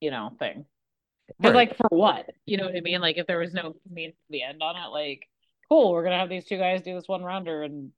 you 0.00 0.10
know, 0.10 0.32
thing. 0.40 0.64
But 1.38 1.50
Right. 1.50 1.68
like 1.68 1.76
for 1.76 1.88
what? 1.90 2.30
You 2.46 2.56
know 2.56 2.66
what 2.66 2.76
I 2.76 2.80
mean? 2.80 3.00
Like 3.00 3.18
if 3.18 3.26
there 3.26 3.38
was 3.38 3.54
no 3.54 3.76
mean 3.90 4.10
to 4.12 4.16
the 4.30 4.42
end 4.42 4.62
on 4.62 4.76
it, 4.76 4.88
like, 4.88 5.28
cool, 5.68 5.92
we're 5.92 6.04
gonna 6.04 6.18
have 6.18 6.28
these 6.28 6.44
two 6.44 6.58
guys 6.58 6.82
do 6.82 6.94
this 6.94 7.08
one 7.08 7.22
rounder 7.22 7.62
and 7.62 7.92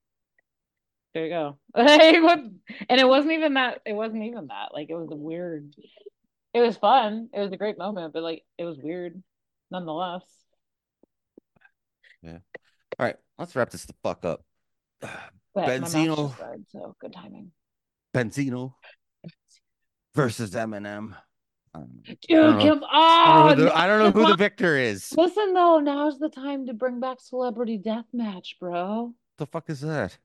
there 1.14 1.24
you 1.24 1.30
go. 1.30 1.58
And 1.74 3.00
it 3.00 3.06
wasn't 3.06 3.32
even 3.32 3.54
that 3.54 3.80
it 3.86 3.92
wasn't 3.92 4.24
even 4.24 4.48
that. 4.48 4.72
Like 4.72 4.90
it 4.90 4.94
was 4.94 5.10
a 5.10 5.16
weird 5.16 5.74
it 6.52 6.60
was 6.60 6.76
fun. 6.76 7.28
It 7.32 7.40
was 7.40 7.52
a 7.52 7.56
great 7.56 7.78
moment, 7.78 8.12
but 8.12 8.22
like 8.22 8.44
it 8.58 8.64
was 8.64 8.78
weird 8.78 9.22
nonetheless. 9.70 10.22
Yeah. 12.22 12.38
All 12.98 13.06
right 13.06 13.16
let's 13.38 13.54
wrap 13.56 13.70
this 13.70 13.84
the 13.84 13.94
fuck 14.02 14.24
up 14.24 14.44
But 15.54 15.68
Benzino. 15.68 16.36
died, 16.38 16.64
so 16.70 16.96
good 17.00 17.12
timing. 17.12 17.52
Benzino 18.12 18.74
versus 20.14 20.52
Eminem 20.52 20.64
I 20.82 20.92
don't 20.94 21.10
know. 21.10 21.16
Dude, 21.74 22.18
know. 22.30 22.58
come 22.58 22.84
on. 22.84 23.48
don't 23.48 23.58
know, 23.58 23.64
who 23.64 23.68
the, 23.70 23.78
I 23.78 23.86
don't 23.86 23.98
know 23.98 24.10
who 24.10 24.28
the 24.28 24.36
victor 24.36 24.76
is. 24.76 25.12
Listen 25.16 25.52
though, 25.54 25.80
now's 25.80 26.18
the 26.18 26.28
time 26.28 26.66
to 26.66 26.74
bring 26.74 27.00
back 27.00 27.20
celebrity 27.20 27.78
death 27.78 28.06
match, 28.12 28.56
bro. 28.60 29.12
the 29.38 29.46
fuck 29.46 29.68
is 29.68 29.80
that 29.80 30.16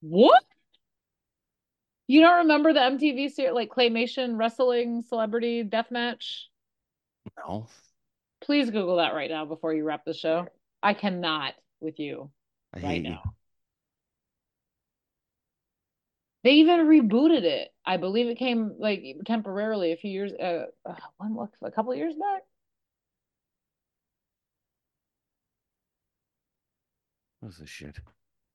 What? 0.00 0.42
You 2.06 2.20
don't 2.20 2.38
remember 2.38 2.72
the 2.72 2.80
MTV 2.80 3.32
series 3.32 3.52
like 3.52 3.68
claymation 3.68 4.38
wrestling 4.38 5.02
celebrity 5.02 5.62
death 5.62 5.90
match? 5.90 6.48
no 7.36 7.66
Please 8.40 8.70
Google 8.70 8.96
that 8.96 9.14
right 9.14 9.30
now 9.30 9.44
before 9.44 9.74
you 9.74 9.82
wrap 9.84 10.04
the 10.04 10.14
show. 10.14 10.46
I 10.82 10.94
cannot 10.94 11.54
with 11.80 11.98
you 11.98 12.30
I 12.72 12.78
right 12.78 12.86
hate 12.86 13.04
you 13.04 13.10
now. 13.10 13.22
They 16.46 16.52
even 16.52 16.86
rebooted 16.86 17.42
it. 17.42 17.74
I 17.84 17.96
believe 17.96 18.28
it 18.28 18.38
came 18.38 18.76
like 18.78 19.02
temporarily 19.24 19.90
a 19.90 19.96
few 19.96 20.12
years 20.12 20.32
uh, 20.32 20.66
uh 20.88 20.94
a 21.64 21.70
couple 21.72 21.92
years 21.92 22.14
back. 22.14 22.42
what's 27.40 27.58
this 27.58 27.68
shit 27.68 27.98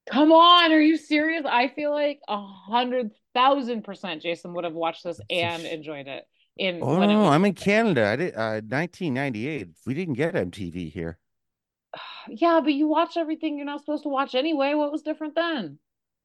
Come 0.09 0.31
on, 0.31 0.71
are 0.71 0.79
you 0.79 0.95
serious? 0.95 1.43
I 1.45 1.67
feel 1.67 1.91
like 1.91 2.21
a 2.29 2.41
hundred 2.41 3.11
thousand 3.33 3.83
percent 3.83 4.21
Jason 4.21 4.53
would 4.53 4.63
have 4.63 4.73
watched 4.73 5.03
this 5.03 5.19
and 5.29 5.65
enjoyed 5.65 6.07
it. 6.07 6.23
In 6.55 6.79
Oh 6.81 7.05
no, 7.05 7.25
I'm 7.25 7.43
in 7.43 7.55
Canada. 7.55 8.07
I 8.07 8.15
did 8.15 8.35
uh 8.35 8.61
1998. 8.69 9.67
We 9.85 9.93
didn't 9.93 10.13
get 10.13 10.35
MTV 10.35 10.93
here. 10.93 11.17
Yeah, 12.29 12.61
but 12.63 12.71
you 12.71 12.87
watch 12.87 13.17
everything 13.17 13.57
you're 13.57 13.65
not 13.65 13.81
supposed 13.81 14.03
to 14.03 14.09
watch 14.09 14.33
anyway. 14.33 14.75
What 14.75 14.93
was 14.93 15.01
different 15.01 15.35
then? 15.35 15.79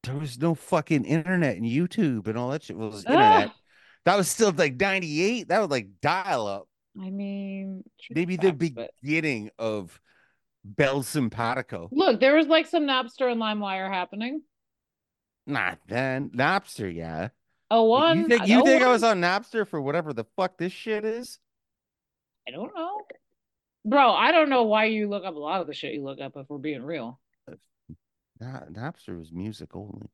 There 0.06 0.16
was 0.16 0.38
no 0.38 0.54
fucking 0.54 1.04
internet 1.04 1.56
and 1.56 1.64
YouTube 1.66 2.26
and 2.28 2.38
all 2.38 2.50
that 2.50 2.62
shit. 2.62 2.76
It 2.76 2.78
was 2.78 3.04
internet. 3.04 3.50
That 4.04 4.16
was 4.16 4.28
still 4.30 4.52
like 4.52 4.80
98. 4.80 5.48
That 5.48 5.58
was 5.60 5.70
like 5.70 5.88
dial 6.00 6.46
up. 6.46 6.68
I 7.00 7.10
mean, 7.10 7.84
Maybe 8.10 8.36
the 8.36 8.52
facts, 8.52 8.70
but- 8.70 8.90
beginning 9.02 9.50
of 9.58 10.00
Bell 10.64 11.02
Sympatico. 11.02 11.88
Look, 11.92 12.20
there 12.20 12.36
was 12.36 12.46
like 12.46 12.66
some 12.66 12.84
Napster 12.84 13.30
and 13.30 13.40
LimeWire 13.40 13.92
happening. 13.92 14.42
Not 15.46 15.78
then. 15.86 16.30
Napster, 16.30 16.92
yeah. 16.92 17.28
Oh, 17.70 17.84
one. 17.84 18.22
You 18.22 18.28
think 18.28 18.46
you 18.48 18.64
think 18.64 18.82
I 18.82 18.88
was 18.88 19.02
on 19.02 19.20
Napster 19.20 19.66
for 19.66 19.80
whatever 19.80 20.12
the 20.12 20.24
fuck 20.36 20.56
this 20.56 20.72
shit 20.72 21.04
is? 21.04 21.38
I 22.48 22.52
don't 22.52 22.72
know, 22.74 23.02
bro. 23.84 24.12
I 24.12 24.30
don't 24.30 24.48
know 24.48 24.62
why 24.64 24.84
you 24.84 25.08
look 25.08 25.24
up 25.24 25.34
a 25.34 25.38
lot 25.38 25.60
of 25.60 25.66
the 25.66 25.74
shit 25.74 25.94
you 25.94 26.04
look 26.04 26.20
up. 26.20 26.32
If 26.36 26.46
we're 26.48 26.58
being 26.58 26.82
real, 26.82 27.20
Nah, 28.40 28.64
Napster 28.66 29.18
was 29.18 29.32
music 29.32 29.74
only. 29.74 30.08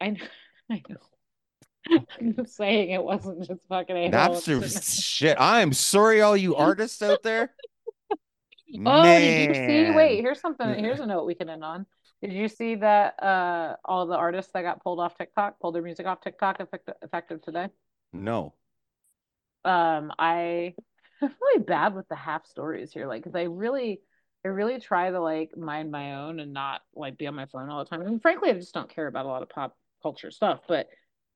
I 0.00 0.10
know. 0.10 0.26
I 0.70 0.82
know. 0.88 0.96
I'm 2.20 2.34
just 2.34 2.56
saying 2.56 2.90
it 2.90 3.02
wasn't 3.02 3.46
just 3.46 3.66
fucking 3.68 3.96
a 3.96 4.10
Napster 4.10 4.60
was 4.60 4.84
shit. 5.02 5.36
I'm 5.40 5.72
sorry, 5.72 6.20
all 6.20 6.36
you 6.36 6.56
artists 6.56 7.02
out 7.02 7.22
there. 7.22 7.50
Oh, 8.86 9.18
did 9.20 9.36
you 9.36 9.54
see? 9.54 9.90
Wait, 9.90 10.20
here's 10.20 10.40
something. 10.40 10.78
Here's 10.78 11.00
a 11.00 11.06
note 11.06 11.26
we 11.26 11.34
can 11.34 11.48
end 11.48 11.64
on. 11.64 11.86
Did 12.22 12.32
you 12.32 12.48
see 12.48 12.76
that 12.76 13.20
uh 13.22 13.76
all 13.84 14.06
the 14.06 14.16
artists 14.16 14.52
that 14.52 14.62
got 14.62 14.82
pulled 14.82 15.00
off 15.00 15.16
TikTok, 15.16 15.58
pulled 15.58 15.74
their 15.74 15.82
music 15.82 16.06
off 16.06 16.20
TikTok 16.20 16.60
effective, 16.60 16.94
effective 17.02 17.42
today? 17.42 17.68
No. 18.12 18.54
Um, 19.64 20.12
I 20.18 20.74
I'm 21.20 21.34
really 21.40 21.62
bad 21.62 21.94
with 21.94 22.08
the 22.08 22.16
half 22.16 22.46
stories 22.46 22.92
here, 22.92 23.06
like, 23.06 23.22
'cause 23.24 23.34
I 23.34 23.42
really, 23.42 24.00
I 24.44 24.48
really 24.48 24.80
try 24.80 25.10
to 25.10 25.20
like 25.20 25.56
mind 25.56 25.90
my 25.90 26.14
own 26.14 26.40
and 26.40 26.52
not 26.52 26.80
like 26.94 27.18
be 27.18 27.26
on 27.26 27.34
my 27.34 27.46
phone 27.46 27.68
all 27.68 27.84
the 27.84 27.90
time. 27.90 28.02
And 28.02 28.22
frankly, 28.22 28.50
I 28.50 28.54
just 28.54 28.74
don't 28.74 28.88
care 28.88 29.06
about 29.06 29.26
a 29.26 29.28
lot 29.28 29.42
of 29.42 29.50
pop 29.50 29.76
culture 30.02 30.30
stuff. 30.30 30.60
But 30.66 30.88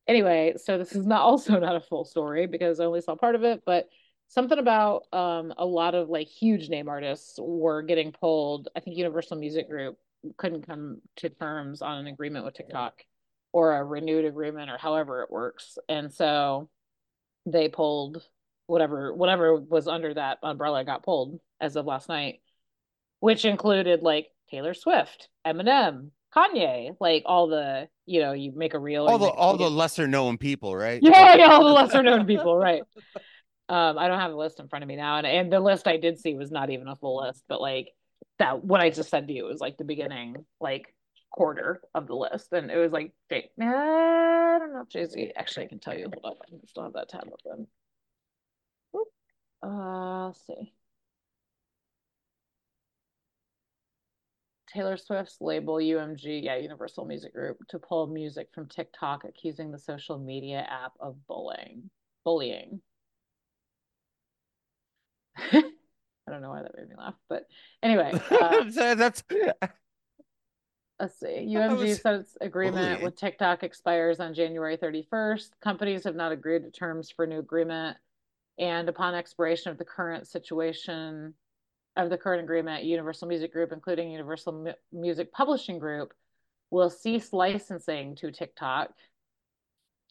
anyway, 0.08 0.54
so 0.56 0.78
this 0.78 0.94
is 0.94 1.06
not 1.06 1.20
also 1.22 1.58
not 1.58 1.76
a 1.76 1.80
full 1.80 2.04
story 2.04 2.46
because 2.46 2.80
I 2.80 2.84
only 2.84 3.00
saw 3.00 3.14
part 3.14 3.34
of 3.34 3.44
it, 3.44 3.62
but 3.66 3.88
something 4.28 4.58
about 4.58 5.02
um 5.12 5.52
a 5.58 5.66
lot 5.66 5.94
of 5.94 6.08
like 6.08 6.26
huge 6.26 6.68
name 6.68 6.88
artists 6.88 7.38
were 7.40 7.82
getting 7.82 8.12
pulled. 8.12 8.68
I 8.74 8.80
think 8.80 8.96
Universal 8.96 9.38
Music 9.38 9.68
Group 9.68 9.98
couldn't 10.38 10.66
come 10.66 11.00
to 11.16 11.28
terms 11.28 11.82
on 11.82 11.98
an 11.98 12.06
agreement 12.06 12.44
with 12.44 12.54
TikTok 12.54 13.02
or 13.52 13.76
a 13.76 13.84
renewed 13.84 14.24
agreement 14.24 14.70
or 14.70 14.78
however 14.78 15.22
it 15.22 15.30
works. 15.30 15.78
And 15.88 16.12
so 16.12 16.70
they 17.46 17.68
pulled 17.68 18.26
whatever 18.66 19.14
whatever 19.14 19.56
was 19.56 19.86
under 19.86 20.14
that 20.14 20.38
umbrella 20.42 20.84
got 20.84 21.02
pulled 21.02 21.38
as 21.60 21.76
of 21.76 21.86
last 21.86 22.08
night, 22.08 22.40
which 23.24 23.46
included 23.46 24.02
like 24.02 24.26
Taylor 24.50 24.74
Swift, 24.74 25.30
Eminem, 25.46 26.10
Kanye, 26.36 26.94
like 27.00 27.22
all 27.24 27.46
the 27.48 27.88
you 28.04 28.20
know 28.20 28.32
you 28.32 28.52
make 28.54 28.74
a 28.74 28.78
reel. 28.78 29.06
All 29.06 29.16
the 29.16 29.30
all 29.30 29.56
the 29.56 29.70
lesser 29.70 30.06
known 30.06 30.36
people, 30.36 30.76
right? 30.76 31.00
yeah, 31.02 31.34
yeah, 31.34 31.46
all 31.46 31.64
the 31.64 31.72
lesser 31.72 32.02
known 32.02 32.26
people, 32.26 32.54
right? 32.54 32.82
Um, 33.66 33.96
I 33.96 34.08
don't 34.08 34.20
have 34.20 34.32
a 34.32 34.36
list 34.36 34.60
in 34.60 34.68
front 34.68 34.82
of 34.82 34.88
me 34.88 34.96
now, 34.96 35.16
and 35.16 35.26
and 35.26 35.50
the 35.50 35.58
list 35.58 35.88
I 35.88 35.96
did 35.96 36.18
see 36.18 36.34
was 36.34 36.50
not 36.50 36.68
even 36.68 36.86
a 36.86 36.96
full 36.96 37.24
list, 37.24 37.42
but 37.48 37.62
like 37.62 37.88
that 38.40 38.62
what 38.62 38.82
I 38.82 38.90
just 38.90 39.08
said 39.08 39.26
to 39.26 39.32
you 39.32 39.46
was 39.46 39.58
like 39.58 39.78
the 39.78 39.84
beginning, 39.84 40.44
like 40.60 40.94
quarter 41.32 41.80
of 41.94 42.06
the 42.06 42.14
list, 42.14 42.52
and 42.52 42.70
it 42.70 42.76
was 42.76 42.92
like. 42.92 43.12
I 43.30 44.58
don't 44.58 44.74
know 44.74 44.82
if 44.82 44.90
Jay 44.90 45.06
Z. 45.06 45.32
Actually, 45.34 45.64
I 45.64 45.68
can 45.68 45.78
tell 45.80 45.96
you. 45.96 46.10
Hold 46.12 46.36
on, 46.42 46.58
I 46.62 46.66
still 46.66 46.82
have 46.82 46.92
that 46.92 47.08
tab 47.08 47.24
open. 47.24 47.68
Oop. 48.94 49.08
Uh, 49.62 50.26
let's 50.26 50.46
see. 50.46 50.74
Taylor 54.74 54.96
Swift's 54.96 55.40
label 55.40 55.76
UMG, 55.76 56.42
yeah, 56.42 56.56
Universal 56.56 57.04
Music 57.04 57.32
Group, 57.32 57.58
to 57.68 57.78
pull 57.78 58.08
music 58.08 58.48
from 58.52 58.66
TikTok, 58.66 59.24
accusing 59.24 59.70
the 59.70 59.78
social 59.78 60.18
media 60.18 60.66
app 60.68 60.92
of 60.98 61.16
bullying. 61.28 61.90
Bullying. 62.24 62.80
I 65.38 65.62
don't 66.28 66.42
know 66.42 66.50
why 66.50 66.62
that 66.62 66.76
made 66.76 66.88
me 66.88 66.96
laugh, 66.98 67.14
but 67.28 67.44
anyway, 67.82 68.12
uh, 68.30 68.64
That's 68.68 69.22
let's 70.98 71.20
see. 71.20 71.46
UMG 71.54 72.00
said 72.00 72.14
its 72.16 72.36
agreement 72.40 72.76
bullying. 72.76 73.04
with 73.04 73.16
TikTok 73.16 73.62
expires 73.62 74.18
on 74.18 74.34
January 74.34 74.76
31st. 74.76 75.50
Companies 75.62 76.02
have 76.04 76.16
not 76.16 76.32
agreed 76.32 76.64
to 76.64 76.70
terms 76.70 77.12
for 77.14 77.26
new 77.26 77.38
agreement, 77.38 77.96
and 78.58 78.88
upon 78.88 79.14
expiration 79.14 79.70
of 79.70 79.78
the 79.78 79.84
current 79.84 80.26
situation 80.26 81.34
of 81.96 82.10
the 82.10 82.18
current 82.18 82.42
agreement, 82.42 82.84
Universal 82.84 83.28
Music 83.28 83.52
Group, 83.52 83.72
including 83.72 84.10
Universal 84.10 84.52
Mu- 84.52 84.72
Music 84.92 85.32
Publishing 85.32 85.78
Group, 85.78 86.12
will 86.70 86.90
cease 86.90 87.32
licensing 87.32 88.16
to 88.16 88.30
TikTok 88.30 88.90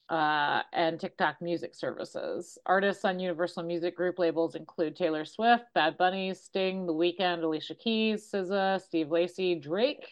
uh, 0.09 0.61
and 0.71 0.99
TikTok 0.99 1.41
music 1.41 1.75
services. 1.75 2.57
Artists 2.65 3.03
on 3.05 3.19
Universal 3.19 3.63
Music 3.63 3.95
Group 3.95 4.19
labels 4.19 4.55
include 4.55 4.95
Taylor 4.95 5.25
Swift, 5.25 5.65
Bad 5.73 5.97
Bunny, 5.97 6.33
Sting, 6.33 6.85
The 6.85 6.93
Weeknd, 6.93 7.43
Alicia 7.43 7.75
Keys, 7.75 8.29
SZA, 8.31 8.81
Steve 8.81 9.11
Lacy, 9.11 9.55
Drake, 9.55 10.07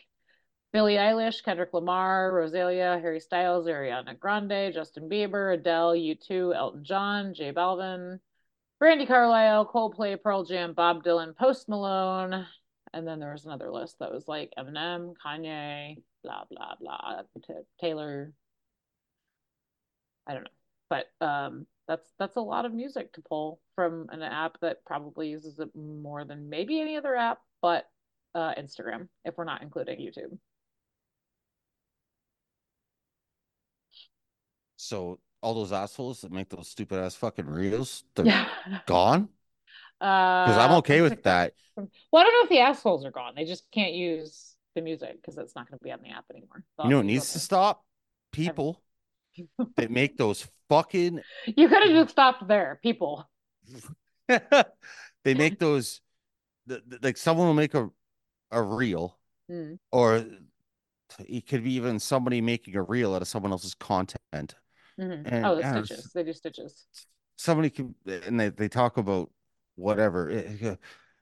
Billie 0.73 0.95
Eilish, 0.95 1.43
Kendrick 1.43 1.73
Lamar, 1.73 2.33
Rosalia, 2.33 2.99
Harry 3.01 3.19
Styles, 3.19 3.67
Ariana 3.67 4.17
Grande, 4.17 4.73
Justin 4.73 5.09
Bieber, 5.09 5.53
Adele, 5.53 5.93
U2, 5.93 6.55
Elton 6.55 6.83
John, 6.83 7.33
J 7.33 7.51
Balvin, 7.51 8.19
Brandi 8.81 9.07
Carlile, 9.07 9.65
Coldplay, 9.67 10.21
Pearl 10.21 10.43
Jam, 10.43 10.73
Bob 10.73 11.03
Dylan, 11.03 11.35
Post 11.35 11.69
Malone, 11.69 12.47
and 12.93 13.07
then 13.07 13.19
there 13.19 13.31
was 13.31 13.45
another 13.45 13.71
list 13.71 13.97
that 13.99 14.11
was 14.11 14.27
like 14.27 14.53
Eminem, 14.57 15.13
Kanye, 15.23 15.97
blah 16.23 16.43
blah 16.49 16.75
blah, 16.79 17.21
T- 17.45 17.53
Taylor. 17.79 18.33
I 20.25 20.33
don't 20.33 20.43
know, 20.43 20.49
but 20.89 21.05
um, 21.25 21.67
that's 21.87 22.09
that's 22.17 22.37
a 22.37 22.41
lot 22.41 22.65
of 22.65 22.73
music 22.73 23.13
to 23.13 23.21
pull 23.21 23.59
from 23.75 24.07
an 24.11 24.23
app 24.23 24.57
that 24.61 24.83
probably 24.85 25.29
uses 25.29 25.59
it 25.59 25.69
more 25.75 26.25
than 26.25 26.49
maybe 26.49 26.81
any 26.81 26.97
other 26.97 27.15
app, 27.15 27.39
but 27.61 27.85
uh, 28.33 28.53
Instagram, 28.55 29.09
if 29.25 29.37
we're 29.37 29.45
not 29.45 29.61
including 29.61 29.99
YouTube. 29.99 30.37
so 34.81 35.19
all 35.41 35.53
those 35.53 35.71
assholes 35.71 36.21
that 36.21 36.31
make 36.31 36.49
those 36.49 36.67
stupid 36.67 36.99
ass 36.99 37.15
fucking 37.15 37.47
reels, 37.47 38.03
they're 38.15 38.25
Yeah, 38.25 38.47
gone. 38.85 39.29
Because 40.45 40.57
I'm 40.57 40.71
Uh, 40.71 40.77
okay 40.77 41.01
with 41.01 41.23
that. 41.23 41.53
Well, 42.11 42.21
I 42.21 42.23
don't 42.23 42.33
know 42.33 42.43
if 42.43 42.49
the 42.49 42.59
assholes 42.59 43.05
are 43.05 43.11
gone. 43.11 43.33
They 43.35 43.45
just 43.45 43.69
can't 43.71 43.93
use 43.93 44.55
the 44.75 44.81
music 44.81 45.15
because 45.21 45.37
it's 45.37 45.55
not 45.55 45.69
going 45.69 45.77
to 45.79 45.83
be 45.83 45.91
on 45.91 45.99
the 46.01 46.09
app 46.09 46.25
anymore. 46.31 46.63
They'll 46.77 46.87
You 46.87 46.91
know 46.93 46.99
it 46.99 47.05
needs 47.05 47.31
to 47.33 47.39
stop? 47.39 47.83
People 48.31 48.81
that 49.75 49.91
make 49.91 50.17
those 50.17 50.47
fucking 50.69 51.21
You 51.57 51.67
could 51.67 51.83
have 51.83 51.91
just 51.91 52.11
stopped 52.11 52.47
there, 52.47 52.79
people. 52.81 53.27
they 54.27 55.33
make 55.33 55.59
those 55.59 56.01
th- 56.67 56.81
th- 56.89 57.01
like 57.01 57.17
someone 57.17 57.47
will 57.47 57.53
make 57.53 57.73
a 57.73 57.89
a 58.51 58.61
reel 58.61 59.17
Mm. 59.49 59.79
or 59.91 60.25
it 61.27 61.47
could 61.47 61.63
be 61.63 61.73
even 61.73 61.99
somebody 61.99 62.41
making 62.41 62.75
a 62.75 62.83
reel 62.83 63.13
out 63.13 63.21
of 63.21 63.27
someone 63.27 63.51
else's 63.51 63.73
content. 63.75 64.55
Mhm. 65.01 65.23
And, 65.25 65.45
Oh, 65.45 65.55
the 65.55 65.85
stitches. 65.85 66.11
They 66.13 66.23
do 66.23 66.33
stitches. 66.33 66.85
Somebody 67.37 67.69
can 67.69 67.95
and 68.05 68.39
they, 68.39 68.49
they 68.49 68.69
talk 68.69 68.97
about 68.97 69.31
whatever 69.75 70.29
eh, 70.29 70.57
eh, 70.61 70.75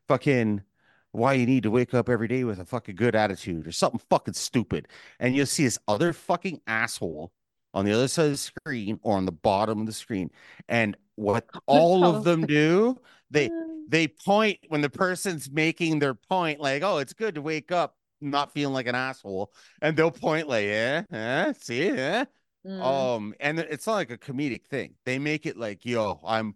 fucking 0.08 0.64
why 1.12 1.34
you 1.34 1.46
need 1.46 1.64
to 1.64 1.72
wake 1.72 1.94
up 1.94 2.10
every 2.10 2.28
day 2.28 2.44
with 2.44 2.60
a 2.60 2.66
fucking 2.66 2.96
good 2.96 3.16
attitude 3.16 3.66
or 3.66 3.72
something 3.72 4.02
fucking 4.10 4.34
stupid. 4.34 4.88
And 5.20 5.36
you'll 5.36 5.46
see 5.46 5.64
this 5.64 5.80
other 5.88 6.14
fucking 6.14 6.62
asshole 6.68 7.32
on 7.74 7.86
the 7.86 7.94
other 7.94 8.08
side 8.08 8.26
of 8.26 8.32
the 8.32 8.38
screen 8.38 9.00
or 9.02 9.16
on 9.18 9.26
the 9.26 9.32
bottom 9.32 9.80
of 9.80 9.86
the 9.86 9.94
screen. 9.94 10.30
And 10.68 10.98
what 11.16 11.48
all 11.68 12.06
of 12.06 12.24
them 12.24 12.46
do, 12.46 13.00
they 13.32 13.50
Mm. 13.70 13.86
they 13.90 14.08
point 14.08 14.60
when 14.68 14.82
the 14.82 14.90
person's 14.90 15.50
making 15.50 16.00
their 16.00 16.14
point, 16.14 16.60
like, 16.60 16.84
oh, 16.84 16.98
it's 17.00 17.14
good 17.14 17.36
to 17.36 17.42
wake 17.42 17.72
up 17.72 17.96
not 18.22 18.52
feeling 18.54 18.74
like 18.74 18.88
an 18.88 18.96
asshole. 18.96 19.52
And 19.82 19.96
they'll 19.96 20.12
point 20.12 20.48
like, 20.50 20.66
yeah, 20.66 21.04
yeah, 21.12 21.54
see, 21.54 21.88
yeah. 21.88 22.26
Mm. 22.70 22.82
Um, 22.84 23.34
and 23.40 23.60
it's 23.60 23.88
not 23.88 23.96
like 23.96 24.12
a 24.12 24.18
comedic 24.18 24.66
thing. 24.66 24.94
They 25.06 25.18
make 25.18 25.46
it 25.46 25.58
like, 25.58 25.86
yo, 25.86 26.20
I'm 26.26 26.56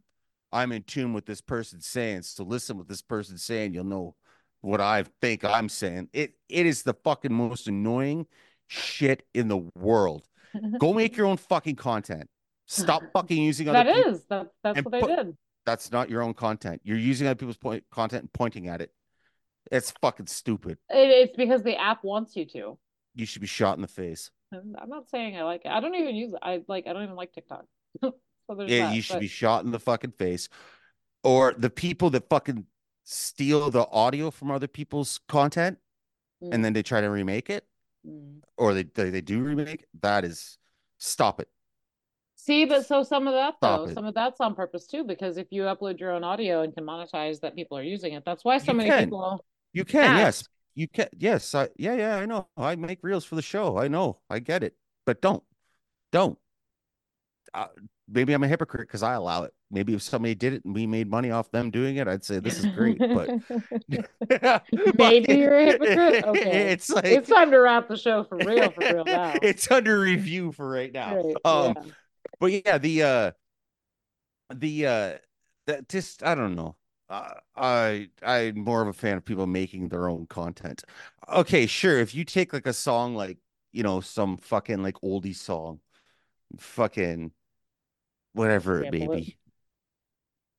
I'm 0.52 0.72
in 0.72 0.84
tune 0.84 1.14
with 1.14 1.26
this 1.26 1.42
person 1.42 1.82
saying. 1.82 2.22
So 2.22 2.44
listen 2.44 2.78
what 2.78 2.88
this 2.88 3.02
person's 3.02 3.44
saying, 3.44 3.74
you'll 3.74 3.86
know 3.86 4.16
what 4.62 4.80
I 4.80 5.06
think 5.22 5.44
I'm 5.44 5.70
saying. 5.70 6.10
It 6.14 6.34
it 6.50 6.66
is 6.68 6.84
the 6.84 6.94
fucking 6.94 7.34
most 7.34 7.68
annoying 7.68 8.28
shit 8.68 9.26
in 9.34 9.48
the 9.48 9.58
world. 9.76 10.28
Go 10.80 10.94
make 10.94 11.18
your 11.18 11.26
own 11.26 11.38
fucking 11.38 11.78
content. 11.78 12.30
Stop 12.68 13.02
fucking 13.14 13.42
using 13.42 13.68
other 13.70 13.84
That 13.84 14.08
is 14.08 14.24
that. 14.30 14.48
That's 14.64 14.84
what 14.84 14.92
they 14.92 15.02
did. 15.02 15.36
That's 15.66 15.92
not 15.92 16.10
your 16.10 16.22
own 16.22 16.34
content. 16.34 16.82
You're 16.84 16.98
using 16.98 17.26
other 17.26 17.36
people's 17.36 17.58
point 17.58 17.84
content 17.92 18.24
and 18.24 18.34
pointing 18.34 18.68
at 18.68 18.82
it. 18.82 18.92
It's 19.72 19.92
fucking 20.02 20.28
stupid. 20.28 20.78
It, 20.90 21.10
it's 21.10 21.38
because 21.38 21.64
the 21.64 21.76
app 21.78 22.04
wants 22.04 22.36
you 22.36 22.46
to. 22.48 22.78
You 23.16 23.26
should 23.26 23.42
be 23.42 23.48
shot 23.48 23.78
in 23.78 23.82
the 23.82 23.88
face. 23.88 24.30
I'm 24.82 24.90
not 24.90 25.10
saying 25.10 25.38
I 25.38 25.44
like 25.44 25.62
it. 25.66 25.70
I 25.72 25.80
don't 25.80 25.96
even 25.96 26.16
use 26.16 26.34
it. 26.34 26.40
I 26.42 26.62
like. 26.68 26.88
I 26.88 26.94
don't 26.94 27.04
even 27.04 27.16
like 27.16 27.34
TikTok. 27.34 27.66
so 28.02 28.14
Yeah, 28.66 28.88
that, 28.88 28.96
you 28.96 29.02
should 29.02 29.16
but- 29.16 29.20
be 29.22 29.28
shot 29.28 29.66
in 29.66 29.72
the 29.72 29.80
fucking 29.80 30.12
face. 30.12 30.50
Or 31.24 31.54
the 31.58 31.70
people 31.70 32.10
that 32.12 32.30
fucking 32.30 32.66
steal 33.06 33.72
the 33.72 33.88
audio 33.90 34.30
from 34.32 34.52
other 34.52 34.68
people's 34.68 35.20
content 35.28 35.78
Mm, 36.44 36.54
and 36.54 36.66
then 36.66 36.74
they 36.74 36.84
try 36.84 37.00
to 37.02 37.10
remake 37.10 37.50
it, 37.50 37.66
mm. 38.06 38.42
or 38.58 38.74
they 38.74 38.84
they, 38.84 39.10
they 39.10 39.22
do 39.22 39.40
remake 39.42 39.84
it, 39.84 39.88
that 40.02 40.26
is 40.26 40.58
stop 40.98 41.40
it. 41.40 41.48
See, 42.36 42.66
but 42.66 42.86
so 42.86 43.04
some 43.04 43.28
of 43.28 43.34
that 43.34 43.56
Stop 43.58 43.86
though, 43.86 43.92
it. 43.92 43.94
some 43.94 44.06
of 44.06 44.14
that's 44.14 44.42
on 44.42 44.54
purpose 44.54 44.86
too, 44.86 45.06
because 45.06 45.38
if 45.38 45.48
you 45.52 45.62
upload 45.64 46.00
your 46.00 46.12
own 46.12 46.24
audio 46.24 46.62
and 46.62 46.74
can 46.76 46.84
monetize 46.86 47.40
that 47.40 47.56
people 47.56 47.78
are 47.78 47.84
using 47.84 48.14
it, 48.14 48.24
that's 48.26 48.44
why 48.44 48.58
so 48.58 48.74
You 48.74 48.78
many 48.80 48.90
can. 48.90 49.04
people. 49.06 49.46
You 49.72 49.86
can, 49.86 50.18
yes. 50.18 50.48
You 50.76 50.88
can 50.88 51.08
yes, 51.18 51.54
I 51.54 51.70
yeah, 51.78 51.96
yeah, 51.96 52.16
I 52.18 52.26
know. 52.26 52.48
I 52.58 52.76
make 52.76 53.00
reels 53.04 53.26
for 53.26 53.36
the 53.36 53.42
show. 53.42 53.78
I 53.78 53.88
know. 53.88 54.20
I 54.30 54.40
get 54.40 54.64
it. 54.64 54.76
But 55.06 55.22
don't. 55.22 55.44
Don't. 56.12 56.38
Uh, 57.54 57.68
maybe 58.08 58.34
I'm 58.34 58.44
a 58.44 58.48
hypocrite 58.48 58.88
because 58.88 59.04
I 59.04 59.14
allow 59.14 59.44
it. 59.44 59.54
Maybe 59.70 59.94
if 59.94 60.02
somebody 60.02 60.36
did 60.36 60.54
it 60.54 60.66
and 60.66 60.74
we 60.74 60.88
made 60.88 61.10
money 61.10 61.32
off 61.32 61.52
them 61.52 61.70
doing 61.72 61.98
it, 61.98 62.08
I'd 62.08 62.24
say 62.24 62.40
this 62.40 62.58
is 62.60 62.66
great. 62.68 62.98
But 63.00 63.30
Maybe 64.98 65.34
you're 65.36 65.58
a 65.58 65.66
hypocrite? 65.66 66.26
Okay. 66.26 66.72
It's 66.72 66.90
like 66.90 67.06
it's 67.06 67.30
time 67.30 67.52
to 67.52 67.58
wrap 67.58 67.88
the 67.88 67.98
show 67.98 68.24
for 68.24 68.38
real, 68.38 68.72
for 68.72 68.82
real 68.82 69.06
now. 69.06 69.34
it's 69.42 69.70
under 69.72 70.00
review 70.00 70.52
for 70.52 70.68
right 70.70 70.92
now. 70.92 71.16
Right, 71.16 71.36
Um, 71.46 71.76
yeah. 71.76 71.92
but 72.40 72.52
yeah, 72.52 72.78
the 72.78 73.04
uh, 73.04 73.32
the 74.54 74.86
uh, 74.88 75.14
that 75.68 75.90
just 75.90 76.24
I 76.24 76.36
don't 76.36 76.56
know. 76.56 76.76
Uh, 77.10 77.34
I 77.56 78.10
I'm 78.24 78.60
more 78.60 78.82
of 78.82 78.88
a 78.88 78.94
fan 78.94 79.18
of 79.18 79.26
people 79.26 79.46
making 79.46 79.90
their 79.90 80.08
own 80.10 80.26
content. 80.28 80.84
Okay, 81.30 81.66
sure. 81.68 82.00
If 82.00 82.16
you 82.16 82.24
take 82.26 82.54
like 82.54 82.66
a 82.68 82.74
song 82.74 83.16
like 83.16 83.38
you 83.72 83.84
know 83.84 84.02
some 84.02 84.38
fucking 84.38 84.82
like 84.82 84.96
oldie 85.02 85.36
song, 85.36 85.80
fucking 86.60 87.32
whatever 88.34 88.82
it 88.84 88.92
may 88.92 89.08
be. 89.08 89.38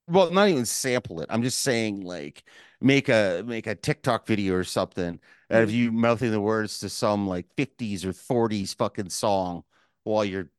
Well, 0.07 0.31
not 0.31 0.49
even 0.49 0.67
sample 0.67 1.21
it. 1.23 1.27
I'm 1.31 1.43
just 1.43 1.61
saying 1.61 2.03
like 2.03 2.45
make 2.81 3.09
a 3.09 3.43
make 3.47 3.67
a 3.67 3.75
TikTok 3.75 4.27
video 4.27 4.55
or 4.55 4.65
something 4.65 5.19
out 5.51 5.63
of 5.63 5.71
you 5.71 5.93
mouthing 5.93 6.31
the 6.31 6.41
words 6.41 6.79
to 6.81 6.89
some 6.91 7.27
like 7.27 7.47
50s 7.57 8.05
or 8.05 8.13
40s 8.13 8.75
fucking 8.75 9.09
song 9.11 9.65
while 10.03 10.25
you're 10.25 10.51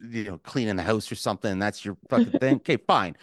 you 0.00 0.24
know 0.24 0.38
cleaning 0.38 0.76
the 0.76 0.82
house 0.82 1.10
or 1.10 1.16
something 1.16 1.50
and 1.52 1.62
that's 1.62 1.84
your 1.84 1.96
fucking 2.08 2.34
thing. 2.34 2.56
Okay, 2.56 2.76
fine. 2.76 3.16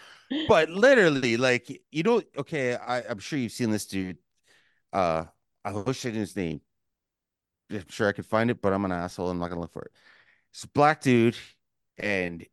But 0.48 0.70
literally, 0.70 1.38
like 1.38 1.82
you 1.92 2.04
know, 2.04 2.22
okay, 2.38 2.76
I, 2.76 3.02
I'm 3.04 3.20
sure 3.20 3.40
you've 3.40 3.52
seen 3.52 3.72
this 3.72 3.86
dude. 3.86 4.18
Uh 4.94 5.26
I 5.66 5.72
wish 5.74 6.06
I 6.06 6.12
knew 6.12 6.20
his 6.20 6.36
name. 6.36 6.62
I'm 7.72 7.86
sure 7.90 8.08
I 8.08 8.12
could 8.12 8.26
find 8.26 8.50
it, 8.52 8.62
but 8.62 8.74
I'm 8.74 8.86
an 8.86 8.92
asshole. 8.92 9.30
I'm 9.30 9.40
not 9.40 9.50
gonna 9.50 9.62
look 9.62 9.74
for 9.74 9.84
it. 9.84 9.92
It's 10.52 10.64
a 10.64 10.68
black 10.70 11.02
dude, 11.02 11.38
and 11.98 12.46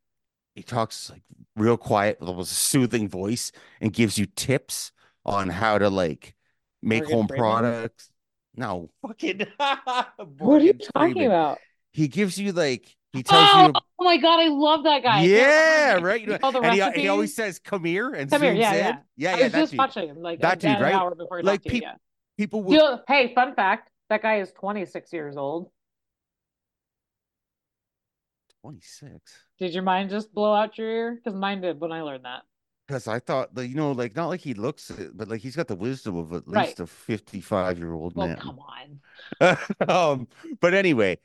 he 0.55 0.63
talks 0.63 1.11
like 1.11 1.23
real 1.57 1.77
quiet 1.77 2.21
with 2.21 2.39
a 2.39 2.45
soothing 2.47 3.09
voice 3.09 3.53
and 3.81 3.93
gives 3.93 4.19
you 4.19 4.27
tips 4.27 4.93
on 5.25 5.49
how 5.49 5.79
to 5.79 5.91
like 5.91 6.35
make 6.83 7.05
Morgan 7.05 7.11
home 7.11 7.29
Freeman? 7.29 7.39
products. 7.39 8.11
No, 8.57 8.91
fucking. 9.03 9.47
What 10.39 10.63
are 10.63 10.65
you 10.65 10.75
talking 10.75 11.13
Freeman. 11.15 11.27
about? 11.27 11.63
He 11.93 12.09
gives 12.09 12.39
you 12.39 12.53
like 12.53 12.97
he 13.13 13.23
tells 13.23 13.49
Oh, 13.53 13.67
you. 13.67 13.73
oh 13.99 14.05
my 14.05 14.17
god, 14.17 14.41
I 14.41 14.49
love 14.49 14.85
that 14.85 15.03
guy. 15.03 15.23
Yeah, 15.23 15.99
right. 16.01 16.21
You 16.21 16.27
know, 16.29 16.39
and 16.63 16.95
he, 16.95 17.03
he 17.03 17.09
always 17.09 17.35
says, 17.35 17.59
"Come 17.59 17.85
here," 17.85 18.15
and 18.15 18.31
Come 18.31 18.43
here, 18.43 18.53
yeah, 18.53 18.73
in. 18.73 18.79
yeah. 18.79 18.97
yeah, 19.17 19.35
I 19.35 19.39
yeah. 19.39 19.45
was 19.45 19.53
just 19.53 19.71
dude. 19.73 19.79
watching 19.79 20.09
him 20.09 20.17
like 20.23 20.41
That 20.41 20.61
dude, 20.61 20.71
an 20.73 20.83
right? 20.83 20.95
hour 20.95 21.15
before 21.15 21.43
Like 21.43 21.63
to 21.65 21.75
you. 21.75 21.83
Yeah. 21.83 21.95
People 22.39 22.63
will. 22.63 22.97
Do- 22.97 23.03
hey, 23.09 23.35
fun 23.35 23.55
fact: 23.55 23.91
that 24.09 24.23
guy 24.23 24.41
is 24.41 24.51
26 24.53 25.13
years 25.13 25.37
old. 25.37 25.71
Twenty 28.63 28.81
six. 28.81 29.45
Did 29.59 29.75
your 29.75 29.83
mind 29.83 30.11
just 30.11 30.33
blow 30.33 30.55
out 30.55 30.79
your 30.79 30.89
ear? 30.89 31.15
Because 31.23 31.37
mine 31.39 31.61
did 31.61 31.81
when 31.81 31.93
I 31.93 32.03
learned 32.03 32.25
that. 32.25 32.43
Because 32.87 33.09
I 33.09 33.19
thought, 33.19 33.57
like, 33.57 33.69
you 33.69 33.75
know, 33.75 33.93
like 33.93 34.15
not 34.17 34.27
like 34.29 34.41
he 34.41 34.55
looks 34.55 34.91
but 35.15 35.29
like 35.29 35.41
he's 35.41 35.57
got 35.57 35.67
the 35.69 35.77
wisdom 35.77 36.17
of 36.17 36.33
at 36.33 36.43
Right. 36.47 36.67
least 36.69 36.81
a 36.81 36.87
fifty-five 36.87 37.79
year 37.79 37.93
old 37.93 38.15
Well, 38.17 38.29
man. 38.29 38.37
come 38.39 38.59
on. 39.41 39.59
um, 39.89 40.29
but 40.61 40.75
anyway, 40.75 41.19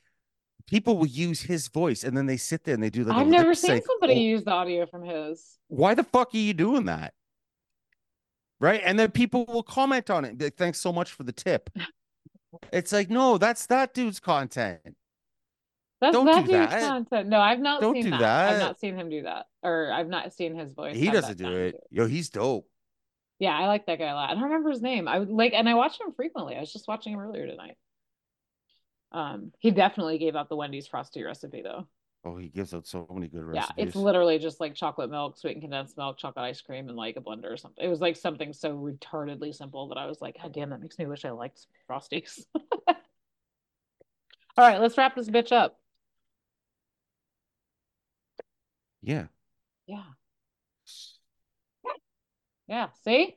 people 0.67 0.97
will 0.97 1.07
use 1.07 1.41
his 1.41 1.67
voice 1.69 2.03
and 2.03 2.15
then 2.15 2.25
they 2.25 2.37
sit 2.37 2.63
there 2.63 2.73
and 2.73 2.83
they 2.83 2.89
do 2.89 3.03
like 3.03 3.17
I've 3.17 3.27
never 3.27 3.53
seen 3.55 3.81
somebody 3.81 4.13
Oh, 4.13 4.17
use 4.17 4.43
the 4.43 4.51
audio 4.51 4.85
from 4.85 5.03
his. 5.03 5.57
Why 5.69 5.93
the 5.95 6.03
fuck 6.03 6.33
are 6.33 6.37
you 6.37 6.53
doing 6.53 6.85
that? 6.85 7.13
right? 8.59 8.81
And 8.83 8.97
then 8.97 9.11
people 9.11 9.45
will 9.45 9.61
comment 9.63 10.09
on 10.09 10.25
it. 10.25 10.41
like, 10.41 10.55
Thanks 10.55 10.79
so 10.79 10.91
much 10.91 11.11
for 11.13 11.23
the 11.23 11.31
tip. 11.31 11.69
It's 12.71 12.91
like, 12.93 13.09
no, 13.09 13.37
that's 13.37 13.65
that 13.67 13.93
dude's 13.93 14.19
content. 14.19 14.79
That's 15.99 16.13
Don't 16.13 16.25
that 16.25 16.45
do 16.45 16.53
dude's 16.53 16.71
that. 16.71 16.81
content. 16.81 17.27
No, 17.27 17.39
I've 17.39 17.59
not 17.59 17.81
Don't 17.81 17.93
seen 17.93 18.05
do 18.05 18.09
that. 18.11 18.19
that. 18.19 18.53
I've 18.53 18.59
not 18.59 18.79
seen 18.79 18.95
him 18.95 19.09
do 19.09 19.23
that, 19.23 19.45
or 19.61 19.91
I've 19.91 20.07
not 20.07 20.33
seen 20.33 20.55
his 20.55 20.71
voice. 20.73 20.95
He 20.95 21.11
doesn't 21.11 21.37
do 21.37 21.51
it. 21.51 21.75
Yo, 21.91 22.07
he's 22.07 22.29
dope. 22.29 22.65
Yeah, 23.37 23.55
I 23.55 23.67
like 23.67 23.85
that 23.87 23.99
guy 23.99 24.07
a 24.09 24.15
lot. 24.15 24.29
I 24.29 24.33
don't 24.33 24.43
remember 24.43 24.69
his 24.71 24.81
name. 24.81 25.07
I 25.07 25.19
would 25.19 25.29
like, 25.29 25.53
and 25.53 25.67
I 25.67 25.73
watch 25.75 25.99
him 25.99 26.13
frequently. 26.15 26.55
I 26.55 26.61
was 26.61 26.71
just 26.71 26.87
watching 26.87 27.13
him 27.13 27.19
earlier 27.19 27.45
tonight. 27.45 27.75
Um, 29.11 29.51
he 29.59 29.71
definitely 29.71 30.17
gave 30.17 30.35
out 30.35 30.49
the 30.49 30.55
Wendy's 30.55 30.87
frosty 30.87 31.23
recipe 31.23 31.61
though. 31.61 31.87
Oh, 32.25 32.35
he 32.37 32.49
gives 32.49 32.73
out 32.73 32.85
so 32.85 33.07
many 33.11 33.27
good 33.27 33.43
recipes. 33.43 33.73
Yeah, 33.77 33.83
it's 33.85 33.95
literally 33.95 34.37
just 34.37 34.59
like 34.59 34.75
chocolate 34.75 35.09
milk, 35.09 35.37
sweetened 35.37 35.61
condensed 35.61 35.95
milk, 35.95 36.17
chocolate 36.17 36.43
ice 36.43 36.59
cream, 36.59 36.89
and 36.89 36.97
like 36.97 37.15
a 37.15 37.21
blender 37.21 37.51
or 37.51 37.57
something. 37.57 37.83
It 37.83 37.87
was 37.87 38.01
like 38.01 38.17
something 38.17 38.51
so 38.51 38.75
retardedly 38.75 39.55
simple 39.55 39.87
that 39.89 39.97
I 39.97 40.07
was 40.07 40.21
like, 40.21 40.41
God 40.41 40.51
damn, 40.53 40.71
that 40.71 40.81
makes 40.81 40.99
me 40.99 41.05
wish 41.05 41.23
I 41.23 41.31
liked 41.31 41.65
frosties. 41.89 42.43
All 42.87 42.97
right, 44.57 44.81
let's 44.81 44.97
wrap 44.97 45.15
this 45.15 45.29
bitch 45.29 45.51
up. 45.51 45.79
yeah. 49.01 49.27
Yeah. 49.85 50.03
Yeah. 52.67 52.87
See? 53.05 53.35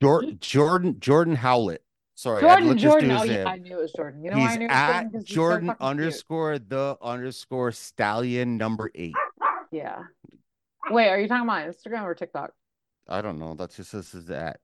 Jordan 0.00 0.38
Jordan 0.40 1.00
Jordan 1.00 1.36
Howlett. 1.36 1.83
Sorry, 2.16 2.40
Jordan, 2.40 2.78
Jordan. 2.78 3.10
Oh, 3.10 3.22
yeah. 3.24 3.44
I 3.48 3.56
knew 3.56 3.78
it 3.78 3.82
was 3.82 3.92
Jordan. 3.92 4.22
You 4.22 4.30
know 4.30 4.38
why 4.38 4.52
I 4.52 4.56
knew 4.56 4.68
Jordan? 4.68 4.70
at 4.70 5.06
he's 5.12 5.28
so 5.28 5.34
Jordan 5.34 5.66
cute. 5.68 5.76
underscore 5.80 6.58
the 6.60 6.96
underscore 7.02 7.72
stallion 7.72 8.56
number 8.56 8.90
eight. 8.94 9.14
Yeah. 9.72 10.04
Wait, 10.90 11.08
are 11.08 11.18
you 11.18 11.26
talking 11.26 11.44
about 11.48 11.66
Instagram 11.68 12.02
or 12.04 12.14
TikTok? 12.14 12.52
I 13.08 13.20
don't 13.20 13.38
know. 13.38 13.54
That's 13.54 13.76
just 13.76 13.92
this 13.92 14.14
is 14.14 14.26
that. 14.26 14.60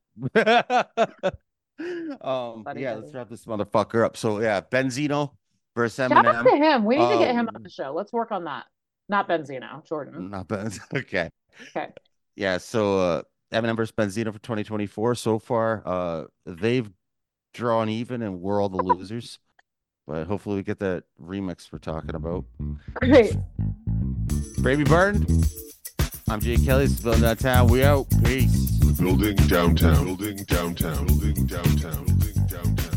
um 2.21 2.65
yeah, 2.77 2.95
let's 2.95 3.15
wrap 3.15 3.29
this 3.29 3.45
motherfucker 3.47 4.05
up. 4.05 4.17
So 4.17 4.41
yeah, 4.41 4.61
Benzino 4.61 5.33
versus 5.75 5.97
Shout 6.09 6.27
out 6.27 6.45
to 6.45 6.57
him. 6.57 6.85
We 6.85 6.97
need 6.99 7.11
to 7.13 7.19
get 7.19 7.31
him 7.35 7.49
Um, 7.49 7.57
on 7.57 7.63
the 7.63 7.71
show. 7.71 7.93
Let's 7.95 8.13
work 8.13 8.33
on 8.33 8.45
that. 8.45 8.67
Not 9.09 9.29
Benzino, 9.29 9.85
Jordan. 9.87 10.31
Not 10.31 10.49
Benz. 10.49 10.79
Okay. 10.95 11.31
Okay. 11.77 11.89
Yeah, 12.37 12.59
so 12.59 12.99
uh 12.99 13.23
Eminem 13.53 13.77
versus 13.77 13.93
Benzino 13.93 14.33
for 14.33 14.39
2024. 14.39 15.15
So 15.17 15.39
far, 15.39 15.83
uh 15.85 16.25
they've 16.47 16.89
drawn 17.53 17.89
even 17.89 18.23
and 18.23 18.41
we're 18.41 18.63
all 18.63 18.69
the 18.69 18.83
losers. 18.83 19.39
But 20.07 20.27
hopefully 20.27 20.57
we 20.57 20.63
get 20.63 20.81
that 20.81 21.05
remix 21.23 21.71
we're 21.71 21.79
talking 21.79 22.15
about. 22.15 22.45
Great. 22.95 23.37
Baby 24.63 24.85
Burn. 24.85 25.25
I'm 26.29 26.41
Jay 26.41 26.57
Kelly. 26.57 26.85
This 26.85 26.99
is 26.99 27.01
Building 27.01 27.23
Downtown. 27.23 27.69
We 27.69 27.85
out. 27.85 28.07
Peace. 28.25 28.71
Building 28.99 29.37
downtown. 29.37 30.05
Building 30.05 30.37
downtown. 30.45 31.07
Building 31.07 31.47
downtown. 31.47 32.05
Building 32.05 32.47
downtown. 32.47 32.90